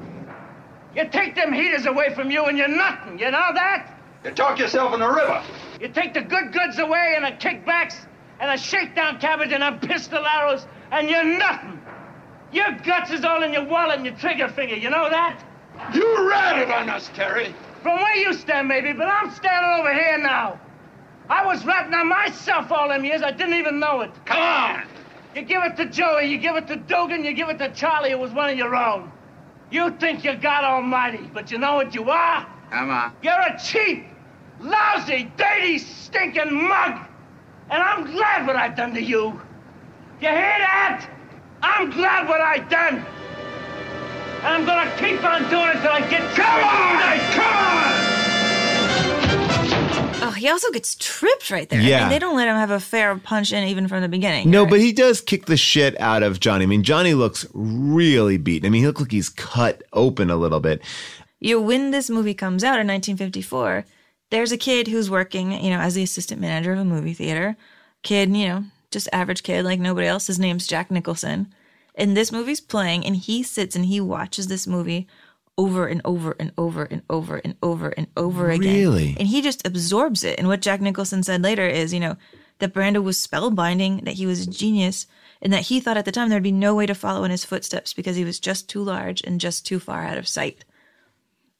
You 0.94 1.08
take 1.08 1.34
them 1.34 1.50
heaters 1.50 1.86
away 1.86 2.14
from 2.14 2.30
you 2.30 2.44
and 2.44 2.58
you're 2.58 2.68
nothing. 2.68 3.18
You 3.18 3.30
know 3.30 3.50
that? 3.54 3.98
You 4.22 4.32
talk 4.32 4.58
yourself 4.58 4.92
in 4.92 5.00
the 5.00 5.08
river. 5.08 5.42
You 5.80 5.88
take 5.88 6.12
the 6.12 6.20
good 6.20 6.52
goods 6.52 6.78
away 6.78 7.14
and 7.16 7.24
the 7.24 7.30
kickbacks 7.30 8.06
and 8.38 8.50
the 8.50 8.62
shakedown 8.62 9.18
cabbage 9.18 9.50
and 9.50 9.62
the 9.62 9.86
pistoleros 9.86 10.66
and 10.90 11.08
you're 11.08 11.24
nothing. 11.24 11.80
Your 12.52 12.70
guts 12.84 13.10
is 13.10 13.24
all 13.24 13.42
in 13.42 13.54
your 13.54 13.64
wallet 13.64 13.96
and 13.96 14.04
your 14.04 14.16
trigger 14.16 14.48
finger. 14.48 14.76
You 14.76 14.90
know 14.90 15.08
that? 15.08 15.42
You 15.94 16.28
ratted 16.28 16.70
on 16.70 16.90
us, 16.90 17.10
Terry. 17.14 17.54
From 17.82 17.96
where 17.96 18.16
you 18.16 18.34
stand, 18.34 18.68
maybe, 18.68 18.92
but 18.92 19.08
I'm 19.08 19.30
standing 19.30 19.80
over 19.80 19.94
here 19.94 20.18
now. 20.18 20.60
I 21.30 21.46
was 21.46 21.64
ratting 21.64 21.94
on 21.94 22.10
myself 22.10 22.70
all 22.70 22.88
them 22.90 23.06
years. 23.06 23.22
I 23.22 23.30
didn't 23.30 23.54
even 23.54 23.80
know 23.80 24.02
it. 24.02 24.10
Come 24.26 24.38
on. 24.38 24.91
You 25.34 25.42
give 25.42 25.62
it 25.64 25.76
to 25.76 25.86
Joey, 25.86 26.26
you 26.26 26.38
give 26.38 26.56
it 26.56 26.66
to 26.68 26.76
Dugan, 26.76 27.24
you 27.24 27.32
give 27.32 27.48
it 27.48 27.58
to 27.58 27.70
Charlie, 27.70 28.10
who 28.10 28.18
was 28.18 28.32
one 28.32 28.50
of 28.50 28.58
your 28.58 28.76
own. 28.76 29.10
You 29.70 29.90
think 29.92 30.24
you're 30.24 30.36
God 30.36 30.64
Almighty, 30.64 31.30
but 31.32 31.50
you 31.50 31.58
know 31.58 31.74
what 31.74 31.94
you 31.94 32.10
are? 32.10 32.46
Come 32.70 32.90
on. 32.90 33.12
You're 33.22 33.40
a 33.40 33.58
cheap, 33.58 34.06
lousy, 34.60 35.32
dirty, 35.38 35.78
stinking 35.78 36.52
mug. 36.68 37.00
And 37.70 37.82
I'm 37.82 38.12
glad 38.12 38.46
what 38.46 38.56
I've 38.56 38.76
done 38.76 38.92
to 38.94 39.02
you. 39.02 39.40
You 40.20 40.28
hear 40.28 40.58
that? 40.58 41.08
I'm 41.62 41.90
glad 41.90 42.28
what 42.28 42.40
I've 42.40 42.68
done. 42.68 43.04
And 44.42 44.46
I'm 44.46 44.66
gonna 44.66 44.90
keep 44.98 45.24
on 45.24 45.48
doing 45.48 45.68
it 45.68 45.80
till 45.80 45.92
I 45.92 46.06
get 46.10 46.20
Come 46.34 46.64
on! 46.64 47.18
Come 47.32 48.08
on! 48.08 48.11
He 50.42 50.48
also 50.48 50.70
gets 50.72 50.96
tripped 50.96 51.50
right 51.50 51.68
there. 51.68 51.80
Yeah. 51.80 52.02
And 52.02 52.10
they 52.12 52.18
don't 52.18 52.34
let 52.34 52.48
him 52.48 52.56
have 52.56 52.70
a 52.70 52.80
fair 52.80 53.16
punch 53.16 53.52
in 53.52 53.62
even 53.68 53.86
from 53.86 54.02
the 54.02 54.08
beginning. 54.08 54.50
No, 54.50 54.66
but 54.66 54.80
he 54.80 54.92
does 54.92 55.20
kick 55.20 55.46
the 55.46 55.56
shit 55.56 55.98
out 56.00 56.22
of 56.24 56.40
Johnny. 56.40 56.64
I 56.64 56.66
mean, 56.66 56.82
Johnny 56.82 57.14
looks 57.14 57.46
really 57.54 58.38
beaten. 58.38 58.66
I 58.66 58.70
mean, 58.70 58.82
he 58.82 58.86
looks 58.88 59.00
like 59.00 59.12
he's 59.12 59.28
cut 59.28 59.82
open 59.92 60.30
a 60.30 60.36
little 60.36 60.60
bit. 60.60 60.82
you 61.38 61.56
know, 61.56 61.62
when 61.62 61.92
this 61.92 62.10
movie 62.10 62.34
comes 62.34 62.62
out 62.62 62.80
in 62.80 62.86
1954, 62.86 63.84
there's 64.30 64.52
a 64.52 64.56
kid 64.56 64.88
who's 64.88 65.10
working, 65.10 65.52
you 65.52 65.70
know, 65.70 65.78
as 65.78 65.94
the 65.94 66.02
assistant 66.02 66.40
manager 66.40 66.72
of 66.72 66.78
a 66.78 66.84
movie 66.84 67.14
theater. 67.14 67.56
Kid, 68.02 68.34
you 68.36 68.48
know, 68.48 68.64
just 68.90 69.08
average 69.12 69.42
kid 69.42 69.64
like 69.64 69.78
nobody 69.78 70.06
else. 70.06 70.26
His 70.26 70.38
name's 70.38 70.66
Jack 70.66 70.90
Nicholson. 70.90 71.52
And 71.94 72.16
this 72.16 72.32
movie's 72.32 72.60
playing, 72.60 73.04
and 73.04 73.14
he 73.14 73.42
sits 73.42 73.76
and 73.76 73.84
he 73.86 74.00
watches 74.00 74.46
this 74.46 74.66
movie 74.66 75.06
over 75.62 75.86
and 75.86 76.00
over 76.04 76.34
and 76.40 76.50
over 76.58 76.82
and 76.84 77.02
over 77.08 77.36
and 77.36 77.54
over 77.62 77.90
and 77.90 78.08
over 78.16 78.50
again. 78.50 78.74
Really? 78.74 79.16
And 79.16 79.28
he 79.28 79.40
just 79.40 79.64
absorbs 79.64 80.24
it. 80.24 80.36
And 80.38 80.48
what 80.48 80.60
Jack 80.60 80.80
Nicholson 80.80 81.22
said 81.22 81.40
later 81.40 81.66
is, 81.66 81.94
you 81.94 82.00
know, 82.00 82.16
that 82.58 82.74
Brando 82.74 83.00
was 83.02 83.24
spellbinding, 83.24 84.04
that 84.04 84.14
he 84.14 84.26
was 84.26 84.46
a 84.46 84.50
genius, 84.50 85.06
and 85.40 85.52
that 85.52 85.62
he 85.62 85.78
thought 85.78 85.96
at 85.96 86.04
the 86.04 86.10
time 86.10 86.30
there'd 86.30 86.42
be 86.42 86.50
no 86.50 86.74
way 86.74 86.86
to 86.86 86.94
follow 86.94 87.22
in 87.22 87.30
his 87.30 87.44
footsteps 87.44 87.92
because 87.92 88.16
he 88.16 88.24
was 88.24 88.40
just 88.40 88.68
too 88.68 88.82
large 88.82 89.22
and 89.22 89.40
just 89.40 89.64
too 89.64 89.78
far 89.78 90.02
out 90.04 90.18
of 90.18 90.26
sight. 90.26 90.64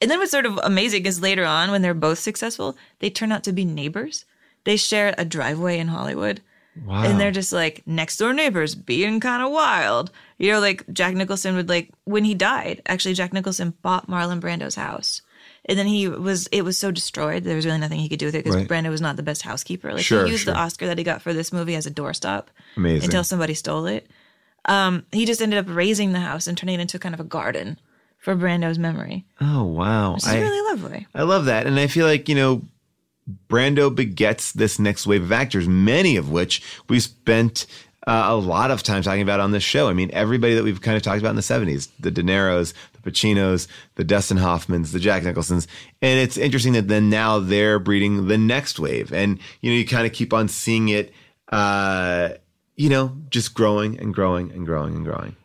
And 0.00 0.10
then 0.10 0.18
what's 0.18 0.32
sort 0.32 0.46
of 0.46 0.58
amazing 0.64 1.06
is 1.06 1.22
later 1.22 1.44
on, 1.44 1.70
when 1.70 1.82
they're 1.82 1.94
both 1.94 2.18
successful, 2.18 2.76
they 2.98 3.08
turn 3.08 3.30
out 3.30 3.44
to 3.44 3.52
be 3.52 3.64
neighbors. 3.64 4.24
They 4.64 4.76
share 4.76 5.14
a 5.16 5.24
driveway 5.24 5.78
in 5.78 5.88
Hollywood. 5.88 6.40
Wow. 6.86 7.02
And 7.04 7.20
they're 7.20 7.30
just 7.30 7.52
like 7.52 7.82
next 7.86 8.16
door 8.16 8.32
neighbors 8.32 8.74
being 8.74 9.20
kind 9.20 9.42
of 9.42 9.50
wild. 9.52 10.10
You 10.38 10.52
know, 10.52 10.60
like 10.60 10.84
Jack 10.92 11.14
Nicholson 11.14 11.54
would 11.56 11.68
like 11.68 11.90
when 12.04 12.24
he 12.24 12.34
died, 12.34 12.80
actually 12.86 13.14
Jack 13.14 13.32
Nicholson 13.32 13.74
bought 13.82 14.08
Marlon 14.08 14.40
Brando's 14.40 14.74
house. 14.76 15.20
And 15.66 15.78
then 15.78 15.86
he 15.86 16.08
was 16.08 16.46
it 16.48 16.62
was 16.62 16.78
so 16.78 16.90
destroyed, 16.90 17.44
there 17.44 17.56
was 17.56 17.66
really 17.66 17.78
nothing 17.78 18.00
he 18.00 18.08
could 18.08 18.18
do 18.18 18.26
with 18.26 18.34
it 18.34 18.44
because 18.44 18.56
Right. 18.56 18.68
Brando 18.68 18.90
was 18.90 19.00
not 19.00 19.16
the 19.16 19.22
best 19.22 19.42
housekeeper. 19.42 19.92
Like 19.92 20.02
Sure, 20.04 20.24
he 20.24 20.32
used 20.32 20.44
sure. 20.44 20.54
the 20.54 20.58
Oscar 20.60 20.86
that 20.86 20.98
he 20.98 21.04
got 21.04 21.22
for 21.22 21.32
this 21.32 21.52
movie 21.52 21.74
as 21.74 21.86
a 21.86 21.90
doorstop 21.90 22.46
Amazing. 22.76 23.04
until 23.04 23.22
somebody 23.22 23.54
stole 23.54 23.86
it. 23.86 24.08
Um, 24.64 25.04
he 25.12 25.26
just 25.26 25.42
ended 25.42 25.58
up 25.58 25.66
raising 25.74 26.12
the 26.12 26.20
house 26.20 26.46
and 26.46 26.56
turning 26.56 26.76
it 26.76 26.82
into 26.82 26.98
kind 26.98 27.14
of 27.14 27.20
a 27.20 27.24
garden 27.24 27.78
for 28.18 28.34
Brando's 28.36 28.78
memory. 28.78 29.24
Oh, 29.40 29.64
wow. 29.64 30.14
Which 30.14 30.22
is 30.22 30.28
I, 30.28 30.40
really 30.40 30.70
lovely. 30.70 31.06
I 31.14 31.22
love 31.22 31.46
that. 31.46 31.66
And 31.66 31.78
I 31.78 31.88
feel 31.88 32.06
like, 32.06 32.28
you 32.28 32.36
know, 32.36 32.62
Brando 33.48 33.94
begets 33.94 34.52
this 34.52 34.78
next 34.78 35.06
wave 35.06 35.22
of 35.22 35.32
actors, 35.32 35.68
many 35.68 36.16
of 36.16 36.30
which 36.30 36.62
we 36.88 37.00
spent 37.00 37.66
uh, 38.06 38.24
a 38.26 38.34
lot 38.34 38.70
of 38.70 38.82
time 38.82 39.02
talking 39.02 39.22
about 39.22 39.40
on 39.40 39.52
this 39.52 39.62
show. 39.62 39.88
I 39.88 39.92
mean, 39.92 40.10
everybody 40.12 40.54
that 40.54 40.64
we've 40.64 40.80
kind 40.80 40.96
of 40.96 41.02
talked 41.02 41.20
about 41.20 41.30
in 41.30 41.36
the 41.36 41.42
70s, 41.42 41.88
the 42.00 42.10
De 42.10 42.22
Niro's, 42.22 42.74
the 42.94 43.10
Pacinos, 43.10 43.68
the 43.94 44.04
Dustin 44.04 44.38
Hoffmans, 44.38 44.92
the 44.92 44.98
Jack 44.98 45.22
Nicholsons. 45.22 45.68
And 46.00 46.18
it's 46.18 46.36
interesting 46.36 46.72
that 46.72 46.88
then 46.88 47.10
now 47.10 47.38
they're 47.38 47.78
breeding 47.78 48.26
the 48.26 48.38
next 48.38 48.80
wave. 48.80 49.12
And, 49.12 49.38
you 49.60 49.70
know, 49.70 49.76
you 49.76 49.86
kind 49.86 50.06
of 50.06 50.12
keep 50.12 50.32
on 50.32 50.48
seeing 50.48 50.88
it, 50.88 51.12
uh, 51.50 52.30
you 52.74 52.88
know, 52.88 53.16
just 53.30 53.54
growing 53.54 53.98
and 54.00 54.12
growing 54.12 54.50
and 54.50 54.66
growing 54.66 54.96
and 54.96 55.04
growing. 55.04 55.36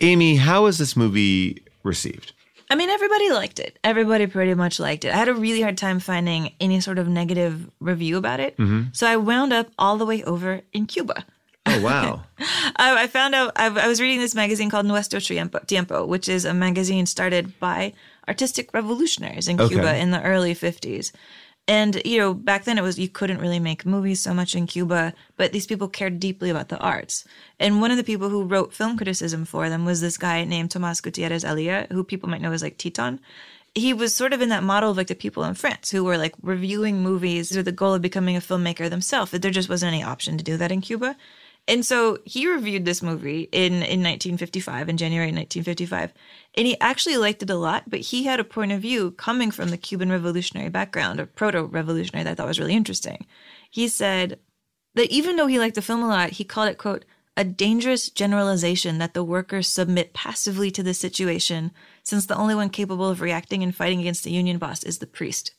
Amy, 0.00 0.36
how 0.36 0.64
was 0.64 0.78
this 0.78 0.96
movie 0.96 1.62
received? 1.82 2.32
I 2.70 2.74
mean, 2.74 2.90
everybody 2.90 3.30
liked 3.30 3.58
it. 3.60 3.78
Everybody 3.82 4.26
pretty 4.26 4.54
much 4.54 4.78
liked 4.78 5.04
it. 5.04 5.12
I 5.14 5.16
had 5.16 5.28
a 5.28 5.34
really 5.34 5.62
hard 5.62 5.78
time 5.78 6.00
finding 6.00 6.52
any 6.60 6.80
sort 6.80 6.98
of 6.98 7.08
negative 7.08 7.70
review 7.80 8.18
about 8.18 8.40
it. 8.40 8.56
Mhm. 8.58 8.94
So 8.94 9.06
I 9.06 9.16
wound 9.16 9.52
up 9.52 9.68
all 9.78 9.96
the 9.96 10.04
way 10.06 10.22
over 10.24 10.60
in 10.72 10.86
Cuba. 10.86 11.24
Oh, 11.66 11.82
wow. 11.82 12.24
I, 12.76 13.04
I 13.04 13.06
found 13.06 13.34
out, 13.34 13.52
I, 13.56 13.66
I 13.66 13.88
was 13.88 14.00
reading 14.00 14.20
this 14.20 14.34
magazine 14.34 14.70
called 14.70 14.86
Nuestro 14.86 15.20
Tiempo, 15.20 15.58
Tiempo, 15.66 16.04
which 16.06 16.28
is 16.28 16.44
a 16.44 16.54
magazine 16.54 17.06
started 17.06 17.58
by 17.58 17.92
artistic 18.26 18.72
revolutionaries 18.74 19.48
in 19.48 19.60
Okay. 19.60 19.74
Cuba 19.74 19.96
in 19.96 20.10
the 20.10 20.22
early 20.22 20.54
50s. 20.54 21.12
And, 21.68 22.00
you 22.06 22.16
know, 22.16 22.32
back 22.32 22.64
then 22.64 22.78
it 22.78 22.82
was, 22.82 22.98
you 22.98 23.10
couldn't 23.10 23.42
really 23.42 23.60
make 23.60 23.84
movies 23.84 24.22
so 24.22 24.32
much 24.32 24.54
in 24.54 24.66
Cuba, 24.66 25.12
but 25.36 25.52
these 25.52 25.66
people 25.66 25.86
cared 25.86 26.18
deeply 26.18 26.48
about 26.48 26.70
the 26.70 26.78
arts. 26.78 27.26
And 27.60 27.82
one 27.82 27.90
of 27.90 27.98
the 27.98 28.04
people 28.04 28.30
who 28.30 28.42
wrote 28.42 28.72
film 28.72 28.96
criticism 28.96 29.44
for 29.44 29.68
them 29.68 29.84
was 29.84 30.00
this 30.00 30.16
guy 30.16 30.44
named 30.44 30.70
Tomas 30.70 31.02
Gutierrez 31.02 31.44
Alea, 31.44 31.86
who 31.90 32.04
people 32.04 32.30
might 32.30 32.40
know 32.40 32.52
as 32.52 32.62
like 32.62 32.78
Titon. 32.78 33.18
He 33.74 33.92
was 33.92 34.16
sort 34.16 34.32
of 34.32 34.40
in 34.40 34.48
that 34.48 34.62
model 34.62 34.90
of 34.90 34.96
like 34.96 35.08
the 35.08 35.14
people 35.14 35.44
in 35.44 35.52
France 35.52 35.90
who 35.90 36.04
were 36.04 36.16
like 36.16 36.34
reviewing 36.40 37.02
movies 37.02 37.54
with 37.54 37.66
the 37.66 37.72
goal 37.72 37.92
of 37.92 38.00
becoming 38.00 38.34
a 38.34 38.40
filmmaker 38.40 38.88
themselves. 38.88 39.30
There 39.32 39.50
just 39.50 39.68
wasn't 39.68 39.92
any 39.92 40.02
option 40.02 40.38
to 40.38 40.44
do 40.44 40.56
that 40.56 40.72
in 40.72 40.80
Cuba. 40.80 41.16
And 41.68 41.84
so 41.84 42.18
he 42.24 42.48
reviewed 42.48 42.86
this 42.86 43.02
movie 43.02 43.42
in, 43.52 43.74
in 43.74 44.02
1955, 44.02 44.88
in 44.88 44.96
January 44.96 45.26
1955, 45.26 46.14
and 46.56 46.66
he 46.66 46.80
actually 46.80 47.18
liked 47.18 47.42
it 47.42 47.50
a 47.50 47.56
lot, 47.56 47.90
but 47.90 48.00
he 48.00 48.24
had 48.24 48.40
a 48.40 48.44
point 48.44 48.72
of 48.72 48.80
view 48.80 49.10
coming 49.12 49.50
from 49.50 49.68
the 49.68 49.76
Cuban 49.76 50.10
revolutionary 50.10 50.70
background 50.70 51.20
or 51.20 51.26
proto 51.26 51.64
revolutionary 51.64 52.24
that 52.24 52.30
I 52.30 52.34
thought 52.34 52.48
was 52.48 52.58
really 52.58 52.74
interesting. 52.74 53.26
He 53.70 53.86
said 53.86 54.38
that 54.94 55.10
even 55.10 55.36
though 55.36 55.46
he 55.46 55.58
liked 55.58 55.74
the 55.74 55.82
film 55.82 56.02
a 56.02 56.08
lot, 56.08 56.30
he 56.30 56.44
called 56.44 56.70
it, 56.70 56.78
quote, 56.78 57.04
a 57.36 57.44
dangerous 57.44 58.08
generalization 58.08 58.96
that 58.98 59.12
the 59.12 59.22
workers 59.22 59.68
submit 59.68 60.14
passively 60.14 60.70
to 60.70 60.82
the 60.82 60.94
situation, 60.94 61.70
since 62.02 62.24
the 62.24 62.36
only 62.36 62.54
one 62.54 62.70
capable 62.70 63.10
of 63.10 63.20
reacting 63.20 63.62
and 63.62 63.76
fighting 63.76 64.00
against 64.00 64.24
the 64.24 64.32
union 64.32 64.56
boss 64.56 64.82
is 64.82 64.98
the 64.98 65.06
priest. 65.06 65.52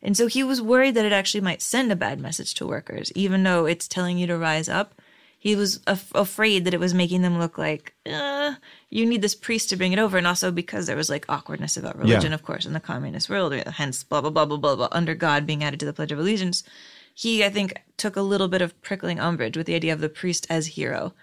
And 0.00 0.16
so 0.16 0.28
he 0.28 0.44
was 0.44 0.62
worried 0.62 0.94
that 0.94 1.04
it 1.04 1.12
actually 1.12 1.40
might 1.40 1.60
send 1.60 1.90
a 1.90 1.96
bad 1.96 2.20
message 2.20 2.54
to 2.54 2.66
workers, 2.66 3.10
even 3.16 3.42
though 3.42 3.66
it's 3.66 3.88
telling 3.88 4.18
you 4.18 4.28
to 4.28 4.38
rise 4.38 4.68
up. 4.68 4.94
He 5.40 5.54
was 5.54 5.80
af- 5.86 6.10
afraid 6.14 6.64
that 6.64 6.74
it 6.74 6.80
was 6.80 6.94
making 6.94 7.22
them 7.22 7.38
look 7.38 7.58
like, 7.58 7.94
uh, 8.10 8.54
you 8.90 9.06
need 9.06 9.22
this 9.22 9.36
priest 9.36 9.70
to 9.70 9.76
bring 9.76 9.92
it 9.92 9.98
over. 10.00 10.18
And 10.18 10.26
also 10.26 10.50
because 10.50 10.86
there 10.86 10.96
was 10.96 11.08
like 11.08 11.24
awkwardness 11.28 11.76
about 11.76 11.96
religion, 11.96 12.32
Yeah. 12.32 12.34
of 12.34 12.42
course, 12.42 12.66
in 12.66 12.72
the 12.72 12.80
communist 12.80 13.30
world, 13.30 13.52
hence 13.54 14.02
blah, 14.02 14.20
blah, 14.20 14.30
blah, 14.30 14.46
blah, 14.46 14.56
blah, 14.56 14.74
blah, 14.76 14.88
under 14.90 15.14
God 15.14 15.46
being 15.46 15.62
added 15.62 15.78
to 15.80 15.86
the 15.86 15.92
Pledge 15.92 16.10
of 16.10 16.18
Allegiance. 16.18 16.64
He, 17.14 17.44
I 17.44 17.50
think, 17.50 17.74
took 17.96 18.16
a 18.16 18.22
little 18.22 18.48
bit 18.48 18.62
of 18.62 18.80
prickling 18.82 19.20
umbrage 19.20 19.56
with 19.56 19.66
the 19.66 19.74
idea 19.74 19.92
of 19.92 20.00
the 20.00 20.08
priest 20.08 20.46
as 20.50 20.66
hero. 20.68 21.14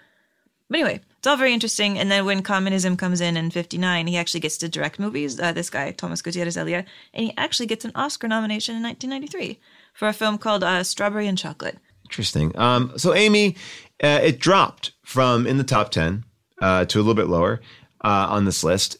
But 0.68 0.80
anyway, 0.80 1.00
it's 1.18 1.26
all 1.26 1.36
very 1.36 1.52
interesting. 1.54 1.98
And 1.98 2.10
then 2.10 2.24
when 2.24 2.42
communism 2.42 2.96
comes 2.96 3.20
in 3.20 3.36
in 3.36 3.50
59, 3.50 4.06
he 4.06 4.16
actually 4.16 4.40
gets 4.40 4.56
to 4.58 4.68
direct 4.68 4.98
movies. 4.98 5.38
Uh, 5.38 5.52
this 5.52 5.70
guy, 5.70 5.90
Thomas 5.92 6.22
Gutierrez 6.22 6.56
Alea, 6.56 6.84
and 7.14 7.26
he 7.26 7.34
actually 7.36 7.66
gets 7.66 7.84
an 7.84 7.92
Oscar 7.94 8.28
nomination 8.28 8.74
in 8.76 8.82
1993 8.82 9.60
for 9.94 10.08
a 10.08 10.12
film 10.12 10.38
called 10.38 10.64
uh, 10.64 10.82
Strawberry 10.82 11.28
and 11.28 11.38
Chocolate. 11.38 11.78
Interesting. 12.04 12.56
Um, 12.58 12.92
so, 12.96 13.14
Amy, 13.14 13.56
uh, 14.02 14.20
it 14.22 14.38
dropped 14.38 14.92
from 15.04 15.46
in 15.46 15.56
the 15.58 15.64
top 15.64 15.90
10 15.90 16.24
uh, 16.60 16.84
to 16.86 16.98
a 16.98 17.00
little 17.02 17.14
bit 17.14 17.28
lower 17.28 17.60
uh, 18.02 18.26
on 18.30 18.44
this 18.44 18.62
list. 18.64 18.98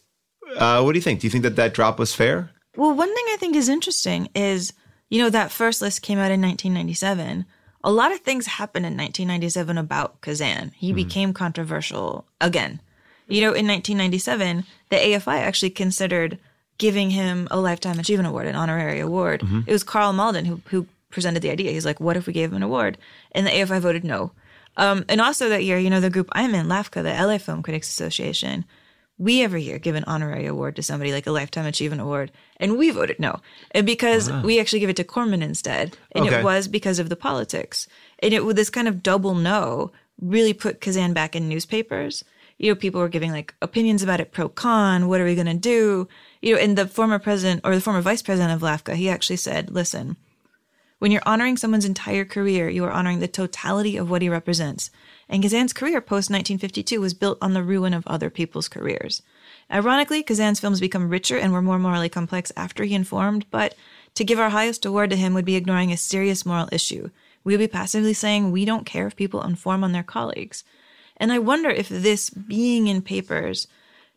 Uh, 0.57 0.81
what 0.83 0.93
do 0.93 0.99
you 0.99 1.03
think? 1.03 1.21
Do 1.21 1.27
you 1.27 1.31
think 1.31 1.43
that 1.45 1.57
that 1.57 1.75
drop 1.75 1.99
was 1.99 2.15
fair? 2.15 2.51
Well, 2.77 2.95
one 2.95 3.15
thing 3.15 3.25
I 3.31 3.37
think 3.39 3.57
is 3.57 3.69
interesting 3.69 4.29
is, 4.35 4.73
you 5.11 5.21
know, 5.23 5.31
that 5.31 5.51
first 5.51 5.81
list 5.83 6.03
came 6.03 6.19
out 6.19 6.31
in 6.31 6.41
1997. 6.41 7.45
A 7.85 7.91
lot 7.93 8.13
of 8.13 8.21
things 8.21 8.47
happened 8.47 8.85
in 8.87 8.97
1997 8.97 9.79
about 9.79 10.21
Kazan. 10.21 10.73
He 10.77 10.93
became 10.93 11.33
controversial 11.33 12.27
again. 12.41 12.81
You 13.29 13.41
know, 13.43 13.49
in 13.49 13.67
1997, 13.67 14.65
the 14.91 14.97
AFI 14.97 15.39
actually 15.41 15.71
considered 15.71 16.39
giving 16.79 17.11
him 17.11 17.49
a 17.51 17.59
Lifetime 17.59 17.99
Achievement 17.99 18.29
Award, 18.29 18.47
an 18.47 18.55
honorary 18.57 19.01
award. 19.01 19.41
Mhm. 19.41 19.65
It 19.67 19.73
was 19.73 19.83
Karl 19.83 20.13
Malden 20.13 20.45
who, 20.45 20.61
who 20.67 20.87
presented 21.11 21.43
the 21.43 21.51
idea. 21.51 21.71
He's 21.73 21.87
like, 21.87 22.01
what 22.01 22.17
if 22.17 22.27
we 22.27 22.33
gave 22.33 22.51
him 22.51 22.57
an 22.57 22.63
award? 22.63 22.99
And 23.33 23.47
the 23.47 23.51
AFI 23.51 23.81
voted 23.81 24.05
no. 24.05 24.33
Um, 24.77 25.05
and 25.09 25.21
also 25.21 25.49
that 25.49 25.65
year, 25.65 25.79
you 25.79 25.91
know, 25.91 26.01
the 26.01 26.11
group 26.11 26.29
I'm 26.33 26.55
in, 26.55 26.67
LAFCA, 26.67 27.03
the 27.03 27.15
LA 27.27 27.39
Film 27.39 27.63
Critics 27.63 27.89
Association, 27.89 28.65
we 29.19 29.43
every 29.43 29.63
year 29.63 29.79
give 29.79 29.95
an 29.95 30.05
honorary 30.05 30.45
award 30.47 30.77
to 30.77 30.83
somebody 30.83 31.11
like 31.13 31.27
a 31.27 31.33
lifetime 31.33 31.65
achievement 31.65 32.03
award 32.03 32.31
and 32.59 32.77
we 32.77 32.91
voted 32.91 33.19
no 33.19 33.41
and 33.71 33.87
because 33.87 34.31
Wow. 34.31 34.43
we 34.45 34.61
actually 34.61 34.81
give 34.81 34.91
it 34.91 34.97
to 34.97 35.05
corman 35.05 35.43
instead 35.43 35.97
and 36.13 36.27
Okay. 36.27 36.41
it 36.41 36.45
was 36.45 36.69
because 36.69 36.99
of 36.99 37.09
the 37.09 37.17
politics 37.17 37.89
and 38.19 38.35
it 38.35 38.45
with 38.45 38.57
this 38.57 38.69
kind 38.69 38.87
of 38.87 39.03
double 39.03 39.35
no 39.35 39.91
really 40.21 40.53
put 40.53 40.83
kazan 40.83 41.15
back 41.15 41.35
in 41.35 41.49
newspapers 41.49 42.25
you 42.59 42.71
know 42.71 42.75
people 42.77 43.01
were 43.01 43.09
giving 43.09 43.31
like 43.33 43.55
opinions 43.63 44.03
about 44.03 44.21
it 44.21 44.33
pro 44.33 44.51
con 44.51 45.09
what 45.09 45.19
are 45.19 45.25
we 45.25 45.35
going 45.35 45.47
to 45.47 45.55
do 45.55 46.07
you 46.43 46.55
know 46.55 46.61
and 46.61 46.77
the 46.77 46.87
former 46.87 47.19
president 47.19 47.63
or 47.65 47.75
the 47.75 47.81
former 47.81 48.03
vice 48.03 48.21
president 48.21 48.53
of 48.53 48.61
LAFCA 48.61 48.97
he 48.97 49.09
actually 49.09 49.37
said 49.39 49.71
listen 49.71 50.19
when 50.99 51.11
you're 51.11 51.23
honoring 51.27 51.57
someone's 51.57 51.85
entire 51.85 52.25
career, 52.25 52.69
you 52.69 52.85
are 52.85 52.91
honoring 52.91 53.21
the 53.21 53.29
totality 53.29 53.97
of 53.97 54.09
what 54.09 54.23
he 54.23 54.29
represents. 54.29 54.91
And 55.29 55.43
Kazan's 55.43 55.73
career 55.73 56.01
post 56.01 56.31
1952 56.31 57.01
was 57.01 57.13
built 57.13 57.39
on 57.43 57.53
the 57.53 57.63
ruin 57.63 57.93
of 57.93 58.07
other 58.07 58.31
people's 58.31 58.69
careers. 58.69 59.23
Ironically, 59.71 60.23
Kazan's 60.23 60.61
films 60.61 60.81
become 60.81 61.09
richer 61.11 61.37
and 61.37 61.53
were 61.53 61.61
more 61.61 61.79
morally 61.79 62.09
complex 62.09 62.51
after 62.57 62.85
he 62.85 62.95
informed, 62.95 63.45
but 63.51 63.75
to 64.15 64.25
give 64.25 64.39
our 64.39 64.51
highest 64.51 64.87
award 64.87 65.11
to 65.11 65.17
him 65.17 65.35
would 65.35 65.45
be 65.45 65.57
ignoring 65.57 65.93
a 65.93 65.97
serious 65.97 66.47
moral 66.47 66.69
issue. 66.73 67.11
We 67.45 67.53
would 67.53 67.61
be 67.61 67.69
passively 67.69 68.15
saying 68.15 68.51
we 68.51 68.65
don't 68.65 68.87
care 68.87 69.07
if 69.07 69.17
people 69.17 69.43
inform 69.43 69.85
on 69.85 69.93
their 69.93 70.03
colleagues. 70.03 70.65
And 71.19 71.31
I 71.31 71.39
wonder 71.39 71.69
if 71.69 71.89
this 71.89 72.31
being 72.31 72.87
in 72.87 73.03
papers 73.03 73.67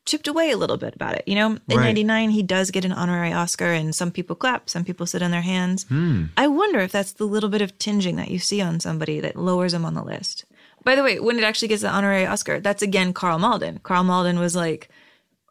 chipped 0.09 0.27
away 0.27 0.51
a 0.51 0.57
little 0.57 0.77
bit 0.77 0.95
about 0.95 1.15
it. 1.15 1.23
You 1.25 1.35
know, 1.35 1.47
in 1.69 1.77
Right. 1.77 1.85
99, 1.85 2.31
he 2.31 2.43
does 2.43 2.71
get 2.71 2.85
an 2.85 2.91
honorary 2.91 3.31
Oscar, 3.31 3.71
and 3.71 3.93
some 3.93 4.11
people 4.11 4.35
clap, 4.35 4.69
some 4.69 4.83
people 4.83 5.05
sit 5.05 5.21
on 5.21 5.31
their 5.31 5.41
hands. 5.41 5.83
Hmm. 5.83 6.25
I 6.35 6.47
wonder 6.47 6.79
if 6.79 6.91
that's 6.91 7.13
the 7.13 7.25
little 7.25 7.49
bit 7.49 7.61
of 7.61 7.77
tinging 7.77 8.15
that 8.17 8.31
you 8.31 8.39
see 8.39 8.61
on 8.61 8.79
somebody 8.79 9.19
that 9.19 9.35
lowers 9.35 9.71
them 9.71 9.85
on 9.85 9.93
the 9.93 10.03
list. 10.03 10.45
By 10.83 10.95
the 10.95 11.03
way, 11.03 11.19
when 11.19 11.37
it 11.37 11.43
actually 11.43 11.67
gets 11.67 11.81
the 11.81 11.89
honorary 11.89 12.25
Oscar, 12.25 12.59
that's 12.59 12.81
again 12.81 13.13
Karl 13.13 13.39
Malden. 13.39 13.79
Karl 13.83 14.03
Malden 14.03 14.39
was 14.39 14.55
like, 14.55 14.89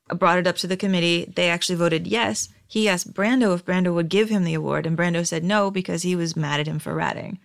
brought 0.08 0.38
it 0.38 0.46
up 0.46 0.56
to 0.56 0.66
the 0.66 0.76
committee. 0.76 1.30
They 1.34 1.50
actually 1.50 1.76
voted 1.76 2.06
yes. 2.06 2.48
He 2.66 2.88
asked 2.88 3.12
Brando 3.14 3.54
if 3.54 3.64
Brando 3.64 3.94
would 3.94 4.08
give 4.08 4.28
him 4.28 4.44
the 4.44 4.54
award, 4.54 4.86
and 4.86 4.96
Brando 4.96 5.26
said 5.26 5.44
no 5.44 5.70
because 5.70 6.02
he 6.02 6.16
was 6.16 6.36
mad 6.36 6.60
at 6.60 6.66
him 6.66 6.78
for 6.78 6.94
ratting. 6.94 7.38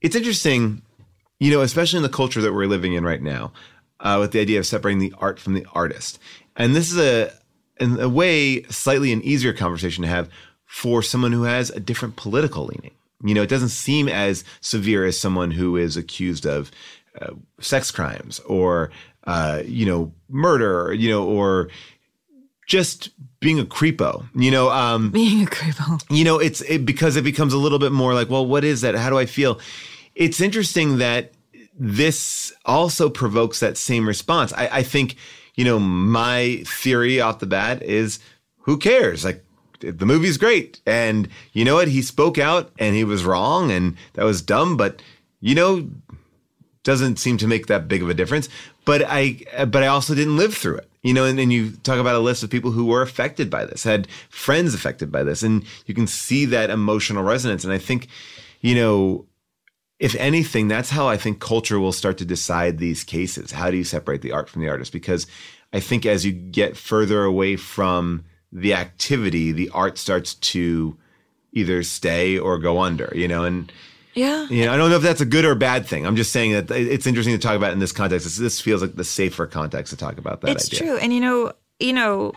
It's 0.00 0.16
interesting, 0.16 0.82
you 1.38 1.50
know, 1.52 1.60
especially 1.60 1.98
in 1.98 2.02
the 2.02 2.08
culture 2.08 2.40
that 2.40 2.52
we're 2.52 2.66
living 2.66 2.92
in 2.94 3.04
right 3.04 3.22
now, 3.22 3.52
uh, 4.00 4.18
with 4.20 4.32
the 4.32 4.40
idea 4.40 4.58
of 4.58 4.66
separating 4.66 4.98
the 4.98 5.14
art 5.18 5.38
from 5.38 5.54
the 5.54 5.66
artist. 5.72 6.18
And 6.56 6.74
this 6.74 6.90
is 6.90 6.98
a, 6.98 7.32
in 7.78 7.98
a 8.00 8.08
way, 8.08 8.62
slightly 8.64 9.12
an 9.12 9.22
easier 9.22 9.52
conversation 9.52 10.02
to 10.02 10.08
have 10.08 10.28
for 10.66 11.02
someone 11.02 11.32
who 11.32 11.44
has 11.44 11.70
a 11.70 11.80
different 11.80 12.16
political 12.16 12.66
leaning. 12.66 12.92
You 13.22 13.34
know, 13.34 13.42
it 13.42 13.48
doesn't 13.48 13.70
seem 13.70 14.08
as 14.08 14.44
severe 14.60 15.04
as 15.04 15.18
someone 15.18 15.50
who 15.50 15.76
is 15.76 15.96
accused 15.96 16.46
of 16.46 16.70
uh, 17.20 17.30
sex 17.60 17.90
crimes 17.90 18.40
or, 18.40 18.90
uh, 19.24 19.62
you 19.64 19.86
know, 19.86 20.12
murder, 20.28 20.92
you 20.92 21.08
know, 21.08 21.24
or 21.24 21.68
just 22.66 23.10
being 23.40 23.60
a 23.60 23.64
creepo, 23.64 24.26
you 24.34 24.50
know, 24.50 24.70
um, 24.70 25.10
being 25.12 25.42
a 25.42 25.46
creepo, 25.46 26.02
you 26.10 26.24
know, 26.24 26.38
it's 26.38 26.60
it, 26.62 26.84
because 26.84 27.16
it 27.16 27.24
becomes 27.24 27.52
a 27.52 27.58
little 27.58 27.78
bit 27.78 27.92
more 27.92 28.14
like, 28.14 28.28
well, 28.28 28.44
what 28.44 28.64
is 28.64 28.80
that? 28.80 28.94
How 28.94 29.10
do 29.10 29.18
I 29.18 29.26
feel? 29.26 29.60
It's 30.14 30.40
interesting 30.40 30.98
that 30.98 31.32
this 31.78 32.52
also 32.64 33.08
provokes 33.08 33.60
that 33.60 33.76
same 33.76 34.06
response. 34.06 34.52
I, 34.52 34.68
I 34.68 34.82
think, 34.82 35.16
you 35.54 35.64
know, 35.64 35.78
my 35.78 36.62
theory 36.66 37.20
off 37.20 37.38
the 37.38 37.46
bat 37.46 37.82
is 37.82 38.18
who 38.60 38.78
cares? 38.78 39.24
Like, 39.24 39.44
the 39.80 40.06
movie's 40.06 40.38
great. 40.38 40.80
And 40.86 41.28
you 41.52 41.64
know 41.64 41.74
what? 41.74 41.88
He 41.88 42.02
spoke 42.02 42.38
out 42.38 42.72
and 42.78 42.94
he 42.94 43.04
was 43.04 43.24
wrong 43.24 43.70
and 43.70 43.96
that 44.14 44.24
was 44.24 44.40
dumb, 44.40 44.76
but, 44.76 45.02
you 45.40 45.54
know, 45.54 45.88
doesn't 46.84 47.18
seem 47.18 47.36
to 47.38 47.46
make 47.46 47.66
that 47.66 47.88
big 47.88 48.02
of 48.02 48.08
a 48.08 48.14
difference. 48.14 48.48
But 48.84 49.02
I, 49.06 49.40
but 49.66 49.82
I 49.82 49.86
also 49.86 50.14
didn't 50.14 50.36
live 50.36 50.54
through 50.54 50.76
it, 50.76 50.88
you 51.02 51.14
know. 51.14 51.24
And 51.24 51.52
you 51.52 51.70
talk 51.70 51.98
about 51.98 52.14
a 52.14 52.20
list 52.20 52.42
of 52.42 52.50
people 52.50 52.70
who 52.70 52.84
were 52.84 53.00
affected 53.00 53.48
by 53.48 53.64
this, 53.64 53.84
had 53.84 54.06
friends 54.28 54.74
affected 54.74 55.10
by 55.10 55.22
this, 55.22 55.42
and 55.42 55.64
you 55.86 55.94
can 55.94 56.06
see 56.06 56.44
that 56.46 56.68
emotional 56.68 57.22
resonance. 57.22 57.64
And 57.64 57.72
I 57.72 57.78
think, 57.78 58.08
you 58.60 58.74
know, 58.74 59.24
if 60.04 60.14
anything, 60.16 60.68
that's 60.68 60.90
how 60.90 61.04
I 61.08 61.16
think 61.16 61.40
culture 61.40 61.78
will 61.80 61.92
start 62.02 62.16
to 62.18 62.24
decide 62.36 62.78
these 62.78 63.02
cases. 63.04 63.52
How 63.52 63.70
do 63.70 63.76
you 63.76 63.84
separate 63.84 64.20
the 64.22 64.32
art 64.32 64.48
from 64.50 64.60
the 64.62 64.68
artist? 64.68 64.92
Because 64.92 65.26
I 65.72 65.80
think 65.80 66.04
as 66.06 66.24
you 66.26 66.32
get 66.32 66.76
further 66.76 67.24
away 67.24 67.56
from 67.56 68.24
the 68.52 68.74
activity, 68.74 69.50
the 69.52 69.70
art 69.70 69.96
starts 69.98 70.34
to 70.52 70.96
either 71.52 71.82
stay 71.82 72.38
or 72.38 72.58
go 72.58 72.80
under, 72.80 73.10
you 73.14 73.28
know, 73.28 73.44
and 73.44 73.72
Yeah. 74.14 74.46
you 74.48 74.64
know, 74.64 74.72
I 74.72 74.76
don't 74.76 74.90
know 74.90 74.96
if 74.96 75.02
that's 75.02 75.20
a 75.20 75.26
good 75.36 75.44
or 75.44 75.54
bad 75.54 75.86
thing. 75.86 76.06
I'm 76.06 76.16
just 76.16 76.32
saying 76.32 76.52
that 76.52 76.70
it's 76.70 77.06
interesting 77.06 77.34
to 77.34 77.40
talk 77.46 77.56
about 77.56 77.72
in 77.72 77.78
this 77.80 77.92
context. 77.92 78.26
This, 78.26 78.36
this 78.36 78.60
feels 78.60 78.82
like 78.82 78.94
the 78.96 79.04
safer 79.04 79.46
context 79.46 79.90
to 79.92 79.96
talk 79.96 80.18
about 80.18 80.40
that 80.42 80.50
it's 80.50 80.66
idea. 80.68 80.80
true 80.80 80.96
and 80.98 81.12
you 81.12 81.20
know 81.20 81.52
you 81.80 81.92
know 81.92 82.32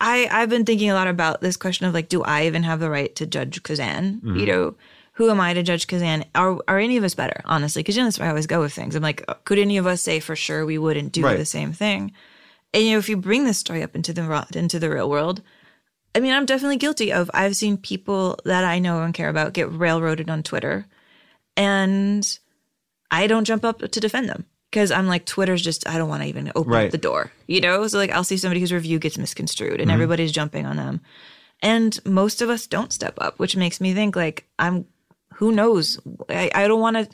i 0.00 0.28
i've 0.30 0.50
been 0.50 0.64
thinking 0.66 0.90
a 0.90 0.94
lot 0.94 1.08
about 1.08 1.40
this 1.40 1.56
question 1.56 1.86
of 1.86 1.94
like 1.94 2.08
do 2.10 2.22
i 2.24 2.44
even 2.46 2.62
have 2.62 2.80
the 2.80 2.90
right 2.90 3.14
to 3.16 3.24
judge 3.26 3.62
kazan 3.62 4.20
Mhm. 4.22 4.40
you 4.40 4.46
know 4.46 4.74
who 5.22 5.30
am 5.30 5.40
i 5.40 5.52
to 5.54 5.62
judge 5.62 5.86
kazan 5.86 6.24
are 6.34 6.58
are 6.68 6.78
any 6.78 6.96
of 6.96 7.04
us 7.04 7.14
better 7.14 7.40
honestly 7.44 7.80
because 7.82 7.96
you 7.96 8.02
know 8.02 8.06
that's 8.06 8.18
where 8.18 8.26
i 8.26 8.30
always 8.30 8.46
go 8.46 8.60
with 8.60 8.72
things 8.72 8.94
i'm 8.96 9.02
like 9.02 9.24
could 9.44 9.58
any 9.58 9.76
of 9.78 9.86
us 9.86 10.02
say 10.02 10.18
for 10.20 10.34
sure 10.36 10.66
we 10.66 10.78
wouldn't 10.78 11.12
do 11.12 11.22
Right. 11.24 11.36
the 11.38 11.44
same 11.46 11.72
thing 11.72 12.12
and 12.74 12.82
you 12.84 12.92
know 12.92 12.98
if 12.98 13.08
you 13.08 13.16
bring 13.16 13.44
this 13.44 13.58
story 13.58 13.82
up 13.82 13.94
into 13.94 14.12
the 14.12 14.46
into 14.54 14.78
the 14.78 14.90
real 14.90 15.08
world 15.08 15.42
i 16.14 16.20
mean 16.20 16.32
i'm 16.32 16.46
definitely 16.46 16.76
guilty 16.76 17.12
of 17.12 17.30
i've 17.34 17.56
seen 17.56 17.76
people 17.76 18.38
that 18.44 18.64
i 18.64 18.78
know 18.78 19.02
and 19.02 19.14
care 19.14 19.28
about 19.28 19.52
get 19.52 19.70
railroaded 19.70 20.28
on 20.28 20.42
twitter 20.42 20.86
and 21.56 22.38
I 23.10 23.26
don't 23.26 23.44
jump 23.44 23.64
up 23.64 23.78
to 23.80 24.00
defend 24.00 24.28
them 24.28 24.46
because 24.70 24.90
I'm 24.90 25.06
like, 25.06 25.26
Twitter's 25.26 25.60
just, 25.62 25.86
I 25.86 25.98
don't 25.98 26.08
want 26.08 26.22
to 26.22 26.28
even 26.28 26.50
open 26.54 26.72
Right. 26.72 26.86
up 26.86 26.90
the 26.92 26.96
door, 26.98 27.30
you 27.46 27.60
know? 27.60 27.86
So, 27.88 27.98
like, 27.98 28.10
I'll 28.10 28.24
see 28.24 28.38
somebody 28.38 28.60
whose 28.60 28.72
review 28.72 28.98
gets 28.98 29.18
misconstrued 29.18 29.80
and 29.82 29.90
Mhm. 29.90 29.94
everybody's 29.94 30.32
jumping 30.32 30.64
on 30.64 30.76
them. 30.76 31.02
And 31.60 31.98
most 32.06 32.40
of 32.40 32.48
us 32.48 32.66
don't 32.66 32.90
step 32.92 33.14
up, 33.18 33.38
which 33.38 33.54
makes 33.54 33.80
me 33.82 33.92
think, 33.92 34.16
like, 34.16 34.46
I'm, 34.58 34.86
who 35.42 35.50
knows? 35.50 35.98
I, 36.28 36.52
I 36.54 36.68
don't 36.68 36.80
want 36.80 36.96
to, 36.96 37.08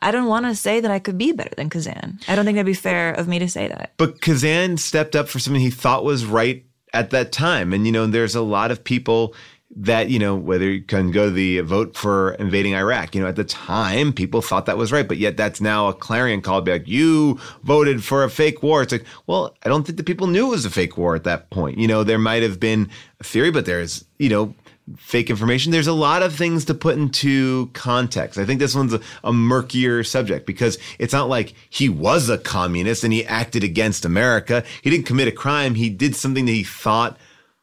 I 0.00 0.10
don't 0.10 0.26
want 0.26 0.44
to 0.44 0.54
say 0.54 0.80
that 0.80 0.90
I 0.90 0.98
could 0.98 1.16
be 1.16 1.32
better 1.32 1.54
than 1.56 1.70
Kazan. 1.70 2.20
I 2.28 2.36
don't 2.36 2.44
think 2.44 2.56
that'd 2.56 2.66
be 2.66 2.74
fair 2.74 3.12
of 3.12 3.26
me 3.26 3.38
to 3.38 3.48
say 3.48 3.68
that. 3.68 3.94
But 3.96 4.20
Kazan 4.20 4.76
stepped 4.76 5.16
up 5.16 5.30
for 5.30 5.38
something 5.38 5.62
he 5.62 5.70
thought 5.70 6.04
was 6.04 6.26
right 6.26 6.66
at 6.92 7.08
that 7.08 7.32
time. 7.32 7.72
And, 7.72 7.86
you 7.86 7.92
know, 7.92 8.06
there's 8.06 8.34
a 8.34 8.42
lot 8.42 8.70
of 8.70 8.84
people 8.84 9.34
that, 9.76 10.10
you 10.10 10.18
know, 10.18 10.36
whether 10.36 10.68
you 10.68 10.82
can 10.82 11.10
go 11.10 11.26
to 11.26 11.30
the 11.30 11.60
vote 11.60 11.96
for 11.96 12.32
invading 12.32 12.74
Iraq, 12.74 13.14
you 13.14 13.22
know, 13.22 13.28
at 13.28 13.36
the 13.36 13.44
time, 13.44 14.12
people 14.12 14.42
thought 14.42 14.66
that 14.66 14.76
was 14.76 14.92
right. 14.92 15.08
But 15.08 15.16
yet 15.16 15.38
that's 15.38 15.62
now 15.62 15.88
a 15.88 15.94
clarion 15.94 16.42
call 16.42 16.60
be 16.60 16.72
like, 16.72 16.86
you 16.86 17.40
voted 17.62 18.04
for 18.04 18.24
a 18.24 18.28
fake 18.28 18.62
war. 18.62 18.82
It's 18.82 18.92
like, 18.92 19.06
well, 19.26 19.56
I 19.64 19.70
don't 19.70 19.86
think 19.86 19.96
the 19.96 20.04
people 20.04 20.26
knew 20.26 20.48
it 20.48 20.50
was 20.50 20.66
a 20.66 20.70
fake 20.70 20.98
war 20.98 21.14
at 21.14 21.24
that 21.24 21.48
point. 21.48 21.78
You 21.78 21.88
know, 21.88 22.04
there 22.04 22.18
might 22.18 22.42
have 22.42 22.60
been 22.60 22.90
a 23.20 23.24
theory, 23.24 23.50
but 23.50 23.64
there's, 23.64 24.04
you 24.18 24.28
know, 24.28 24.54
fake 24.96 25.30
information. 25.30 25.72
There's 25.72 25.86
a 25.86 25.92
lot 25.92 26.22
of 26.22 26.34
things 26.34 26.64
to 26.66 26.74
put 26.74 26.96
into 26.96 27.68
context. 27.72 28.38
I 28.38 28.44
think 28.44 28.60
this 28.60 28.74
one's 28.74 28.94
a, 28.94 29.00
a 29.24 29.32
murkier 29.32 30.04
subject 30.04 30.46
because 30.46 30.78
it's 30.98 31.12
not 31.12 31.28
like 31.28 31.54
he 31.68 31.88
was 31.88 32.28
a 32.28 32.38
communist 32.38 33.04
and 33.04 33.12
he 33.12 33.24
acted 33.24 33.64
against 33.64 34.04
America. 34.04 34.64
He 34.82 34.90
didn't 34.90 35.06
commit 35.06 35.28
a 35.28 35.32
crime. 35.32 35.74
He 35.74 35.90
did 35.90 36.16
something 36.16 36.46
that 36.46 36.52
he 36.52 36.64
thought 36.64 37.18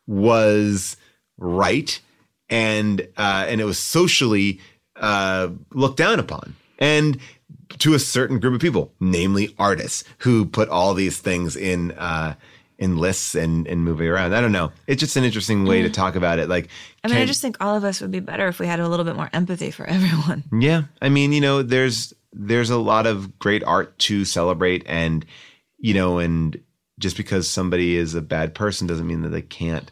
was 0.06 0.98
right 1.38 2.00
and 2.50 3.02
uh, 3.18 3.46
and 3.48 3.60
it 3.60 3.66
was 3.66 3.78
socially 3.78 4.60
uh, 4.96 5.50
looked 5.74 5.98
down 5.98 6.20
upon 6.20 6.56
and 6.80 7.20
to 7.80 7.94
a 7.94 8.00
certain 8.00 8.40
group 8.40 8.56
of 8.56 8.62
people, 8.62 8.94
namely 9.00 9.54
artists 9.60 10.04
who 10.20 10.46
put 10.46 10.70
all 10.70 10.94
these 10.94 11.20
things 11.20 11.56
in 11.56 11.92
uh, 11.92 12.36
in 12.80 12.98
lists 12.98 13.34
and 13.36 13.68
and 13.68 13.84
moving 13.84 14.08
around. 14.08 14.34
I 14.36 14.42
don't 14.42 14.52
know. 14.52 14.72
It's 14.88 15.00
just 15.00 15.16
an 15.16 15.24
interesting 15.24 15.66
way 15.66 15.82
to 15.82 15.90
Mm. 15.90 15.94
talk 15.94 16.16
about 16.16 16.40
it. 16.40 16.48
Like, 16.50 16.68
I 17.04 17.08
mean, 17.08 17.18
I 17.18 17.26
just 17.26 17.42
think 17.42 17.58
all 17.60 17.76
of 17.76 17.84
us 17.84 18.02
would 18.02 18.12
be 18.12 18.20
better 18.20 18.48
if 18.48 18.60
we 18.60 18.68
had 18.68 18.80
a 18.80 18.88
little 18.88 19.06
bit 19.06 19.16
more 19.16 19.30
empathy 19.34 19.72
for 19.72 19.86
everyone. 19.90 20.44
yeah, 20.52 20.84
I 21.02 21.10
mean, 21.10 21.32
you 21.34 21.42
know, 21.42 21.64
there's 21.64 22.14
there's 22.34 22.70
a 22.70 22.78
lot 22.78 23.08
of 23.08 23.40
great 23.40 23.64
art 23.64 23.98
to 24.00 24.26
celebrate, 24.26 24.84
and 24.86 25.26
you 25.80 25.94
know, 25.94 26.20
and 26.20 26.60
just 27.00 27.18
because 27.18 27.50
somebody 27.50 27.96
is 27.96 28.14
a 28.16 28.22
bad 28.22 28.54
person 28.56 28.88
doesn't 28.88 29.08
mean 29.08 29.22
that 29.22 29.30
they 29.30 29.42
can't 29.42 29.92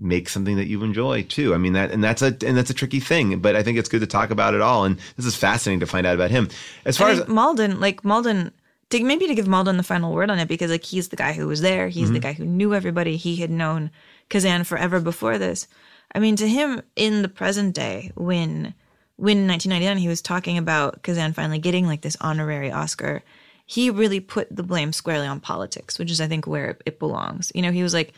make 0.00 0.28
something 0.28 0.56
that 0.56 0.66
you 0.68 0.82
enjoy 0.84 1.22
too. 1.22 1.54
I 1.54 1.58
mean 1.58 1.72
that, 1.72 1.90
and 1.90 2.04
that's 2.04 2.22
a 2.22 2.36
and 2.46 2.56
that's 2.56 2.70
a 2.70 2.74
tricky 2.74 3.00
thing. 3.00 3.38
But 3.40 3.56
I 3.56 3.62
think 3.62 3.78
it's 3.78 3.88
good 3.88 4.00
to 4.00 4.06
talk 4.06 4.30
about 4.30 4.54
it 4.54 4.60
all, 4.60 4.84
and 4.84 4.98
this 5.16 5.26
is 5.26 5.34
fascinating 5.34 5.80
to 5.80 5.86
find 5.86 6.06
out 6.06 6.14
about 6.14 6.30
him. 6.30 6.48
As 6.84 6.96
far 6.98 7.08
as 7.08 7.26
Malden, 7.26 7.80
like 7.80 8.04
Malden, 8.04 8.52
to, 8.90 9.02
maybe 9.04 9.26
to 9.26 9.34
give 9.34 9.46
Malden 9.48 9.76
the 9.76 9.82
final 9.82 10.12
word 10.12 10.30
on 10.30 10.38
it 10.38 10.48
because 10.48 10.70
like 10.70 10.84
he's 10.84 11.08
the 11.08 11.16
guy 11.16 11.32
who 11.32 11.46
was 11.46 11.60
there, 11.60 11.88
he's 11.88 12.10
the 12.10 12.18
Mhm. 12.18 12.22
guy 12.22 12.32
who 12.32 12.44
knew 12.46 12.74
everybody. 12.74 13.16
He 13.16 13.36
had 13.36 13.50
known 13.50 13.90
Kazan 14.30 14.64
forever 14.64 15.00
before 15.00 15.38
this. 15.38 15.66
I 16.14 16.20
mean, 16.20 16.36
to 16.36 16.48
him 16.48 16.82
in 16.96 17.22
the 17.22 17.28
present 17.28 17.74
day, 17.74 18.12
when 18.14 18.74
when 19.16 19.38
in 19.38 19.46
1999 19.48 19.98
he 19.98 20.06
was 20.08 20.22
talking 20.22 20.56
about 20.56 21.02
Kazan 21.02 21.32
finally 21.32 21.58
getting 21.58 21.86
like 21.86 22.02
this 22.02 22.16
honorary 22.20 22.70
Oscar, 22.70 23.22
he 23.66 23.90
really 23.90 24.20
put 24.20 24.54
the 24.54 24.62
blame 24.62 24.92
squarely 24.92 25.26
on 25.26 25.40
politics, 25.40 25.98
which 25.98 26.10
is 26.10 26.20
I 26.20 26.28
think 26.28 26.46
where 26.46 26.70
it, 26.70 26.82
it 26.86 26.98
belongs. 26.98 27.50
You 27.54 27.62
know, 27.62 27.72
he 27.72 27.82
was 27.82 27.92
like. 27.94 28.14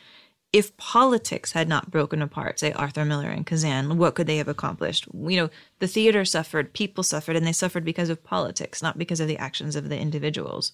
If 0.53 0.77
politics 0.77 1.53
had 1.53 1.69
not 1.69 1.91
broken 1.91 2.23
apart, 2.23 2.59
say 2.59 2.73
Arthur 2.73 3.05
Miller 3.05 3.29
and 3.29 3.47
Kazan, 3.47 3.99
what 3.99 4.17
could 4.17 4.27
they 4.27 4.39
have 4.39 4.49
accomplished? 4.49 5.07
You 5.15 5.37
know, 5.37 5.51
the 5.79 5.87
theater 5.87 6.25
suffered, 6.25 6.73
people 6.73 7.05
suffered, 7.05 7.37
and 7.37 7.47
they 7.47 7.53
suffered 7.53 7.85
because 7.85 8.11
of 8.11 8.25
politics, 8.25 8.83
not 8.83 8.99
because 8.99 9.21
of 9.21 9.29
the 9.29 9.39
actions 9.39 9.77
of 9.77 9.89
the 9.89 9.99
individuals. 9.99 10.73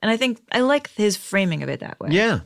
And 0.00 0.10
I 0.10 0.18
think 0.18 0.42
I 0.52 0.60
like 0.60 0.90
his 0.90 1.16
framing 1.16 1.62
of 1.62 1.70
it 1.70 1.80
that 1.80 1.98
way. 2.00 2.10
Yeah. 2.10 2.40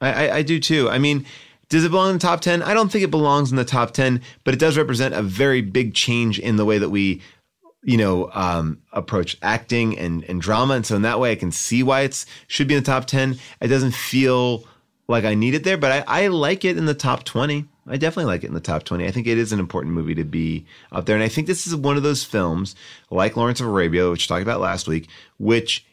I, 0.00 0.26
I, 0.26 0.36
I 0.36 0.42
do 0.42 0.58
too. 0.58 0.90
I 0.90 0.98
mean, 0.98 1.24
does 1.68 1.84
it 1.84 1.90
belong 1.90 2.10
in 2.10 2.16
the 2.16 2.20
top 2.20 2.40
10? 2.40 2.62
I 2.62 2.74
don't 2.74 2.90
think 2.90 3.04
it 3.04 3.10
belongs 3.10 3.50
in 3.50 3.56
the 3.56 3.64
top 3.64 3.92
10, 3.92 4.20
but 4.42 4.54
it 4.54 4.60
does 4.60 4.76
represent 4.76 5.14
a 5.14 5.22
very 5.22 5.60
big 5.60 5.94
change 5.94 6.38
in 6.38 6.56
the 6.56 6.64
way 6.64 6.78
that 6.78 6.90
we, 6.90 7.22
you 7.82 7.96
know, 7.96 8.30
um, 8.32 8.82
approach 8.92 9.36
acting 9.42 9.98
and, 9.98 10.24
and 10.24 10.40
drama. 10.40 10.74
And 10.74 10.86
so 10.86 10.96
in 10.96 11.02
that 11.02 11.20
way, 11.20 11.32
I 11.32 11.36
can 11.36 11.52
see 11.52 11.82
why 11.82 12.02
it 12.02 12.24
should 12.48 12.68
be 12.68 12.74
in 12.74 12.82
the 12.82 12.86
top 12.86 13.06
10. 13.06 13.38
It 13.60 13.68
doesn't 13.68 13.94
feel 13.94 14.64
like 15.08 15.24
I 15.24 15.34
need 15.34 15.54
it 15.54 15.64
there, 15.64 15.76
but 15.76 16.04
I, 16.08 16.24
I 16.24 16.26
like 16.28 16.64
it 16.64 16.78
in 16.78 16.86
the 16.86 16.94
top 16.94 17.24
20. 17.24 17.66
I 17.86 17.96
definitely 17.96 18.32
like 18.32 18.44
it 18.44 18.48
in 18.48 18.54
the 18.54 18.60
top 18.60 18.84
20. 18.84 19.06
I 19.06 19.10
think 19.10 19.26
it 19.26 19.36
is 19.36 19.52
an 19.52 19.60
important 19.60 19.94
movie 19.94 20.14
to 20.14 20.24
be 20.24 20.64
up 20.90 21.04
there. 21.04 21.16
And 21.16 21.24
I 21.24 21.28
think 21.28 21.46
this 21.46 21.66
is 21.66 21.76
one 21.76 21.96
of 21.96 22.02
those 22.02 22.24
films, 22.24 22.74
like 23.10 23.36
Lawrence 23.36 23.60
of 23.60 23.66
Arabia, 23.66 24.08
which 24.10 24.24
we 24.24 24.28
talked 24.28 24.42
about 24.42 24.60
last 24.60 24.88
week, 24.88 25.08
which 25.38 25.84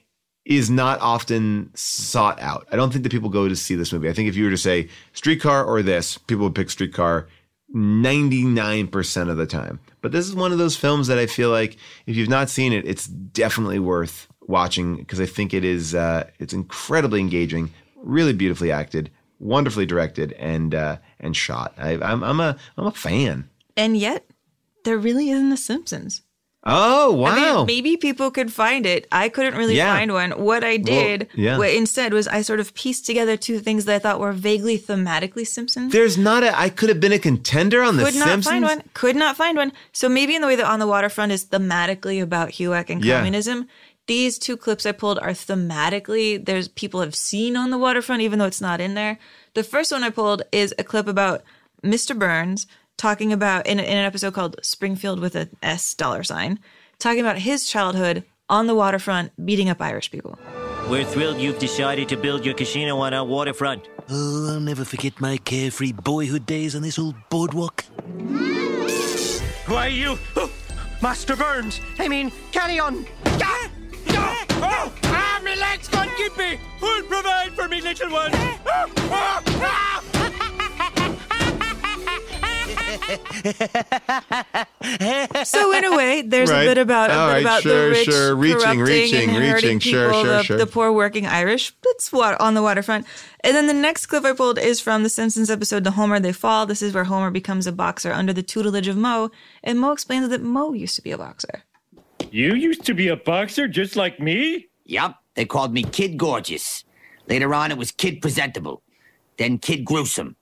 is 0.46 0.70
not 0.70 1.00
often 1.02 1.70
sought 1.76 2.40
out. 2.42 2.68
I 2.72 2.76
don't 2.76 2.92
think 2.92 3.04
that 3.04 3.12
people 3.12 3.30
go 3.30 3.48
to 3.48 3.56
see 3.56 3.76
this 3.76 3.92
movie. 3.92 4.10
I 4.10 4.14
think 4.14 4.30
if 4.30 4.36
you 4.36 4.46
were 4.46 4.52
to 4.52 4.58
say 4.58 4.90
Streetcar 5.14 5.66
or 5.66 5.82
this, 5.82 6.18
people 6.18 6.46
would 6.46 6.56
pick 6.56 6.70
Streetcar 6.70 7.28
99% 7.76 9.30
of 9.30 9.38
the 9.38 9.46
time. 9.46 9.80
But 10.02 10.12
this 10.12 10.28
is 10.28 10.36
one 10.36 10.52
of 10.52 10.58
those 10.58 10.76
films 10.76 11.08
that 11.08 11.18
I 11.18 11.26
feel 11.26 11.50
like 11.50 11.78
if 12.06 12.16
you've 12.16 12.30
not 12.30 12.50
seen 12.50 12.74
it, 12.74 12.86
it's 12.88 13.08
definitely 13.08 13.80
worth 13.80 14.28
watching 14.42 14.98
because 14.98 15.22
I 15.22 15.26
think 15.26 15.54
it 15.54 15.64
is 15.64 15.94
uh, 15.94 16.28
it's 16.40 16.54
incredibly 16.54 17.20
engaging, 17.20 17.72
really 18.04 18.34
beautifully 18.34 18.72
acted, 18.72 19.12
wonderfully 19.40 19.86
directed 19.86 20.34
and 20.34 20.74
uh, 20.76 20.98
and 21.20 21.36
shot. 21.36 21.74
I, 21.78 21.94
I'm 22.02 22.24
I'm 22.24 22.40
a 22.40 22.58
I'm 22.78 22.88
a 22.88 22.92
fan. 22.92 23.50
And 23.78 23.96
yet, 23.98 24.26
there 24.84 24.98
really 24.98 25.30
isn't 25.30 25.50
The 25.50 25.58
Simpsons. 25.58 26.22
Oh 26.64 27.12
wow! 27.14 27.32
I 27.32 27.56
mean, 27.58 27.66
maybe 27.66 27.98
people 27.98 28.30
could 28.30 28.54
find 28.54 28.86
it. 28.86 29.08
I 29.12 29.30
couldn't 29.30 29.56
really 29.56 29.76
Yeah. 29.78 29.96
find 29.96 30.14
one. 30.14 30.30
What 30.34 30.64
I 30.64 30.78
did 30.78 31.28
yeah. 31.34 31.58
what 31.58 31.72
instead 31.74 32.14
was 32.14 32.28
I 32.28 32.44
sort 32.44 32.60
of 32.60 32.76
pieced 32.76 33.04
together 33.08 33.36
two 33.36 33.58
things 33.58 33.86
that 33.86 33.96
I 33.96 33.98
thought 34.00 34.20
were 34.20 34.32
vaguely 34.32 34.78
thematically 34.78 35.48
Simpsons. 35.48 35.92
There's 35.92 36.20
not 36.20 36.44
a. 36.44 36.56
I 36.56 36.70
could 36.70 36.90
have 36.90 37.00
been 37.00 37.14
a 37.14 37.18
contender 37.18 37.82
on 37.82 37.98
the 37.98 38.04
Simpsons. 38.12 38.24
Could 38.24 38.30
not 38.30 38.44
find 38.44 38.64
one. 38.64 38.84
Could 38.94 39.16
not 39.16 39.38
find 39.38 39.58
one. 39.58 39.74
So 39.92 40.08
maybe 40.08 40.36
in 40.36 40.42
the 40.42 40.48
way 40.48 40.56
that 40.56 40.66
On 40.72 40.78
the 40.78 40.86
Waterfront 40.86 41.32
is 41.32 41.46
thematically 41.46 42.22
about 42.22 42.50
HUAC 42.52 42.92
and 42.92 43.04
Yeah. 43.04 43.18
communism, 43.18 43.68
these 44.08 44.38
two 44.38 44.58
clips 44.58 44.86
I 44.86 44.92
pulled 44.92 45.20
are 45.20 45.30
thematically. 45.30 46.44
There's 46.44 46.68
people 46.68 47.02
have 47.02 47.16
seen 47.16 47.56
On 47.56 47.70
the 47.70 47.78
Waterfront, 47.78 48.22
even 48.22 48.40
though 48.40 48.46
it's 48.46 48.62
not 48.62 48.82
in 48.82 48.94
there. 48.94 49.20
The 49.54 49.64
first 49.64 49.92
one 49.92 50.04
I 50.04 50.10
pulled 50.10 50.44
is 50.52 50.74
a 50.78 50.84
clip 50.84 51.08
about 51.08 51.44
Mr. 51.84 52.18
Burns 52.18 52.68
talking 52.98 53.34
about 53.34 53.66
in, 53.66 53.80
in 53.80 53.98
an 53.98 54.06
episode 54.06 54.34
called 54.34 54.58
Springfield 54.62 55.20
with 55.20 55.36
a 55.36 55.50
S 55.64 55.94
dollar 55.96 56.24
sign, 56.24 56.60
talking 57.00 57.22
about 57.22 57.40
his 57.40 57.66
childhood 57.66 58.24
on 58.50 58.68
the 58.68 58.76
waterfront 58.76 59.32
beating 59.44 59.70
up 59.70 59.82
Irish 59.82 60.12
people. 60.12 60.38
We're 60.90 61.06
thrilled 61.06 61.38
you've 61.38 61.58
decided 61.58 62.10
to 62.10 62.18
build 62.18 62.46
your 62.46 62.54
casino 62.54 62.98
on 62.98 63.14
our 63.14 63.26
waterfront. 63.26 63.88
Oh, 64.10 64.54
I'll 64.54 64.60
never 64.60 64.84
forget 64.84 65.22
my 65.22 65.38
carefree 65.38 65.94
boyhood 65.94 66.46
days 66.46 66.76
on 66.76 66.82
this 66.82 67.00
old 67.00 67.16
boardwalk. 67.30 67.86
Why 69.68 69.88
you, 69.88 70.18
oh, 70.36 70.52
Master 71.02 71.36
Burns? 71.36 71.80
I 71.98 72.10
mean, 72.10 72.32
carry 72.52 72.78
on. 72.78 73.06
Ah! 73.26 73.71
Oh! 74.10 74.94
Ah, 75.04 75.42
my 75.44 75.56
legs 75.56 75.88
can't 75.88 76.12
keep 76.18 76.36
me. 76.38 76.58
Who'll 76.80 77.04
provide 77.04 77.54
for 77.54 77.68
me, 77.68 77.82
little 77.82 78.10
one? 78.12 78.32
So 85.46 85.72
in 85.74 85.86
a 85.86 85.96
way, 85.96 86.22
there's 86.22 86.50
Right. 86.50 86.64
a 86.64 86.68
bit 86.70 86.78
about 86.78 87.10
a 87.10 87.14
All 87.14 87.28
bit 87.28 87.34
right, 87.34 87.42
about 87.42 87.62
sure, 87.64 87.86
the 87.86 87.90
rich 87.92 88.06
sure. 88.06 88.36
Reaching, 88.36 88.80
reaching, 88.80 89.36
reaching. 89.36 89.80
Sure, 89.80 90.14
sure, 90.14 90.24
the, 90.24 90.44
sure. 90.44 90.58
the 90.58 90.66
poor 90.68 90.92
working 90.92 91.26
Irish. 91.26 91.74
That's 91.84 92.12
what 92.12 92.40
on 92.40 92.54
the 92.54 92.62
waterfront. 92.62 93.06
And 93.44 93.56
then 93.56 93.68
the 93.68 93.74
next 93.74 94.08
clip 94.08 94.24
I 94.26 94.34
pulled 94.34 94.58
is 94.60 94.80
from 94.80 95.04
the 95.04 95.10
Simpsons 95.10 95.50
episode 95.50 95.84
"The 95.84 95.92
Homer 95.92 96.20
They 96.20 96.32
Fall." 96.34 96.66
This 96.66 96.82
is 96.82 96.94
where 96.94 97.06
Homer 97.06 97.32
becomes 97.32 97.68
a 97.68 97.72
boxer 97.72 98.12
under 98.12 98.34
the 98.34 98.44
tutelage 98.44 98.88
of 98.88 98.98
Moe, 98.98 99.32
and 99.64 99.80
Moe 99.80 99.92
explains 99.92 100.30
that 100.30 100.42
Moe 100.42 100.74
used 100.74 100.96
to 100.96 101.02
be 101.02 101.12
a 101.12 101.18
boxer. 101.18 101.64
You 102.34 102.54
used 102.54 102.86
to 102.86 102.94
be 102.94 103.10
a 103.10 103.18
boxer 103.18 103.68
just 103.68 103.98
like 103.98 104.22
me? 104.22 104.70
Yup, 104.86 105.22
they 105.36 105.44
called 105.44 105.74
me 105.74 105.84
Kid 105.84 106.18
Gorgeous. 106.18 106.86
Later 107.28 107.54
on, 107.54 107.72
it 107.72 107.78
was 107.78 107.92
Kid 107.92 108.22
Presentable. 108.22 108.84
Then 109.36 109.58
Kid 109.58 109.84
Gruesome. 109.84 110.38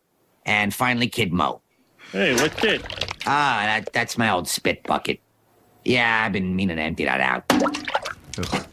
And 0.46 0.72
finally, 0.72 1.08
Kid 1.08 1.34
Moe. 1.34 1.64
Hey, 2.12 2.36
what's 2.36 2.64
it? 2.64 2.84
Ah, 3.26 3.64
that, 3.66 3.92
that's 3.92 4.20
my 4.20 4.30
old 4.30 4.48
spit 4.48 4.84
bucket. 4.84 5.20
Yeah, 5.84 6.26
I've 6.26 6.32
been 6.32 6.56
meaning 6.56 6.78
to 6.78 6.84
empty 6.84 7.06
that 7.06 7.22
out. 7.22 8.66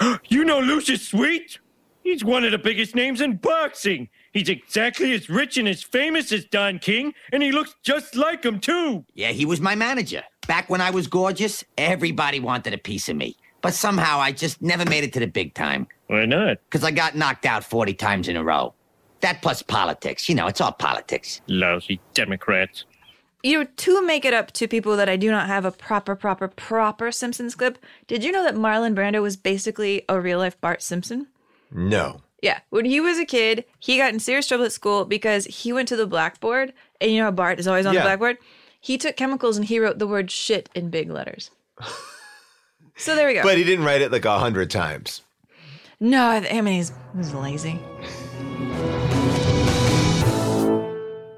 You 0.28 0.44
know 0.44 0.60
Lucius 0.60 1.08
Sweet? 1.08 1.58
He's 2.04 2.24
one 2.24 2.44
of 2.44 2.52
the 2.52 2.58
biggest 2.58 2.94
names 2.94 3.20
in 3.20 3.36
boxing. 3.36 4.08
He's 4.32 4.48
exactly 4.48 5.12
as 5.12 5.28
rich 5.28 5.58
and 5.58 5.66
as 5.66 5.82
famous 5.82 6.30
as 6.30 6.44
Don 6.44 6.78
King, 6.78 7.14
and 7.32 7.42
he 7.42 7.50
looks 7.50 7.74
just 7.82 8.14
like 8.14 8.44
him, 8.44 8.60
too. 8.60 9.04
Yeah, 9.14 9.32
he 9.32 9.44
was 9.44 9.60
my 9.60 9.74
manager. 9.74 10.22
Back 10.48 10.68
when 10.68 10.80
I 10.80 10.90
was 10.90 11.06
gorgeous, 11.06 11.62
everybody 11.76 12.40
wanted 12.40 12.74
a 12.74 12.78
piece 12.78 13.08
of 13.08 13.16
me. 13.16 13.36
But 13.60 13.74
somehow 13.74 14.18
I 14.18 14.32
just 14.32 14.62
never 14.62 14.84
made 14.84 15.04
it 15.04 15.12
to 15.12 15.20
the 15.20 15.26
big 15.26 15.52
time. 15.54 15.86
Why 16.06 16.24
not? 16.24 16.56
Because 16.64 16.82
I 16.84 16.90
got 16.90 17.14
knocked 17.14 17.44
out 17.44 17.62
40 17.62 17.94
times 17.94 18.28
in 18.28 18.36
a 18.36 18.42
row. 18.42 18.72
That 19.20 19.42
plus 19.42 19.62
politics. 19.62 20.28
You 20.28 20.34
know, 20.34 20.46
it's 20.46 20.60
all 20.60 20.72
politics. 20.72 21.42
Lousy 21.48 22.00
Democrats. 22.14 22.84
You 23.42 23.58
know, 23.60 23.68
to 23.76 24.02
make 24.06 24.24
it 24.24 24.32
up 24.32 24.52
to 24.52 24.66
people 24.66 24.96
that 24.96 25.08
I 25.08 25.16
do 25.16 25.30
not 25.30 25.48
have 25.48 25.64
a 25.64 25.70
proper, 25.70 26.16
proper, 26.16 26.48
proper 26.48 27.12
Simpsons 27.12 27.54
clip. 27.54 27.78
Did 28.06 28.24
you 28.24 28.32
know 28.32 28.42
that 28.42 28.54
Marlon 28.54 28.94
Brando 28.94 29.20
was 29.20 29.36
basically 29.36 30.02
a 30.08 30.18
real 30.20 30.38
life 30.38 30.60
Bart 30.60 30.82
Simpson? 30.82 31.26
No. 31.70 32.22
Yeah, 32.40 32.60
when 32.70 32.84
he 32.84 33.00
was 33.00 33.18
a 33.18 33.24
kid, 33.26 33.64
he 33.80 33.98
got 33.98 34.14
in 34.14 34.20
serious 34.20 34.46
trouble 34.46 34.64
at 34.64 34.72
school 34.72 35.04
because 35.04 35.44
he 35.44 35.72
went 35.72 35.88
to 35.88 35.96
the 35.96 36.06
blackboard, 36.06 36.72
and 37.00 37.10
you 37.10 37.18
know 37.18 37.24
how 37.24 37.30
Bart 37.32 37.58
is 37.58 37.66
always 37.68 37.84
on 37.84 37.94
Yeah. 37.94 38.00
the 38.00 38.06
blackboard. 38.06 38.38
He 38.80 38.96
took 38.98 39.16
chemicals 39.16 39.56
and 39.56 39.66
he 39.66 39.78
wrote 39.78 39.98
the 39.98 40.06
word 40.06 40.30
"shit" 40.30 40.68
in 40.74 40.90
big 40.90 41.10
letters. 41.10 41.50
so 42.96 43.14
there 43.14 43.26
we 43.26 43.34
go. 43.34 43.42
But 43.42 43.58
he 43.58 43.64
didn't 43.64 43.84
write 43.84 44.02
it 44.02 44.12
like 44.12 44.24
a 44.24 44.38
hundred 44.38 44.70
times. 44.70 45.22
no, 46.00 46.24
I 46.26 46.46
I 46.48 46.60
mean 46.60 46.74
he's, 46.74 46.92
he's 47.16 47.34
lazy. 47.34 47.80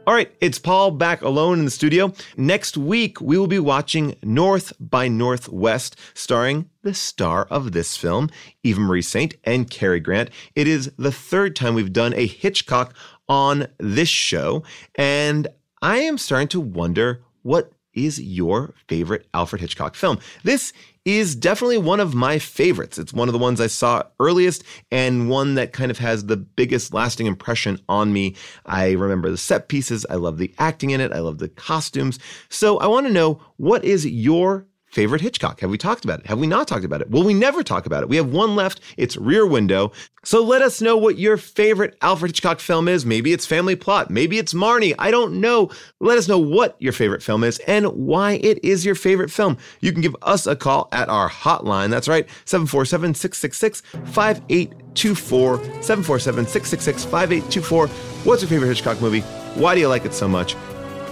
All 0.07 0.17
right, 0.17 0.33
it's 0.41 0.59
Paul 0.59 0.91
back 0.91 1.23
alone 1.23 1.61
in 1.61 1.65
the 1.65 1.71
studio. 1.71 2.13
Next 2.37 2.77
week, 2.77 3.21
we 3.21 3.39
will 3.39 3.47
be 3.47 3.61
watching 3.61 4.17
North 4.25 4.73
by 4.81 5.07
Northwest, 5.07 5.95
starring 6.15 6.69
the 6.83 6.95
star 6.95 7.47
of 7.49 7.71
this 7.71 7.97
film, 7.97 8.29
Eva 8.65 8.81
Marie 8.81 9.03
Saint 9.03 9.37
and 9.45 9.71
Cary 9.71 10.01
Grant. 10.01 10.31
It 10.57 10.67
is 10.67 10.91
the 10.99 11.13
third 11.13 11.55
time 11.55 11.75
we've 11.75 11.93
done 11.93 12.13
a 12.15 12.27
Hitchcock 12.27 12.93
on 13.29 13.69
this 13.79 14.09
show, 14.09 14.65
and 14.97 15.47
I 15.81 15.99
am 15.99 16.19
starting 16.19 16.49
to 16.49 16.61
wonder 16.61 17.23
what 17.43 17.73
is 17.93 18.21
your 18.21 18.75
favorite 18.89 19.27
Alfred 19.35 19.61
Hitchcock 19.61 19.95
film? 19.95 20.19
This 20.45 20.73
is 21.05 21.35
definitely 21.35 21.79
one 21.79 21.99
of 21.99 22.15
my 22.15 22.39
favorites. 22.39 22.99
It's 22.99 23.13
one 23.13 23.29
of 23.29 23.33
the 23.33 23.39
ones 23.39 23.61
I 23.61 23.67
saw 23.67 24.03
earliest 24.21 24.63
and 24.93 25.29
one 25.29 25.55
that 25.55 25.73
kind 25.73 25.91
of 25.91 25.99
has 25.99 26.27
the 26.27 26.37
biggest 26.37 26.93
lasting 26.93 27.27
impression 27.27 27.81
on 27.89 28.13
me. 28.13 28.37
I 28.67 28.93
remember 28.93 29.31
the 29.31 29.39
set 29.39 29.69
pieces. 29.69 30.07
I 30.11 30.17
love 30.17 30.39
the 30.39 30.55
acting 30.59 30.91
in 30.91 31.01
it. 31.01 31.13
I 31.13 31.21
love 31.21 31.39
the 31.39 31.49
costumes. 31.49 32.19
So 32.49 32.79
I 32.79 32.87
want 32.87 33.07
to 33.07 33.13
know 33.13 33.43
what 33.57 33.85
is 33.85 34.07
your 34.07 34.67
favorite 34.91 35.21
Hitchcock? 35.21 35.61
Have 35.61 35.71
we 35.71 35.79
talked 35.79 36.05
about 36.05 36.21
it? 36.21 36.27
Have 36.27 36.39
we 36.39 36.47
not 36.47 36.69
talked 36.69 36.85
about 36.85 37.01
it? 37.01 37.11
Well, 37.11 37.23
we 37.23 37.35
never 37.35 37.63
talk 37.63 37.87
about 37.87 38.03
it. 38.03 38.09
We 38.09 38.17
have 38.17 38.33
one 38.33 38.57
left. 38.57 38.81
It's 38.97 39.17
Rear 39.17 39.47
Window. 39.47 39.93
So 40.23 40.43
let 40.43 40.61
us 40.61 40.83
know 40.83 40.97
what 40.97 41.19
your 41.19 41.37
favorite 41.37 41.97
Alfred 42.03 42.33
Hitchcock 42.33 42.61
film 42.61 42.89
is. 42.89 43.07
Maybe 43.07 43.33
it's 43.33 43.47
Family 43.47 43.77
Plot. 43.77 44.11
Maybe 44.11 44.39
it's 44.39 44.53
Marnie. 44.53 44.95
I 44.99 45.11
don't 45.11 45.41
know. 45.41 45.71
Let 46.01 46.19
us 46.19 46.29
know 46.29 46.39
what 46.39 46.77
your 46.79 46.93
favorite 46.93 47.23
film 47.23 47.43
is 47.45 47.59
and 47.61 47.87
why 47.87 48.33
it 48.43 48.63
is 48.65 48.85
your 48.85 48.95
favorite 48.95 49.31
film. 49.31 49.57
You 49.81 49.93
can 49.93 50.03
give 50.03 50.17
us 50.23 50.47
a 50.47 50.57
call 50.57 50.89
at 50.93 51.09
our 51.09 51.31
hotline. 51.31 51.91
That's 51.91 52.09
right, 52.09 52.29
747 52.45 53.15
666 53.15 53.81
5824. 54.13 55.57
747 55.83 56.47
666 56.47 57.05
5824. 57.05 57.89
What's 58.25 58.43
your 58.43 58.49
favorite 58.49 58.69
Hitchcock 58.69 59.01
movie? 59.01 59.21
Why 59.55 59.75
do 59.75 59.81
you 59.81 59.89
like 59.89 60.05
it 60.05 60.13
so 60.13 60.29
much? 60.29 60.55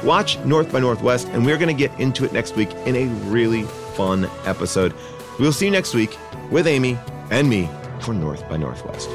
Watch 0.05 0.39
North 0.41 0.71
by 0.73 0.81
Northwest, 0.81 1.29
and 1.29 1.45
we're 1.45 1.59
going 1.59 1.75
to 1.75 1.89
get 1.89 1.99
into 2.01 2.25
it 2.25 2.33
next 2.33 2.57
week 2.57 2.73
in 2.87 2.97
a 2.97 3.07
really 3.29 3.65
fun 3.95 4.31
episode. 4.45 4.95
We'll 5.39 5.53
see 5.53 5.67
you 5.67 5.71
next 5.73 5.95
week 5.95 6.17
with 6.51 6.67
Amy 6.67 6.99
and 7.31 7.49
me 7.49 7.69
for 8.01 8.15
North 8.15 8.49
by 8.49 8.57
Northwest. 8.57 9.09